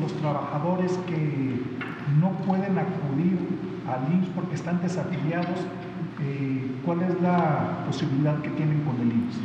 Los 0.00 0.12
trabajadores 0.14 0.92
que 1.06 1.60
no 2.20 2.32
pueden 2.46 2.78
acudir 2.78 3.38
al 3.88 4.12
IMSS 4.12 4.28
porque 4.34 4.54
están 4.54 4.80
desafiliados, 4.82 5.60
eh, 6.22 6.70
¿cuál 6.84 7.02
es 7.02 7.20
la 7.20 7.84
posibilidad 7.86 8.40
que 8.40 8.50
tienen 8.50 8.82
con 8.82 9.00
el 9.00 9.12
IMSS? 9.12 9.38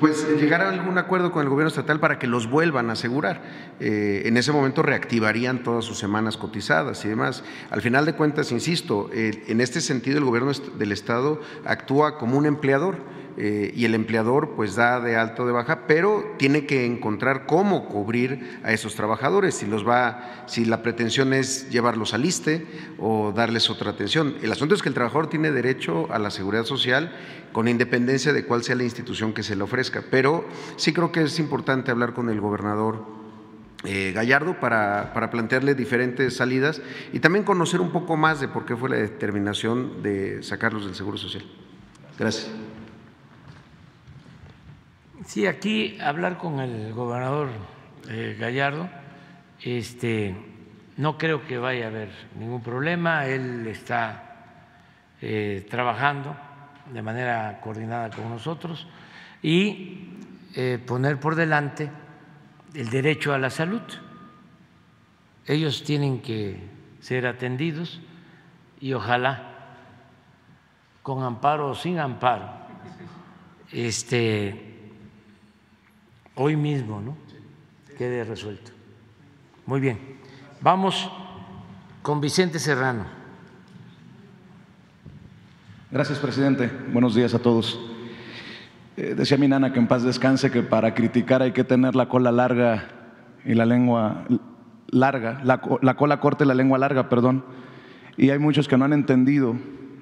Pues 0.00 0.26
llegar 0.40 0.60
a 0.60 0.68
algún 0.68 0.98
acuerdo 0.98 1.32
con 1.32 1.42
el 1.42 1.48
gobierno 1.48 1.68
estatal 1.68 2.00
para 2.00 2.18
que 2.18 2.26
los 2.26 2.48
vuelvan 2.48 2.90
a 2.90 2.94
asegurar. 2.94 3.42
Eh, 3.80 4.22
en 4.26 4.36
ese 4.36 4.52
momento 4.52 4.82
reactivarían 4.82 5.62
todas 5.62 5.84
sus 5.84 5.98
semanas 5.98 6.36
cotizadas 6.36 7.04
y 7.04 7.08
demás. 7.08 7.44
Al 7.70 7.82
final 7.82 8.04
de 8.04 8.14
cuentas, 8.14 8.52
insisto, 8.52 9.10
eh, 9.12 9.44
en 9.48 9.60
este 9.60 9.80
sentido 9.80 10.18
el 10.18 10.24
gobierno 10.24 10.52
del 10.78 10.92
Estado 10.92 11.40
actúa 11.64 12.18
como 12.18 12.36
un 12.36 12.46
empleador 12.46 12.96
eh, 13.38 13.70
y 13.76 13.84
el 13.84 13.94
empleador 13.94 14.52
pues 14.56 14.76
da 14.76 14.98
de 15.00 15.16
alto 15.16 15.46
de 15.46 15.52
baja, 15.52 15.86
pero 15.86 16.34
tiene 16.38 16.64
que 16.64 16.86
encontrar 16.86 17.44
cómo 17.44 17.86
cubrir 17.86 18.60
a 18.64 18.72
esos 18.72 18.94
trabajadores, 18.94 19.56
si 19.56 19.66
los 19.66 19.86
va, 19.86 20.44
si 20.46 20.64
la 20.64 20.82
pretensión 20.82 21.34
es 21.34 21.68
llevarlos 21.68 22.14
al 22.14 22.24
ISTE 22.24 22.66
o 22.98 23.32
darles 23.32 23.68
otra 23.68 23.90
atención. 23.90 24.36
El 24.42 24.52
asunto 24.52 24.74
es 24.74 24.82
que 24.82 24.88
el 24.88 24.94
trabajador 24.94 25.28
tiene 25.28 25.52
derecho 25.52 26.10
a 26.10 26.18
la 26.18 26.30
seguridad 26.30 26.64
social 26.64 27.12
con 27.52 27.68
independencia 27.68 28.32
de 28.32 28.46
cuál 28.46 28.62
sea 28.62 28.74
la 28.74 28.84
institución 28.84 29.34
que 29.34 29.42
se 29.42 29.54
le 29.54 29.62
ofrezca, 29.62 30.02
pero 30.10 30.46
sí 30.76 30.94
creo 30.94 31.12
que 31.12 31.22
es 31.22 31.38
importante 31.38 31.90
hablar 31.90 32.14
con 32.14 32.30
el 32.30 32.40
gobernador 32.40 33.04
eh, 33.84 34.12
Gallardo 34.14 34.58
para, 34.58 35.12
para, 35.12 35.30
plantearle 35.30 35.74
diferentes 35.74 36.36
salidas 36.36 36.80
y 37.12 37.20
también 37.20 37.44
conocer 37.44 37.82
un 37.82 37.92
poco 37.92 38.16
más 38.16 38.40
de 38.40 38.48
por 38.48 38.64
qué 38.64 38.74
fue 38.74 38.88
la 38.88 38.96
determinación 38.96 40.02
de 40.02 40.42
sacarlos 40.42 40.86
del 40.86 40.94
Seguro 40.94 41.18
Social. 41.18 41.44
Gracias. 42.18 42.65
Sí, 45.24 45.46
aquí 45.46 45.98
hablar 46.00 46.36
con 46.36 46.60
el 46.60 46.92
gobernador 46.92 47.48
eh, 48.08 48.36
Gallardo, 48.38 48.88
este, 49.62 50.36
no 50.98 51.16
creo 51.16 51.46
que 51.46 51.56
vaya 51.56 51.86
a 51.86 51.88
haber 51.88 52.10
ningún 52.38 52.62
problema, 52.62 53.26
él 53.26 53.66
está 53.66 54.52
eh, 55.22 55.66
trabajando 55.70 56.36
de 56.92 57.00
manera 57.00 57.60
coordinada 57.62 58.10
con 58.10 58.28
nosotros 58.28 58.86
y 59.42 60.10
eh, 60.54 60.78
poner 60.86 61.18
por 61.18 61.34
delante 61.34 61.90
el 62.74 62.90
derecho 62.90 63.32
a 63.32 63.38
la 63.38 63.48
salud. 63.48 63.82
Ellos 65.46 65.82
tienen 65.82 66.20
que 66.20 66.60
ser 67.00 67.26
atendidos 67.26 68.02
y 68.80 68.92
ojalá 68.92 69.54
con 71.02 71.22
amparo 71.22 71.70
o 71.70 71.74
sin 71.74 71.98
amparo, 71.98 72.50
este, 73.72 74.65
hoy 76.36 76.56
mismo, 76.56 77.00
¿no? 77.00 77.16
Quede 77.98 78.24
resuelto. 78.24 78.70
Muy 79.66 79.80
bien. 79.80 79.98
Vamos 80.60 81.10
con 82.02 82.20
Vicente 82.20 82.58
Serrano. 82.58 83.04
Gracias, 85.90 86.18
presidente. 86.18 86.70
Buenos 86.92 87.14
días 87.14 87.34
a 87.34 87.40
todos. 87.40 87.80
Eh, 88.96 89.14
decía 89.16 89.36
mi 89.36 89.48
nana 89.48 89.72
que 89.72 89.78
en 89.78 89.88
paz 89.88 90.02
descanse 90.02 90.50
que 90.50 90.62
para 90.62 90.94
criticar 90.94 91.42
hay 91.42 91.52
que 91.52 91.64
tener 91.64 91.94
la 91.96 92.08
cola 92.08 92.32
larga 92.32 92.88
y 93.44 93.54
la 93.54 93.66
lengua 93.66 94.24
larga, 94.88 95.40
la, 95.44 95.60
la 95.82 95.96
cola 95.96 96.20
corta 96.20 96.44
y 96.44 96.46
la 96.46 96.54
lengua 96.54 96.78
larga, 96.78 97.08
perdón. 97.08 97.44
Y 98.16 98.30
hay 98.30 98.38
muchos 98.38 98.68
que 98.68 98.76
no 98.76 98.84
han 98.84 98.92
entendido 98.92 99.56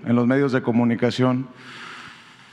en 0.05 0.15
los 0.15 0.27
medios 0.27 0.53
de 0.53 0.63
comunicación 0.63 1.49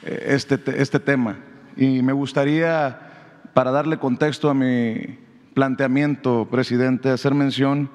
eh, 0.03 0.28
este, 0.30 0.60
este 0.82 0.99
tema. 0.99 1.38
Y 1.78 2.02
me 2.02 2.14
gustaría, 2.14 3.11
para 3.53 3.72
darle 3.72 3.98
contexto 3.98 4.49
a 4.49 4.53
mi 4.53 5.18
planteamiento, 5.53 6.48
presidente, 6.49 7.10
hacer 7.10 7.34
mención 7.34 7.90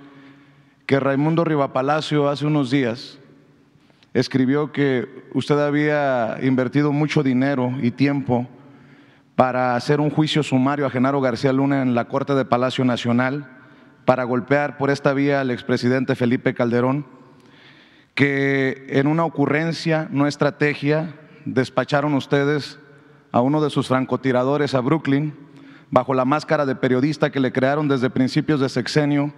que 0.87 1.01
Raimundo 1.01 1.45
Rivapalacio 1.45 2.29
hace 2.29 2.47
unos 2.47 2.71
días 2.71 3.19
escribió 4.15 4.73
que 4.73 5.29
usted 5.35 5.59
había 5.59 6.39
invertido 6.43 6.93
mucho 6.93 7.23
dinero 7.23 7.73
y 7.83 7.91
tiempo 7.91 8.49
para 9.35 9.77
hacer 9.77 10.01
un 10.01 10.11
juicio 10.11 10.43
sumario 10.43 10.87
a 10.87 10.91
Genaro 10.91 11.21
García 11.21 11.53
Luna 11.53 11.83
en 11.83 11.95
la 11.95 12.09
Corte 12.09 12.35
de 12.35 12.47
Palacio 12.47 12.85
Nacional, 12.85 13.51
para 14.07 14.25
golpear 14.25 14.79
por 14.79 14.89
esta 14.89 15.13
vía 15.13 15.41
al 15.41 15.51
expresidente 15.51 16.15
Felipe 16.15 16.55
Calderón, 16.55 17.07
que 18.15 18.87
en 18.89 19.09
una 19.09 19.25
ocurrencia, 19.25 20.09
no 20.11 20.27
estrategia, 20.27 21.15
despacharon 21.45 22.15
ustedes 22.15 22.79
a 23.33 23.41
uno 23.43 23.61
de 23.61 23.69
sus 23.69 23.89
francotiradores 23.89 24.75
a 24.75 24.81
Brooklyn 24.81 25.35
bajo 25.91 26.15
la 26.15 26.25
máscara 26.25 26.67
de 26.67 26.75
periodista 26.75 27.31
que 27.31 27.41
le 27.41 27.53
crearon 27.53 27.89
desde 27.89 28.11
principios 28.11 28.61
de 28.61 28.69
sexenio 28.69 29.33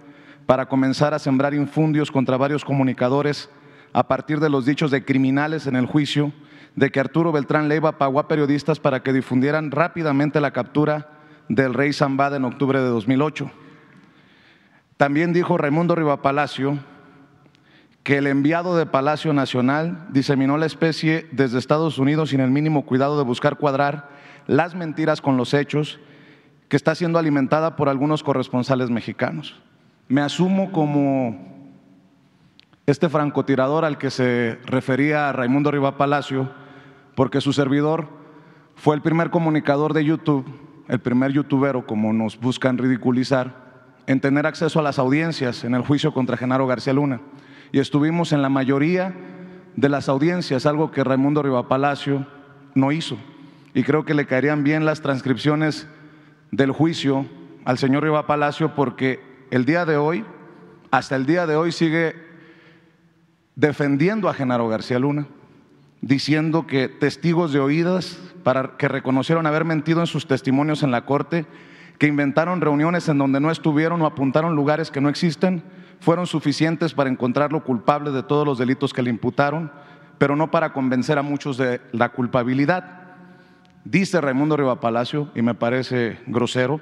para 0.45 0.67
comenzar 0.67 1.13
a 1.13 1.19
sembrar 1.19 1.53
infundios 1.53 2.11
contra 2.11 2.37
varios 2.37 2.65
comunicadores 2.65 3.49
a 3.93 4.07
partir 4.07 4.39
de 4.39 4.49
los 4.49 4.65
dichos 4.65 4.91
de 4.91 5.05
criminales 5.05 5.67
en 5.67 5.75
el 5.75 5.85
juicio 5.85 6.33
de 6.75 6.91
que 6.91 6.99
Arturo 6.99 7.31
Beltrán 7.31 7.67
Leiva 7.67 7.97
pagó 7.97 8.19
a 8.19 8.27
periodistas 8.27 8.79
para 8.79 9.01
que 9.01 9.13
difundieran 9.13 9.71
rápidamente 9.71 10.41
la 10.41 10.51
captura 10.51 11.09
del 11.49 11.73
rey 11.73 11.93
Zambada 11.93 12.37
en 12.37 12.45
octubre 12.45 12.79
de 12.79 12.87
2008. 12.87 13.51
También 14.97 15.33
dijo 15.33 15.57
Raimundo 15.57 15.95
Rivapalacio 15.95 16.79
que 18.03 18.17
el 18.17 18.27
enviado 18.27 18.75
de 18.75 18.85
Palacio 18.85 19.33
Nacional 19.33 20.07
diseminó 20.11 20.57
la 20.57 20.65
especie 20.65 21.27
desde 21.31 21.59
Estados 21.59 21.97
Unidos 21.97 22.29
sin 22.29 22.39
el 22.39 22.49
mínimo 22.49 22.85
cuidado 22.85 23.17
de 23.17 23.23
buscar 23.23 23.57
cuadrar 23.57 24.09
las 24.47 24.73
mentiras 24.73 25.21
con 25.21 25.37
los 25.37 25.53
hechos 25.53 25.99
que 26.69 26.77
está 26.77 26.95
siendo 26.95 27.19
alimentada 27.19 27.75
por 27.75 27.89
algunos 27.89 28.23
corresponsales 28.23 28.91
mexicanos. 28.91 29.59
Me 30.07 30.21
asumo 30.21 30.71
como 30.71 31.49
este 32.85 33.09
francotirador 33.09 33.85
al 33.85 33.97
que 33.97 34.11
se 34.11 34.59
refería 34.65 35.31
Raimundo 35.31 35.71
Riva 35.71 35.97
Palacio, 35.97 36.49
porque 37.15 37.41
su 37.41 37.53
servidor 37.53 38.07
fue 38.75 38.95
el 38.95 39.01
primer 39.01 39.31
comunicador 39.31 39.93
de 39.93 40.05
YouTube, 40.05 40.45
el 40.87 40.99
primer 40.99 41.31
youtubero, 41.31 41.85
como 41.85 42.13
nos 42.13 42.39
buscan 42.39 42.77
ridiculizar, 42.77 43.67
en 44.07 44.21
tener 44.21 44.45
acceso 44.47 44.79
a 44.79 44.83
las 44.83 44.99
audiencias 44.99 45.63
en 45.63 45.73
el 45.75 45.81
juicio 45.81 46.13
contra 46.13 46.37
Genaro 46.37 46.65
García 46.65 46.93
Luna. 46.93 47.19
Y 47.71 47.79
estuvimos 47.79 48.31
en 48.31 48.41
la 48.41 48.49
mayoría 48.49 49.13
de 49.75 49.89
las 49.89 50.07
audiencias, 50.07 50.65
algo 50.65 50.91
que 50.91 51.03
Raimundo 51.03 51.43
Riva 51.43 51.67
Palacio 51.67 52.25
no 52.73 52.91
hizo. 52.91 53.17
Y 53.73 53.83
creo 53.83 54.05
que 54.05 54.13
le 54.13 54.25
caerían 54.25 54.63
bien 54.63 54.85
las 54.85 55.01
transcripciones 55.01 55.87
del 56.51 56.71
juicio 56.71 57.25
al 57.65 57.77
señor 57.77 58.03
Riva 58.03 58.27
Palacio 58.27 58.75
porque 58.75 59.19
el 59.51 59.65
día 59.65 59.85
de 59.85 59.97
hoy, 59.97 60.25
hasta 60.91 61.15
el 61.15 61.25
día 61.25 61.45
de 61.45 61.55
hoy 61.55 61.71
sigue 61.71 62.15
defendiendo 63.55 64.29
a 64.29 64.33
Genaro 64.33 64.67
García 64.67 64.99
Luna, 64.99 65.27
diciendo 66.01 66.65
que 66.65 66.87
testigos 66.87 67.51
de 67.51 67.59
oídas 67.59 68.17
para 68.43 68.77
que 68.77 68.87
reconocieron 68.87 69.45
haber 69.45 69.65
mentido 69.65 69.99
en 69.99 70.07
sus 70.07 70.27
testimonios 70.27 70.81
en 70.81 70.91
la 70.91 71.05
corte, 71.05 71.45
que 71.97 72.07
inventaron 72.07 72.61
reuniones 72.61 73.09
en 73.09 73.17
donde 73.17 73.41
no 73.41 73.51
estuvieron 73.51 74.01
o 74.01 74.05
apuntaron 74.05 74.55
lugares 74.55 74.89
que 74.89 75.01
no 75.01 75.09
existen, 75.09 75.61
fueron 75.99 76.25
suficientes 76.27 76.93
para 76.93 77.09
encontrarlo 77.09 77.63
culpable 77.63 78.11
de 78.11 78.23
todos 78.23 78.45
los 78.45 78.57
delitos 78.57 78.93
que 78.93 79.01
le 79.01 79.09
imputaron, 79.09 79.71
pero 80.17 80.35
no 80.35 80.49
para 80.49 80.71
convencer 80.71 81.17
a 81.17 81.21
muchos 81.21 81.57
de 81.57 81.81
la 81.91 82.09
culpabilidad. 82.09 82.98
Dice 83.89 84.21
Raimundo 84.21 84.57
Riva 84.57 84.79
Palacio, 84.79 85.29
y 85.33 85.41
me 85.41 85.55
parece 85.55 86.19
grosero, 86.27 86.79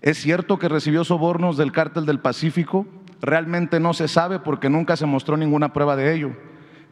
¿es 0.00 0.18
cierto 0.18 0.58
que 0.58 0.68
recibió 0.68 1.04
sobornos 1.04 1.56
del 1.56 1.72
cártel 1.72 2.06
del 2.06 2.20
Pacífico? 2.20 2.86
realmente 3.24 3.80
no 3.80 3.94
se 3.94 4.06
sabe 4.06 4.38
porque 4.38 4.68
nunca 4.68 4.96
se 4.96 5.06
mostró 5.06 5.36
ninguna 5.36 5.72
prueba 5.72 5.96
de 5.96 6.14
ello. 6.14 6.32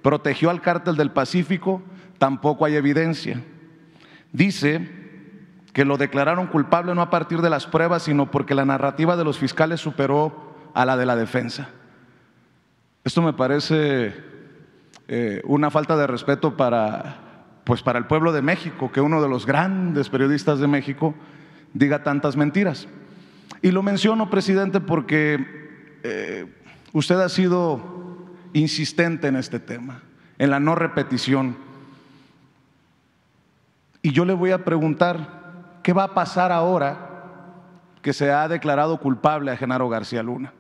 Protegió 0.00 0.50
al 0.50 0.62
cártel 0.62 0.96
del 0.96 1.10
Pacífico, 1.10 1.82
tampoco 2.18 2.64
hay 2.64 2.74
evidencia. 2.74 3.42
Dice 4.32 4.90
que 5.72 5.84
lo 5.84 5.98
declararon 5.98 6.46
culpable 6.46 6.94
no 6.94 7.02
a 7.02 7.10
partir 7.10 7.40
de 7.40 7.50
las 7.50 7.66
pruebas, 7.66 8.04
sino 8.04 8.30
porque 8.30 8.54
la 8.54 8.64
narrativa 8.64 9.16
de 9.16 9.24
los 9.24 9.38
fiscales 9.38 9.80
superó 9.80 10.54
a 10.74 10.84
la 10.84 10.96
de 10.96 11.06
la 11.06 11.16
defensa. 11.16 11.68
Esto 13.04 13.20
me 13.22 13.32
parece 13.32 14.14
eh, 15.09 15.42
una 15.44 15.70
falta 15.70 15.96
de 15.96 16.06
respeto 16.06 16.56
para, 16.56 17.22
pues 17.64 17.82
para 17.82 17.98
el 17.98 18.06
pueblo 18.06 18.32
de 18.32 18.43
México, 18.43 18.90
que 18.90 19.01
uno 19.01 19.22
de 19.22 19.28
los 19.28 19.47
grandes 19.47 20.09
periodistas 20.09 20.59
de 20.59 20.66
México 20.66 21.14
diga 21.72 22.02
tantas 22.02 22.36
mentiras. 22.36 22.89
Y 23.62 23.70
lo 23.70 23.82
menciono, 23.82 24.30
presidente, 24.30 24.80
porque 24.80 25.98
eh, 26.02 26.47
usted 26.93 27.20
ha 27.20 27.28
sido 27.28 28.26
insistente 28.52 29.28
en 29.28 29.36
este 29.36 29.60
tema, 29.60 30.02
en 30.39 30.51
la 30.51 30.59
no 30.59 30.74
repetición. 30.74 31.56
Y 34.02 34.10
yo 34.10 34.24
le 34.24 34.32
voy 34.32 34.51
a 34.51 34.64
preguntar, 34.64 35.78
¿qué 35.82 35.93
va 35.93 36.05
a 36.05 36.14
pasar 36.14 36.51
ahora 36.51 37.09
que 38.02 38.12
se 38.12 38.32
ha 38.32 38.48
declarado 38.48 38.98
culpable 38.98 39.52
a 39.52 39.56
Genaro 39.56 39.89
García 39.89 40.24
Luna? 40.24 40.52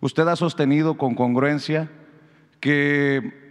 Usted 0.00 0.26
ha 0.28 0.36
sostenido 0.36 0.96
con 0.96 1.16
congruencia 1.16 1.90
que, 2.60 3.41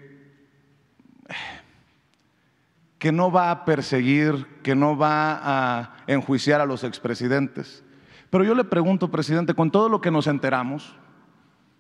que 3.02 3.12
no 3.12 3.32
va 3.32 3.50
a 3.50 3.66
perseguir, 3.66 4.46
que 4.62 4.76
no 4.76 4.96
va 4.96 5.40
a 5.42 5.96
enjuiciar 6.06 6.62
a 6.62 6.68
los 6.68 6.84
expresidentes. 6.84 7.84
Pero 8.30 8.44
yo 8.44 8.54
le 8.54 8.64
pregunto, 8.64 9.10
presidente, 9.10 9.56
con 9.56 9.72
todo 9.72 9.90
lo 9.90 10.02
que 10.02 10.12
nos 10.12 10.28
enteramos, 10.28 10.96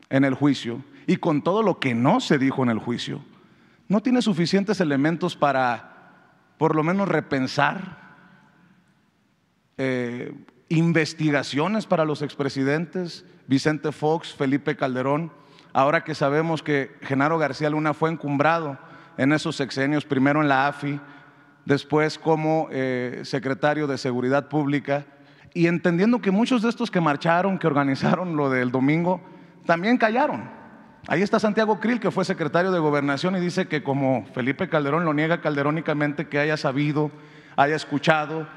en 0.10 0.23
el 0.23 0.34
juicio 0.34 0.84
y 1.06 1.18
con 1.18 1.43
todo 1.43 1.61
lo 1.61 1.80
que 1.80 1.93
no 1.93 2.22
se 2.22 2.39
dijo 2.39 2.64
en 2.64 2.69
el 2.69 2.80
juicio, 2.80 3.23
no 3.88 4.02
tiene 4.02 4.23
suficientes 4.23 4.81
elementos 4.81 5.35
para 5.35 6.15
por 6.57 6.76
lo 6.76 6.81
menos 6.81 7.07
repensar 7.07 7.99
eh, 9.77 10.34
investigaciones 10.69 11.85
para 11.85 12.03
los 12.03 12.23
expresidentes, 12.23 13.26
Vicente 13.45 13.91
Fox, 13.91 14.34
Felipe 14.34 14.76
Calderón, 14.76 15.31
ahora 15.72 16.03
que 16.03 16.15
sabemos 16.15 16.64
que 16.64 16.98
Genaro 17.03 17.38
García 17.38 17.69
Luna 17.69 17.93
fue 17.93 18.10
encumbrado 18.10 18.80
en 19.17 19.33
esos 19.33 19.55
sexenios, 19.55 20.05
primero 20.05 20.41
en 20.41 20.49
la 20.49 20.67
AFI, 20.67 20.99
después 21.65 22.17
como 22.17 22.67
eh, 22.71 23.21
secretario 23.23 23.88
de 23.88 23.97
Seguridad 23.97 24.47
Pública, 24.47 25.05
y 25.53 25.67
entendiendo 25.67 26.21
que 26.21 26.31
muchos 26.31 26.61
de 26.61 26.69
estos 26.69 26.89
que 26.89 27.01
marcharon, 27.01 27.59
que 27.59 27.67
organizaron 27.67 28.35
lo 28.35 28.49
del 28.49 28.71
domingo, 28.71 29.21
también 29.65 29.97
callaron. 29.97 30.49
Ahí 31.07 31.21
está 31.21 31.39
Santiago 31.39 31.79
Krill, 31.79 31.99
que 31.99 32.11
fue 32.11 32.25
secretario 32.25 32.71
de 32.71 32.79
Gobernación 32.79 33.35
y 33.35 33.39
dice 33.39 33.67
que 33.67 33.83
como 33.83 34.25
Felipe 34.33 34.69
Calderón 34.69 35.03
lo 35.03 35.13
niega 35.13 35.41
calderónicamente, 35.41 36.27
que 36.27 36.39
haya 36.39 36.57
sabido, 36.57 37.11
haya 37.57 37.75
escuchado, 37.75 38.47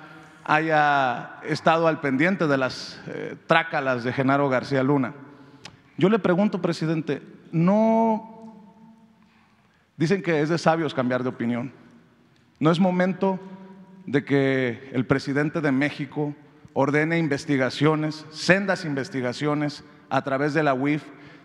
haya 0.45 1.41
estado 1.45 1.89
al 1.89 2.01
pendiente 2.01 2.47
de 2.47 2.59
las 2.59 3.01
eh, 3.07 3.37
trácalas 3.47 4.05
de 4.05 4.13
Genaro 4.13 4.49
García 4.49 4.83
Luna. 4.83 5.15
Yo 5.97 6.09
le 6.09 6.19
pregunto, 6.19 6.61
presidente, 6.61 7.23
no... 7.51 8.34
Dicen 9.97 10.23
que 10.23 10.41
es 10.41 10.49
de 10.49 10.59
sabios 10.59 10.95
cambiar 10.95 11.23
de 11.23 11.29
opinión. 11.29 11.73
¿No 12.59 12.71
es 12.71 12.81
momento 12.81 13.39
de 14.07 14.25
que 14.25 14.91
el 14.93 15.07
presidente 15.07 15.61
de 15.61 15.73
México 15.73 16.35
ordene 16.73 17.19
investigaciones, 17.19 18.27
sendas 18.31 18.85
investigaciones, 18.85 19.85
a 20.11 20.23
través 20.23 20.55
de 20.55 20.63
la 20.63 20.75
UIF 20.75 21.03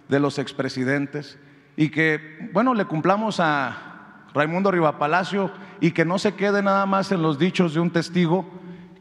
de 0.10 0.20
los 0.20 0.38
expresidentes 0.38 1.40
y 1.76 1.90
que, 1.90 2.50
bueno, 2.54 2.74
le 2.74 2.86
cumplamos 2.86 3.40
a 3.40 4.26
Raimundo 4.34 4.70
Rivapalacio 4.70 5.52
y 5.80 5.92
que 5.92 6.06
no 6.06 6.20
se 6.20 6.36
quede 6.36 6.62
nada 6.62 6.86
más 6.86 7.12
en 7.12 7.22
los 7.22 7.40
dichos 7.40 7.74
de 7.74 7.80
un 7.80 7.92
testigo 7.92 8.46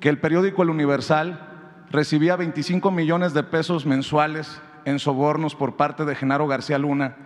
que 0.01 0.09
el 0.09 0.19
periódico 0.21 0.63
El 0.63 0.71
Universal 0.71 1.85
recibía 1.91 2.37
25 2.37 2.91
millones 2.91 3.35
de 3.35 3.43
pesos 3.43 3.85
mensuales 3.85 4.61
en 4.85 4.99
sobornos 4.99 5.55
por 5.55 5.77
parte 5.77 6.05
de 6.05 6.15
Genaro 6.15 6.47
García 6.47 6.79
Luna 6.79 7.17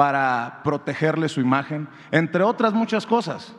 para 0.00 0.62
protegerle 0.64 1.28
su 1.28 1.42
imagen, 1.42 1.86
entre 2.10 2.42
otras 2.42 2.72
muchas 2.72 3.04
cosas. 3.04 3.54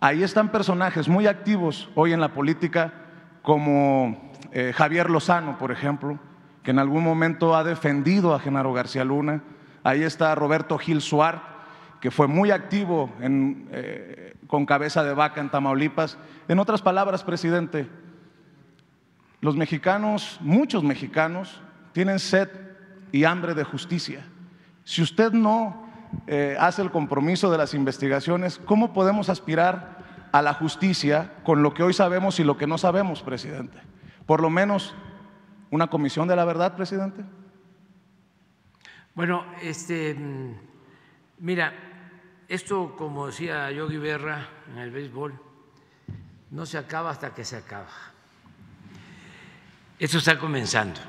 Ahí 0.00 0.22
están 0.22 0.52
personajes 0.52 1.08
muy 1.08 1.26
activos 1.26 1.90
hoy 1.96 2.12
en 2.12 2.20
la 2.20 2.32
política 2.32 2.92
como 3.42 4.30
eh, 4.52 4.72
Javier 4.72 5.10
Lozano, 5.10 5.58
por 5.58 5.72
ejemplo, 5.72 6.20
que 6.62 6.70
en 6.70 6.78
algún 6.78 7.02
momento 7.02 7.56
ha 7.56 7.64
defendido 7.64 8.36
a 8.36 8.38
Genaro 8.38 8.72
García 8.72 9.04
Luna. 9.04 9.42
Ahí 9.82 10.04
está 10.04 10.36
Roberto 10.36 10.78
Gil 10.78 11.00
Suárez, 11.00 11.40
que 12.00 12.12
fue 12.12 12.28
muy 12.28 12.52
activo 12.52 13.12
eh, 13.20 14.36
con 14.46 14.66
cabeza 14.66 15.02
de 15.02 15.12
vaca 15.12 15.40
en 15.40 15.50
Tamaulipas. 15.50 16.18
En 16.46 16.60
otras 16.60 16.82
palabras, 16.82 17.24
presidente, 17.24 17.88
los 19.40 19.56
mexicanos, 19.56 20.38
muchos 20.40 20.84
mexicanos, 20.84 21.60
tienen 21.90 22.20
sed 22.20 22.48
y 23.10 23.24
hambre 23.24 23.54
de 23.54 23.64
justicia. 23.64 24.24
Si 24.84 25.02
usted 25.02 25.32
no 25.32 25.88
eh, 26.26 26.56
hace 26.58 26.82
el 26.82 26.90
compromiso 26.90 27.50
de 27.50 27.58
las 27.58 27.74
investigaciones, 27.74 28.60
¿cómo 28.64 28.92
podemos 28.92 29.28
aspirar 29.28 30.28
a 30.32 30.42
la 30.42 30.54
justicia 30.54 31.32
con 31.42 31.62
lo 31.62 31.74
que 31.74 31.82
hoy 31.82 31.92
sabemos 31.92 32.38
y 32.38 32.44
lo 32.44 32.56
que 32.56 32.66
no 32.66 32.78
sabemos, 32.78 33.22
presidente? 33.22 33.78
Por 34.26 34.40
lo 34.40 34.50
menos 34.50 34.94
una 35.70 35.88
comisión 35.88 36.28
de 36.28 36.36
la 36.36 36.44
verdad, 36.44 36.76
presidente. 36.76 37.24
Bueno, 39.14 39.44
este, 39.62 40.16
mira, 41.38 41.72
esto, 42.48 42.94
como 42.96 43.26
decía 43.26 43.70
Yogi 43.70 43.96
Berra 43.96 44.48
en 44.72 44.78
el 44.78 44.90
béisbol, 44.90 45.40
no 46.50 46.66
se 46.66 46.78
acaba 46.78 47.10
hasta 47.10 47.34
que 47.34 47.44
se 47.44 47.56
acaba. 47.56 47.88
Esto 49.98 50.18
está 50.18 50.38
comenzando. 50.38 51.00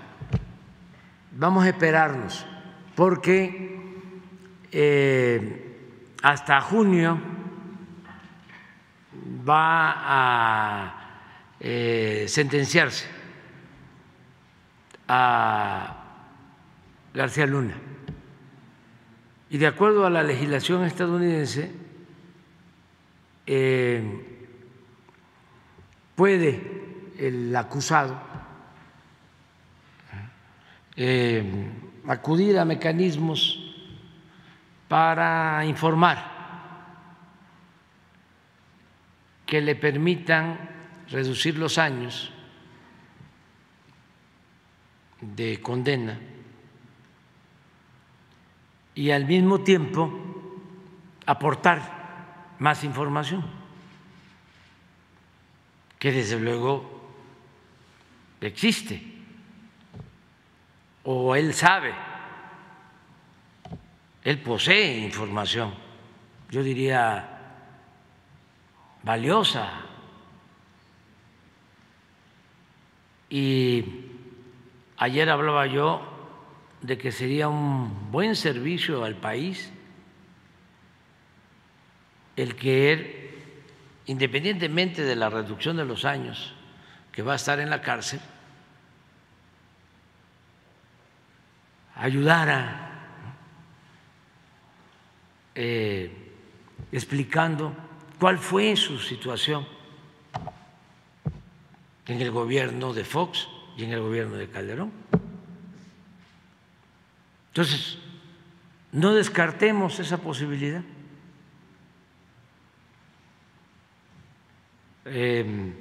Vamos 1.31 1.65
a 1.65 1.69
esperarnos, 1.69 2.45
porque 2.95 3.79
eh, 4.71 5.77
hasta 6.21 6.61
junio 6.61 7.19
va 9.47 9.93
a 9.95 11.05
eh, 11.59 12.25
sentenciarse 12.27 13.05
a 15.07 16.03
García 17.13 17.45
Luna. 17.45 17.75
Y 19.49 19.57
de 19.57 19.67
acuerdo 19.67 20.05
a 20.05 20.09
la 20.09 20.23
legislación 20.23 20.83
estadounidense, 20.83 21.71
eh, 23.45 24.03
puede 26.15 26.61
el 27.19 27.55
acusado 27.55 28.19
acudir 32.07 32.57
a 32.59 32.65
mecanismos 32.65 33.59
para 34.87 35.65
informar 35.65 36.35
que 39.45 39.61
le 39.61 39.75
permitan 39.75 40.57
reducir 41.09 41.57
los 41.57 41.77
años 41.77 42.31
de 45.21 45.61
condena 45.61 46.19
y 48.95 49.11
al 49.11 49.25
mismo 49.25 49.59
tiempo 49.61 50.09
aportar 51.25 52.55
más 52.59 52.83
información, 52.83 53.43
que 55.99 56.11
desde 56.11 56.39
luego 56.39 57.11
existe, 58.39 59.14
o 61.05 61.35
él 61.35 61.53
sabe, 61.53 61.93
él 64.23 64.41
posee 64.41 64.97
información, 64.97 65.73
yo 66.49 66.63
diría 66.63 67.29
valiosa, 69.03 69.69
y 73.29 73.85
ayer 74.97 75.29
hablaba 75.29 75.67
yo 75.67 76.01
de 76.81 76.97
que 76.97 77.11
sería 77.11 77.49
un 77.49 78.11
buen 78.11 78.35
servicio 78.35 79.03
al 79.03 79.15
país 79.15 79.71
el 82.35 82.55
que 82.55 82.93
él, 82.93 83.29
independientemente 84.07 85.03
de 85.03 85.15
la 85.15 85.29
reducción 85.29 85.77
de 85.77 85.85
los 85.85 86.05
años 86.05 86.53
que 87.11 87.21
va 87.21 87.33
a 87.33 87.37
estar 87.37 87.59
en 87.59 87.69
la 87.69 87.81
cárcel, 87.81 88.19
ayudara 91.95 92.85
eh, 95.55 96.11
explicando 96.91 97.75
cuál 98.19 98.37
fue 98.37 98.75
su 98.75 98.99
situación 98.99 99.65
en 102.07 102.21
el 102.21 102.31
gobierno 102.31 102.93
de 102.93 103.03
Fox 103.03 103.47
y 103.77 103.83
en 103.83 103.91
el 103.91 104.01
gobierno 104.01 104.35
de 104.35 104.47
Calderón. 104.49 104.91
Entonces, 107.47 107.97
no 108.91 109.13
descartemos 109.13 109.99
esa 109.99 110.17
posibilidad. 110.17 110.83
Em, 115.05 115.73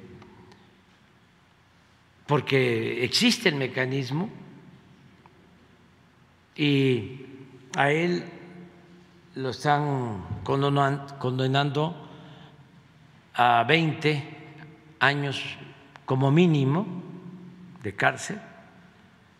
porque 2.27 3.03
existe 3.03 3.49
el 3.49 3.55
mecanismo 3.55 4.29
y 6.55 7.25
a 7.75 7.91
él 7.91 8.23
lo 9.35 9.49
están 9.49 10.23
condenando 10.43 12.09
a 13.33 13.63
20 13.67 14.23
años 14.99 15.43
como 16.05 16.31
mínimo 16.31 17.03
de 17.83 17.95
cárcel 17.95 18.39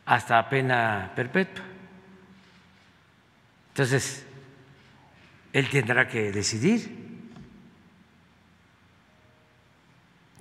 hasta 0.05 0.49
pena 0.49 1.13
perpetua. 1.15 1.63
Entonces, 3.69 4.25
él 5.53 5.69
tendrá 5.69 6.07
que 6.07 6.31
decidir. 6.31 7.05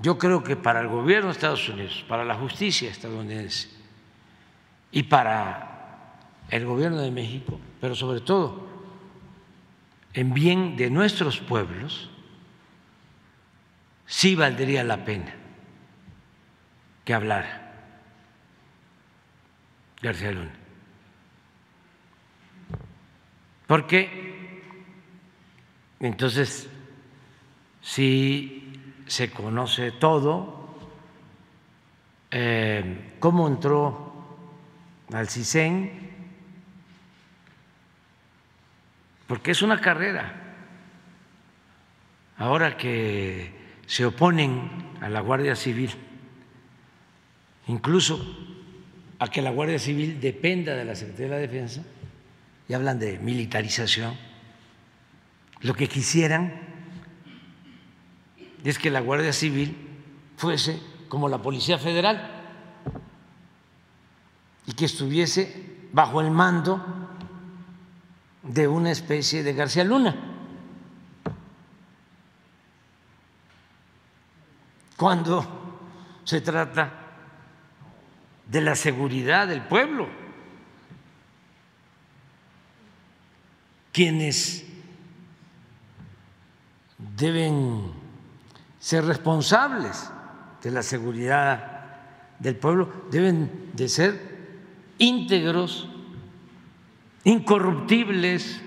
Yo 0.01 0.19
creo 0.19 0.43
que 0.43 0.57
para 0.57 0.81
el 0.81 0.89
gobierno 0.89 1.29
de 1.29 1.33
Estados 1.33 1.69
Unidos, 1.69 2.05
para 2.09 2.25
la 2.25 2.35
justicia 2.35 2.91
estadounidense 2.91 3.69
y 4.91 5.05
para 5.05 5.74
el 6.51 6.66
gobierno 6.66 7.01
de 7.01 7.11
México, 7.11 7.59
pero 7.81 7.95
sobre 7.95 8.21
todo 8.21 8.69
en 10.12 10.33
bien 10.33 10.77
de 10.77 10.91
nuestros 10.91 11.41
pueblos, 11.41 12.09
sí 14.07 14.37
valdría 14.37 14.85
la 14.85 15.05
pena 15.05 15.35
que 17.05 17.15
hablara 17.15 17.73
García 20.01 20.33
Luna. 20.33 20.55
Porque 23.66 24.25
entonces, 26.01 26.69
si 27.81 28.73
se 29.07 29.31
conoce 29.31 29.91
todo, 29.93 30.77
eh, 32.31 33.15
cómo 33.19 33.49
entró 33.49 34.12
al 35.12 35.29
CISEN, 35.29 36.03
porque 39.27 39.53
es 39.53 39.63
una 39.63 39.81
carrera. 39.81 40.41
Ahora 42.37 42.77
que 42.77 43.53
se 43.87 44.05
oponen 44.05 44.71
a 45.01 45.09
la 45.09 45.21
Guardia 45.21 45.55
Civil, 45.55 45.91
incluso 47.67 48.21
a 49.19 49.29
que 49.29 49.43
la 49.43 49.51
Guardia 49.51 49.79
Civil 49.79 50.21
dependa 50.21 50.75
de 50.75 50.85
la 50.85 50.95
Secretaría 50.95 51.27
de 51.27 51.33
la 51.35 51.53
Defensa, 51.53 51.83
y 52.69 52.75
hablan 52.75 52.99
de 52.99 53.19
militarización. 53.19 54.17
Lo 55.61 55.75
que 55.75 55.89
quisieran 55.89 56.61
es 58.65 58.79
que 58.79 58.91
la 58.91 59.01
Guardia 59.01 59.33
Civil 59.33 59.77
fuese 60.37 60.81
como 61.09 61.29
la 61.29 61.39
Policía 61.39 61.79
Federal 61.79 62.31
y 64.67 64.73
que 64.73 64.87
estuviese 64.87 65.89
bajo 65.93 66.21
el 66.21 66.31
mando 66.31 67.03
de 68.45 68.69
una 68.69 68.91
especie 68.91 69.43
de 69.43 69.55
García 69.55 69.85
Luna. 69.85 70.15
Cuando 74.97 75.81
se 76.25 76.41
trata 76.41 76.93
de 78.47 78.61
la 78.61 78.75
seguridad 78.75 79.49
del 79.49 79.62
pueblo. 79.62 80.25
quienes 83.95 84.65
deben 87.16 87.93
ser 88.81 89.05
responsables 89.05 90.11
de 90.61 90.73
la 90.73 90.83
seguridad 90.83 91.85
del 92.41 92.57
pueblo 92.57 92.91
deben 93.12 93.71
de 93.73 93.89
ser 93.89 94.35
íntegros, 94.99 95.89
incorruptibles, 97.25 98.63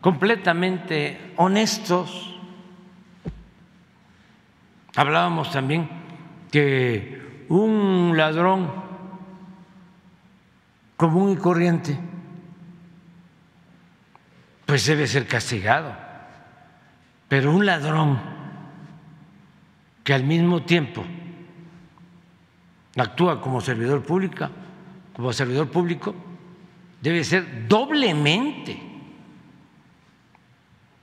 completamente 0.00 1.34
honestos. 1.36 2.34
Hablábamos 4.94 5.50
también 5.50 5.88
que 6.50 7.44
un 7.48 8.14
ladrón 8.16 8.72
común 10.96 11.32
y 11.32 11.36
corriente 11.36 11.98
pues 14.64 14.84
debe 14.84 15.06
ser 15.06 15.26
castigado. 15.26 15.94
Pero 17.28 17.52
un 17.52 17.64
ladrón 17.64 18.20
que 20.04 20.12
al 20.12 20.24
mismo 20.24 20.62
tiempo 20.62 21.04
actúa 22.96 23.40
como 23.40 23.60
servidor 23.60 24.02
público, 24.02 24.48
como 25.16 25.32
servidor 25.32 25.70
público, 25.70 26.14
debe 27.00 27.24
ser 27.24 27.66
doblemente 27.66 28.78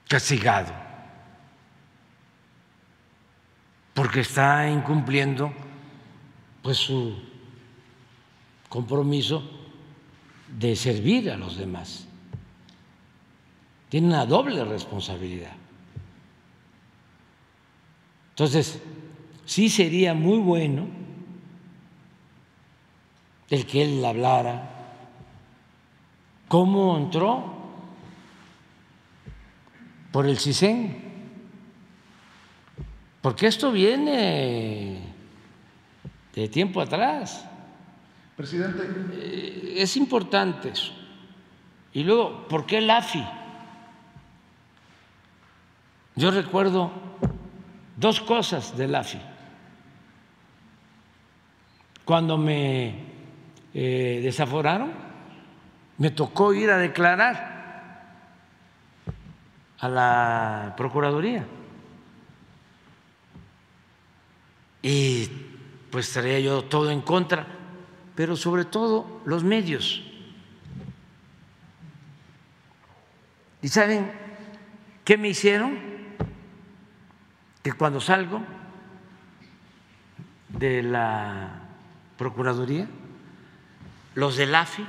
castigado, 0.07 0.71
porque 3.95 4.19
está 4.19 4.69
incumpliendo 4.69 5.51
pues 6.61 6.77
su 6.77 7.15
compromiso 8.69 9.49
de 10.47 10.75
servir 10.75 11.31
a 11.31 11.37
los 11.37 11.57
demás. 11.57 12.07
Tiene 13.89 14.07
una 14.07 14.27
doble 14.27 14.63
responsabilidad. 14.63 15.53
Entonces, 18.29 18.79
sí 19.45 19.69
sería 19.69 20.13
muy 20.13 20.37
bueno 20.37 21.02
el 23.53 23.67
que 23.67 23.83
él 23.83 24.03
hablara 24.03 24.67
cómo 26.47 26.97
entró 26.97 27.53
por 30.11 30.25
el 30.25 30.39
CISEN, 30.39 30.97
porque 33.21 33.45
esto 33.45 33.71
viene 33.71 35.01
de 36.33 36.47
tiempo 36.49 36.81
atrás. 36.81 37.47
Presidente. 38.35 38.81
Eh, 39.13 39.75
es 39.77 39.97
importante 39.97 40.69
eso. 40.69 40.91
Y 41.93 42.03
luego, 42.03 42.47
¿por 42.47 42.65
qué 42.65 42.79
el 42.79 42.89
AFI? 42.89 43.23
Yo 46.15 46.31
recuerdo 46.31 46.91
dos 47.97 48.19
cosas 48.19 48.75
del 48.75 48.95
AFI. 48.95 49.21
Cuando 52.03 52.35
me 52.35 53.12
eh, 53.73 54.19
desaforaron, 54.23 54.91
me 55.97 56.11
tocó 56.11 56.53
ir 56.53 56.69
a 56.69 56.77
declarar 56.77 57.53
a 59.79 59.89
la 59.89 60.73
Procuraduría. 60.77 61.45
Y 64.81 65.27
pues 65.89 66.07
estaría 66.07 66.39
yo 66.39 66.63
todo 66.65 66.91
en 66.91 67.01
contra, 67.01 67.47
pero 68.15 68.35
sobre 68.35 68.65
todo 68.65 69.21
los 69.25 69.43
medios. 69.43 70.03
¿Y 73.61 73.69
saben 73.69 74.11
qué 75.03 75.17
me 75.17 75.29
hicieron? 75.29 75.79
Que 77.63 77.71
cuando 77.71 78.01
salgo 78.01 78.41
de 80.49 80.83
la 80.83 81.61
Procuraduría, 82.17 82.87
los 84.15 84.35
del 84.37 84.53
AFI 84.53 84.85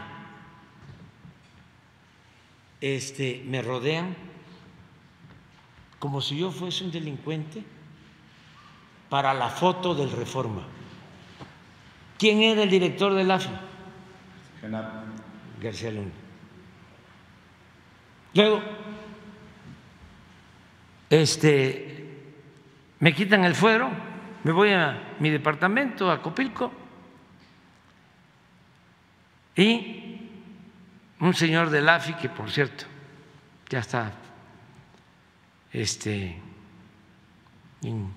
este, 2.80 3.42
me 3.46 3.62
rodean 3.62 4.14
como 5.98 6.20
si 6.20 6.36
yo 6.36 6.50
fuese 6.50 6.84
un 6.84 6.90
delincuente 6.90 7.64
para 9.08 9.32
la 9.32 9.48
foto 9.48 9.94
del 9.94 10.10
Reforma. 10.10 10.62
¿Quién 12.18 12.42
era 12.42 12.62
el 12.62 12.70
director 12.70 13.14
del 13.14 13.30
AFI? 13.30 13.50
García 15.60 15.90
Luna. 15.90 16.10
Luego, 18.34 18.60
este, 21.08 22.10
me 22.98 23.14
quitan 23.14 23.44
el 23.44 23.54
fuero, 23.54 23.88
me 24.42 24.52
voy 24.52 24.70
a 24.70 25.14
mi 25.20 25.30
departamento, 25.30 26.10
a 26.10 26.20
Copilco, 26.20 26.70
y 29.56 30.30
un 31.20 31.34
señor 31.34 31.70
del 31.70 31.88
AFI, 31.88 32.14
que 32.14 32.28
por 32.28 32.50
cierto 32.50 32.84
ya 33.68 33.78
está 33.78 34.12
este, 35.72 36.38
en 37.82 38.12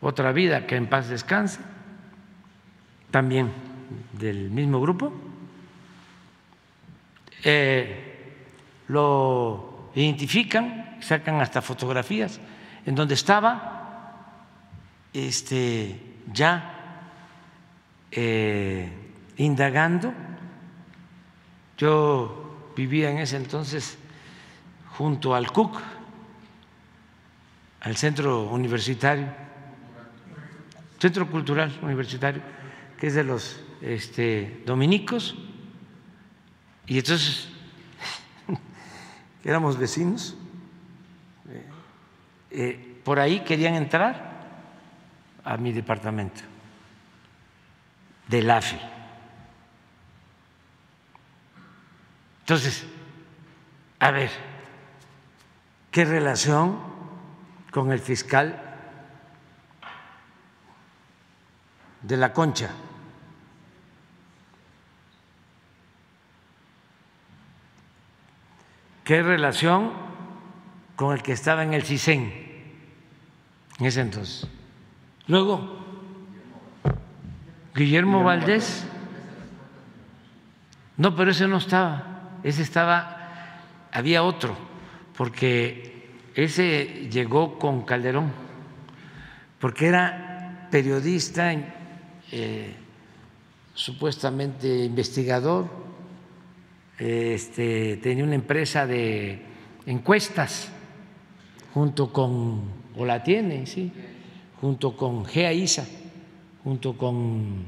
otra 0.00 0.32
vida 0.32 0.66
que 0.66 0.76
en 0.76 0.88
paz 0.88 1.08
descanse, 1.08 1.60
también 3.10 3.52
del 4.12 4.50
mismo 4.50 4.80
grupo, 4.80 5.12
eh, 7.44 8.34
lo 8.88 9.90
identifican, 9.94 10.96
sacan 11.00 11.40
hasta 11.40 11.60
fotografías 11.60 12.40
en 12.86 12.94
donde 12.94 13.14
estaba 13.14 13.82
este, 15.12 16.00
ya 16.32 16.71
eh, 18.12 18.90
indagando. 19.38 20.12
Yo 21.78 22.70
vivía 22.76 23.10
en 23.10 23.18
ese 23.18 23.36
entonces 23.36 23.96
junto 24.96 25.34
al 25.34 25.50
CUC, 25.50 25.80
al 27.80 27.96
centro 27.96 28.44
universitario, 28.44 29.26
centro 30.98 31.28
cultural 31.28 31.76
universitario, 31.82 32.42
que 32.98 33.06
es 33.08 33.14
de 33.14 33.24
los 33.24 33.60
este, 33.80 34.62
dominicos, 34.66 35.34
y 36.86 36.98
entonces 36.98 37.48
éramos 39.44 39.78
vecinos, 39.78 40.36
eh, 42.50 43.00
por 43.02 43.18
ahí 43.18 43.40
querían 43.40 43.74
entrar 43.74 44.32
a 45.42 45.56
mi 45.56 45.72
departamento 45.72 46.51
del 48.32 48.50
AFI. 48.50 48.80
Entonces, 52.40 52.86
a 54.00 54.10
ver, 54.10 54.30
¿qué 55.90 56.06
relación 56.06 56.80
con 57.70 57.92
el 57.92 57.98
fiscal 57.98 58.58
de 62.00 62.16
la 62.16 62.32
Concha? 62.32 62.70
¿Qué 69.04 69.22
relación 69.22 69.92
con 70.96 71.12
el 71.12 71.22
que 71.22 71.32
estaba 71.32 71.64
en 71.64 71.74
el 71.74 71.82
CISEN 71.82 72.32
en 73.78 73.86
ese 73.86 74.00
entonces? 74.00 74.48
Luego, 75.26 75.81
Guillermo 77.74 78.22
Valdés. 78.22 78.84
No, 80.98 81.16
pero 81.16 81.30
ese 81.30 81.48
no 81.48 81.56
estaba. 81.56 82.38
Ese 82.42 82.62
estaba, 82.62 83.60
había 83.90 84.22
otro, 84.22 84.56
porque 85.16 86.10
ese 86.34 87.08
llegó 87.10 87.58
con 87.58 87.82
Calderón, 87.82 88.30
porque 89.58 89.86
era 89.86 90.68
periodista, 90.70 91.54
eh, 92.32 92.74
supuestamente 93.74 94.84
investigador, 94.84 95.70
este, 96.98 97.96
tenía 97.98 98.24
una 98.24 98.34
empresa 98.34 98.86
de 98.86 99.46
encuestas 99.86 100.70
junto 101.72 102.12
con, 102.12 102.64
o 102.96 103.06
la 103.06 103.22
tiene, 103.22 103.66
sí, 103.66 103.92
junto 104.60 104.96
con 104.96 105.24
Gea 105.24 105.52
Isa 105.52 105.86
junto 106.64 106.96
con 106.96 107.64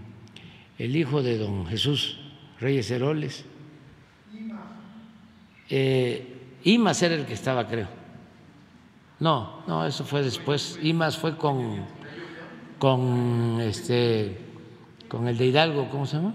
el 0.78 0.96
hijo 0.96 1.22
de 1.22 1.38
don 1.38 1.66
Jesús 1.66 2.18
Reyes 2.60 2.90
Heroles. 2.90 3.44
Eh, 5.68 6.58
Imas 6.64 7.02
era 7.02 7.14
el 7.14 7.26
que 7.26 7.34
estaba, 7.34 7.66
creo. 7.66 7.88
No, 9.20 9.62
no, 9.66 9.86
eso 9.86 10.04
fue 10.04 10.22
después. 10.22 10.78
Imas 10.82 11.16
fue 11.16 11.36
con, 11.36 11.84
con 12.78 13.58
este, 13.60 14.38
con 15.08 15.28
el 15.28 15.36
de 15.36 15.46
Hidalgo, 15.46 15.88
¿cómo 15.90 16.06
se 16.06 16.16
llama? 16.16 16.34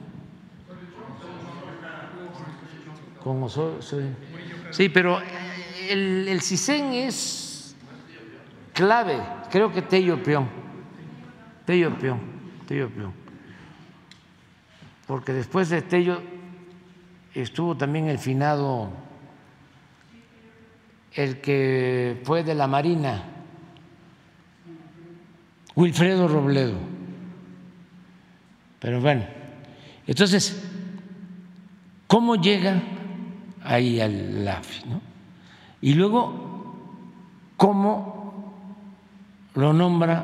Con 3.23 3.47
Sí, 4.71 4.89
pero 4.89 5.19
el, 5.89 6.27
el 6.27 6.41
CISEN 6.41 6.93
es 6.93 7.75
clave. 8.73 9.21
Creo 9.51 9.71
que 9.71 9.81
Tello 9.81 10.21
Peón. 10.23 10.47
Tello 11.65 11.97
Peón 11.97 12.28
porque 15.07 15.33
después 15.33 15.69
de 15.69 15.81
Tello 15.81 16.21
estuvo 17.33 17.75
también 17.75 18.07
el 18.07 18.19
finado, 18.19 18.91
el 21.13 21.41
que 21.41 22.21
fue 22.23 22.43
de 22.43 22.53
la 22.53 22.67
Marina, 22.67 23.23
Wilfredo 25.75 26.27
Robledo. 26.27 26.77
Pero 28.79 29.01
bueno, 29.01 29.25
entonces, 30.05 30.63
¿cómo 32.05 32.35
llega 32.35 32.81
ahí 33.63 33.99
al 33.99 34.45
LAFI, 34.45 34.89
¿no? 34.89 35.01
Y 35.81 35.93
luego, 35.95 36.75
¿cómo 37.57 38.53
lo 39.55 39.73
nombra 39.73 40.23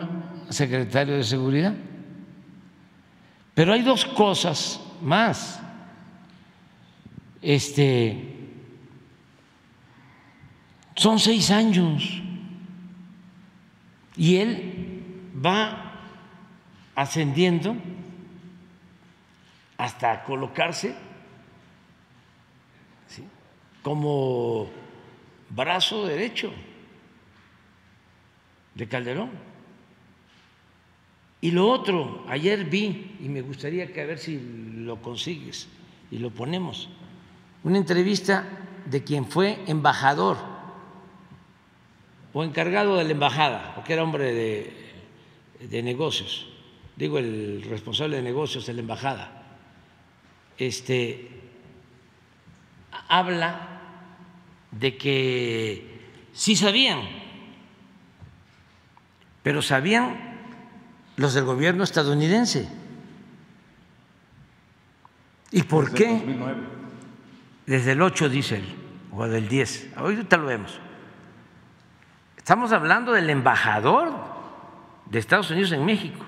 secretario 0.49 1.15
de 1.15 1.23
Seguridad? 1.23 1.73
Pero 3.56 3.73
hay 3.73 3.82
dos 3.82 4.06
cosas 4.06 4.82
más. 5.02 5.60
Este, 7.41 8.36
son 10.95 11.19
seis 11.19 11.49
años 11.52 12.22
y 14.18 14.38
él 14.38 15.32
va 15.44 15.94
ascendiendo 16.95 17.76
hasta 19.77 20.23
colocarse 20.23 20.95
como 23.82 24.68
brazo 25.49 26.07
derecho 26.07 26.52
de 28.73 28.88
Calderón. 28.88 29.55
Y 31.41 31.51
lo 31.51 31.67
otro, 31.69 32.25
ayer 32.27 32.65
vi, 32.65 33.17
y 33.19 33.29
me 33.29 33.41
gustaría 33.41 33.91
que 33.91 34.01
a 34.01 34.05
ver 34.05 34.17
si 34.17 34.39
lo 34.77 35.01
consigues 35.01 35.67
y 36.09 36.17
lo 36.17 36.31
ponemos, 36.31 36.89
una 37.63 37.77
entrevista 37.77 38.47
de 38.85 39.03
quien 39.03 39.25
fue 39.25 39.59
embajador 39.67 40.37
o 42.33 42.43
encargado 42.43 42.97
de 42.97 43.03
la 43.03 43.11
embajada, 43.11 43.73
porque 43.75 43.93
era 43.93 44.03
hombre 44.03 44.33
de, 44.33 44.73
de 45.59 45.83
negocios, 45.83 46.47
digo 46.95 47.17
el 47.17 47.63
responsable 47.63 48.17
de 48.17 48.23
negocios 48.23 48.65
de 48.65 48.73
la 48.73 48.81
embajada, 48.81 49.57
este, 50.57 51.29
habla 53.07 53.81
de 54.71 54.97
que 54.97 56.01
sí 56.33 56.55
sabían, 56.55 57.01
pero 59.43 59.61
sabían 59.61 60.24
los 61.17 61.33
del 61.33 61.45
gobierno 61.45 61.83
estadounidense. 61.83 62.67
¿Y 65.51 65.63
por 65.63 65.91
Desde 65.91 65.97
qué? 65.97 66.11
el 66.11 66.19
2009. 66.19 66.61
Desde 67.65 67.91
el 67.93 68.01
8, 68.01 68.29
dice 68.29 68.57
él, 68.57 68.75
o 69.11 69.25
del 69.27 69.47
10. 69.47 69.93
Ahorita 69.95 70.37
lo 70.37 70.45
vemos. 70.45 70.79
Estamos 72.37 72.71
hablando 72.73 73.11
del 73.13 73.29
embajador 73.29 74.13
de 75.09 75.19
Estados 75.19 75.49
Unidos 75.49 75.71
en 75.71 75.85
México. 75.85 76.23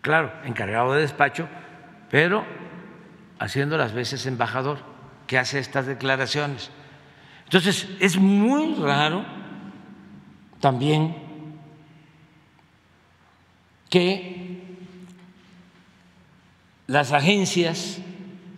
Claro, 0.00 0.32
encargado 0.44 0.92
de 0.94 1.02
despacho, 1.02 1.48
pero 2.10 2.44
haciendo 3.38 3.76
las 3.76 3.92
veces 3.92 4.26
embajador, 4.26 4.78
que 5.26 5.38
hace 5.38 5.58
estas 5.58 5.86
declaraciones. 5.86 6.70
Entonces, 7.44 7.88
es 8.00 8.16
muy 8.16 8.74
raro 8.74 9.24
también 10.60 11.23
que 13.94 14.58
las 16.88 17.12
agencias 17.12 18.00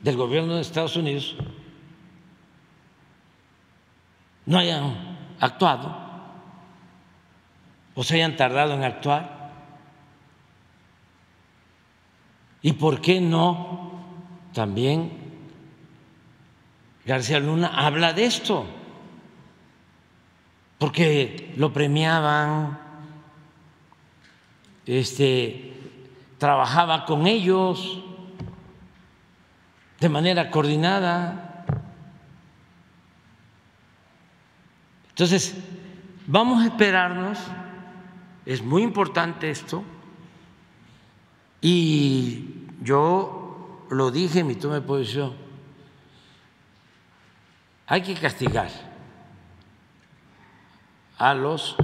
del 0.03 0.17
gobierno 0.17 0.55
de 0.55 0.63
Estados 0.63 0.97
Unidos 0.97 1.37
no 4.47 4.57
hayan 4.57 5.19
actuado 5.39 5.95
o 7.95 8.03
se 8.03 8.15
hayan 8.15 8.35
tardado 8.39 8.73
en 8.73 8.85
actuar. 8.85 9.53
¿Y 12.63 12.73
por 12.73 13.03
qué 13.03 13.21
no 13.21 13.93
también 14.55 15.13
García 17.05 17.41
Luna 17.41 17.73
habla 17.75 18.15
de 18.15 18.25
esto? 18.25 18.65
Porque 20.79 21.53
lo 21.59 21.75
premiaban, 21.75 22.86
este, 24.87 25.75
trabajaba 26.39 27.05
con 27.05 27.27
ellos 27.27 28.03
de 30.01 30.09
manera 30.09 30.51
coordinada. 30.51 31.65
Entonces, 35.09 35.57
vamos 36.27 36.63
a 36.63 36.67
esperarnos, 36.67 37.39
es 38.45 38.63
muy 38.63 38.83
importante 38.83 39.51
esto, 39.51 39.83
y 41.61 42.67
yo 42.83 43.87
lo 43.91 44.11
dije 44.11 44.41
en 44.41 44.47
mi 44.47 44.55
toma 44.55 44.75
de 44.75 44.83
posición, 44.83 45.35
hay 47.87 48.03
que 48.03 48.15
castigar 48.15 48.69
a 51.19 51.35
los 51.35 51.77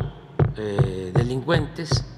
eh, 0.57 1.11
delincuentes 1.15 2.12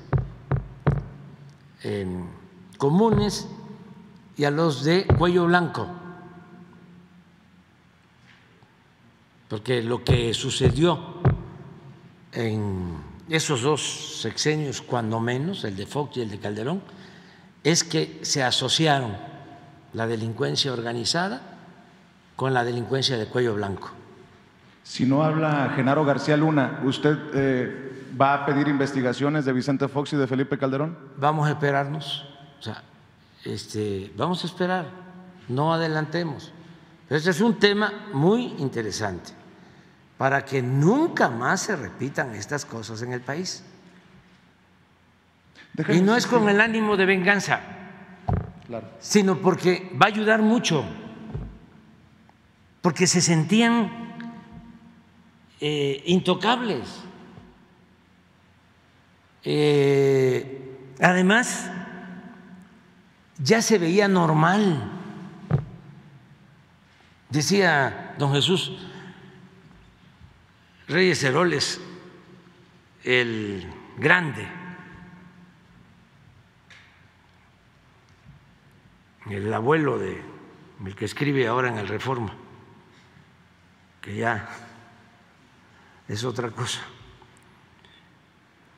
comunes 2.78 3.48
y 4.36 4.44
a 4.44 4.51
los 4.51 4.85
de 4.85 5.06
cuello 5.06 5.47
blanco, 5.47 5.86
porque 9.48 9.82
lo 9.82 10.02
que 10.02 10.35
sucedió 10.35 10.98
en 12.32 12.97
esos 13.28 13.62
dos 13.62 14.20
sexenios, 14.20 14.82
cuando 14.82 15.20
menos, 15.20 15.65
el 15.65 15.77
de 15.77 15.86
Fox 15.86 16.16
y 16.16 16.23
el 16.23 16.31
de 16.31 16.39
Calderón, 16.39 16.82
es 17.62 17.85
que 17.85 18.20
se 18.23 18.43
asociaron 18.43 19.16
la 19.93 20.06
delincuencia 20.06 20.73
organizada 20.73 21.40
con 22.36 22.52
la 22.52 22.65
delincuencia 22.65 23.16
de 23.16 23.27
cuello 23.27 23.55
blanco. 23.55 23.90
Si 24.82 25.06
no 25.06 25.23
habla 25.23 25.73
Genaro 25.74 26.05
García 26.05 26.36
Luna, 26.36 26.82
¿usted 26.85 27.16
eh, 27.32 27.93
va 28.20 28.35
a 28.35 28.47
pedir 28.47 28.69
investigaciones 28.69 29.45
de 29.45 29.53
Vicente 29.53 29.89
Fox 29.89 30.12
y 30.12 30.16
de 30.16 30.27
Felipe 30.27 30.59
Calderón? 30.59 30.97
Vamos 31.16 31.47
a 31.49 31.51
esperarnos, 31.51 32.27
o 32.59 32.62
sea, 32.62 32.82
este, 33.45 34.12
vamos 34.16 34.43
a 34.45 34.47
esperar, 34.47 34.86
no 35.49 35.73
adelantemos. 35.74 36.53
Pero 37.09 37.19
este 37.19 37.31
es 37.31 37.41
un 37.41 37.59
tema 37.59 37.93
muy 38.12 38.55
interesante 38.59 39.32
para 40.16 40.45
que 40.45 40.62
nunca 40.62 41.28
más 41.28 41.61
se 41.61 41.77
repitan 41.77 42.35
estas 42.35 42.65
cosas 42.65 43.03
en 43.03 43.12
el 43.12 43.20
país. 43.20 43.65
Y 45.89 46.01
no 46.01 46.16
es 46.16 46.27
con 46.27 46.49
el 46.49 46.61
ánimo 46.61 46.97
de 46.97 47.05
venganza, 47.05 47.61
Claro. 48.66 48.89
sino 49.01 49.39
porque 49.39 49.91
va 50.01 50.07
a 50.07 50.09
ayudar 50.09 50.41
mucho, 50.41 50.85
porque 52.81 53.07
se 53.07 53.20
sentían 53.20 53.91
eh, 55.61 56.03
intocables. 56.07 57.03
Eh, 59.44 60.94
además, 61.00 61.70
ya 63.38 63.60
se 63.62 63.78
veía 63.78 64.08
normal. 64.08 64.90
Decía 67.30 68.14
don 68.18 68.32
Jesús 68.32 68.72
Reyes 70.86 71.22
Heroles, 71.24 71.80
el 73.04 73.66
grande, 73.96 74.46
el 79.30 79.52
abuelo 79.52 79.98
de 79.98 80.22
el 80.84 80.94
que 80.94 81.06
escribe 81.06 81.46
ahora 81.46 81.68
en 81.68 81.78
el 81.78 81.88
Reforma, 81.88 82.34
que 84.02 84.16
ya 84.16 84.46
es 86.06 86.24
otra 86.24 86.50
cosa. 86.50 86.82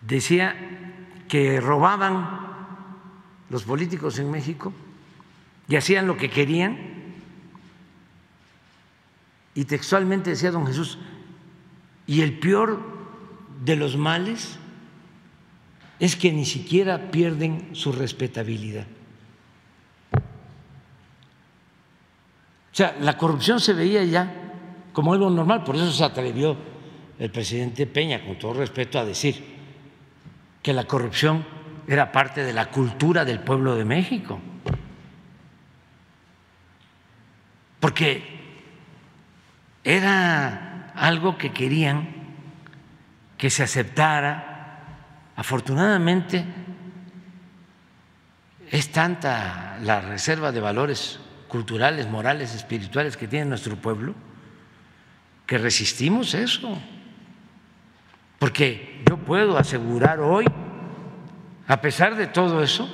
Decía 0.00 0.54
que 1.28 1.60
robaban 1.60 2.46
los 3.50 3.64
políticos 3.64 4.18
en 4.18 4.30
México 4.30 4.72
y 5.68 5.76
hacían 5.76 6.06
lo 6.06 6.16
que 6.16 6.30
querían. 6.30 6.78
Y 9.54 9.64
textualmente 9.64 10.30
decía 10.30 10.50
don 10.50 10.66
Jesús, 10.66 10.98
y 12.06 12.20
el 12.20 12.38
peor 12.38 12.80
de 13.64 13.76
los 13.76 13.96
males 13.96 14.58
es 15.98 16.14
que 16.14 16.32
ni 16.32 16.44
siquiera 16.44 17.10
pierden 17.10 17.70
su 17.72 17.90
respetabilidad. 17.90 18.86
O 20.12 20.20
sea, 22.76 22.94
la 23.00 23.16
corrupción 23.16 23.58
se 23.58 23.72
veía 23.72 24.04
ya 24.04 24.30
como 24.92 25.14
algo 25.14 25.30
normal, 25.30 25.64
por 25.64 25.76
eso 25.76 25.90
se 25.90 26.04
atrevió 26.04 26.56
el 27.18 27.30
presidente 27.30 27.86
Peña, 27.86 28.22
con 28.24 28.38
todo 28.38 28.52
respeto, 28.52 28.98
a 28.98 29.06
decir 29.06 29.55
que 30.66 30.72
la 30.72 30.82
corrupción 30.82 31.46
era 31.86 32.10
parte 32.10 32.42
de 32.42 32.52
la 32.52 32.72
cultura 32.72 33.24
del 33.24 33.38
pueblo 33.38 33.76
de 33.76 33.84
México. 33.84 34.40
Porque 37.78 38.24
era 39.84 40.90
algo 40.96 41.38
que 41.38 41.52
querían 41.52 42.08
que 43.38 43.48
se 43.48 43.62
aceptara. 43.62 44.88
Afortunadamente 45.36 46.44
es 48.68 48.90
tanta 48.90 49.78
la 49.82 50.00
reserva 50.00 50.50
de 50.50 50.58
valores 50.58 51.20
culturales, 51.46 52.08
morales, 52.08 52.56
espirituales 52.56 53.16
que 53.16 53.28
tiene 53.28 53.46
nuestro 53.46 53.76
pueblo, 53.76 54.16
que 55.46 55.58
resistimos 55.58 56.34
eso. 56.34 56.76
Porque 58.38 59.02
yo 59.08 59.16
puedo 59.16 59.56
asegurar 59.56 60.20
hoy, 60.20 60.46
a 61.66 61.80
pesar 61.80 62.16
de 62.16 62.26
todo 62.26 62.62
eso, 62.62 62.88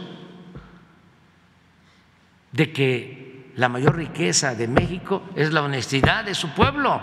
de 2.53 2.73
que 2.73 3.53
la 3.57 3.69
mayor 3.69 3.97
riqueza 3.97 4.55
de 4.55 4.69
México 4.69 5.25
es 5.35 5.53
la 5.53 5.63
honestidad 5.63 6.25
de 6.25 6.35
su 6.35 6.55
pueblo. 6.55 7.01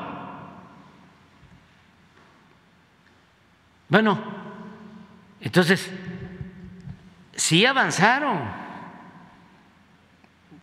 Bueno, 3.89 4.19
entonces, 5.41 5.91
sí 7.35 7.65
avanzaron, 7.65 8.39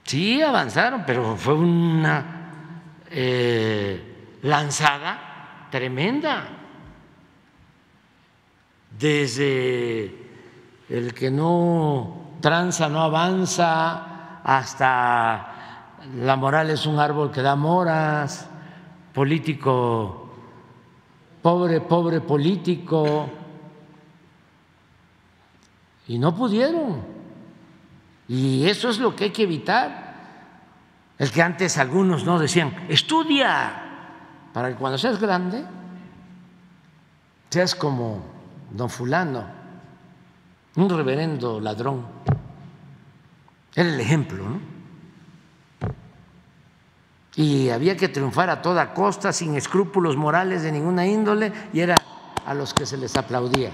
sí 0.05 0.41
avanzaron, 0.41 1.05
pero 1.05 1.37
fue 1.37 1.55
una 1.55 2.25
eh, 3.11 4.39
lanzada 4.43 5.69
tremenda. 5.71 6.56
Desde 8.99 10.27
el 10.89 11.13
que 11.13 11.31
no 11.31 12.37
tranza, 12.41 12.89
no 12.89 13.03
avanza, 13.03 14.41
hasta 14.43 15.53
la 16.15 16.37
moral 16.37 16.71
es 16.71 16.87
un 16.87 16.99
árbol 16.99 17.31
que 17.31 17.43
da 17.43 17.57
moras, 17.57 18.49
político, 19.13 20.31
pobre, 21.43 21.81
pobre 21.81 22.21
político 22.21 23.29
y 26.09 26.19
no 26.19 26.35
pudieron. 26.35 27.03
Y 28.29 28.67
eso 28.69 28.89
es 28.89 28.99
lo 28.99 29.15
que 29.15 29.25
hay 29.25 29.31
que 29.31 29.43
evitar. 29.43 30.07
El 31.19 31.31
que 31.31 31.43
antes 31.43 31.79
algunos 31.79 32.25
no 32.25 32.39
decían, 32.39 32.87
estudia, 32.89 33.83
para 34.53 34.69
que 34.69 34.75
cuando 34.77 34.99
seas 34.99 35.19
grande 35.19 35.65
seas 37.49 37.75
como 37.75 38.36
don 38.71 38.91
fulano, 38.91 39.45
un 40.77 40.89
reverendo 40.89 41.61
ladrón. 41.61 42.07
Era 43.75 43.89
el 43.89 44.01
ejemplo, 44.01 44.49
¿no? 44.49 44.77
Y 47.37 47.69
había 47.69 47.97
que 47.97 48.09
triunfar 48.09 48.49
a 48.49 48.63
toda 48.63 48.95
costa, 48.95 49.33
sin 49.33 49.57
escrúpulos 49.57 50.17
morales 50.17 50.63
de 50.63 50.73
ninguna 50.73 51.07
índole, 51.07 51.53
y 51.73 51.81
era 51.81 51.97
a 52.47 52.55
los 52.55 52.73
que 52.73 52.87
se 52.87 52.97
les 52.97 53.15
aplaudía 53.17 53.71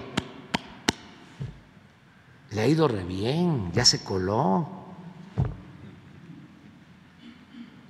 le 2.52 2.60
ha 2.60 2.66
ido 2.66 2.86
re 2.86 3.04
bien, 3.04 3.72
ya 3.72 3.84
se 3.84 4.04
coló, 4.04 4.68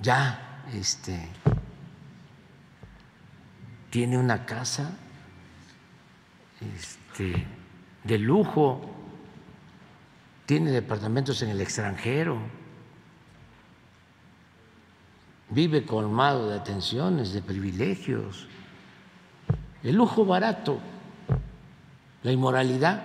ya 0.01 0.65
este, 0.73 1.29
tiene 3.91 4.19
una 4.19 4.47
casa 4.47 4.93
este, 6.77 7.47
de 8.05 8.19
lujo, 8.19 8.81
tiene 10.47 10.71
departamentos 10.71 11.43
en 11.43 11.51
el 11.51 11.61
extranjero, 11.61 12.39
vive 15.51 15.85
colmado 15.85 16.49
de 16.49 16.57
atenciones, 16.57 17.33
de 17.33 17.43
privilegios, 17.43 18.47
el 19.83 19.97
lujo 19.97 20.25
barato, 20.25 20.79
la 22.23 22.33
inmoralidad. 22.33 23.03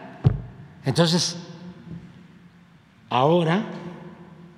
Entonces, 0.86 1.38
Ahora, 3.10 3.64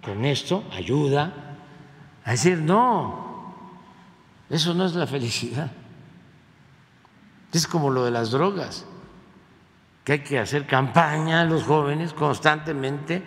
con 0.04 0.26
esto, 0.26 0.64
ayuda 0.72 1.58
a 2.26 2.32
decir, 2.32 2.58
no, 2.58 3.54
eso 4.50 4.74
no 4.74 4.86
es 4.86 4.96
la 4.96 5.06
felicidad. 5.06 5.72
Es 7.52 7.68
como 7.68 7.90
lo 7.90 8.06
de 8.06 8.12
las 8.12 8.32
drogas, 8.32 8.86
que 10.04 10.14
hay 10.14 10.20
que 10.20 10.40
hacer 10.40 10.66
campaña 10.66 11.42
a 11.42 11.46
los 11.46 11.64
jóvenes 11.64 12.14
constantemente 12.14 13.22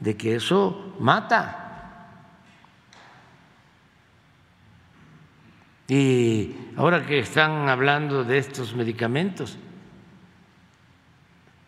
de 0.00 0.16
que 0.16 0.36
eso 0.36 0.94
mata. 1.00 1.64
Y 5.88 6.54
ahora 6.76 7.06
que 7.06 7.20
están 7.20 7.68
hablando 7.68 8.22
de 8.22 8.38
estos 8.38 8.74
medicamentos 8.74 9.56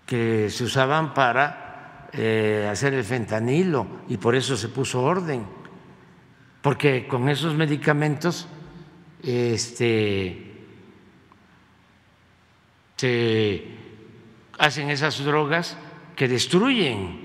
que 0.05 0.51
se 0.51 0.65
usaban 0.65 1.15
para 1.15 2.09
eh, 2.13 2.69
hacer 2.71 2.93
el 2.95 3.05
fentanilo 3.05 3.87
y 4.09 4.17
por 4.17 4.35
eso 4.35 4.57
se 4.57 4.69
puso 4.69 5.03
orden, 5.03 5.47
porque 6.61 7.07
con 7.07 7.29
esos 7.29 7.55
medicamentos 7.55 8.47
este, 9.23 10.51
se 12.97 13.80
hacen 14.61 14.91
esas 14.91 15.25
drogas 15.25 15.77
que 16.15 16.29
destruyen 16.29 17.19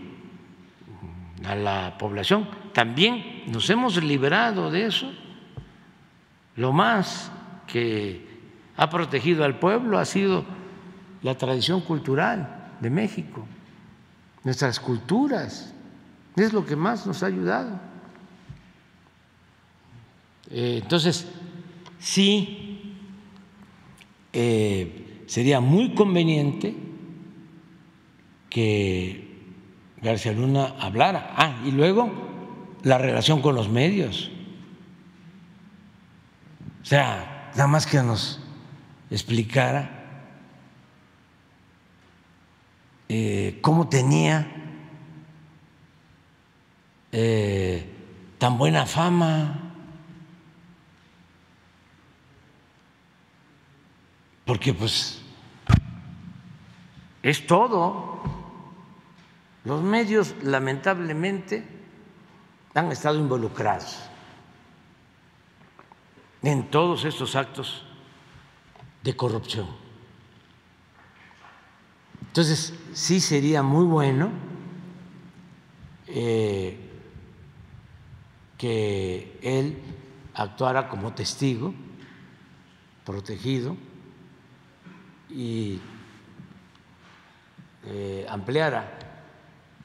a 1.45 1.53
la 1.53 1.97
población. 1.99 2.49
También 2.73 3.43
nos 3.47 3.69
hemos 3.69 4.03
librado 4.03 4.71
de 4.71 4.87
eso. 4.87 5.11
Lo 6.55 6.73
más 6.73 7.31
que 7.67 8.25
ha 8.77 8.89
protegido 8.89 9.43
al 9.43 9.59
pueblo 9.59 9.99
ha 9.99 10.05
sido 10.05 10.43
la 11.21 11.37
tradición 11.37 11.81
cultural 11.81 12.71
de 12.79 12.89
México 12.89 13.45
nuestras 14.45 14.79
culturas. 14.79 15.73
Es 16.37 16.53
lo 16.53 16.65
que 16.65 16.77
más 16.77 17.05
nos 17.05 17.23
ha 17.23 17.25
ayudado. 17.25 17.79
Eh, 20.51 20.79
entonces, 20.83 21.27
sí, 21.99 22.95
eh, 24.31 25.23
sería 25.25 25.59
muy 25.59 25.95
conveniente 25.95 26.75
que 28.55 29.27
García 30.01 30.31
Luna 30.31 30.75
hablara. 30.79 31.33
Ah, 31.35 31.61
y 31.65 31.71
luego 31.71 32.09
la 32.83 32.97
relación 32.97 33.41
con 33.41 33.53
los 33.53 33.67
medios. 33.67 34.31
O 36.81 36.85
sea, 36.85 37.51
nada 37.55 37.67
más 37.67 37.85
que 37.85 38.01
nos 38.01 38.39
explicara 39.11 39.95
Eh, 43.07 43.59
cómo 43.61 43.87
tenía 43.87 44.47
eh, 47.11 47.87
tan 48.39 48.57
buena 48.57 48.87
fama, 48.87 49.61
porque 54.43 54.73
pues 54.73 55.21
es 57.21 57.45
todo. 57.45 58.15
Los 59.65 59.81
medios 59.81 60.35
lamentablemente 60.43 61.67
han 62.75 62.91
estado 62.91 63.17
involucrados 63.17 63.97
en 66.43 66.69
todos 66.69 67.03
estos 67.03 67.35
actos 67.35 67.83
de 69.01 69.15
corrupción. 69.15 69.67
Entonces, 72.27 72.73
sí 72.93 73.19
sería 73.19 73.63
muy 73.63 73.85
bueno 73.85 74.29
eh, 76.07 76.77
que 78.57 79.39
él 79.41 79.81
actuara 80.35 80.89
como 80.89 81.13
testigo, 81.13 81.73
protegido, 83.03 83.77
y 85.29 85.79
eh, 87.85 88.25
ampliara 88.29 88.94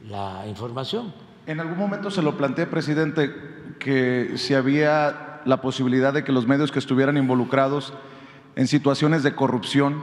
la 0.09 0.45
información. 0.47 1.13
En 1.47 1.61
algún 1.61 1.79
momento 1.79 2.11
se 2.11 2.23
lo 2.23 2.37
planteé, 2.37 2.67
presidente, 2.67 3.35
que 3.79 4.33
si 4.37 4.55
había 4.55 5.41
la 5.45 5.61
posibilidad 5.61 6.13
de 6.13 6.25
que 6.25 6.33
los 6.33 6.47
medios 6.47 6.71
que 6.71 6.79
estuvieran 6.79 7.17
involucrados 7.17 7.95
en 8.57 8.67
situaciones 8.67 9.23
de 9.23 9.35
corrupción 9.35 10.03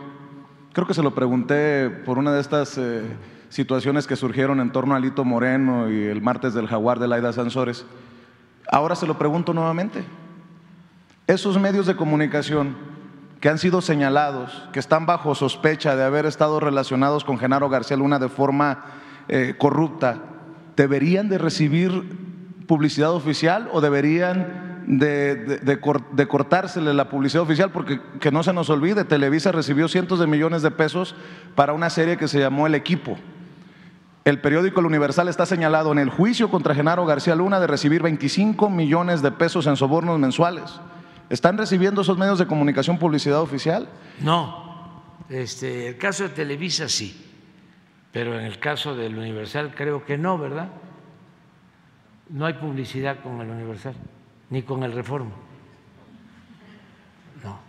Creo 0.77 0.85
que 0.85 0.93
se 0.93 1.01
lo 1.01 1.15
pregunté 1.15 1.89
por 1.89 2.19
una 2.19 2.31
de 2.31 2.39
estas 2.39 2.77
eh, 2.77 3.01
situaciones 3.49 4.05
que 4.05 4.15
surgieron 4.15 4.59
en 4.59 4.71
torno 4.71 4.93
a 4.93 4.99
Lito 4.99 5.25
Moreno 5.25 5.89
y 5.89 6.03
el 6.03 6.21
martes 6.21 6.53
del 6.53 6.67
jaguar 6.67 6.99
de 6.99 7.07
Laida 7.07 7.33
Sansores. 7.33 7.83
Ahora 8.71 8.93
se 8.93 9.07
lo 9.07 9.17
pregunto 9.17 9.55
nuevamente. 9.55 10.03
Esos 11.25 11.59
medios 11.59 11.87
de 11.87 11.95
comunicación 11.95 12.77
que 13.41 13.49
han 13.49 13.57
sido 13.57 13.81
señalados, 13.81 14.69
que 14.71 14.77
están 14.77 15.07
bajo 15.07 15.33
sospecha 15.33 15.95
de 15.95 16.03
haber 16.03 16.27
estado 16.27 16.59
relacionados 16.59 17.23
con 17.23 17.39
Genaro 17.39 17.69
García 17.69 17.97
Luna 17.97 18.19
de 18.19 18.29
forma 18.29 18.85
eh, 19.29 19.55
corrupta, 19.57 20.19
¿deberían 20.75 21.29
de 21.29 21.37
recibir 21.37 22.27
publicidad 22.67 23.11
oficial 23.13 23.69
o 23.71 23.81
deberían 23.81 24.67
de, 24.87 25.35
de, 25.35 26.27
cortársele 26.27 26.93
la 26.93 27.09
publicidad 27.09 27.43
oficial, 27.43 27.71
porque 27.71 27.99
que 28.21 28.31
no 28.31 28.41
se 28.41 28.53
nos 28.53 28.69
olvide, 28.69 29.03
Televisa 29.03 29.51
recibió 29.51 29.89
cientos 29.89 30.19
de 30.19 30.27
millones 30.27 30.61
de 30.61 30.71
pesos 30.71 31.13
para 31.55 31.73
una 31.73 31.89
serie 31.89 32.17
que 32.17 32.29
se 32.29 32.39
llamó 32.39 32.67
El 32.67 32.75
Equipo. 32.75 33.17
El 34.23 34.39
periódico 34.39 34.79
El 34.79 34.85
Universal 34.85 35.27
está 35.27 35.45
señalado 35.45 35.91
en 35.91 35.99
el 35.99 36.09
juicio 36.09 36.49
contra 36.49 36.73
Genaro 36.73 37.05
García 37.05 37.35
Luna 37.35 37.59
de 37.59 37.67
recibir 37.67 38.01
25 38.01 38.69
millones 38.69 39.21
de 39.21 39.31
pesos 39.31 39.67
en 39.67 39.75
sobornos 39.75 40.19
mensuales. 40.19 40.79
¿Están 41.29 41.57
recibiendo 41.57 42.01
esos 42.01 42.17
medios 42.17 42.39
de 42.39 42.47
comunicación 42.47 42.97
publicidad 42.97 43.41
oficial? 43.41 43.89
No, 44.21 45.03
este, 45.29 45.89
el 45.89 45.97
caso 45.97 46.23
de 46.23 46.29
Televisa 46.29 46.87
sí, 46.87 47.36
pero 48.17 48.39
en 48.39 48.45
el 48.45 48.57
caso 48.57 48.95
del 48.95 49.15
Universal 49.15 49.75
creo 49.75 50.03
que 50.03 50.17
no, 50.17 50.39
¿verdad? 50.39 50.69
No 52.29 52.47
hay 52.47 52.53
publicidad 52.53 53.21
con 53.21 53.39
el 53.41 53.47
Universal, 53.47 53.93
ni 54.49 54.63
con 54.63 54.81
el 54.81 54.91
Reforma. 54.91 55.35
No. 57.43 57.59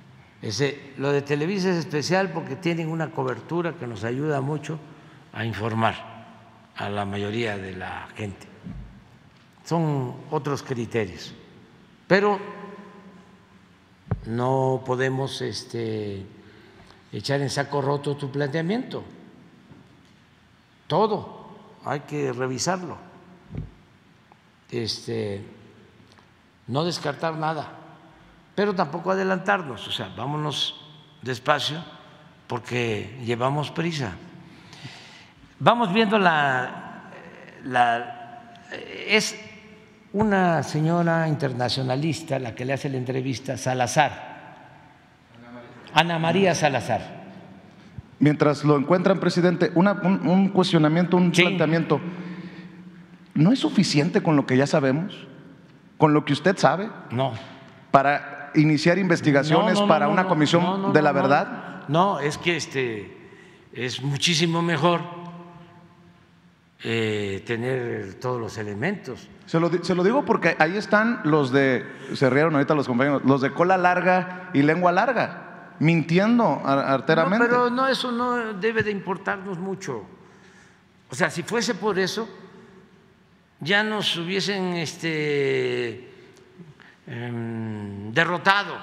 Ese, 0.40 0.94
lo 0.96 1.12
de 1.12 1.20
Televisa 1.20 1.68
es 1.68 1.76
especial 1.76 2.30
porque 2.30 2.56
tienen 2.56 2.88
una 2.88 3.10
cobertura 3.10 3.74
que 3.74 3.86
nos 3.86 4.04
ayuda 4.04 4.40
mucho 4.40 4.78
a 5.34 5.44
informar 5.44 5.96
a 6.76 6.88
la 6.88 7.04
mayoría 7.04 7.58
de 7.58 7.76
la 7.76 8.08
gente. 8.16 8.46
Son 9.66 10.14
otros 10.30 10.62
criterios. 10.62 11.34
Pero 12.06 12.40
no 14.24 14.82
podemos 14.86 15.42
este, 15.42 16.24
echar 17.12 17.42
en 17.42 17.50
saco 17.50 17.82
roto 17.82 18.16
tu 18.16 18.30
planteamiento. 18.30 19.04
Todo 20.88 21.46
hay 21.84 22.00
que 22.00 22.32
revisarlo. 22.32 22.96
Este, 24.70 25.44
no 26.66 26.84
descartar 26.84 27.34
nada, 27.36 27.68
pero 28.54 28.74
tampoco 28.74 29.12
adelantarnos. 29.12 29.86
O 29.86 29.92
sea, 29.92 30.08
vámonos 30.16 30.74
despacio 31.22 31.82
porque 32.48 33.20
llevamos 33.24 33.70
prisa. 33.70 34.12
Vamos 35.60 35.92
viendo 35.92 36.18
la, 36.18 37.10
la 37.64 38.54
es 39.06 39.38
una 40.12 40.62
señora 40.62 41.28
internacionalista 41.28 42.38
la 42.38 42.54
que 42.54 42.64
le 42.64 42.72
hace 42.72 42.88
la 42.88 42.96
entrevista, 42.96 43.56
Salazar, 43.56 44.28
Ana 45.92 46.18
María 46.18 46.54
Salazar. 46.54 47.17
Mientras 48.20 48.64
lo 48.64 48.76
encuentran, 48.76 49.20
presidente, 49.20 49.70
una- 49.74 49.92
un, 49.92 50.26
un 50.28 50.48
cuestionamiento, 50.48 51.16
un 51.16 51.32
Sí. 51.34 51.42
planteamiento. 51.42 52.00
¿No 53.34 53.52
es 53.52 53.60
suficiente 53.60 54.22
con 54.22 54.34
lo 54.36 54.44
que 54.46 54.56
ya 54.56 54.66
sabemos? 54.66 55.26
¿Con 55.96 56.12
lo 56.14 56.24
que 56.24 56.32
usted 56.32 56.56
sabe? 56.58 56.90
No. 57.10 57.32
Para 57.92 58.50
iniciar 58.54 58.98
investigaciones 58.98 59.74
No, 59.74 59.80
no, 59.80 59.86
no, 59.86 59.88
para 59.88 60.06
no, 60.06 60.12
una 60.12 60.26
comisión 60.26 60.92
de 60.92 61.02
la 61.02 61.12
verdad? 61.12 61.84
No, 61.88 62.18
es 62.18 62.38
que 62.38 62.56
este 62.56 63.16
es 63.72 64.02
muchísimo 64.02 64.62
mejor 64.62 65.00
eh, 66.84 67.42
tener 67.46 68.14
todos 68.14 68.40
los 68.40 68.56
elementos. 68.58 69.28
Se 69.46 69.58
lo, 69.58 69.70
se 69.82 69.94
lo 69.94 70.04
digo 70.04 70.24
porque 70.24 70.54
ahí 70.58 70.76
están 70.76 71.20
los 71.24 71.50
de, 71.52 71.84
se 72.14 72.30
rieron 72.30 72.54
ahorita 72.54 72.74
los 72.74 72.86
compañeros, 72.86 73.22
los 73.24 73.40
de 73.40 73.50
cola 73.52 73.76
larga 73.76 74.50
y 74.52 74.62
lengua 74.62 74.92
larga, 74.92 75.47
mintiendo 75.80 76.44
ar- 76.64 76.76
No, 76.86 76.92
arteramente. 76.94 77.46
pero 77.46 77.70
no, 77.70 77.86
eso 77.88 78.10
no 78.12 78.54
debe 78.54 78.82
de 78.82 78.90
importarnos 78.90 79.58
mucho. 79.58 80.02
O 81.10 81.14
sea, 81.14 81.30
si 81.30 81.42
fuese 81.42 81.74
por 81.74 81.98
eso, 81.98 82.28
ya 83.60 83.82
nos 83.82 84.16
hubiesen 84.16 84.74
este, 84.74 86.12
em, 87.06 88.12
derrotado. 88.12 88.74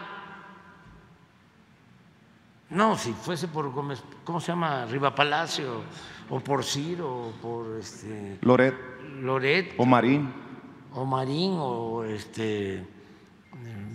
No, 2.69 2.97
si 2.97 3.13
fuese 3.13 3.47
por 3.47 3.69
Gómez, 3.71 4.01
¿cómo 4.23 4.39
se 4.39 4.47
llama? 4.47 4.85
Riva 4.85 5.13
Palacio, 5.13 5.83
o 6.29 6.39
por 6.39 6.63
Ciro, 6.63 7.27
o 7.27 7.31
por 7.41 7.77
este, 7.79 8.39
Loret 8.41 8.73
Loret, 9.21 9.75
o 9.77 9.85
Marín. 9.85 10.33
o 10.93 11.05
Marín, 11.05 11.53
o 11.59 12.03
este, 12.03 12.83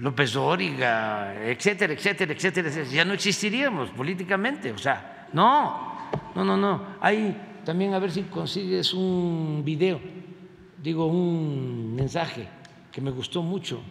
López 0.01 0.33
Dóriga, 0.33 1.35
etcétera, 1.45 1.93
etcétera, 1.93 2.33
etcétera, 2.33 2.69
etcétera, 2.69 2.91
ya 2.91 3.05
no 3.05 3.13
existiríamos 3.13 3.91
políticamente. 3.91 4.73
O 4.73 4.79
sea, 4.79 5.29
no, 5.33 6.11
no, 6.35 6.45
no, 6.45 6.57
no. 6.57 6.97
Hay 7.01 7.37
también 7.65 7.93
a 7.93 7.99
ver 7.99 8.11
si 8.11 8.23
consigues 8.23 8.95
un 8.95 9.63
video, 9.65 10.01
digo, 10.83 11.07
un 11.07 11.95
mensaje 11.95 12.49
que 12.91 13.01
me 13.01 13.11
gustó 13.11 13.43
mucho 13.43 13.83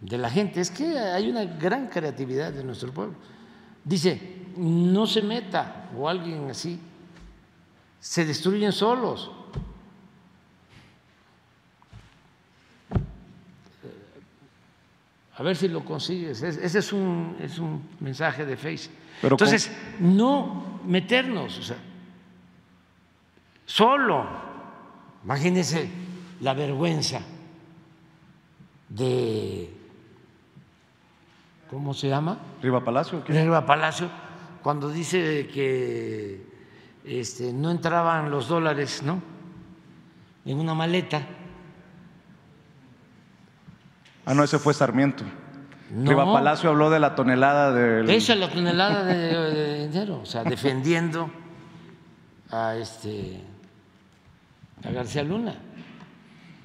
de 0.00 0.18
la 0.18 0.28
gente. 0.28 0.60
Es 0.60 0.70
que 0.70 0.98
hay 0.98 1.30
una 1.30 1.44
gran 1.44 1.86
creatividad 1.86 2.52
de 2.52 2.64
nuestro 2.64 2.92
pueblo. 2.92 3.14
Dice, 3.84 4.20
no 4.56 5.06
se 5.06 5.22
meta, 5.22 5.88
o 5.96 6.08
alguien 6.08 6.50
así, 6.50 6.80
se 8.00 8.24
destruyen 8.24 8.72
solos. 8.72 9.30
A 15.42 15.44
ver 15.44 15.56
si 15.56 15.66
lo 15.66 15.84
consigues. 15.84 16.40
Es- 16.40 16.56
Ese 16.56 16.78
es 16.78 16.92
un, 16.92 17.34
es 17.40 17.58
un 17.58 17.82
mensaje 17.98 18.46
de 18.46 18.56
Face. 18.56 18.88
Pero 19.20 19.34
Entonces, 19.34 19.72
no 19.98 20.78
meternos, 20.86 21.58
o 21.58 21.62
sea, 21.64 21.76
solo. 23.66 24.24
Imagínense 25.24 25.90
la 26.42 26.54
vergüenza 26.54 27.22
de, 28.88 29.68
¿cómo 31.68 31.92
se 31.92 32.08
llama? 32.08 32.38
Riva 32.62 32.84
Palacio. 32.84 33.24
¿qué? 33.24 33.32
Riva 33.32 33.66
Palacio, 33.66 34.08
cuando 34.62 34.90
dice 34.90 35.48
que 35.52 36.46
este, 37.04 37.52
no 37.52 37.72
entraban 37.72 38.30
los 38.30 38.46
dólares, 38.46 39.02
¿no? 39.02 39.20
En 40.44 40.60
una 40.60 40.74
maleta. 40.74 41.20
Ah, 44.24 44.34
no, 44.34 44.44
ese 44.44 44.58
fue 44.58 44.74
Sarmiento. 44.74 45.24
No. 45.90 46.10
Riva 46.10 46.24
Palacio 46.32 46.70
habló 46.70 46.88
de 46.90 47.00
la 47.00 47.14
tonelada 47.14 47.72
del... 47.72 48.08
Esa 48.08 48.32
es 48.32 48.38
la 48.38 48.48
tonelada 48.48 49.04
de, 49.04 49.14
de 49.14 49.88
dinero, 49.88 50.20
o 50.22 50.26
sea, 50.26 50.42
defendiendo 50.42 51.30
a 52.50 52.76
este 52.76 53.42
a 54.84 54.90
García 54.90 55.22
Luna. 55.22 55.54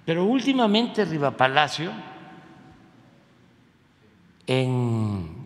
Pero 0.06 0.24
últimamente 0.26 1.04
Riva 1.04 1.32
Palacio, 1.32 1.92
en 4.46 5.46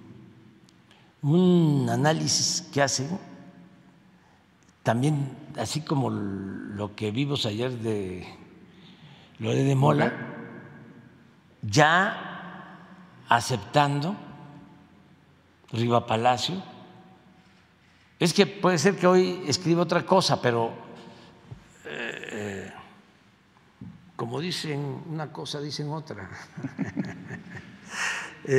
un 1.23 1.87
análisis 1.89 2.69
que 2.71 2.81
hacen, 2.81 3.19
también 4.83 5.35
así 5.57 5.81
como 5.81 6.09
lo 6.09 6.95
que 6.95 7.11
vimos 7.11 7.45
ayer 7.45 7.71
de 7.71 8.27
lo 9.39 9.51
de 9.51 9.75
Mola, 9.75 10.30
ya 11.61 12.77
aceptando 13.29 14.15
Riva 15.71 16.05
Palacio. 16.05 16.61
Es 18.19 18.33
que 18.33 18.45
puede 18.45 18.77
ser 18.77 18.97
que 18.97 19.07
hoy 19.07 19.43
escriba 19.47 19.81
otra 19.81 20.05
cosa, 20.05 20.41
pero 20.41 20.73
eh, 21.85 22.71
como 24.15 24.39
dicen 24.39 25.03
una 25.09 25.31
cosa, 25.31 25.59
dicen 25.59 25.89
otra. 25.89 26.29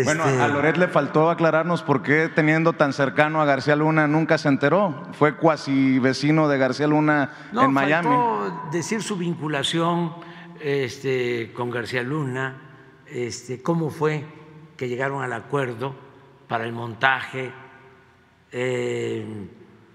Bueno, 0.04 0.24
Este, 0.24 0.40
a 0.40 0.46
Loret 0.46 0.76
le 0.76 0.86
faltó 0.86 1.28
aclararnos 1.28 1.82
por 1.82 2.02
qué 2.02 2.30
teniendo 2.32 2.74
tan 2.74 2.92
cercano 2.92 3.42
a 3.42 3.44
García 3.44 3.74
Luna 3.74 4.06
nunca 4.06 4.38
se 4.38 4.48
enteró. 4.48 5.08
Fue 5.12 5.36
cuasi 5.36 5.98
vecino 5.98 6.48
de 6.48 6.56
García 6.56 6.86
Luna 6.86 7.30
no, 7.52 7.64
en 7.64 7.72
Miami. 7.72 8.06
faltó 8.06 8.68
decir 8.70 9.02
su 9.02 9.16
vinculación 9.16 10.14
este, 10.60 11.52
con 11.52 11.70
García 11.70 12.04
Luna, 12.04 12.71
este, 13.12 13.62
cómo 13.62 13.90
fue 13.90 14.24
que 14.76 14.88
llegaron 14.88 15.22
al 15.22 15.32
acuerdo 15.32 15.94
para 16.48 16.64
el 16.64 16.72
montaje. 16.72 17.52
Eh, 18.50 19.24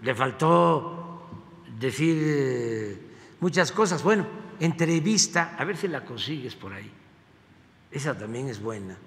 le 0.02 0.16
faltó 0.16 1.28
decir 1.80 2.18
eh, 2.20 2.98
muchas 3.40 3.72
cosas. 3.72 4.04
Bueno, 4.04 4.26
entrevista, 4.60 5.56
a 5.58 5.66
ver 5.66 5.78
si 5.78 5.88
la 5.88 6.06
consigues 6.06 6.56
por 6.56 6.74
ahí. 6.74 6.92
Esa 7.92 8.18
también 8.18 8.50
es 8.50 8.62
buena. 8.62 8.98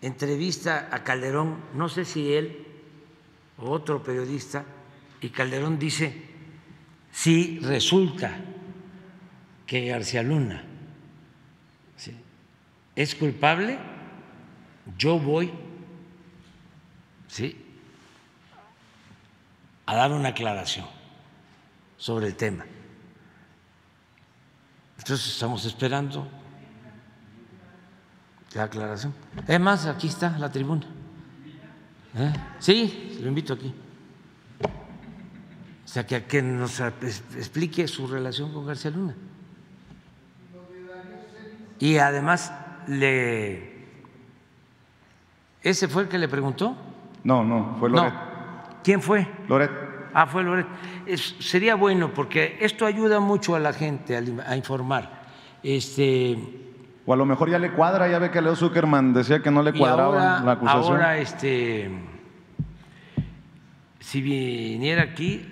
Entrevista 0.00 0.88
a 0.92 1.02
Calderón, 1.02 1.56
no 1.74 1.88
sé 1.88 2.04
si 2.04 2.32
él 2.32 2.64
o 3.58 3.70
otro 3.70 4.02
periodista, 4.02 4.64
y 5.20 5.30
Calderón 5.30 5.78
dice, 5.78 6.14
si 7.10 7.58
resulta 7.58 8.38
que 9.66 9.86
García 9.86 10.22
Luna. 10.22 10.67
Es 12.98 13.14
culpable, 13.14 13.78
yo 14.96 15.20
voy 15.20 15.52
¿sí? 17.28 17.56
a 19.86 19.94
dar 19.94 20.10
una 20.10 20.30
aclaración 20.30 20.84
sobre 21.96 22.26
el 22.26 22.34
tema. 22.34 22.66
Entonces 24.98 25.28
estamos 25.28 25.64
esperando 25.64 26.28
la 28.54 28.64
aclaración. 28.64 29.14
Es 29.46 29.60
más, 29.60 29.86
aquí 29.86 30.08
está 30.08 30.36
la 30.36 30.50
tribuna. 30.50 30.86
¿Eh? 32.16 32.32
Sí, 32.58 33.16
lo 33.22 33.28
invito 33.28 33.52
aquí. 33.52 33.72
O 35.84 35.88
sea, 35.88 36.04
que, 36.04 36.24
que 36.24 36.42
nos 36.42 36.80
explique 36.80 37.86
su 37.86 38.08
relación 38.08 38.52
con 38.52 38.66
García 38.66 38.90
Luna. 38.90 39.14
Y 41.78 41.98
además 41.98 42.52
le 42.88 43.78
¿Ese 45.62 45.88
fue 45.88 46.02
el 46.02 46.08
que 46.08 46.18
le 46.18 46.28
preguntó? 46.28 46.76
No, 47.24 47.44
no, 47.44 47.76
fue 47.78 47.90
Loret. 47.90 48.12
No. 48.12 48.20
¿Quién 48.82 49.02
fue? 49.02 49.26
Loret. 49.48 49.70
Ah, 50.14 50.26
fue 50.26 50.42
Loret. 50.42 50.66
Es- 51.06 51.36
sería 51.40 51.74
bueno 51.74 52.14
porque 52.14 52.56
esto 52.60 52.86
ayuda 52.86 53.20
mucho 53.20 53.54
a 53.54 53.58
la 53.58 53.72
gente 53.72 54.16
a, 54.16 54.56
informar. 54.56 55.26
Este, 55.62 56.38
O 57.04 57.12
a 57.12 57.16
lo 57.16 57.26
mejor 57.26 57.50
ya 57.50 57.58
le 57.58 57.72
cuadra, 57.72 58.08
ya 58.08 58.18
ve 58.18 58.30
que 58.30 58.40
Leo 58.40 58.54
Zuckerman 58.54 59.12
decía 59.12 59.42
que 59.42 59.50
no 59.50 59.62
le 59.62 59.72
cuadraba 59.72 60.36
ahora, 60.36 60.44
la 60.44 60.52
acusación. 60.52 60.84
ahora, 60.84 61.18
este, 61.18 61.90
si 64.00 64.22
viniera 64.22 65.02
aquí, 65.02 65.50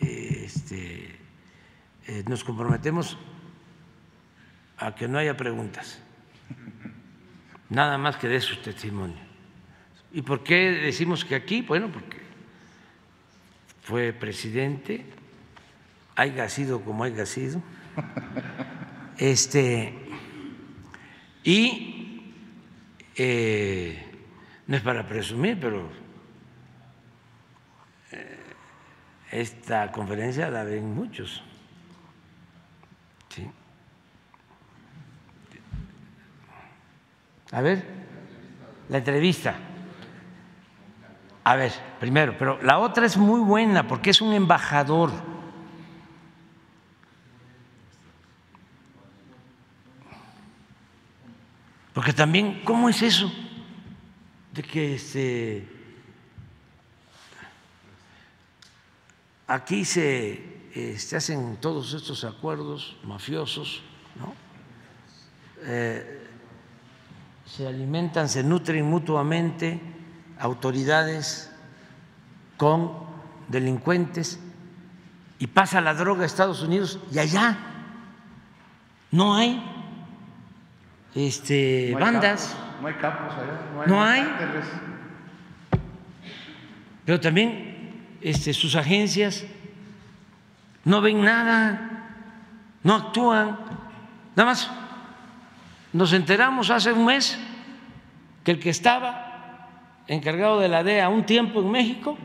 este, 0.00 1.18
eh, 2.06 2.24
nos 2.28 2.44
comprometemos 2.44 3.18
a 4.78 4.94
que 4.94 5.08
no 5.08 5.18
haya 5.18 5.36
preguntas, 5.36 6.00
nada 7.68 7.98
más 7.98 8.16
que 8.16 8.28
dé 8.28 8.40
su 8.40 8.56
testimonio. 8.56 9.28
¿Y 10.12 10.22
por 10.22 10.42
qué 10.42 10.70
decimos 10.70 11.24
que 11.24 11.34
aquí? 11.34 11.62
Bueno, 11.62 11.90
porque 11.92 12.18
fue 13.82 14.12
presidente, 14.12 15.04
haya 16.16 16.48
sido 16.48 16.80
como 16.82 17.04
haya 17.04 17.26
sido, 17.26 17.62
este, 19.18 19.94
y 21.44 22.22
eh, 23.16 24.04
no 24.66 24.76
es 24.76 24.82
para 24.82 25.06
presumir, 25.06 25.58
pero 25.60 25.90
eh, 28.12 28.38
esta 29.32 29.90
conferencia 29.90 30.50
la 30.50 30.64
ven 30.64 30.94
muchos. 30.94 31.42
A 37.50 37.60
ver, 37.62 37.84
la 38.88 38.98
entrevista. 38.98 39.56
A 41.44 41.56
ver, 41.56 41.72
primero, 41.98 42.36
pero 42.38 42.60
la 42.62 42.78
otra 42.78 43.06
es 43.06 43.16
muy 43.16 43.40
buena 43.40 43.88
porque 43.88 44.10
es 44.10 44.20
un 44.20 44.34
embajador. 44.34 45.10
Porque 51.94 52.12
también, 52.12 52.60
¿cómo 52.64 52.88
es 52.88 53.02
eso? 53.02 53.32
De 54.52 54.62
que 54.62 54.94
este, 54.94 55.66
aquí 59.46 59.84
se, 59.86 60.96
se 60.98 61.16
hacen 61.16 61.56
todos 61.56 61.94
estos 61.94 62.24
acuerdos 62.24 62.96
mafiosos, 63.02 63.82
¿no? 64.16 64.34
Eh, 65.62 66.17
se 67.48 67.66
alimentan, 67.66 68.28
se 68.28 68.42
nutren 68.42 68.84
mutuamente 68.84 69.80
autoridades 70.38 71.50
con 72.56 72.92
delincuentes 73.48 74.38
y 75.38 75.46
pasa 75.46 75.80
la 75.80 75.94
droga 75.94 76.24
a 76.24 76.26
Estados 76.26 76.62
Unidos 76.62 77.00
y 77.10 77.18
allá 77.18 77.56
no 79.10 79.34
hay 79.34 79.62
este, 81.14 81.88
No 81.92 81.98
hay 81.98 82.04
bandas. 82.04 82.56
no 82.82 82.88
hay 82.88 82.94
capos 82.94 83.34
allá. 83.34 83.86
No 83.86 84.02
hay. 84.02 84.22
cárteles. 84.22 84.66
pero 87.04 87.18
también 87.18 88.18
este, 88.20 88.52
sus 88.52 88.76
agencias 88.76 89.44
no 90.84 91.00
ven 91.00 91.22
nada, 91.22 92.12
no 92.82 92.94
actúan. 92.94 93.58
Nada 94.36 94.50
más 94.50 94.70
nos 95.92 96.12
enteramos 96.12 96.70
hace 96.70 96.92
un 96.92 97.06
mes 97.06 97.38
que 98.44 98.52
el 98.52 98.60
que 98.60 98.70
estaba 98.70 99.68
encargado 100.06 100.60
de 100.60 100.68
la 100.68 100.82
DEA 100.82 101.08
un 101.08 101.24
tiempo 101.24 101.60
en 101.60 101.70
México, 101.70 102.16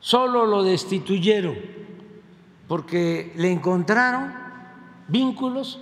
solo 0.00 0.46
lo 0.46 0.62
destituyeron 0.62 1.56
porque 2.68 3.32
le 3.36 3.50
encontraron 3.50 4.34
vínculos 5.08 5.80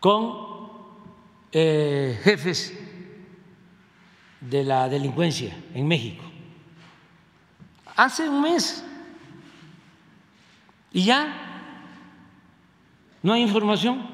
con 0.00 0.54
eh, 1.52 2.20
jefes 2.22 2.78
de 4.40 4.64
la 4.64 4.88
delincuencia 4.88 5.56
en 5.72 5.88
México. 5.88 6.24
Hace 7.96 8.28
un 8.28 8.42
mes. 8.42 8.84
Y 10.92 11.04
ya 11.04 11.53
no 13.24 13.32
hay 13.32 13.42
información. 13.42 14.06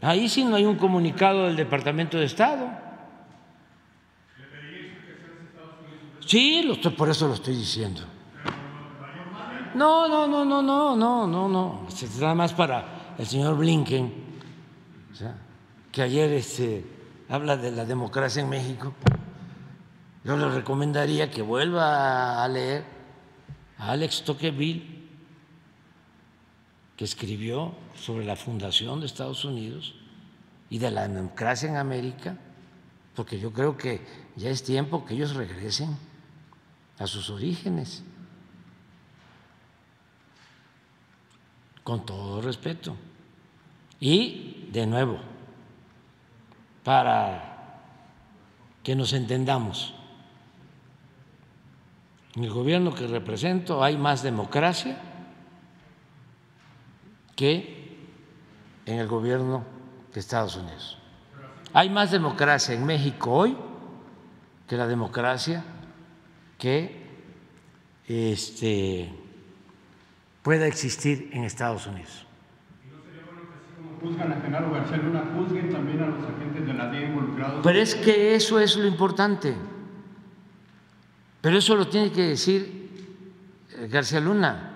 Ahí 0.00 0.28
sí 0.28 0.44
no 0.44 0.56
hay 0.56 0.64
un 0.64 0.76
comunicado 0.76 1.44
del 1.46 1.56
Departamento 1.56 2.16
de 2.18 2.24
Estado. 2.26 2.68
Sí, 6.26 6.62
lo 6.62 6.74
estoy- 6.74 6.92
por 6.92 7.08
eso 7.10 7.28
lo 7.28 7.34
estoy 7.34 7.54
diciendo. 7.56 8.00
No, 9.74 10.08
no, 10.08 10.26
no, 10.26 10.44
no, 10.44 10.62
no, 10.62 10.96
no, 10.96 11.26
no, 11.26 11.48
no. 11.48 11.86
Es 11.88 12.18
nada 12.20 12.34
más 12.34 12.52
para 12.52 13.14
el 13.18 13.26
señor 13.26 13.56
Blinken, 13.56 14.12
que 15.90 16.02
ayer 16.02 16.30
este, 16.32 16.84
habla 17.28 17.56
de 17.56 17.72
la 17.72 17.84
democracia 17.84 18.42
en 18.42 18.48
México. 18.48 18.94
Yo 20.22 20.36
le 20.36 20.48
recomendaría 20.48 21.30
que 21.30 21.42
vuelva 21.42 22.42
a 22.42 22.48
leer 22.48 22.84
a 23.78 23.90
Alex 23.90 24.22
Tocqueville, 24.24 24.93
que 26.96 27.04
escribió 27.04 27.74
sobre 27.94 28.24
la 28.24 28.36
fundación 28.36 29.00
de 29.00 29.06
Estados 29.06 29.44
Unidos 29.44 29.94
y 30.70 30.78
de 30.78 30.90
la 30.90 31.08
democracia 31.08 31.68
en 31.68 31.76
América, 31.76 32.36
porque 33.14 33.38
yo 33.38 33.52
creo 33.52 33.76
que 33.76 34.04
ya 34.36 34.50
es 34.50 34.62
tiempo 34.62 35.04
que 35.04 35.14
ellos 35.14 35.34
regresen 35.34 35.96
a 36.98 37.06
sus 37.06 37.30
orígenes, 37.30 38.04
con 41.82 42.06
todo 42.06 42.40
respeto. 42.40 42.96
Y, 44.00 44.68
de 44.72 44.86
nuevo, 44.86 45.18
para 46.82 47.82
que 48.82 48.96
nos 48.96 49.12
entendamos, 49.12 49.94
en 52.36 52.44
el 52.44 52.50
gobierno 52.50 52.94
que 52.94 53.06
represento 53.06 53.84
hay 53.84 53.96
más 53.96 54.22
democracia 54.22 55.13
que 57.36 57.96
en 58.86 58.98
el 58.98 59.06
gobierno 59.06 59.64
de 60.12 60.20
Estados 60.20 60.56
Unidos. 60.56 60.98
Hay 61.72 61.90
más 61.90 62.10
democracia 62.10 62.74
en 62.74 62.86
México 62.86 63.30
hoy 63.32 63.56
que 64.68 64.76
la 64.76 64.86
democracia 64.86 65.64
que 66.58 67.02
este, 68.06 69.12
pueda 70.42 70.66
existir 70.66 71.30
en 71.32 71.44
Estados 71.44 71.86
Unidos. 71.86 72.26
Pero 77.62 77.78
es 77.78 77.94
que 77.94 78.34
eso 78.34 78.60
es 78.60 78.76
lo 78.76 78.86
importante. 78.86 79.54
Pero 81.40 81.58
eso 81.58 81.74
lo 81.74 81.88
tiene 81.88 82.12
que 82.12 82.22
decir 82.22 82.90
eh, 83.76 83.88
García 83.90 84.20
Luna. 84.20 84.73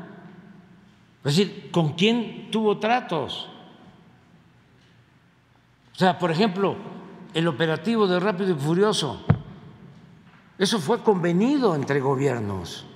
Es 1.25 1.37
decir, 1.37 1.71
¿con 1.71 1.95
quién 1.95 2.51
tuvo 2.51 2.79
tratos? 2.79 3.49
O 5.95 5.99
sea, 5.99 6.19
por 6.19 6.31
ejemplo, 6.31 6.77
el 7.35 7.49
operativo 7.49 8.07
de 8.07 8.21
Rápido 8.21 8.53
y 8.53 8.55
Furioso, 8.55 9.25
eso 10.59 10.79
fue 10.79 11.03
convenido 11.03 11.75
entre 11.75 12.01
gobiernos. 12.01 12.87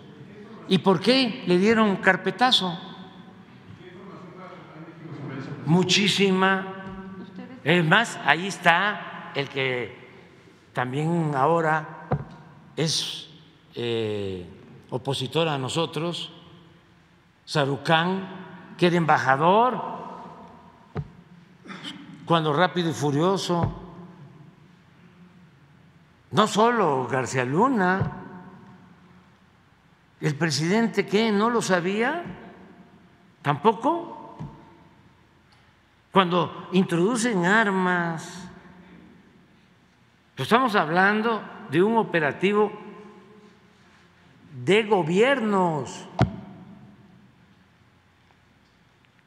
¿Y 0.68 0.78
por 0.78 1.00
qué 1.00 1.42
le 1.46 1.58
dieron 1.58 1.96
carpetazo? 1.96 2.78
Muchísima. 5.66 6.74
Es 7.64 7.84
más, 7.84 8.18
ahí 8.24 8.46
está 8.46 9.32
el 9.34 9.48
que 9.48 9.96
también 10.72 11.32
ahora 11.34 12.08
es 12.76 13.28
eh, 13.74 14.46
opositor 14.90 15.48
a 15.48 15.58
nosotros, 15.58 16.30
Sarucán, 17.52 18.26
que 18.78 18.86
era 18.86 18.96
embajador 18.96 19.78
cuando 22.24 22.54
Rápido 22.54 22.88
y 22.88 22.94
Furioso. 22.94 23.70
No 26.30 26.46
solo 26.46 27.06
García 27.08 27.44
Luna, 27.44 28.10
el 30.22 30.34
presidente 30.34 31.06
que 31.06 31.30
no 31.30 31.50
lo 31.50 31.60
sabía, 31.60 32.24
tampoco. 33.42 34.38
Cuando 36.10 36.70
introducen 36.72 37.44
armas, 37.44 38.48
estamos 40.38 40.74
hablando 40.74 41.42
de 41.70 41.82
un 41.82 41.98
operativo 41.98 42.72
de 44.64 44.84
gobiernos 44.84 46.08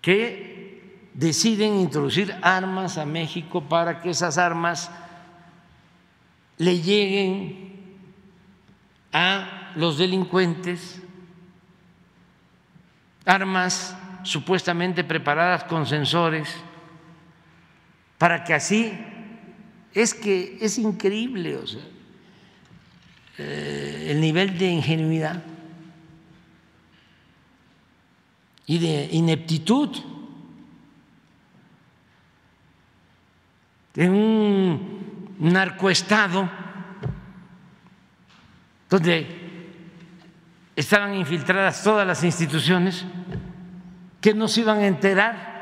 que 0.06 1.10
deciden 1.16 1.80
introducir 1.80 2.32
armas 2.44 3.00
a 3.00 3.08
México 3.08 3.64
para 3.64 4.02
que 4.02 4.12
esas 4.12 4.38
armas 4.38 4.92
le 6.60 6.80
lleguen 6.80 7.74
a 9.12 9.72
los 9.76 9.98
delincuentes, 9.98 11.02
armas 13.26 13.98
supuestamente 14.22 15.04
preparadas 15.04 15.64
con 15.64 15.88
sensores, 15.88 16.56
para 18.20 18.44
que 18.44 18.54
así, 18.54 18.94
es 19.92 20.14
que 20.14 20.60
es 20.62 20.78
increíble, 20.78 21.56
o 21.56 21.66
sea, 21.66 21.82
eh, 23.40 24.10
el 24.12 24.22
nivel 24.22 24.56
de 24.56 24.70
ingenuidad 24.70 25.42
y 28.66 28.80
de 28.80 29.10
ineptitud 29.12 29.90
en 33.96 34.12
un 34.12 35.36
narcoestado 35.40 36.50
donde 38.90 39.46
estaban 40.76 41.14
infiltradas 41.14 41.84
todas 41.84 42.06
las 42.06 42.24
instituciones 42.24 43.06
que 44.20 44.34
no 44.34 44.48
se 44.48 44.62
iban 44.62 44.80
a 44.80 44.88
enterar 44.88 45.56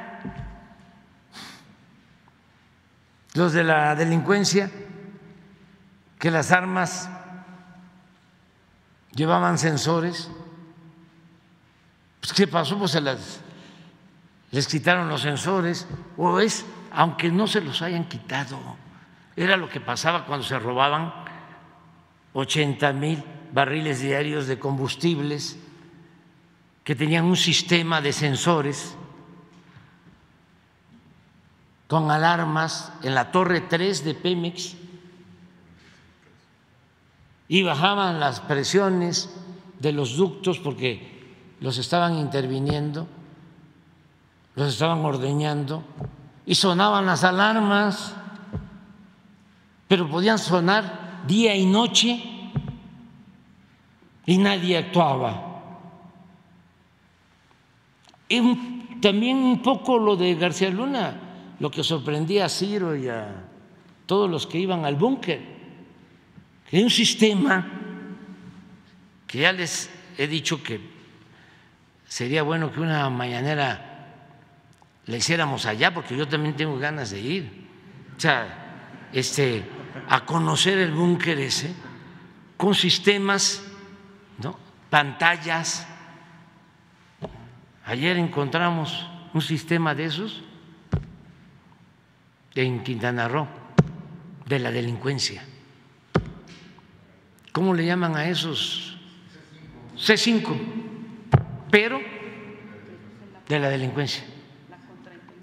los 3.34 3.53
de 3.53 3.63
la 3.63 3.95
delincuencia 3.95 4.69
que 6.19 6.31
las 6.31 6.51
armas 6.51 7.09
llevaban 9.13 9.57
sensores. 9.57 10.30
Pues, 12.23 12.31
¿Qué 12.31 12.47
pasó? 12.47 12.79
Pues 12.79 12.91
se 12.91 13.01
las, 13.01 13.41
les 14.51 14.65
quitaron 14.65 15.09
los 15.09 15.19
sensores, 15.19 15.85
o 16.15 16.39
es, 16.39 16.65
aunque 16.93 17.29
no 17.29 17.47
se 17.47 17.59
los 17.59 17.81
hayan 17.81 18.07
quitado, 18.07 18.57
era 19.35 19.57
lo 19.57 19.67
que 19.67 19.81
pasaba 19.81 20.25
cuando 20.25 20.45
se 20.45 20.57
robaban 20.57 21.13
80 22.31 22.93
mil 22.93 23.21
barriles 23.51 23.99
diarios 23.99 24.47
de 24.47 24.57
combustibles 24.57 25.59
que 26.85 26.95
tenían 26.95 27.25
un 27.25 27.35
sistema 27.35 27.99
de 27.99 28.13
sensores 28.13 28.95
con 31.89 32.09
alarmas 32.09 32.93
en 33.03 33.15
la 33.15 33.33
torre 33.33 33.59
3 33.59 34.05
de 34.05 34.15
Pemex 34.15 34.75
y 37.49 37.63
bajaban 37.63 38.21
las 38.21 38.39
presiones 38.39 39.29
de 39.79 39.91
los 39.91 40.15
ductos 40.15 40.59
porque 40.59 41.12
los 41.64 41.77
estaban 41.77 42.18
interviniendo, 42.18 43.07
los 44.56 44.73
estaban 44.73 44.99
ordeñando 45.06 45.81
y 46.45 46.56
sonaban 46.56 47.06
las 47.06 47.23
alarmas, 47.23 48.14
pero 49.88 50.10
podían 50.10 50.38
sonar 50.38 51.23
día 51.26 51.56
y 51.56 51.65
noche 51.65 52.22
y 54.26 54.38
nadie 54.38 54.77
actuaba. 54.77 55.61
Y 58.27 58.99
también 58.99 59.38
un 59.38 59.61
poco 59.61 59.98
lo 59.98 60.18
de 60.18 60.35
García 60.35 60.69
Luna, 60.69 61.18
lo 61.61 61.72
que 61.72 61.81
sorprendía 61.81 62.44
a 62.44 62.49
Ciro 62.49 62.94
y 62.94 63.07
a 63.07 63.45
todos 64.06 64.30
los 64.30 64.45
que 64.48 64.60
iban 64.60 64.84
al 64.84 64.98
búnker, 64.98 65.41
que 66.69 66.76
hay 66.76 66.84
un 66.84 66.90
sistema 66.90 67.65
que 69.26 69.40
ya 69.40 69.53
les 69.53 69.90
he 70.18 70.27
dicho 70.27 70.61
que 70.61 70.93
sería 72.14 72.44
bueno 72.44 72.72
que 72.72 72.80
una 72.80 73.10
mañanera 73.10 74.11
la 75.07 75.18
hiciéramos 75.18 75.65
allá, 75.65 75.91
porque 75.91 76.15
yo 76.15 76.27
también 76.27 76.56
tengo 76.56 76.77
ganas 76.77 77.10
de 77.10 77.19
ir. 77.19 77.68
O 78.15 78.19
sea, 78.19 79.07
este, 79.11 79.65
a 80.07 80.23
conocer 80.23 80.77
el 80.77 80.91
búnker 80.91 81.40
ese 81.40 81.73
con 82.56 82.76
sistemas, 82.76 83.64
¿no? 84.38 84.56
pantallas. 84.91 85.88
Ayer 87.84 88.18
encontramos 88.18 89.07
un 89.34 89.41
sistema 89.41 89.95
de 89.95 90.06
esos 90.06 90.44
en 92.53 92.84
Quintana 92.84 93.27
Roo, 93.27 93.48
de 94.45 94.60
la 94.60 94.69
delincuencia. 94.69 95.44
¿Cómo 97.52 97.73
le 97.73 97.88
llaman 97.88 98.15
a 98.15 98.27
esos? 98.27 98.99
C5, 99.98 100.93
pero 101.73 101.99
de 103.47 103.59
la 103.59 103.67
delincuencia. 103.67 104.23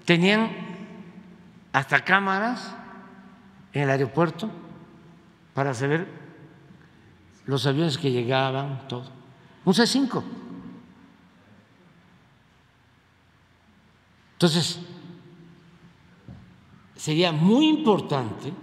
Tenían 0.05 0.49
hasta 1.73 2.05
cámaras 2.05 2.73
en 3.73 3.81
el 3.81 3.89
aeropuerto 3.89 4.49
para 5.53 5.73
saber 5.73 6.07
los 7.45 7.67
aviones 7.67 7.97
que 7.97 8.11
llegaban, 8.11 8.87
todo. 8.87 9.11
Un 9.65 9.73
C5. 9.73 10.23
Entonces, 14.35 14.79
sería 16.95 17.33
muy 17.33 17.67
importante 17.67 18.53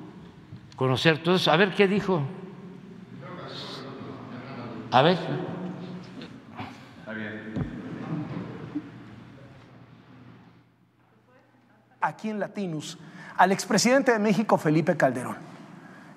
conocer 0.74 1.22
todo 1.22 1.34
eso. 1.34 1.52
A 1.52 1.56
ver 1.58 1.74
qué 1.74 1.86
dijo. 1.86 2.22
A 4.90 5.02
ver. 5.02 5.57
Aquí 12.08 12.30
en 12.30 12.40
Latinus, 12.40 12.96
al 13.36 13.52
expresidente 13.52 14.12
de 14.12 14.18
México, 14.18 14.56
Felipe 14.56 14.96
Calderón, 14.96 15.36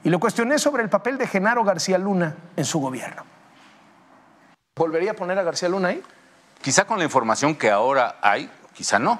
y 0.05 0.09
lo 0.09 0.21
cuestioné 0.21 0.57
sobre 0.57 0.83
el 0.83 0.89
papel 0.89 1.17
de 1.17 1.27
Genaro 1.27 1.65
García 1.65 1.97
Luna 1.97 2.33
en 2.55 2.63
su 2.63 2.79
gobierno. 2.79 3.23
¿Volvería 4.77 5.11
a 5.11 5.13
poner 5.15 5.37
a 5.37 5.43
García 5.43 5.67
Luna 5.67 5.89
ahí? 5.89 6.01
Quizá 6.61 6.85
con 6.85 6.97
la 6.97 7.03
información 7.03 7.55
que 7.55 7.69
ahora 7.69 8.19
hay, 8.21 8.49
quizá 8.73 8.99
no, 8.99 9.19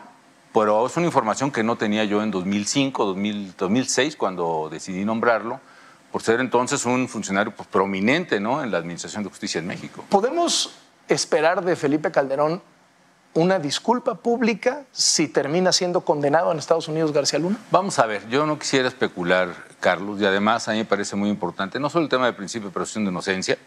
pero 0.53 0.87
es 0.87 0.95
una 0.95 1.07
información 1.07 1.51
que 1.51 1.61
no 1.61 1.75
tenía 1.75 2.05
yo 2.05 2.23
en 2.23 2.31
2005, 2.31 3.15
2006, 3.57 4.15
cuando 4.15 4.69
decidí 4.71 5.03
nombrarlo, 5.03 5.59
por 6.09 6.21
ser 6.23 6.39
entonces 6.39 6.85
un 6.85 7.09
funcionario 7.09 7.53
pues, 7.53 7.67
prominente 7.67 8.39
¿no? 8.39 8.63
en 8.63 8.71
la 8.71 8.77
Administración 8.77 9.23
de 9.23 9.29
Justicia 9.29 9.59
en 9.59 9.67
México. 9.67 10.05
¿Podemos 10.07 10.73
esperar 11.09 11.65
de 11.65 11.75
Felipe 11.75 12.11
Calderón 12.11 12.61
una 13.33 13.59
disculpa 13.59 14.15
pública 14.15 14.83
si 14.91 15.27
termina 15.27 15.71
siendo 15.71 16.01
condenado 16.01 16.51
en 16.51 16.59
Estados 16.59 16.87
Unidos 16.87 17.13
García 17.13 17.39
Luna? 17.39 17.57
Vamos 17.71 17.97
a 17.99 18.05
ver, 18.05 18.27
yo 18.29 18.45
no 18.45 18.59
quisiera 18.59 18.87
especular, 18.87 19.55
Carlos, 19.79 20.19
y 20.19 20.25
además 20.25 20.67
a 20.67 20.71
mí 20.71 20.79
me 20.79 20.85
parece 20.85 21.15
muy 21.15 21.29
importante, 21.29 21.79
no 21.79 21.89
solo 21.89 22.03
el 22.03 22.09
tema 22.09 22.25
del 22.25 22.35
principio 22.35 22.69
de 22.69 22.73
presunción 22.73 23.05
de 23.05 23.11
inocencia, 23.11 23.57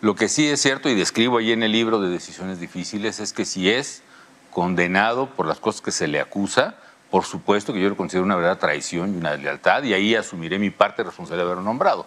lo 0.00 0.14
que 0.14 0.28
sí 0.28 0.48
es 0.48 0.60
cierto 0.60 0.88
y 0.88 0.94
describo 0.94 1.38
ahí 1.38 1.52
en 1.52 1.62
el 1.62 1.72
libro 1.72 2.00
de 2.00 2.10
Decisiones 2.10 2.58
Difíciles 2.58 3.20
es 3.20 3.32
que 3.32 3.44
si 3.44 3.70
es 3.70 4.02
condenado 4.50 5.26
por 5.30 5.46
las 5.46 5.60
cosas 5.60 5.80
que 5.80 5.92
se 5.92 6.08
le 6.08 6.20
acusa, 6.20 6.76
por 7.10 7.24
supuesto 7.24 7.72
que 7.72 7.80
yo 7.80 7.88
lo 7.88 7.96
considero 7.96 8.24
una 8.24 8.34
verdadera 8.34 8.58
traición 8.58 9.14
y 9.14 9.16
una 9.16 9.36
lealtad, 9.36 9.84
y 9.84 9.94
ahí 9.94 10.14
asumiré 10.16 10.58
mi 10.58 10.70
parte 10.70 11.02
de 11.02 11.08
responsabilidad 11.08 11.46
de 11.46 11.52
haberlo 11.52 11.64
nombrado. 11.64 12.06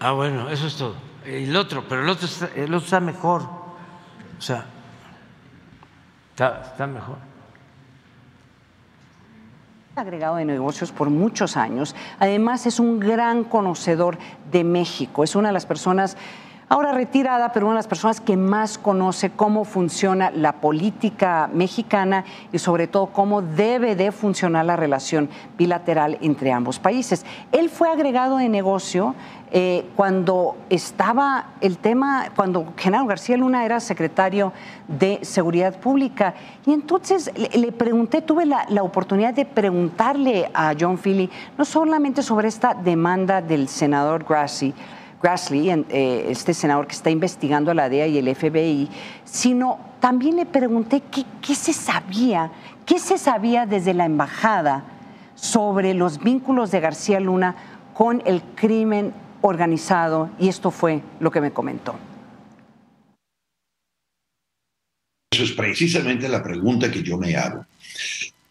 Ah, 0.00 0.12
bueno, 0.12 0.48
eso 0.48 0.66
es 0.66 0.76
todo. 0.76 0.94
El 1.28 1.54
otro, 1.56 1.84
pero 1.86 2.02
el 2.02 2.08
otro 2.08 2.26
está, 2.26 2.48
el 2.54 2.72
otro 2.72 2.86
está 2.86 3.00
mejor. 3.00 3.42
O 4.38 4.40
sea, 4.40 4.64
está, 6.30 6.62
está 6.62 6.86
mejor. 6.86 7.18
agregado 9.94 10.36
de 10.36 10.46
negocios 10.46 10.90
por 10.90 11.10
muchos 11.10 11.56
años. 11.58 11.94
Además, 12.18 12.64
es 12.66 12.80
un 12.80 12.98
gran 12.98 13.44
conocedor 13.44 14.16
de 14.50 14.64
México. 14.64 15.22
Es 15.22 15.36
una 15.36 15.48
de 15.48 15.52
las 15.52 15.66
personas 15.66 16.16
ahora 16.68 16.92
retirada, 16.92 17.52
pero 17.52 17.66
una 17.66 17.74
de 17.74 17.78
las 17.78 17.86
personas 17.86 18.20
que 18.20 18.36
más 18.36 18.78
conoce 18.78 19.30
cómo 19.30 19.64
funciona 19.64 20.30
la 20.30 20.52
política 20.52 21.48
mexicana 21.52 22.24
y 22.52 22.58
sobre 22.58 22.86
todo 22.86 23.06
cómo 23.06 23.42
debe 23.42 23.96
de 23.96 24.12
funcionar 24.12 24.66
la 24.66 24.76
relación 24.76 25.28
bilateral 25.56 26.18
entre 26.20 26.52
ambos 26.52 26.78
países. 26.78 27.24
Él 27.52 27.70
fue 27.70 27.88
agregado 27.88 28.36
de 28.36 28.48
negocio 28.48 29.14
eh, 29.50 29.86
cuando 29.96 30.56
estaba 30.68 31.52
el 31.62 31.78
tema, 31.78 32.26
cuando 32.36 32.74
Genaro 32.76 33.06
García 33.06 33.38
Luna 33.38 33.64
era 33.64 33.80
secretario 33.80 34.52
de 34.88 35.20
Seguridad 35.22 35.80
Pública. 35.80 36.34
Y 36.66 36.72
entonces 36.74 37.30
le, 37.54 37.72
pregunté, 37.72 38.20
tuve 38.20 38.44
la, 38.44 38.66
la, 38.68 38.82
oportunidad 38.82 39.32
de 39.32 39.46
preguntarle 39.46 40.50
a 40.52 40.74
John 40.78 40.98
Philly, 40.98 41.30
no 41.56 41.64
solamente 41.64 42.22
sobre 42.22 42.48
esta 42.48 42.74
demanda 42.74 43.40
del 43.40 43.68
senador 43.68 44.24
Grassley, 44.28 44.74
Grassley, 45.22 45.70
eh, 45.70 46.26
este 46.28 46.54
senador 46.54 46.86
que 46.86 46.94
está 46.94 47.10
investigando 47.10 47.70
a 47.70 47.74
la 47.74 47.88
DEA 47.88 48.06
y 48.06 48.18
el 48.18 48.34
FBI, 48.34 48.88
sino 49.24 49.78
también 50.00 50.36
le 50.36 50.46
pregunté 50.46 51.02
qué, 51.10 51.54
se 51.54 51.72
sabía, 51.72 52.52
qué 52.86 52.98
se 52.98 53.18
sabía 53.18 53.66
desde 53.66 53.94
la 53.94 54.04
embajada 54.04 54.84
sobre 55.34 55.94
los 55.94 56.22
vínculos 56.22 56.70
de 56.70 56.80
García 56.80 57.20
Luna 57.20 57.56
con 57.94 58.22
el 58.26 58.42
crimen 58.54 59.12
organizado 59.40 60.30
y 60.38 60.48
esto 60.48 60.70
fue 60.70 61.02
lo 61.20 61.30
que 61.30 61.40
me 61.40 61.50
comentó. 61.50 61.96
Esa 65.32 65.42
es 65.42 65.52
precisamente 65.52 66.28
la 66.28 66.42
pregunta 66.42 66.90
que 66.90 67.02
yo 67.02 67.18
me 67.18 67.36
hago. 67.36 67.66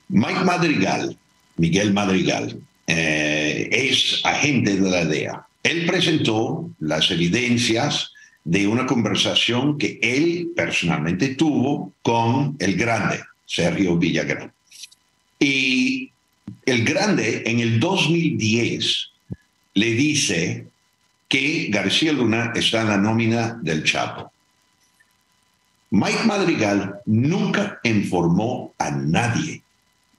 Mike 0.10 0.44
Madrigal, 0.44 1.18
Miguel 1.58 1.94
Madrigal, 1.94 2.60
eh, 2.88 3.68
es 3.72 4.22
agente 4.24 4.76
de 4.80 4.90
la 4.90 5.06
DEA. 5.06 5.47
Él 5.64 5.86
presentó 5.86 6.70
las 6.80 7.12
evidencias 7.12 8.12
de 8.44 8.68
una 8.68 8.86
conversación 8.86 9.78
que 9.78 10.00
él 10.02 10.50
personalmente 10.56 11.36
tuvo 11.36 11.92
con 12.02 12.56
el 12.60 12.78
grande, 12.78 13.20
Sergio 13.46 13.98
Villagrán. 13.98 14.54
Y 15.40 16.12
el 16.66 16.86
grande 16.86 17.44
en 17.46 17.60
el 17.60 17.80
2010 17.80 19.10
le 19.74 19.92
dice 19.92 20.68
que 21.28 21.68
García 21.70 22.14
Luna 22.14 22.54
está 22.56 22.82
en 22.82 22.90
la 22.90 22.98
nómina 22.98 23.60
del 23.62 23.84
Chapo. 23.84 24.32
Mike 25.90 26.24
Madrigal 26.26 27.00
nunca 27.06 27.80
informó 27.84 28.74
a 28.78 28.92
nadie 28.92 29.62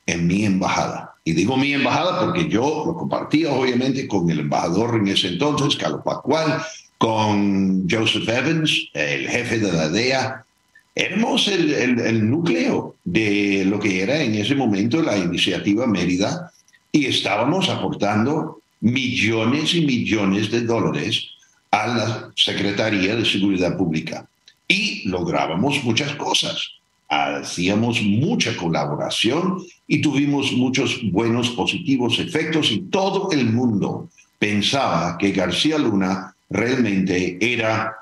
en 0.07 0.27
mi 0.27 0.45
embajada. 0.45 1.15
Y 1.29 1.35
digo 1.35 1.59
mi 1.59 1.75
embajada 1.75 2.21
porque 2.21 2.49
yo 2.49 2.85
lo 2.87 2.95
compartía 2.95 3.53
obviamente 3.53 4.09
con 4.09 4.31
el 4.31 4.39
embajador 4.39 4.97
en 4.97 5.09
ese 5.09 5.29
entonces, 5.29 5.77
Carlos 5.77 6.01
Pascual, 6.03 6.63
con 6.97 7.87
Joseph 7.87 8.27
Evans, 8.27 8.89
el 8.95 9.29
jefe 9.29 9.59
de 9.59 9.71
la 9.71 9.91
DEA. 9.91 10.47
Éramos 10.95 11.47
el, 11.49 12.01
el 12.01 12.31
núcleo 12.31 12.95
de 13.05 13.63
lo 13.67 13.79
que 13.79 14.01
era 14.01 14.23
en 14.23 14.37
ese 14.37 14.55
momento 14.55 15.03
la 15.03 15.19
iniciativa 15.19 15.87
Mérida 15.87 16.51
y 16.93 17.05
estábamos 17.05 17.69
aportando 17.69 18.63
millones 18.81 19.75
y 19.75 19.83
millones 19.83 20.51
de 20.51 20.63
dólares 20.63 21.27
a 21.71 21.89
la 21.89 22.31
Secretaría 22.37 23.17
de 23.17 23.27
Seguridad 23.27 23.77
Pública 23.77 24.27
y 24.67 25.07
lográbamos 25.07 25.85
muchas 25.85 26.15
cosas. 26.15 26.78
Hacíamos 27.09 28.03
mucha 28.03 28.57
colaboración 28.57 29.63
y 29.87 30.03
tuvimos 30.03 30.53
muchos 30.53 31.01
buenos, 31.11 31.51
positivos 31.51 32.19
efectos 32.19 32.71
y 32.71 32.81
todo 32.91 33.31
el 33.33 33.47
mundo 33.47 34.09
pensaba 34.39 35.17
que 35.19 35.33
García 35.33 35.79
Luna 35.79 36.35
realmente 36.51 37.39
era 37.41 37.95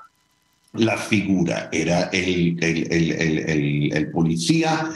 la 0.73 0.97
figura, 0.97 1.69
era 1.73 2.11
el, 2.13 4.11
policía, 4.13 4.91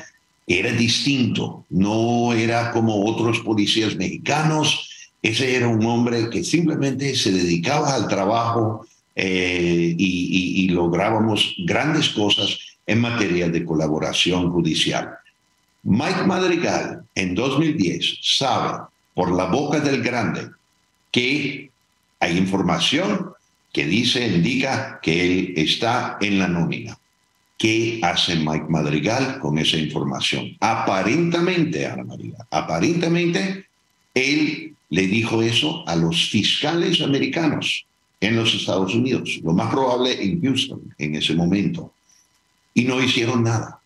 era 0.47 0.73
distinto, 0.73 1.65
no 1.71 2.33
era 2.33 2.73
como 2.73 3.05
otros 3.05 3.41
policías 3.41 3.97
mexicanos, 3.97 4.89
ese 5.23 5.57
era 5.57 5.69
un 5.69 5.85
hombre 5.85 6.31
que 6.31 6.45
simplemente 6.45 7.15
se 7.15 7.33
dedicaba 7.33 7.95
al 7.95 8.09
trabajo 8.09 8.87
eh, 9.15 9.95
y, 9.99 10.69
lográbamos 10.69 11.55
grandes 11.67 12.11
cosas 12.11 12.59
en 12.91 13.01
materia 13.01 13.49
de 13.49 13.65
colaboración 13.65 14.51
judicial. 14.51 15.11
Mike 15.85 16.25
Madrigal 16.27 17.05
en 17.15 17.37
2010 17.37 18.19
sabe 18.21 18.83
por 19.15 19.31
la 19.31 19.45
boca 19.45 19.79
del 19.79 20.03
grande 20.03 20.51
que 21.13 21.71
hay 22.19 22.37
información 22.37 23.31
que 23.73 23.87
dice, 23.87 24.27
indica 24.27 24.99
que 25.01 25.23
él 25.23 25.55
está 25.57 26.19
en 26.21 26.41
la 26.41 26.49
nómina. 26.49 26.99
¿Qué 27.57 28.01
hace 28.03 28.35
Mike 28.35 28.67
Madrigal 28.69 29.39
con 29.39 29.59
esa 29.59 29.77
información? 29.77 30.57
Aparentemente, 30.59 31.87
Ana 31.87 32.03
María, 32.03 32.39
aparentemente, 32.51 33.67
él 34.15 34.75
le 34.89 35.07
dijo 35.07 35.43
eso 35.43 35.85
a 35.87 35.95
los 35.95 36.29
fiscales 36.29 37.01
americanos 37.01 37.87
en 38.21 38.35
los 38.35 38.53
Estados 38.53 38.93
Unidos, 38.97 39.39
lo 39.45 39.53
más 39.53 39.71
probable 39.71 40.21
en 40.21 40.43
Houston 40.43 40.93
en 40.99 41.15
ese 41.15 41.35
momento, 41.35 41.93
y 42.75 42.85
no 42.85 43.03
hicieron 43.03 43.45
nada. 43.45 43.81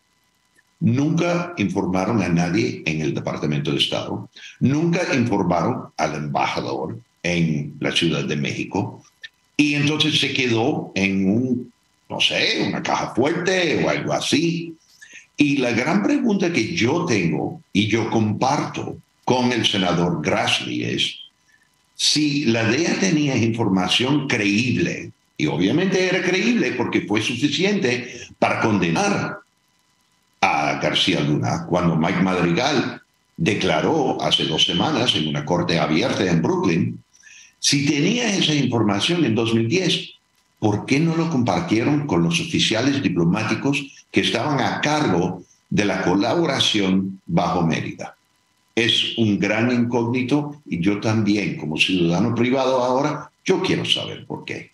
Nunca 0.80 1.54
informaron 1.56 2.22
a 2.22 2.28
nadie 2.28 2.82
en 2.84 3.00
el 3.00 3.14
Departamento 3.14 3.70
de 3.70 3.78
Estado, 3.78 4.28
nunca 4.60 5.14
informaron 5.14 5.88
al 5.96 6.14
embajador 6.14 6.98
en 7.22 7.74
la 7.80 7.92
Ciudad 7.92 8.24
de 8.24 8.36
México, 8.36 9.02
y 9.56 9.74
entonces 9.74 10.18
se 10.18 10.32
quedó 10.32 10.92
en 10.94 11.28
un, 11.28 11.72
no 12.08 12.20
sé, 12.20 12.64
una 12.68 12.82
caja 12.82 13.14
fuerte 13.14 13.84
o 13.84 13.88
algo 13.88 14.12
así. 14.12 14.74
Y 15.36 15.56
la 15.58 15.72
gran 15.72 16.02
pregunta 16.02 16.52
que 16.52 16.74
yo 16.74 17.04
tengo 17.06 17.60
y 17.72 17.88
yo 17.88 18.10
comparto 18.10 18.98
con 19.24 19.52
el 19.52 19.66
senador 19.66 20.20
Grassley 20.22 20.84
es, 20.84 21.16
si 21.96 22.44
la 22.46 22.64
DEA 22.64 22.98
tenía 22.98 23.36
información 23.36 24.28
creíble, 24.28 25.12
y 25.36 25.46
obviamente 25.46 26.08
era 26.08 26.22
creíble 26.22 26.72
porque 26.72 27.02
fue 27.02 27.20
suficiente 27.20 28.28
para 28.38 28.60
condenar 28.60 29.38
a 30.40 30.78
García 30.80 31.20
Luna, 31.20 31.66
cuando 31.68 31.96
Mike 31.96 32.20
Madrigal 32.20 33.02
declaró 33.36 34.22
hace 34.22 34.44
dos 34.44 34.64
semanas 34.64 35.14
en 35.16 35.28
una 35.28 35.44
corte 35.44 35.78
abierta 35.78 36.24
en 36.24 36.42
Brooklyn, 36.42 37.02
si 37.58 37.86
tenía 37.86 38.28
esa 38.36 38.54
información 38.54 39.24
en 39.24 39.34
2010, 39.34 40.10
¿por 40.58 40.86
qué 40.86 41.00
no 41.00 41.16
lo 41.16 41.30
compartieron 41.30 42.06
con 42.06 42.22
los 42.22 42.40
oficiales 42.40 43.02
diplomáticos 43.02 44.06
que 44.10 44.20
estaban 44.20 44.60
a 44.60 44.80
cargo 44.80 45.42
de 45.70 45.84
la 45.84 46.02
colaboración 46.02 47.20
bajo 47.26 47.66
Mérida? 47.66 48.14
es 48.74 49.16
un 49.18 49.38
gran 49.38 49.70
incógnito 49.72 50.60
y 50.66 50.80
yo 50.80 51.00
también, 51.00 51.56
como 51.56 51.76
ciudadano 51.76 52.34
privado 52.34 52.82
ahora, 52.82 53.30
yo 53.44 53.62
quiero 53.62 53.84
saber 53.84 54.26
por 54.26 54.44
qué. 54.44 54.72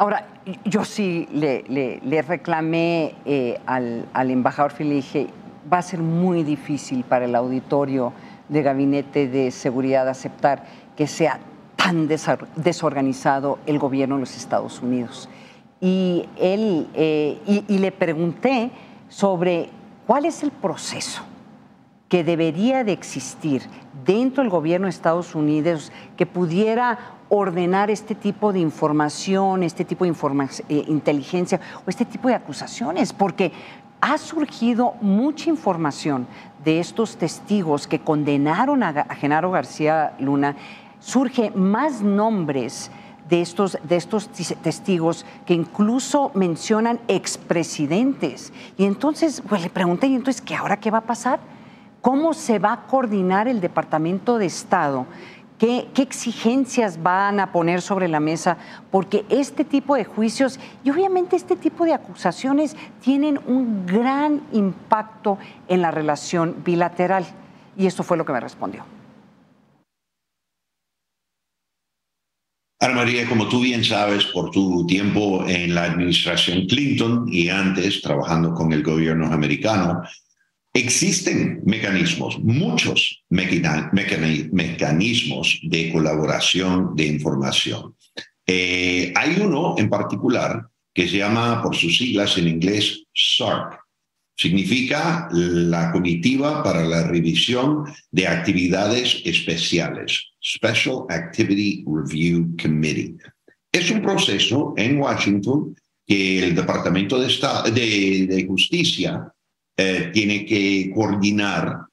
Ahora, 0.00 0.28
yo 0.64 0.84
sí 0.84 1.26
le, 1.32 2.22
reclamé 2.22 3.16
eh, 3.24 3.58
al, 3.66 4.30
embajador 4.30 4.72
Phil, 4.72 4.90
dije, 4.90 5.26
va 5.70 5.78
a 5.78 5.82
ser 5.82 5.98
muy 5.98 6.44
difícil 6.44 7.02
para 7.02 7.24
el 7.24 7.34
auditorio 7.34 8.12
de 8.48 8.62
Gabinete 8.62 9.26
de 9.26 9.50
Seguridad 9.50 10.08
aceptar 10.08 10.62
que 10.96 11.08
sea 11.08 11.40
tan 11.74 12.06
desorganizado 12.06 13.58
el 13.66 13.80
gobierno 13.80 14.14
de 14.14 14.20
los 14.20 14.36
Estados 14.36 14.80
Unidos. 14.80 15.28
Y, 15.80 16.28
él, 16.38 16.86
eh, 16.94 17.40
y 17.66 17.78
le 17.78 17.90
pregunté 17.90 18.70
sobre 19.08 19.68
cuál 20.06 20.26
es 20.26 20.44
el 20.44 20.52
proceso 20.52 21.24
que 22.08 22.22
debería 22.22 22.84
de 22.84 22.92
existir 22.92 23.62
dentro 24.04 24.44
del 24.44 24.50
gobierno 24.50 24.86
de 24.86 24.90
Estados 24.90 25.34
Unidos 25.34 25.90
que 26.16 26.24
pudiera 26.24 27.17
ordenar 27.28 27.90
este 27.90 28.14
tipo 28.14 28.52
de 28.52 28.60
información, 28.60 29.62
este 29.62 29.84
tipo 29.84 30.04
de 30.04 30.10
eh, 30.68 30.84
inteligencia 30.88 31.60
o 31.86 31.90
este 31.90 32.04
tipo 32.04 32.28
de 32.28 32.34
acusaciones, 32.34 33.12
porque 33.12 33.52
ha 34.00 34.16
surgido 34.18 34.94
mucha 35.00 35.50
información 35.50 36.26
de 36.64 36.80
estos 36.80 37.16
testigos 37.16 37.86
que 37.86 38.00
condenaron 38.00 38.82
a, 38.82 39.06
Genaro 39.14 39.50
García 39.50 40.14
Luna, 40.18 40.56
surge 41.00 41.50
más 41.50 42.00
nombres 42.00 42.90
de 43.28 43.42
estos, 43.42 43.78
de 43.82 43.96
estos 43.96 44.28
testigos 44.28 45.26
que 45.44 45.54
incluso 45.54 46.30
mencionan 46.34 47.00
expresidentes. 47.08 48.52
Y 48.76 48.84
entonces, 48.84 49.42
pues 49.46 49.62
le 49.62 49.70
pregunté, 49.70 50.06
¿y 50.06 50.14
entonces 50.14 50.40
qué 50.40 50.54
ahora 50.54 50.78
qué 50.78 50.90
va 50.90 50.98
a 50.98 51.02
pasar? 51.02 51.40
¿Cómo 52.00 52.32
se 52.32 52.58
va 52.58 52.72
a 52.72 52.86
coordinar 52.86 53.48
el 53.48 53.60
Departamento 53.60 54.38
de 54.38 54.46
Estado? 54.46 55.06
¿Qué, 55.58 55.88
exigencias 55.96 57.02
van 57.02 57.40
a 57.40 57.50
poner 57.50 57.82
sobre 57.82 58.06
la 58.06 58.20
mesa? 58.20 58.58
Porque 58.92 59.24
este 59.28 59.64
tipo 59.64 59.96
de 59.96 60.04
juicios 60.04 60.60
y 60.84 60.90
obviamente 60.90 61.34
este 61.34 61.56
tipo 61.56 61.84
de 61.84 61.94
acusaciones 61.94 62.76
tienen 63.02 63.40
un 63.44 63.84
gran 63.84 64.40
impacto 64.52 65.36
en 65.66 65.82
la 65.82 65.90
relación 65.90 66.62
bilateral. 66.64 67.26
Y 67.76 67.86
esto 67.86 68.04
fue 68.04 68.16
lo 68.16 68.24
que 68.24 68.32
me 68.32 68.40
respondió. 68.40 68.84
Ana 72.80 72.94
María, 72.94 73.28
como 73.28 73.48
tú 73.48 73.60
bien 73.60 73.82
sabes, 73.82 74.26
por 74.26 74.52
tu 74.52 74.86
tiempo 74.86 75.44
en 75.48 75.74
la 75.74 75.84
administración 75.84 76.66
Clinton 76.66 77.26
y 77.28 77.48
antes 77.48 78.00
trabajando 78.00 78.54
con 78.54 78.72
el 78.72 78.84
gobierno 78.84 79.26
americano, 79.32 80.02
Existen 80.78 81.60
mecanismos, 81.64 82.38
muchos 82.38 83.24
mecanismos 83.30 84.00
de 85.64 85.90
colaboración 85.90 86.94
de 86.94 87.06
información. 87.06 87.96
Eh, 88.46 89.12
hay 89.16 89.40
uno 89.40 89.74
en 89.76 89.90
particular 89.90 90.68
que 90.94 91.08
se 91.08 91.16
llama, 91.16 91.60
por 91.64 91.74
sus 91.74 91.98
siglas 91.98 92.38
en 92.38 92.46
inglés, 92.46 93.02
SARC. 93.12 93.76
Significa 94.36 95.28
la 95.32 95.90
Comitiva 95.90 96.62
para 96.62 96.84
la 96.84 97.08
Revisión 97.08 97.82
de 98.12 98.28
Actividades 98.28 99.20
Especiales, 99.24 100.28
Special 100.40 101.06
Activity 101.08 101.84
Review 101.88 102.54
Committee. 102.62 103.16
Es 103.72 103.90
un 103.90 104.00
proceso 104.00 104.74
en 104.76 105.00
Washington 105.00 105.74
que 106.06 106.44
el 106.44 106.54
Departamento 106.54 107.18
de, 107.18 107.26
Estado, 107.26 107.68
de 107.68 108.44
Justicia 108.46 109.32
eh, 109.78 110.10
tiene 110.12 110.44
que 110.44 110.90
coordinar. 110.94 111.86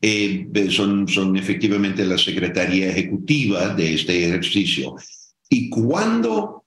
Eh, 0.00 0.48
son, 0.70 1.08
son 1.08 1.36
efectivamente 1.36 2.04
la 2.04 2.16
Secretaría 2.16 2.90
Ejecutiva 2.90 3.74
de 3.74 3.94
este 3.94 4.26
ejercicio. 4.26 4.94
Y 5.48 5.68
cuando 5.68 6.64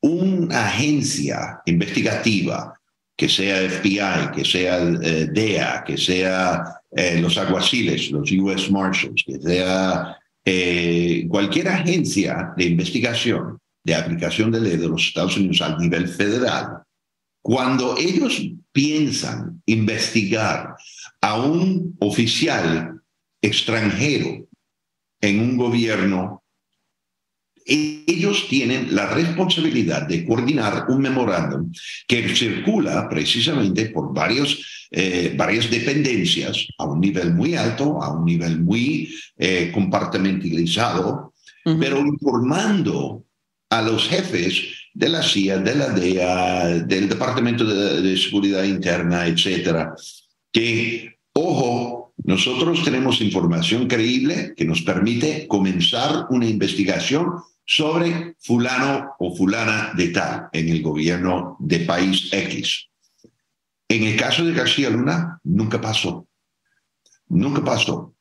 una 0.00 0.66
agencia 0.66 1.62
investigativa 1.66 2.74
que 3.16 3.28
sea 3.28 3.68
FBI, 3.68 4.32
que 4.34 4.44
sea 4.44 4.82
eh, 4.82 5.28
DEA, 5.32 5.84
que 5.86 5.96
sea 5.96 6.80
eh, 6.90 7.20
los 7.20 7.38
aguaciles, 7.38 8.10
los 8.10 8.30
US 8.32 8.70
Marshals, 8.70 9.22
que 9.24 9.38
sea 9.40 10.16
eh, 10.44 11.26
cualquier 11.28 11.68
agencia 11.68 12.52
de 12.56 12.64
investigación 12.64 13.58
de 13.82 13.94
aplicación 13.94 14.50
de 14.50 14.60
ley 14.60 14.76
de 14.76 14.88
los 14.88 15.06
Estados 15.06 15.36
Unidos 15.36 15.60
al 15.60 15.78
nivel 15.78 16.08
federal, 16.08 16.82
cuando 17.44 17.98
ellos 17.98 18.42
piensan 18.72 19.60
investigar 19.66 20.76
a 21.20 21.42
un 21.42 21.94
oficial 22.00 23.02
extranjero 23.42 24.48
en 25.20 25.40
un 25.40 25.58
gobierno, 25.58 26.42
ellos 27.66 28.46
tienen 28.48 28.94
la 28.94 29.10
responsabilidad 29.10 30.08
de 30.08 30.24
coordinar 30.24 30.86
un 30.88 31.02
memorándum 31.02 31.70
que 32.08 32.34
circula 32.34 33.10
precisamente 33.10 33.90
por 33.90 34.14
varios, 34.14 34.88
eh, 34.90 35.34
varias 35.36 35.70
dependencias 35.70 36.66
a 36.78 36.86
un 36.86 36.98
nivel 36.98 37.34
muy 37.34 37.56
alto, 37.56 38.02
a 38.02 38.16
un 38.16 38.24
nivel 38.24 38.62
muy 38.62 39.14
eh, 39.36 39.70
compartimentalizado, 39.70 41.34
pero 41.62 41.98
informando 41.98 43.26
a 43.68 43.82
los 43.82 44.08
jefes 44.08 44.83
de 44.94 45.08
la 45.08 45.22
CIA, 45.22 45.58
de 45.58 45.74
la 45.74 45.88
DEA, 45.88 46.68
del 46.84 47.08
Departamento 47.08 47.64
de, 47.64 48.16
Seguridad 48.16 48.62
Interna, 48.62 49.26
etcétera, 49.26 49.94
que, 50.52 51.18
ojo, 51.32 52.14
nosotros 52.22 52.84
tenemos 52.84 53.20
información 53.20 53.88
creíble 53.88 54.54
que 54.56 54.64
nos 54.64 54.82
permite 54.82 55.48
comenzar 55.48 56.26
una 56.30 56.46
investigación 56.46 57.26
sobre 57.66 58.36
fulano 58.38 59.14
o 59.18 59.34
fulana 59.34 59.92
de 59.96 60.08
tal 60.08 60.48
en 60.52 60.68
el 60.68 60.80
gobierno 60.80 61.56
de 61.58 61.80
país 61.80 62.32
X. 62.32 62.86
En 63.88 64.04
el 64.04 64.16
caso 64.16 64.44
de 64.44 64.54
García 64.54 64.90
Luna, 64.90 65.40
nunca 65.42 65.80
pasó. 65.80 66.28
Nunca 67.28 67.64
pasó. 67.64 68.14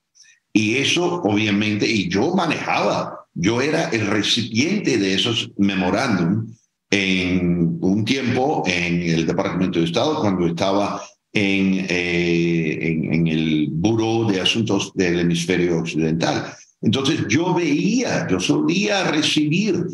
Y 0.52 0.78
eso, 0.78 1.22
obviamente, 1.24 1.88
y 1.88 2.10
yo 2.10 2.34
manejaba, 2.36 3.28
yo 3.34 3.62
era 3.62 3.90
el 3.90 4.08
recipiente 4.08 4.98
de 4.98 5.16
esos 5.16 5.52
memorándum 5.58 6.54
en 6.96 7.80
un 7.82 8.06
tiempo 8.06 8.62
en 8.68 9.02
el 9.02 9.26
Departamento 9.26 9.80
de 9.80 9.86
Estado, 9.86 10.20
cuando 10.22 10.46
estaba 10.46 11.02
en, 11.34 11.88
eh, 11.90 12.78
en, 12.82 13.14
en 13.14 13.28
el 13.28 13.68
Buró 13.72 14.32
de 14.32 14.40
Asuntos 14.40 14.94
del 14.94 15.22
Hemisferio 15.22 15.80
Occidental. 15.80 16.54
Entonces 16.84 17.26
yo 17.28 17.52
veía, 17.56 18.28
yo 18.30 18.40
solía 18.40 19.06
recibir 19.06 19.88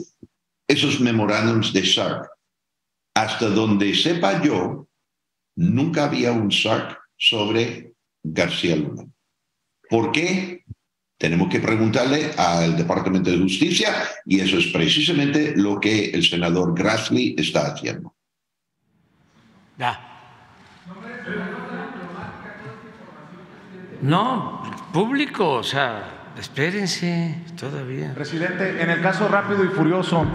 esos 0.67 0.99
memorándums 0.99 1.71
de 1.71 1.85
SARC. 1.85 2.27
Hasta 3.15 3.49
donde 3.49 3.95
sepa 3.95 4.43
yo, 4.43 4.85
nunca 5.55 6.03
había 6.03 6.33
un 6.33 6.51
SARC 6.51 6.99
sobre 7.15 7.93
García 8.23 8.75
Luna. 8.75 9.05
¿Por 9.89 10.11
qué? 10.11 10.58
Tenemos 11.19 11.49
que 11.49 11.59
preguntarle 11.59 12.31
al 12.35 12.75
Departamento 12.75 13.29
de 13.29 13.37
Justicia 13.37 13.93
y 14.25 14.39
eso 14.39 14.57
es 14.57 14.67
precisamente 14.67 15.53
lo 15.55 15.79
que 15.79 16.09
el 16.09 16.23
senador 16.23 16.73
Grassley 16.73 17.35
está 17.37 17.73
haciendo. 17.73 18.15
Ya. 19.77 19.99
No, 24.01 24.63
público, 24.91 25.55
o 25.55 25.63
sea, 25.63 26.19
Espérense 26.39 27.35
todavía. 27.59 28.13
Presidente, 28.13 28.81
en 28.81 28.89
el 28.89 29.01
caso 29.01 29.27
rápido 29.27 29.65
y 29.65 29.67
furioso, 29.67 30.25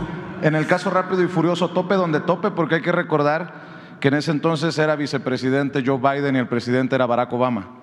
en 0.42 0.54
el 0.54 0.66
caso 0.66 0.90
rápido 0.90 1.22
y 1.22 1.28
furioso, 1.28 1.70
tope 1.70 1.94
donde 1.94 2.20
tope, 2.20 2.50
porque 2.50 2.74
hay 2.74 2.82
que 2.82 2.92
recordar 2.92 3.96
que 4.00 4.08
en 4.08 4.14
ese 4.14 4.30
entonces 4.30 4.76
era 4.76 4.96
vicepresidente 4.96 5.82
Joe 5.84 5.96
Biden 5.98 6.36
y 6.36 6.40
el 6.40 6.46
presidente 6.46 6.94
era 6.94 7.06
Barack 7.06 7.32
Obama. 7.32 7.80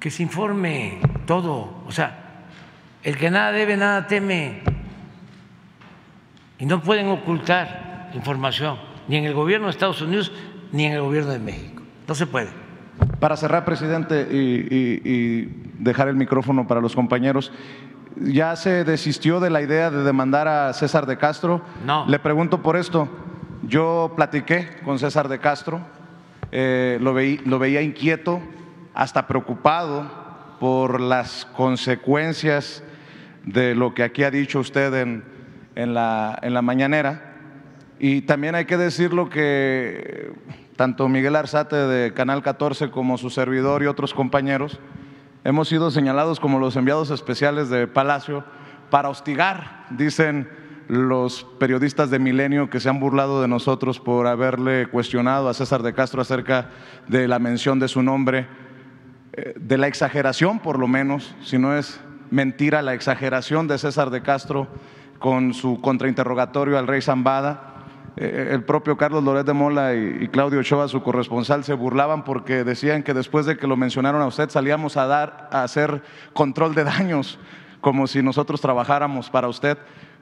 Que 0.00 0.10
se 0.10 0.22
informe 0.22 0.98
todo, 1.26 1.84
o 1.86 1.92
sea, 1.92 2.27
el 3.02 3.16
que 3.16 3.30
nada 3.30 3.52
debe, 3.52 3.76
nada 3.76 4.06
teme. 4.06 4.62
Y 6.58 6.66
no 6.66 6.82
pueden 6.82 7.08
ocultar 7.08 8.10
información, 8.14 8.78
ni 9.06 9.16
en 9.16 9.24
el 9.24 9.34
gobierno 9.34 9.66
de 9.66 9.70
Estados 9.70 10.02
Unidos, 10.02 10.32
ni 10.72 10.86
en 10.86 10.92
el 10.92 11.02
gobierno 11.02 11.30
de 11.30 11.38
México. 11.38 11.82
No 12.06 12.14
se 12.14 12.26
puede. 12.26 12.48
Para 13.20 13.36
cerrar, 13.36 13.64
presidente, 13.64 14.26
y, 14.30 15.68
dejar 15.78 16.08
el 16.08 16.16
micrófono 16.16 16.66
para 16.66 16.80
los 16.80 16.94
compañeros, 16.96 17.52
¿ya 18.16 18.56
se 18.56 18.82
desistió 18.84 19.38
de 19.38 19.50
la 19.50 19.62
idea 19.62 19.90
de 19.90 20.02
demandar 20.02 20.48
a 20.48 20.72
César 20.72 21.06
de 21.06 21.16
Castro? 21.16 21.62
No. 21.84 22.06
Le 22.08 22.18
pregunto 22.18 22.62
por 22.62 22.76
esto. 22.76 23.08
Yo 23.62 24.12
platiqué 24.16 24.68
con 24.84 24.98
César 24.98 25.28
de 25.28 25.38
Castro, 25.38 25.80
eh, 26.50 26.98
lo, 27.00 27.14
lo 27.48 27.58
veía 27.58 27.82
inquieto, 27.82 28.40
hasta 28.94 29.26
preocupado 29.26 30.10
por 30.58 31.00
las 31.00 31.44
consecuencias 31.44 32.82
de 33.52 33.74
lo 33.74 33.94
que 33.94 34.02
aquí 34.02 34.24
ha 34.24 34.30
dicho 34.30 34.60
usted 34.60 34.94
en, 34.94 35.24
en, 35.74 35.94
la, 35.94 36.38
en 36.42 36.54
la 36.54 36.62
mañanera. 36.62 37.36
Y 37.98 38.22
también 38.22 38.54
hay 38.54 38.66
que 38.66 38.76
decirlo 38.76 39.28
que 39.28 40.32
tanto 40.76 41.08
Miguel 41.08 41.34
Arzate 41.34 41.76
de 41.76 42.12
Canal 42.12 42.42
14 42.42 42.90
como 42.90 43.18
su 43.18 43.30
servidor 43.30 43.82
y 43.82 43.86
otros 43.86 44.14
compañeros, 44.14 44.78
hemos 45.44 45.68
sido 45.68 45.90
señalados 45.90 46.38
como 46.38 46.60
los 46.60 46.76
enviados 46.76 47.10
especiales 47.10 47.68
de 47.68 47.88
Palacio 47.88 48.44
para 48.90 49.08
hostigar, 49.08 49.86
dicen 49.90 50.48
los 50.86 51.44
periodistas 51.58 52.10
de 52.10 52.18
Milenio 52.18 52.70
que 52.70 52.80
se 52.80 52.88
han 52.88 53.00
burlado 53.00 53.42
de 53.42 53.48
nosotros 53.48 53.98
por 53.98 54.26
haberle 54.26 54.86
cuestionado 54.86 55.48
a 55.48 55.54
César 55.54 55.82
de 55.82 55.94
Castro 55.94 56.22
acerca 56.22 56.70
de 57.08 57.28
la 57.28 57.38
mención 57.38 57.78
de 57.78 57.88
su 57.88 58.02
nombre, 58.02 58.46
eh, 59.32 59.54
de 59.56 59.78
la 59.78 59.88
exageración 59.88 60.60
por 60.60 60.78
lo 60.78 60.86
menos, 60.86 61.34
si 61.42 61.58
no 61.58 61.76
es 61.76 62.00
mentira, 62.30 62.82
la 62.82 62.94
exageración 62.94 63.68
de 63.68 63.78
César 63.78 64.10
de 64.10 64.22
Castro 64.22 64.68
con 65.18 65.54
su 65.54 65.80
contrainterrogatorio 65.80 66.78
al 66.78 66.86
rey 66.86 67.02
Zambada 67.02 67.68
eh, 68.20 68.48
el 68.50 68.64
propio 68.64 68.96
Carlos 68.96 69.22
Loret 69.22 69.46
de 69.46 69.52
Mola 69.52 69.94
y, 69.94 70.26
Claudio 70.26 70.58
Ochoa, 70.58 70.88
su 70.88 71.04
corresponsal, 71.04 71.62
se 71.62 71.72
burlaban 71.72 72.24
porque 72.24 72.64
decían 72.64 73.04
que 73.04 73.14
después 73.14 73.46
de 73.46 73.56
que 73.56 73.68
lo 73.68 73.76
mencionaron 73.76 74.20
a 74.20 74.26
usted 74.26 74.50
salíamos 74.50 74.96
a 74.96 75.06
dar 75.06 75.48
a 75.52 75.62
hacer 75.62 76.02
control 76.32 76.74
de 76.74 76.82
daños, 76.82 77.38
como 77.80 78.08
si 78.08 78.20
nosotros 78.20 78.60
trabajáramos 78.60 79.30
para 79.30 79.46
usted. 79.46 79.78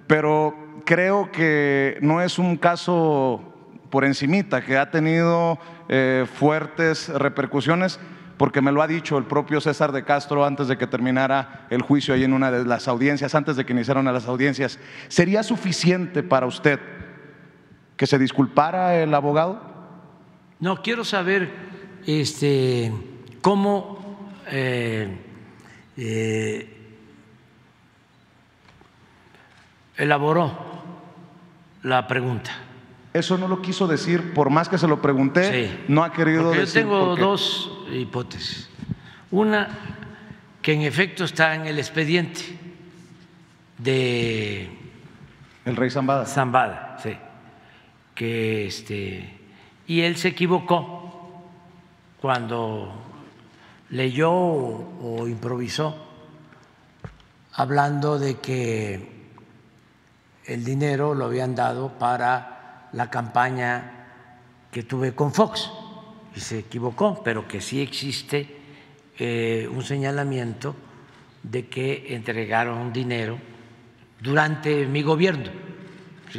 Pero 0.07 0.55
creo 0.85 1.33
que 1.33 1.97
no 2.03 2.21
es 2.21 2.39
un 2.39 2.59
caso 2.59 3.41
por 3.89 4.05
encimita, 4.05 4.63
que 4.63 4.77
ha 4.77 4.91
tenido 4.91 5.59
eh, 5.89 6.27
fuertes 6.35 7.09
repercusiones, 7.09 7.99
porque 8.37 8.61
me 8.61 8.73
lo 8.73 8.83
ha 8.83 8.87
dicho 8.87 9.19
el 9.19 9.25
propio 9.25 9.61
César 9.61 9.93
de 9.93 10.05
Castro 10.05 10.45
antes 10.45 10.69
de 10.69 10.77
que 10.77 10.87
terminara 10.87 11.67
el 11.71 11.83
juicio 11.83 12.15
ahí 12.15 12.25
en 12.25 12.33
una 12.33 12.51
de 12.51 12.65
las 12.65 12.89
audiencias, 12.89 13.35
antes 13.35 13.57
de 13.57 13.65
que 13.65 13.73
iniciaran 13.73 14.05
las 14.05 14.27
audiencias. 14.27 14.79
¿Sería 15.09 15.43
suficiente 15.43 16.23
para 16.23 16.47
usted? 16.47 16.79
que 17.97 18.07
se 18.07 18.19
disculpara 18.19 19.03
el 19.03 19.15
abogado? 19.15 19.61
No, 20.61 20.83
quiero 20.83 21.05
saber 21.05 21.51
este, 22.07 22.93
cómo 23.41 24.29
eh, 24.49 25.19
eh, 25.97 26.77
elaboró 29.97 30.53
la 31.83 32.07
pregunta. 32.07 32.53
Eso 33.19 33.39
no 33.39 33.49
lo 33.49 33.63
quiso 33.63 33.87
decir, 33.87 34.35
por 34.35 34.51
más 34.51 34.69
que 34.69 34.79
se 34.79 34.87
lo 34.87 35.01
pregunté, 35.01 35.85
no 35.89 36.05
ha 36.05 36.13
querido 36.13 36.45
Porque 36.45 36.61
decir. 36.61 36.83
Yo 36.83 36.89
tengo 36.89 37.17
dos 37.17 37.71
hipótesis. 37.93 38.69
Una, 39.31 39.69
que 40.63 40.73
en 40.73 40.83
efecto 40.83 41.25
está 41.25 41.55
en 41.55 41.67
el 41.67 41.79
expediente 41.79 42.43
de. 43.79 44.71
El 45.65 45.77
rey 45.77 45.91
Zambada. 45.91 46.27
Zambada, 46.27 46.99
sí 47.03 47.17
que 48.17 48.67
este 48.67 49.39
y 49.87 50.01
él 50.01 50.17
se 50.17 50.29
equivocó 50.29 51.45
cuando 52.21 52.93
leyó 53.91 54.33
o 54.33 55.29
improvisó 55.29 55.95
hablando 57.53 58.19
de 58.19 58.39
que 58.39 59.29
el 60.47 60.65
dinero 60.65 61.15
lo 61.15 61.27
habían 61.27 61.55
dado 61.55 61.91
para 61.99 62.56
la 62.97 63.11
campaña 63.11 63.93
que 64.73 64.83
tuve 64.83 65.15
con 65.15 65.33
Fox 65.33 65.71
y 66.35 66.41
se 66.41 66.61
equivocó, 66.61 67.23
pero 67.23 67.47
que 67.47 67.61
sí 67.61 67.81
existe 67.81 68.57
eh, 69.19 69.69
un 69.71 69.85
señalamiento 69.85 70.75
de 71.43 71.67
que 71.67 72.15
entregaron 72.15 72.93
dinero 72.93 73.39
durante 74.21 74.87
mi 74.87 75.03
gobierno, 75.03 75.51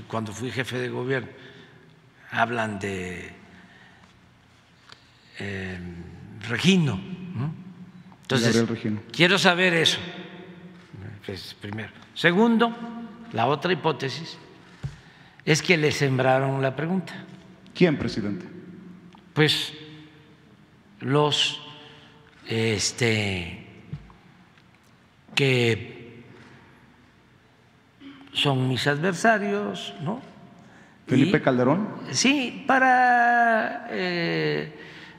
cuando 0.08 0.34
fui 0.34 0.52
jefe 0.52 0.80
de 0.80 0.90
gobierno 0.90 1.30
hablan 2.32 2.80
de 2.80 3.32
eh, 5.40 5.80
Regino. 6.50 7.00
Entonces, 8.24 8.66
quiero 9.12 9.38
saber 9.38 9.74
eso, 9.74 10.00
pues, 11.26 11.56
primero. 11.62 11.90
Segundo, 12.14 12.76
la 13.32 13.48
otra 13.48 13.72
hipótesis 13.72 14.38
es 15.48 15.64
que 15.64 15.78
le 15.78 15.92
sembraron 15.92 16.62
la 16.62 16.76
pregunta. 16.76 17.14
¿Quién, 17.74 17.98
presidente? 17.98 18.58
pues 19.38 19.72
los 21.02 21.62
este, 22.48 23.68
que 25.36 26.24
son 28.34 28.68
mis 28.68 28.88
adversarios, 28.88 29.94
¿no? 30.02 30.20
Felipe 31.06 31.40
Calderón. 31.40 31.88
Sí, 32.10 32.64
para 32.66 33.90
eh, 33.92 34.76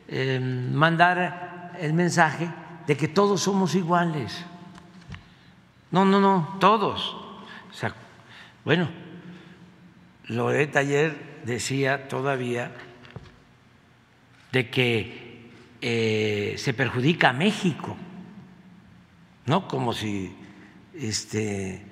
eh, 0.09 0.41
mandar 0.73 1.75
el 1.79 1.93
mensaje 1.93 2.51
de 2.89 2.97
que 2.97 3.07
todos 3.07 3.41
somos 3.41 3.77
iguales. 3.77 4.45
No, 5.93 6.05
no, 6.05 6.21
no, 6.21 6.57
todos. 6.59 7.15
O 7.71 7.73
sea, 7.73 7.95
bueno, 8.65 8.89
Loret 10.29 10.77
ayer 10.77 11.41
decía 11.45 12.09
todavía 12.09 12.71
de 14.53 14.71
que 14.71 15.51
eh, 15.81 16.55
se 16.59 16.75
perjudica 16.75 17.31
a 17.31 17.33
México, 17.33 17.97
¿no? 19.47 19.67
Como 19.67 19.93
si 19.93 20.35
este, 20.95 21.83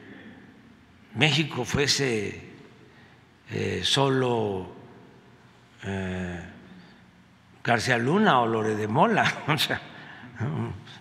México 1.15 1.65
fuese 1.65 2.51
eh, 3.51 3.81
solo 3.85 4.75
eh, 5.85 6.41
García 7.63 7.97
Luna 7.97 8.41
o 8.41 8.47
Lore 8.47 8.75
de 8.75 8.89
Mola. 8.89 9.45
O 9.49 9.59
sea, 9.59 9.81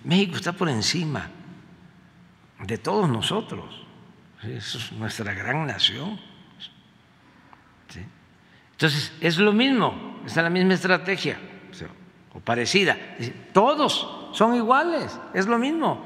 México 0.04 0.38
está 0.38 0.54
por 0.54 0.70
encima 0.70 1.30
de 2.60 2.78
todos 2.78 3.10
nosotros. 3.10 3.86
Es 4.44 4.92
nuestra 4.94 5.34
gran 5.34 5.66
nación. 5.66 6.20
Entonces, 8.76 9.14
es 9.22 9.38
lo 9.38 9.54
mismo, 9.54 10.20
es 10.26 10.36
la 10.36 10.50
misma 10.50 10.74
estrategia, 10.74 11.40
o 12.34 12.40
parecida. 12.42 12.98
Todos 13.54 14.28
son 14.34 14.54
iguales, 14.56 15.18
es 15.34 15.48
lo 15.48 15.58
mismo. 15.58 16.04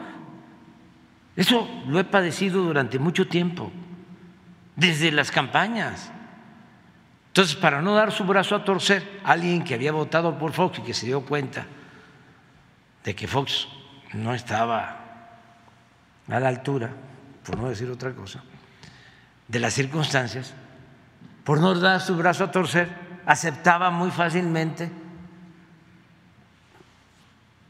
Eso 1.36 1.68
lo 1.88 2.00
he 2.00 2.04
padecido 2.04 2.62
durante 2.62 3.00
mucho 3.00 3.28
tiempo, 3.28 3.72
desde 4.76 5.12
las 5.12 5.32
campañas. 5.32 6.12
Entonces, 7.30 7.56
para 7.56 7.82
no 7.82 7.96
dar 7.96 8.12
su 8.12 8.24
brazo 8.24 8.56
a 8.56 8.64
torcer, 8.64 9.22
alguien 9.24 9.64
que 9.64 9.74
había 9.74 9.92
votado 9.92 10.38
por 10.38 10.52
Fox 10.52 10.80
y 10.80 10.82
que 10.84 10.94
se 10.94 11.08
dio 11.08 11.22
cuenta 11.22 11.66
de 13.04 13.16
que 13.16 13.28
Fox 13.28 13.68
no 14.14 14.36
estaba 14.36 15.00
a 16.28 16.40
la 16.40 16.48
altura, 16.48 16.92
por 17.44 17.58
no 17.58 17.70
decir 17.70 17.90
otra 17.90 18.14
cosa, 18.14 18.44
de 19.48 19.60
las 19.60 19.74
circunstancias, 19.74 20.54
por 21.50 21.60
no 21.60 21.74
dar 21.74 22.00
su 22.00 22.16
brazo 22.16 22.44
a 22.44 22.52
torcer, 22.52 22.88
aceptaba 23.26 23.90
muy 23.90 24.12
fácilmente 24.12 24.92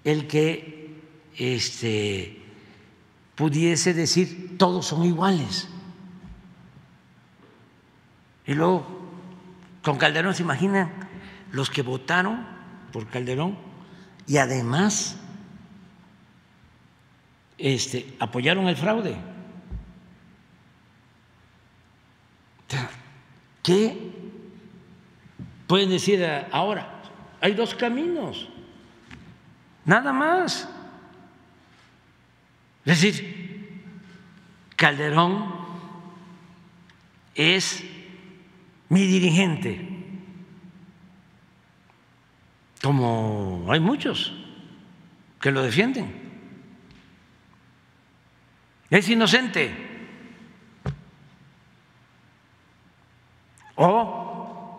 el 0.03 0.27
que 0.27 1.01
este, 1.37 2.43
pudiese 3.35 3.93
decir 3.93 4.57
todos 4.57 4.85
son 4.85 5.05
iguales. 5.05 5.69
Y 8.45 8.53
luego, 8.53 8.85
con 9.81 9.97
Calderón, 9.97 10.35
¿se 10.35 10.43
imaginan 10.43 10.91
los 11.53 11.69
que 11.69 11.81
votaron 11.81 12.45
por 12.91 13.07
Calderón 13.07 13.57
y 14.27 14.39
además 14.39 15.15
este, 17.57 18.13
apoyaron 18.19 18.67
el 18.67 18.75
fraude? 18.75 19.15
¿Qué 23.69 23.95
pueden 25.67 25.91
decir 25.91 26.25
ahora? 26.51 27.03
Hay 27.39 27.53
dos 27.53 27.75
caminos, 27.75 28.49
nada 29.85 30.11
más. 30.11 30.67
Es 32.83 32.99
decir, 32.99 33.83
Calderón 34.75 35.53
es 37.35 37.83
mi 38.89 39.05
dirigente, 39.05 39.87
como 42.81 43.67
hay 43.69 43.79
muchos 43.79 44.33
que 45.39 45.51
lo 45.51 45.61
defienden. 45.61 46.11
Es 48.89 49.07
inocente. 49.09 49.88
O 53.81 54.77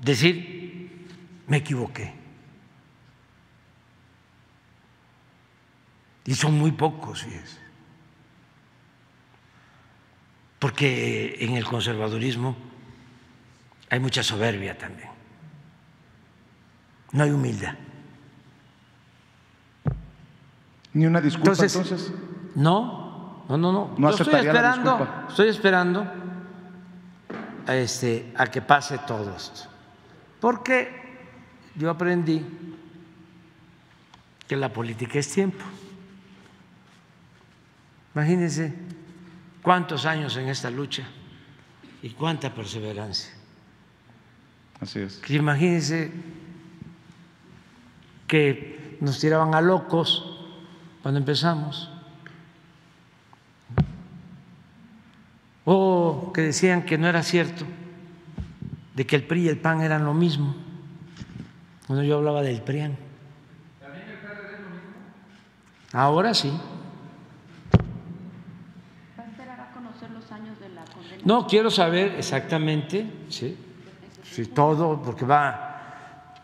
decir, 0.00 1.08
me 1.48 1.56
equivoqué. 1.56 2.14
Y 6.26 6.34
son 6.34 6.56
muy 6.56 6.70
pocos, 6.70 7.24
es. 7.24 7.58
Porque 10.60 11.38
en 11.40 11.56
el 11.56 11.64
conservadurismo 11.64 12.54
hay 13.88 13.98
mucha 13.98 14.22
soberbia 14.22 14.78
también. 14.78 15.10
No 17.10 17.24
hay 17.24 17.30
humildad. 17.32 17.74
Ni 20.92 21.06
una 21.06 21.20
disculpa 21.20 21.50
entonces. 21.60 22.12
No, 22.54 23.44
no, 23.48 23.58
no, 23.58 23.72
no. 23.72 23.94
No 23.98 24.10
Yo 24.12 24.22
estoy 24.22 24.46
esperando, 24.46 25.26
estoy 25.28 25.48
esperando 25.48 26.29
a, 27.66 27.76
este, 27.76 28.32
a 28.36 28.46
que 28.46 28.62
pase 28.62 28.98
todo 29.06 29.34
esto. 29.34 29.68
Porque 30.40 30.88
yo 31.76 31.90
aprendí 31.90 32.44
que 34.46 34.56
la 34.56 34.72
política 34.72 35.18
es 35.18 35.30
tiempo. 35.30 35.64
Imagínense 38.14 38.74
cuántos 39.62 40.04
años 40.06 40.36
en 40.36 40.48
esta 40.48 40.70
lucha 40.70 41.04
y 42.02 42.10
cuánta 42.10 42.52
perseverancia. 42.52 43.32
Así 44.80 45.00
es. 45.00 45.20
Imagínense 45.30 46.10
que 48.26 48.96
nos 49.00 49.20
tiraban 49.20 49.54
a 49.54 49.60
locos 49.60 50.40
cuando 51.02 51.18
empezamos. 51.20 51.90
Que 56.32 56.42
decían 56.42 56.84
que 56.84 56.98
no 56.98 57.08
era 57.08 57.22
cierto, 57.22 57.64
de 58.94 59.06
que 59.06 59.16
el 59.16 59.24
PRI 59.24 59.42
y 59.42 59.48
el 59.48 59.58
PAN 59.58 59.80
eran 59.82 60.04
lo 60.04 60.14
mismo. 60.14 60.54
Cuando 61.86 62.04
yo 62.04 62.18
hablaba 62.18 62.42
del 62.42 62.62
PRIAN. 62.62 62.96
Ahora 65.92 66.34
sí. 66.34 66.52
¿Va 69.18 69.24
a 69.24 69.26
esperar 69.26 69.60
a 69.60 69.72
conocer 69.72 70.10
los 70.10 70.30
años 70.30 70.58
de 70.60 70.68
la 70.68 70.84
condena? 70.84 71.22
No, 71.24 71.46
quiero 71.46 71.70
saber 71.70 72.14
exactamente, 72.16 73.10
sí, 73.28 73.56
sí 74.22 74.46
todo, 74.46 75.02
porque 75.02 75.24
va, 75.24 76.36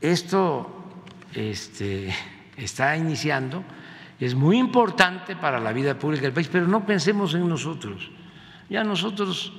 esto 0.00 0.84
este, 1.34 2.14
está 2.56 2.96
iniciando, 2.96 3.64
es 4.20 4.34
muy 4.36 4.58
importante 4.58 5.34
para 5.34 5.58
la 5.58 5.72
vida 5.72 5.98
pública 5.98 6.22
del 6.22 6.32
país, 6.32 6.48
pero 6.50 6.68
no 6.68 6.86
pensemos 6.86 7.34
en 7.34 7.48
nosotros, 7.48 8.10
ya 8.68 8.84
nosotros 8.84 9.52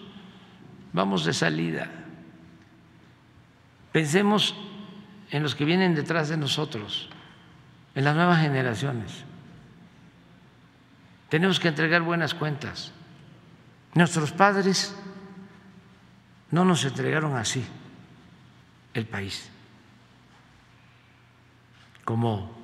vamos 0.93 1.25
de 1.25 1.33
salida, 1.33 1.89
pensemos 3.91 4.55
en 5.31 5.43
los 5.43 5.55
que 5.55 5.65
vienen 5.65 5.95
detrás 5.95 6.29
de 6.29 6.37
nosotros, 6.37 7.09
en 7.93 8.03
las 8.03 8.15
nuevas 8.15 8.41
generaciones. 8.41 9.23
Tenemos 11.29 11.59
que 11.59 11.67
entregar 11.67 12.01
buenas 12.01 12.33
cuentas. 12.33 12.91
Nuestros 13.93 14.31
padres 14.31 14.95
no 16.51 16.63
nos 16.63 16.85
entregaron 16.85 17.35
así 17.35 17.65
el 18.93 19.05
país, 19.05 19.49
como 22.05 22.55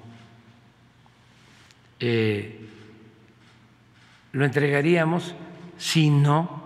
eh, 2.00 2.70
lo 4.32 4.46
entregaríamos 4.46 5.36
si 5.82 6.12
no 6.12 6.62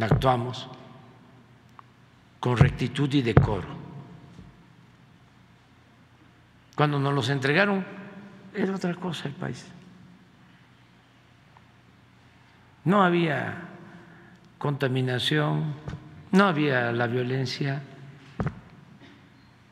actuamos 0.00 0.68
con 2.40 2.56
rectitud 2.56 3.12
y 3.12 3.20
decoro. 3.20 3.68
Cuando 6.74 6.98
nos 6.98 7.12
los 7.12 7.28
entregaron, 7.28 7.84
era 8.54 8.74
otra 8.74 8.94
cosa 8.94 9.28
el 9.28 9.34
país. 9.34 9.70
No 12.84 13.04
había 13.04 13.68
contaminación, 14.56 15.74
no 16.30 16.46
había 16.46 16.90
la 16.90 17.06
violencia 17.06 17.82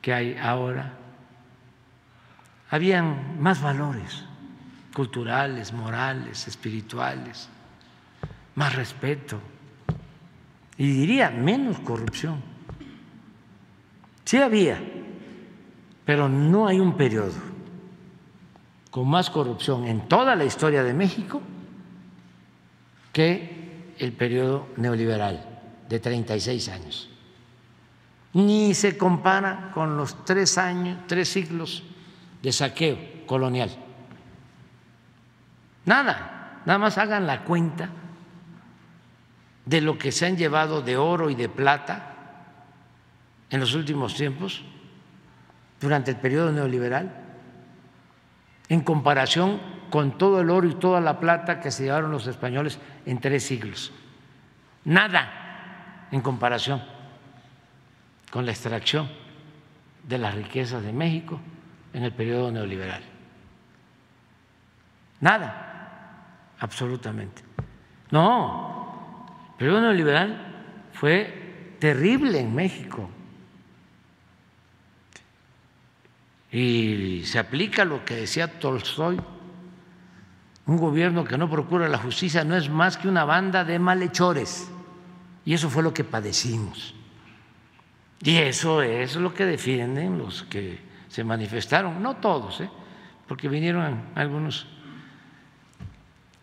que 0.02 0.12
hay 0.12 0.36
ahora. 0.36 0.92
Habían 2.68 3.40
más 3.40 3.62
valores 3.62 4.26
culturales, 4.94 5.72
morales, 5.72 6.46
espirituales, 6.46 7.48
más 8.54 8.74
respeto 8.74 9.40
y 10.76 10.90
diría 10.92 11.30
menos 11.30 11.78
corrupción. 11.80 12.40
Sí 14.24 14.38
había, 14.38 14.80
pero 16.04 16.28
no 16.28 16.66
hay 16.66 16.80
un 16.80 16.96
periodo 16.96 17.50
con 18.90 19.08
más 19.08 19.30
corrupción 19.30 19.86
en 19.86 20.08
toda 20.08 20.34
la 20.34 20.44
historia 20.44 20.82
de 20.82 20.94
México 20.94 21.40
que 23.12 23.94
el 23.98 24.12
periodo 24.12 24.68
neoliberal 24.76 25.44
de 25.88 26.00
36 26.00 26.68
años. 26.68 27.10
Ni 28.32 28.74
se 28.74 28.96
compara 28.96 29.72
con 29.74 29.96
los 29.96 30.24
tres 30.24 30.56
años, 30.58 30.98
tres 31.06 31.28
siglos 31.28 31.82
de 32.42 32.52
saqueo 32.52 32.98
colonial. 33.26 33.70
Nada, 35.90 36.60
nada 36.66 36.78
más 36.78 36.98
hagan 36.98 37.26
la 37.26 37.42
cuenta 37.42 37.88
de 39.64 39.80
lo 39.80 39.98
que 39.98 40.12
se 40.12 40.24
han 40.24 40.36
llevado 40.36 40.82
de 40.82 40.96
oro 40.96 41.30
y 41.30 41.34
de 41.34 41.48
plata 41.48 42.14
en 43.50 43.58
los 43.58 43.74
últimos 43.74 44.14
tiempos, 44.14 44.62
durante 45.80 46.12
el 46.12 46.16
periodo 46.18 46.52
neoliberal, 46.52 47.12
en 48.68 48.82
comparación 48.82 49.60
con 49.90 50.16
todo 50.16 50.40
el 50.40 50.50
oro 50.50 50.68
y 50.68 50.74
toda 50.74 51.00
la 51.00 51.18
plata 51.18 51.58
que 51.58 51.72
se 51.72 51.82
llevaron 51.82 52.12
los 52.12 52.28
españoles 52.28 52.78
en 53.04 53.18
tres 53.18 53.42
siglos. 53.42 53.92
Nada 54.84 56.06
en 56.12 56.20
comparación 56.20 56.84
con 58.30 58.46
la 58.46 58.52
extracción 58.52 59.10
de 60.06 60.18
las 60.18 60.36
riquezas 60.36 60.84
de 60.84 60.92
México 60.92 61.40
en 61.92 62.04
el 62.04 62.12
periodo 62.12 62.52
neoliberal. 62.52 63.02
Nada, 65.20 65.69
absolutamente. 66.60 67.42
No, 68.10 69.26
el 69.50 69.56
periodo 69.56 69.80
neoliberal 69.80 70.88
fue 70.92 71.76
terrible 71.78 72.40
en 72.40 72.54
México. 72.54 73.10
Y 76.52 77.22
se 77.24 77.38
aplica 77.38 77.84
lo 77.84 78.04
que 78.04 78.16
decía 78.16 78.58
Tolstoy, 78.58 79.20
un 80.66 80.76
gobierno 80.76 81.24
que 81.24 81.38
no 81.38 81.48
procura 81.48 81.88
la 81.88 81.98
justicia 81.98 82.44
no 82.44 82.56
es 82.56 82.68
más 82.68 82.96
que 82.96 83.08
una 83.08 83.24
banda 83.24 83.64
de 83.64 83.78
malhechores. 83.78 84.70
Y 85.44 85.54
eso 85.54 85.70
fue 85.70 85.82
lo 85.82 85.94
que 85.94 86.04
padecimos. 86.04 86.94
Y 88.22 88.36
eso 88.36 88.82
es 88.82 89.16
lo 89.16 89.32
que 89.32 89.46
defienden 89.46 90.18
los 90.18 90.42
que 90.44 90.78
se 91.08 91.24
manifestaron, 91.24 92.02
no 92.02 92.16
todos, 92.16 92.60
¿eh? 92.60 92.70
porque 93.26 93.48
vinieron 93.48 94.10
algunos 94.14 94.66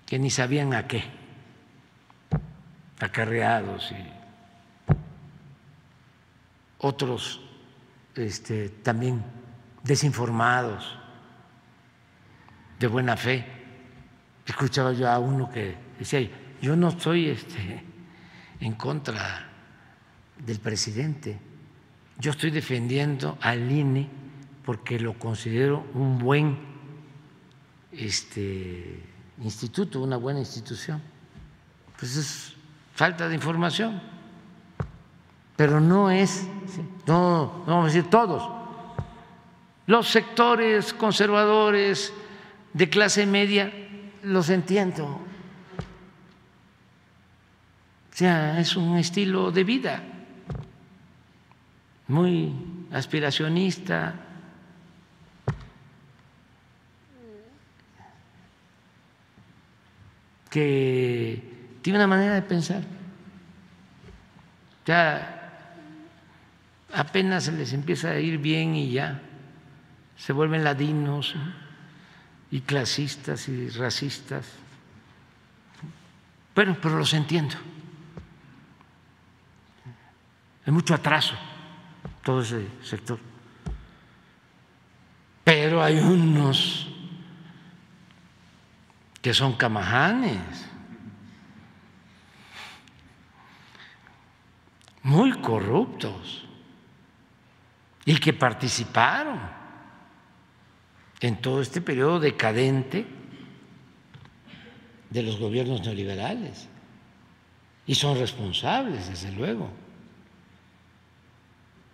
que 0.08 0.18
ni 0.18 0.30
sabían 0.30 0.74
a 0.74 0.88
qué, 0.88 1.04
acarreados 3.00 3.92
y 3.92 3.96
otros 6.80 7.42
este, 8.16 8.70
también 8.70 9.22
desinformados, 9.84 10.98
de 12.80 12.88
buena 12.88 13.18
fe. 13.18 13.46
Escuchaba 14.46 14.94
yo 14.94 15.10
a 15.10 15.20
uno 15.20 15.52
que 15.52 15.76
decía, 16.00 16.28
yo 16.62 16.76
no 16.76 16.88
estoy 16.88 17.30
este, 17.30 17.84
en 18.62 18.74
contra 18.76 19.50
del 20.38 20.60
presidente, 20.60 21.38
yo 22.18 22.32
estoy 22.32 22.52
defendiendo 22.52 23.38
al 23.42 23.70
INE 23.70 24.08
porque 24.64 25.00
lo 25.00 25.20
considero 25.20 25.86
un 25.94 26.18
buen 26.18 26.58
este, 27.92 29.17
instituto, 29.42 30.02
una 30.02 30.18
buena 30.18 30.40
institución. 30.40 31.02
Pues 32.00 32.16
es 32.16 32.54
falta 32.94 33.28
de 33.28 33.36
información. 33.36 34.02
Pero 35.56 35.80
no 35.80 36.12
es, 36.12 36.48
no, 37.08 37.64
vamos 37.66 37.84
a 37.84 37.88
decir 37.88 38.10
todos, 38.10 38.48
los 39.88 40.08
sectores 40.08 40.94
conservadores 40.94 42.14
de 42.74 42.90
clase 42.90 43.26
media 43.26 43.74
los 44.22 44.50
entiendo. 44.50 45.06
O 45.06 45.20
sea, 48.18 48.60
es 48.60 48.76
un 48.76 48.98
estilo 48.98 49.52
de 49.52 49.64
vida 49.64 50.04
muy 52.08 52.54
aspiracionista. 52.92 54.27
Que 60.48 61.78
tiene 61.82 62.00
una 62.00 62.08
manera 62.08 62.36
de 62.36 62.42
pensar. 62.42 62.84
Ya 64.86 65.34
apenas 66.94 67.46
se 67.46 67.52
les 67.52 67.74
empieza 67.74 68.12
a 68.12 68.20
ir 68.20 68.38
bien 68.38 68.76
y 68.76 68.92
ya 68.92 69.22
se 70.18 70.34
vuelven 70.34 70.64
ladinos 70.64 71.36
y 72.52 72.62
clasistas 72.62 73.48
y 73.50 73.70
racistas. 73.70 74.46
Bueno, 76.56 76.78
pero 76.82 76.98
los 76.98 77.14
entiendo. 77.14 77.56
Hay 80.66 80.74
mucho 80.74 80.94
atraso 80.94 81.36
todo 82.24 82.42
ese 82.42 82.68
sector. 82.84 83.20
Pero 85.44 85.82
hay 85.82 85.98
unos 86.00 86.90
que 89.22 89.34
son 89.34 89.54
camajanes, 89.54 90.68
muy 95.04 95.32
corruptos. 95.42 96.44
Y 98.06 98.18
que 98.20 98.32
participaron 98.32 99.38
en 101.20 101.42
todo 101.42 101.62
este 101.62 101.82
periodo 101.82 102.22
decadente 102.22 103.06
de 105.10 105.24
los 105.24 105.38
gobiernos 105.38 105.82
neoliberales. 105.82 106.70
Y 107.86 107.96
son 107.96 108.18
responsables, 108.18 109.10
desde 109.10 109.34
luego, 109.34 109.70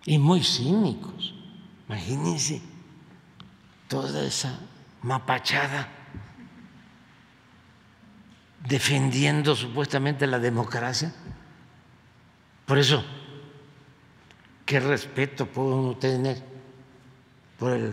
y 0.06 0.18
muy 0.18 0.42
cínicos. 0.44 1.34
Imagínense 1.88 2.62
toda 3.88 4.24
esa 4.24 4.58
mapachada 5.02 5.88
defendiendo 8.66 9.54
supuestamente 9.54 10.26
la 10.26 10.38
democracia. 10.38 11.12
Por 12.66 12.78
eso, 12.78 13.04
¿qué 14.66 14.80
respeto 14.80 15.46
puede 15.46 15.74
uno 15.74 15.96
tener 15.96 16.42
por 17.58 17.72
el 17.72 17.92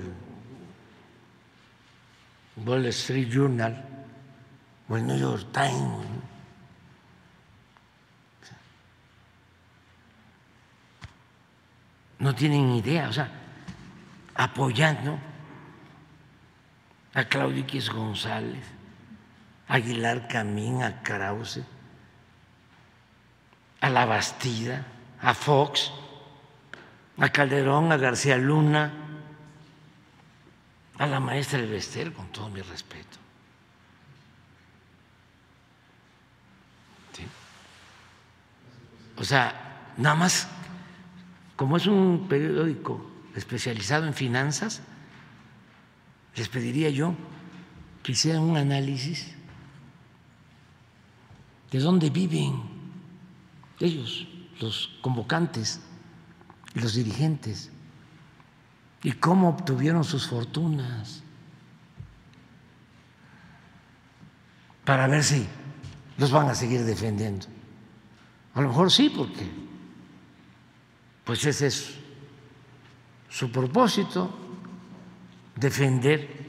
Wall 2.66 2.86
Street 2.88 3.30
Journal 3.30 3.84
o 4.90 4.98
el 4.98 5.08
New 5.08 5.18
York 5.18 5.48
Times. 5.52 6.08
No 12.20 12.36
tienen 12.36 12.76
idea, 12.76 13.10
o 13.10 13.14
sea, 13.14 13.32
apoyando 14.36 15.18
a 17.14 17.24
Claudio 17.26 17.62
X 17.62 17.90
González, 17.90 18.64
Aguilar 19.72 20.28
Camín, 20.28 20.84
a 20.84 21.02
Krause, 21.02 21.64
a 23.80 23.90
La 23.90 24.06
Bastida, 24.06 24.86
a 25.22 25.34
Fox, 25.34 25.94
a 27.18 27.30
Calderón, 27.30 27.90
a 27.90 27.96
García 27.96 28.38
Luna, 28.38 28.92
a 30.98 31.08
la 31.08 31.22
maestra 31.22 31.60
Elvester, 31.60 32.12
con 32.12 32.28
todo 32.34 32.50
mi 32.50 32.60
respeto. 32.60 33.18
O 39.16 39.24
sea, 39.24 39.94
nada 39.96 40.16
más, 40.16 40.50
como 41.56 41.78
es 41.78 41.86
un 41.86 42.28
periódico 42.28 43.10
especializado 43.38 44.06
en 44.06 44.14
finanzas, 44.14 44.82
les 46.36 46.50
pediría 46.50 46.90
yo 46.90 47.16
que 48.04 48.12
hicieran 48.12 48.42
un 48.42 48.58
análisis 48.58 49.38
de 51.72 51.80
dónde 51.80 52.10
viven 52.10 52.62
ellos, 53.80 54.28
los 54.60 54.92
convocantes, 55.02 55.82
los 56.76 56.94
dirigentes 56.94 57.72
y 59.04 59.14
cómo 59.14 59.50
obtuvieron 59.50 60.04
sus 60.04 60.28
fortunas 60.28 61.24
para 64.86 65.08
ver 65.08 65.24
si 65.24 65.48
los 66.18 66.32
van 66.32 66.50
a 66.50 66.56
seguir 66.56 66.84
defendiendo. 66.84 67.48
A 68.54 68.62
lo 68.62 68.68
mejor 68.68 68.92
sí, 68.92 69.10
porque 69.10 69.50
pues 71.24 71.46
ese 71.46 71.68
es 71.68 71.96
su 73.30 73.52
propósito, 73.52 74.30
defender 75.56 76.42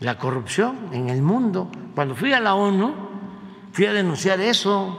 la 0.00 0.18
corrupción 0.18 0.90
en 0.92 1.10
el 1.10 1.20
mundo. 1.20 1.70
Cuando 1.94 2.14
fui 2.14 2.32
a 2.32 2.40
la 2.40 2.54
ONU, 2.54 3.07
fui 3.72 3.86
a 3.86 3.92
denunciar 3.92 4.40
eso, 4.40 4.98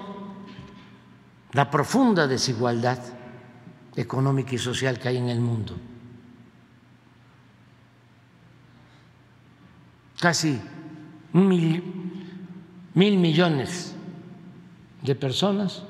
la 1.54 1.70
profunda 1.70 2.28
desigualdad 2.28 3.00
económica 3.96 4.56
y 4.56 4.58
social 4.58 5.00
que 5.00 5.08
hay 5.08 5.18
en 5.18 5.30
el 5.30 5.40
mundo. 5.40 5.76
Casi 10.20 10.60
mil, 11.34 11.84
mil 12.94 13.18
millones 13.18 13.96
de 15.02 15.16
personas 15.16 15.84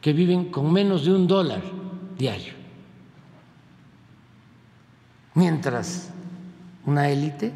que 0.00 0.12
viven 0.12 0.50
con 0.50 0.72
menos 0.72 1.04
de 1.04 1.12
un 1.12 1.26
dólar 1.26 1.62
diario, 2.16 2.54
mientras 5.34 6.10
una 6.86 7.08
élite 7.08 7.52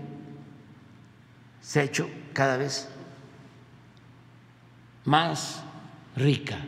se 1.60 1.80
ha 1.80 1.82
hecho 1.84 2.08
cada 2.32 2.56
vez 2.56 2.91
más 5.04 5.62
rica, 6.16 6.58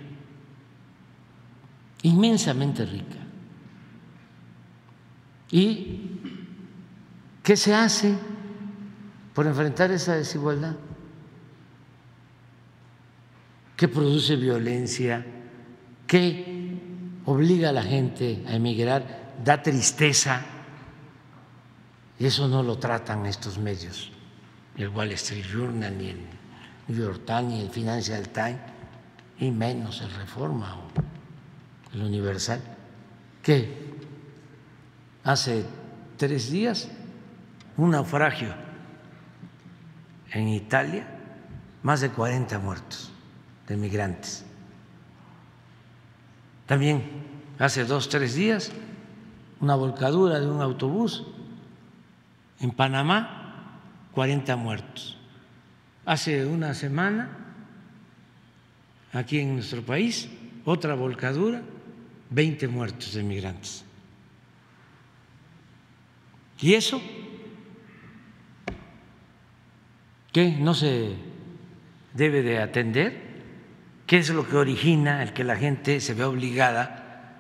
inmensamente 2.03 2.85
rica. 2.85 3.19
¿Y 5.51 6.21
qué 7.43 7.57
se 7.57 7.75
hace 7.75 8.15
por 9.35 9.47
enfrentar 9.47 9.91
esa 9.91 10.17
desigualdad? 10.17 10.75
¿Qué 13.77 13.89
produce 13.89 14.37
violencia? 14.37 15.25
¿Qué 16.07 16.79
obliga 17.25 17.71
a 17.71 17.73
la 17.73 17.83
gente 17.83 18.45
a 18.47 18.55
emigrar? 18.55 19.35
Da 19.45 19.63
tristeza. 19.63 20.43
Y 22.19 22.27
eso 22.27 22.49
no 22.49 22.63
lo 22.63 22.79
tratan 22.79 23.27
estos 23.27 23.59
medios, 23.59 24.13
el 24.77 24.89
Wall 24.89 25.13
Street 25.13 25.45
Journal, 25.45 25.99
ni 25.99 26.09
el 26.09 26.21
New 26.89 26.99
York 26.99 27.23
Times, 27.25 27.45
ni 27.45 27.61
el 27.61 27.71
Financial 27.71 28.29
Times, 28.29 28.61
y 29.39 29.51
menos 29.51 30.01
el 30.01 30.11
Reforma 30.11 30.77
o 30.77 31.95
el 31.95 32.03
Universal, 32.03 32.61
que 33.43 33.95
hace 35.25 35.65
tres 36.17 36.51
días 36.51 36.89
un 37.77 37.91
naufragio 37.91 38.55
en 40.31 40.49
Italia, 40.49 41.07
más 41.83 42.01
de 42.01 42.11
40 42.11 42.59
muertos 42.59 43.13
de 43.69 43.77
migrantes. 43.77 44.45
También 46.67 47.03
hace 47.59 47.85
dos, 47.85 48.09
tres 48.09 48.35
días, 48.35 48.73
una 49.61 49.75
volcadura 49.75 50.41
de 50.41 50.49
un 50.49 50.61
autobús 50.61 51.27
en 52.61 52.71
Panamá, 52.71 53.81
40 54.13 54.57
muertos. 54.57 55.19
Hace 56.07 56.45
una 56.45 56.75
semana, 56.75 57.31
aquí 59.13 59.41
en 59.41 59.55
nuestro 59.55 59.83
país, 59.83 60.29
otra 60.67 60.95
volcadura, 60.95 61.63
20 62.29 62.69
muertos 62.69 63.15
de 63.15 63.23
migrantes. 63.23 63.85
¿Y 66.61 66.75
eso? 66.75 67.01
¿Qué? 70.33 70.57
¿No 70.59 70.75
se 70.75 71.15
debe 72.13 72.43
de 72.43 72.61
atender? 72.61 73.25
¿Qué 74.07 74.19
es 74.19 74.29
lo 74.29 74.47
que 74.47 74.57
origina 74.57 75.23
el 75.23 75.33
que 75.33 75.45
la 75.45 75.57
gente 75.57 76.01
se 76.01 76.13
vea 76.13 76.29
obligada 76.29 77.39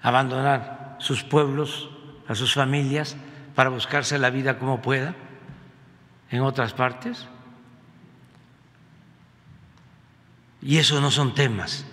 a 0.00 0.08
abandonar 0.08 0.96
sus 1.00 1.24
pueblos, 1.24 1.90
a 2.28 2.36
sus 2.36 2.54
familias, 2.54 3.16
para 3.56 3.70
buscarse 3.70 4.18
la 4.18 4.30
vida 4.30 4.58
como 4.58 4.80
pueda 4.80 5.16
en 6.30 6.42
otras 6.42 6.74
partes? 6.74 7.26
Y 10.64 10.78
eso 10.78 11.00
no 11.00 11.10
son 11.10 11.34
temas. 11.34 11.86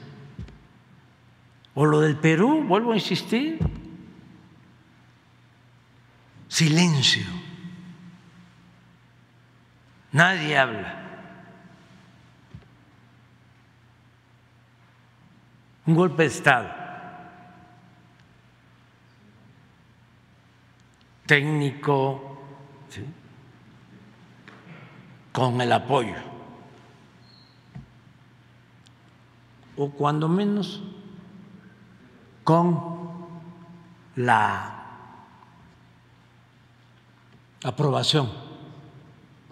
O 1.75 1.85
lo 1.85 2.00
del 2.00 2.16
Perú, 2.16 2.64
vuelvo 2.64 2.93
a 2.93 2.95
insistir, 2.95 3.59
silencio. 6.48 7.25
Nadie 10.11 10.58
habla. 10.58 10.98
un 15.85 15.95
golpe 15.95 16.24
de 16.24 16.30
Estado. 16.30 16.82
técnico, 21.25 22.41
con 25.32 25.61
el 25.61 25.72
apoyo, 25.72 26.17
o 29.82 29.90
cuando 29.90 30.30
menos 30.30 30.80
con 32.43 33.10
la 34.16 34.85
aprobación 37.64 38.30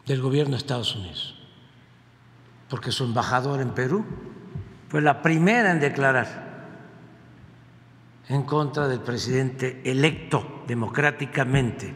del 0.05 0.21
gobierno 0.21 0.51
de 0.51 0.57
Estados 0.57 0.95
Unidos, 0.95 1.33
porque 2.69 2.91
su 2.91 3.05
embajador 3.05 3.59
en 3.59 3.71
Perú 3.71 4.05
fue 4.89 5.01
la 5.01 5.23
primera 5.23 5.71
en 5.71 5.79
declarar 5.79 6.67
en 8.27 8.43
contra 8.43 8.87
del 8.87 8.99
presidente 8.99 9.81
electo 9.83 10.61
democráticamente, 10.67 11.95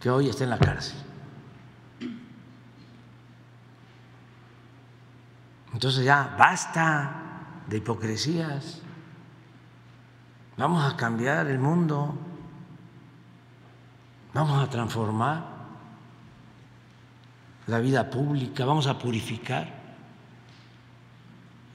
que 0.00 0.08
hoy 0.08 0.30
está 0.30 0.44
en 0.44 0.50
la 0.50 0.58
cárcel. 0.58 0.96
Entonces 5.74 6.06
ya 6.06 6.34
basta 6.38 7.20
de 7.68 7.78
hipocresías. 7.78 8.80
Vamos 10.56 10.84
a 10.84 10.96
cambiar 10.96 11.46
el 11.48 11.58
mundo. 11.58 12.14
Vamos 14.32 14.62
a 14.62 14.68
transformar 14.68 15.54
la 17.66 17.78
vida 17.78 18.10
pública, 18.10 18.64
vamos 18.64 18.86
a 18.86 18.98
purificar 18.98 19.84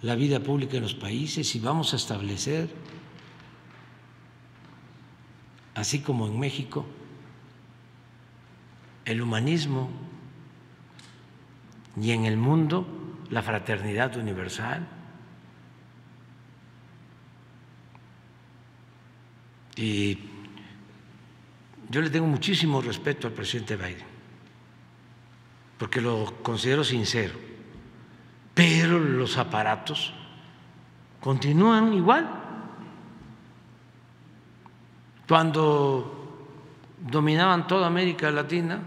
la 0.01 0.15
vida 0.15 0.39
pública 0.39 0.77
en 0.77 0.83
los 0.83 0.93
países 0.93 1.55
y 1.55 1.59
vamos 1.59 1.93
a 1.93 1.97
establecer, 1.97 2.69
así 5.75 6.01
como 6.01 6.27
en 6.27 6.39
México, 6.39 6.85
el 9.05 9.21
humanismo 9.21 9.89
y 11.99 12.11
en 12.11 12.25
el 12.25 12.37
mundo 12.37 12.85
la 13.29 13.41
fraternidad 13.41 14.15
universal. 14.15 14.87
Y 19.79 20.19
yo 21.89 22.01
le 22.01 22.09
tengo 22.09 22.27
muchísimo 22.27 22.81
respeto 22.81 23.27
al 23.27 23.33
presidente 23.33 23.77
Biden, 23.77 24.05
porque 25.77 26.01
lo 26.01 26.35
considero 26.43 26.83
sincero 26.83 27.49
pero 28.59 28.99
los 28.99 29.37
aparatos 29.37 30.11
continúan 31.21 31.93
igual. 31.93 32.29
Cuando 35.25 36.49
dominaban 36.99 37.67
toda 37.67 37.87
América 37.87 38.29
Latina 38.31 38.81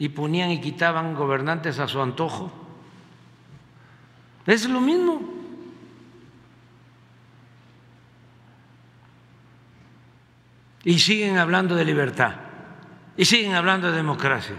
y 0.00 0.08
ponían 0.08 0.50
y 0.50 0.60
quitaban 0.60 1.14
gobernantes 1.14 1.78
a 1.78 1.86
su 1.86 2.02
antojo, 2.02 2.50
es 4.46 4.68
lo 4.68 4.80
mismo. 4.80 5.35
Y 10.86 11.00
siguen 11.00 11.36
hablando 11.36 11.74
de 11.74 11.84
libertad, 11.84 12.36
y 13.14 13.26
siguen 13.26 13.54
hablando 13.54 13.90
de 13.90 13.96
democracia. 13.98 14.56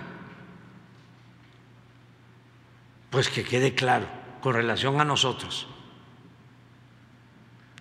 pues 3.10 3.30
que 3.30 3.44
quede 3.44 3.74
claro 3.74 4.06
con 4.42 4.54
relación 4.54 5.00
a 5.02 5.06
nosotros. 5.06 5.68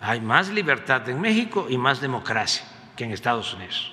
Hay 0.00 0.20
más 0.20 0.49
libertad 0.49 1.07
en 1.08 1.20
México 1.20 1.66
y 1.68 1.76
más 1.76 2.00
democracia 2.00 2.65
que 2.97 3.05
en 3.05 3.12
Estados 3.12 3.52
Unidos. 3.52 3.92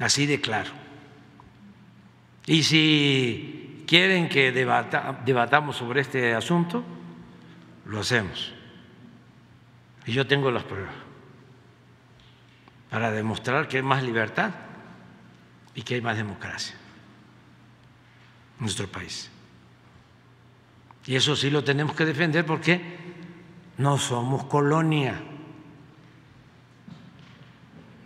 Así 0.00 0.26
de 0.26 0.40
claro. 0.40 0.70
Y 2.46 2.62
si 2.64 3.84
quieren 3.86 4.28
que 4.28 4.50
debatamos 4.50 5.76
sobre 5.76 6.00
este 6.00 6.34
asunto, 6.34 6.82
lo 7.84 8.00
hacemos. 8.00 8.52
Y 10.06 10.12
yo 10.12 10.26
tengo 10.26 10.50
las 10.50 10.64
pruebas 10.64 11.01
para 12.92 13.10
demostrar 13.10 13.68
que 13.68 13.78
hay 13.78 13.82
más 13.82 14.02
libertad 14.02 14.50
y 15.74 15.80
que 15.80 15.94
hay 15.94 16.02
más 16.02 16.14
democracia 16.14 16.76
nuestro 18.58 18.86
país. 18.86 19.30
Y 21.06 21.16
eso 21.16 21.34
sí 21.34 21.48
lo 21.48 21.64
tenemos 21.64 21.96
que 21.96 22.04
defender 22.04 22.44
porque 22.44 22.80
no 23.78 23.96
somos 23.96 24.44
colonia, 24.44 25.18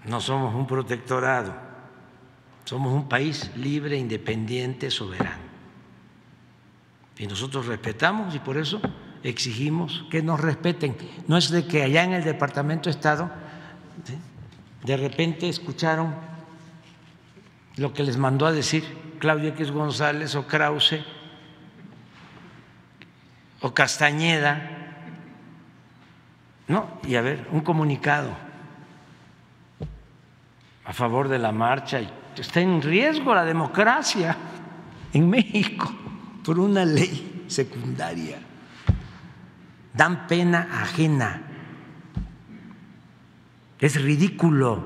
no 0.04 0.20
somos 0.20 0.54
un 0.54 0.68
protectorado, 0.68 1.52
somos 2.64 2.92
un 2.92 3.08
país 3.08 3.50
libre, 3.56 3.98
independiente, 3.98 4.92
soberano. 4.92 5.46
Y 7.18 7.26
nosotros 7.26 7.66
respetamos 7.66 8.36
y 8.36 8.38
por 8.38 8.56
eso 8.56 8.80
exigimos 9.24 10.04
que 10.12 10.22
nos 10.22 10.40
respeten. 10.40 10.96
No 11.26 11.36
es 11.36 11.50
de 11.50 11.66
que 11.66 11.82
allá 11.82 12.04
en 12.04 12.12
el 12.12 12.22
Departamento 12.22 12.88
de 12.88 12.92
Estado 12.92 13.32
de 14.86 14.96
repente 14.96 15.48
escucharon 15.48 16.14
lo 17.74 17.92
que 17.92 18.04
les 18.04 18.16
mandó 18.16 18.46
a 18.46 18.52
decir 18.52 18.84
Claudia 19.18 19.48
X 19.48 19.72
González 19.72 20.36
o 20.36 20.46
Krause 20.46 21.04
o 23.60 23.74
Castañeda. 23.74 24.70
No, 26.68 27.00
y 27.04 27.16
a 27.16 27.20
ver, 27.20 27.48
un 27.50 27.62
comunicado 27.62 28.30
a 30.84 30.92
favor 30.92 31.28
de 31.28 31.40
la 31.40 31.50
marcha. 31.50 32.00
Está 32.36 32.60
en 32.60 32.80
riesgo 32.80 33.34
la 33.34 33.44
democracia 33.44 34.36
en 35.12 35.28
México 35.28 35.92
por 36.44 36.60
una 36.60 36.84
ley 36.84 37.44
secundaria. 37.48 38.38
Dan 39.92 40.28
pena 40.28 40.68
ajena. 40.80 41.45
Es 43.78 44.00
ridículo. 44.00 44.82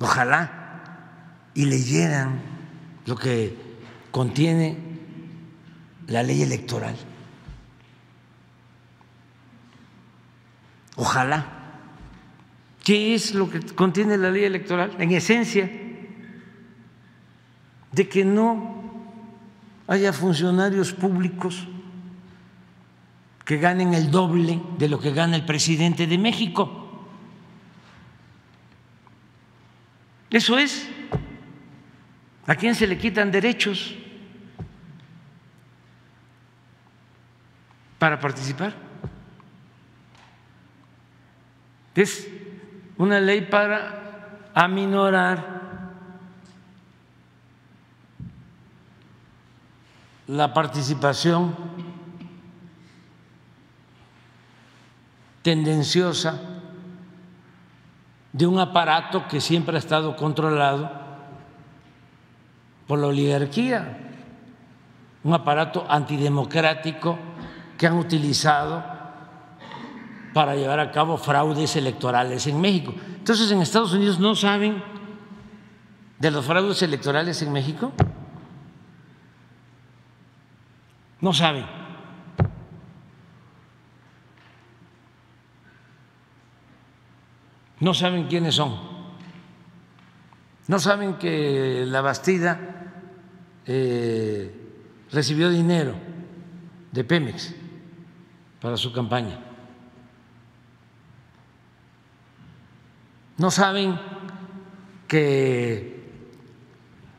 Ojalá 0.00 1.50
y 1.54 1.64
leyeran 1.64 2.40
lo 3.06 3.16
que 3.16 3.56
contiene 4.10 4.76
la 6.06 6.22
ley 6.22 6.42
electoral. 6.42 6.96
Ojalá. 10.96 11.54
¿Qué 12.84 13.14
es 13.14 13.34
lo 13.34 13.50
que 13.50 13.60
contiene 13.60 14.16
la 14.16 14.30
ley 14.30 14.44
electoral? 14.44 14.96
En 14.98 15.10
esencia, 15.12 15.70
de 17.92 18.08
que 18.08 18.24
no 18.24 18.78
haya 19.86 20.12
funcionarios 20.12 20.92
públicos 20.92 21.66
que 23.48 23.56
ganen 23.56 23.94
el 23.94 24.10
doble 24.10 24.60
de 24.76 24.90
lo 24.90 25.00
que 25.00 25.10
gana 25.10 25.34
el 25.34 25.46
presidente 25.46 26.06
de 26.06 26.18
México. 26.18 27.00
Eso 30.28 30.58
es. 30.58 30.86
¿A 32.46 32.54
quién 32.56 32.74
se 32.74 32.86
le 32.86 32.98
quitan 32.98 33.30
derechos 33.30 33.94
para 37.98 38.20
participar? 38.20 38.74
Es 41.94 42.28
una 42.98 43.18
ley 43.18 43.40
para 43.40 44.50
aminorar 44.52 45.92
la 50.26 50.52
participación 50.52 51.87
tendenciosa 55.48 56.38
de 58.34 58.46
un 58.46 58.58
aparato 58.58 59.26
que 59.26 59.40
siempre 59.40 59.76
ha 59.76 59.78
estado 59.78 60.14
controlado 60.14 60.90
por 62.86 62.98
la 62.98 63.06
oligarquía, 63.06 63.96
un 65.24 65.32
aparato 65.32 65.86
antidemocrático 65.88 67.18
que 67.78 67.86
han 67.86 67.96
utilizado 67.96 68.84
para 70.34 70.54
llevar 70.54 70.80
a 70.80 70.92
cabo 70.92 71.16
fraudes 71.16 71.76
electorales 71.76 72.46
en 72.46 72.60
México. 72.60 72.92
Entonces, 73.16 73.50
en 73.50 73.62
Estados 73.62 73.94
Unidos 73.94 74.20
no 74.20 74.34
saben 74.34 74.82
de 76.18 76.30
los 76.30 76.44
fraudes 76.44 76.82
electorales 76.82 77.40
en 77.40 77.52
México. 77.52 77.90
No 81.22 81.32
saben. 81.32 81.77
No 87.80 87.94
saben 87.94 88.26
quiénes 88.26 88.54
son. 88.54 88.76
No 90.66 90.78
saben 90.78 91.14
que 91.14 91.84
la 91.86 92.00
Bastida 92.00 92.58
eh, 93.66 94.54
recibió 95.10 95.48
dinero 95.50 95.94
de 96.92 97.04
Pemex 97.04 97.54
para 98.60 98.76
su 98.76 98.92
campaña. 98.92 99.38
No 103.38 103.50
saben 103.50 103.98
que 105.06 106.12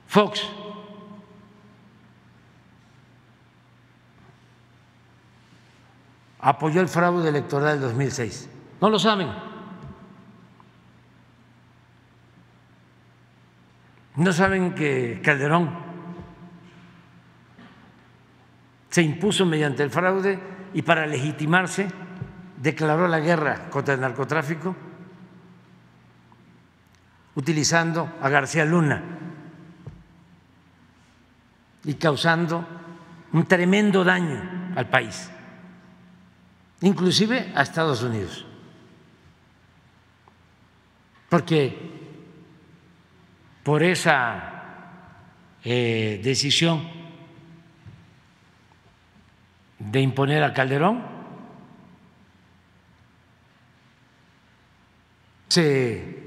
Fox 0.08 0.42
apoyó 6.40 6.82
el 6.82 6.88
fraude 6.88 7.30
electoral 7.30 7.80
del 7.80 7.90
2006. 7.90 8.50
No 8.82 8.90
lo 8.90 9.00
saben. 9.00 9.49
No 14.20 14.34
saben 14.34 14.76
que 14.76 15.22
Calderón 15.24 15.70
se 18.90 19.02
impuso 19.02 19.46
mediante 19.46 19.82
el 19.82 19.90
fraude 19.90 20.38
y 20.74 20.82
para 20.82 21.08
legitimarse 21.08 21.88
declaró 22.58 23.08
la 23.08 23.22
guerra 23.22 23.70
contra 23.70 23.94
el 23.94 24.02
narcotráfico 24.02 24.76
utilizando 27.36 28.18
a 28.22 28.28
García 28.28 28.66
Luna 28.66 29.02
y 31.86 31.94
causando 31.94 32.68
un 33.32 33.46
tremendo 33.46 34.04
daño 34.04 34.74
al 34.76 34.90
país, 34.90 35.32
inclusive 36.82 37.54
a 37.56 37.62
Estados 37.62 38.04
Unidos. 38.04 38.46
Porque 41.30 41.99
por 43.64 43.84
esa 43.84 44.60
eh, 45.64 46.20
decisión 46.24 46.88
de 49.80 50.02
imponer 50.02 50.44
a 50.44 50.54
Calderón, 50.54 51.04
se 55.48 56.20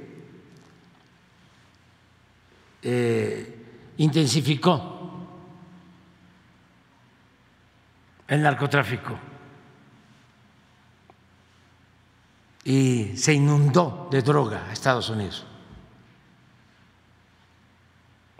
eh, 2.83 3.67
intensificó 3.99 4.93
el 8.27 8.43
narcotráfico 8.43 9.19
y 12.65 13.17
se 13.17 13.35
inundó 13.35 14.09
de 14.11 14.23
droga 14.23 14.67
a 14.69 14.73
Estados 14.73 15.09
Unidos. 15.11 15.47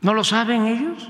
¿No 0.03 0.15
lo 0.15 0.25
saben 0.25 0.67
ellos? 0.67 1.09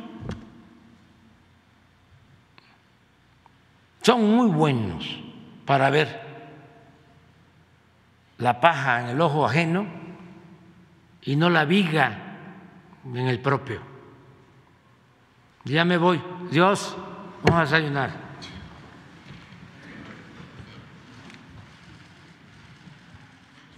Son 4.03 4.37
muy 4.37 4.49
buenos 4.49 5.19
para 5.65 5.89
ver 5.91 6.21
la 8.39 8.61
paja 8.61 9.01
en 9.01 9.09
el 9.11 9.21
ojo 9.21 9.47
ajeno 9.47 9.87
y 11.23 11.37
no 11.37 11.49
la 11.49 11.65
viga 11.65 12.37
en 13.07 13.29
el 13.29 13.41
propio. 13.41 13.81
Ya 15.65 15.85
me 15.85 15.97
voy. 15.97 16.21
Dios, 16.51 16.97
vamos 17.45 17.61
a 17.61 17.65
desayunar. 17.65 18.22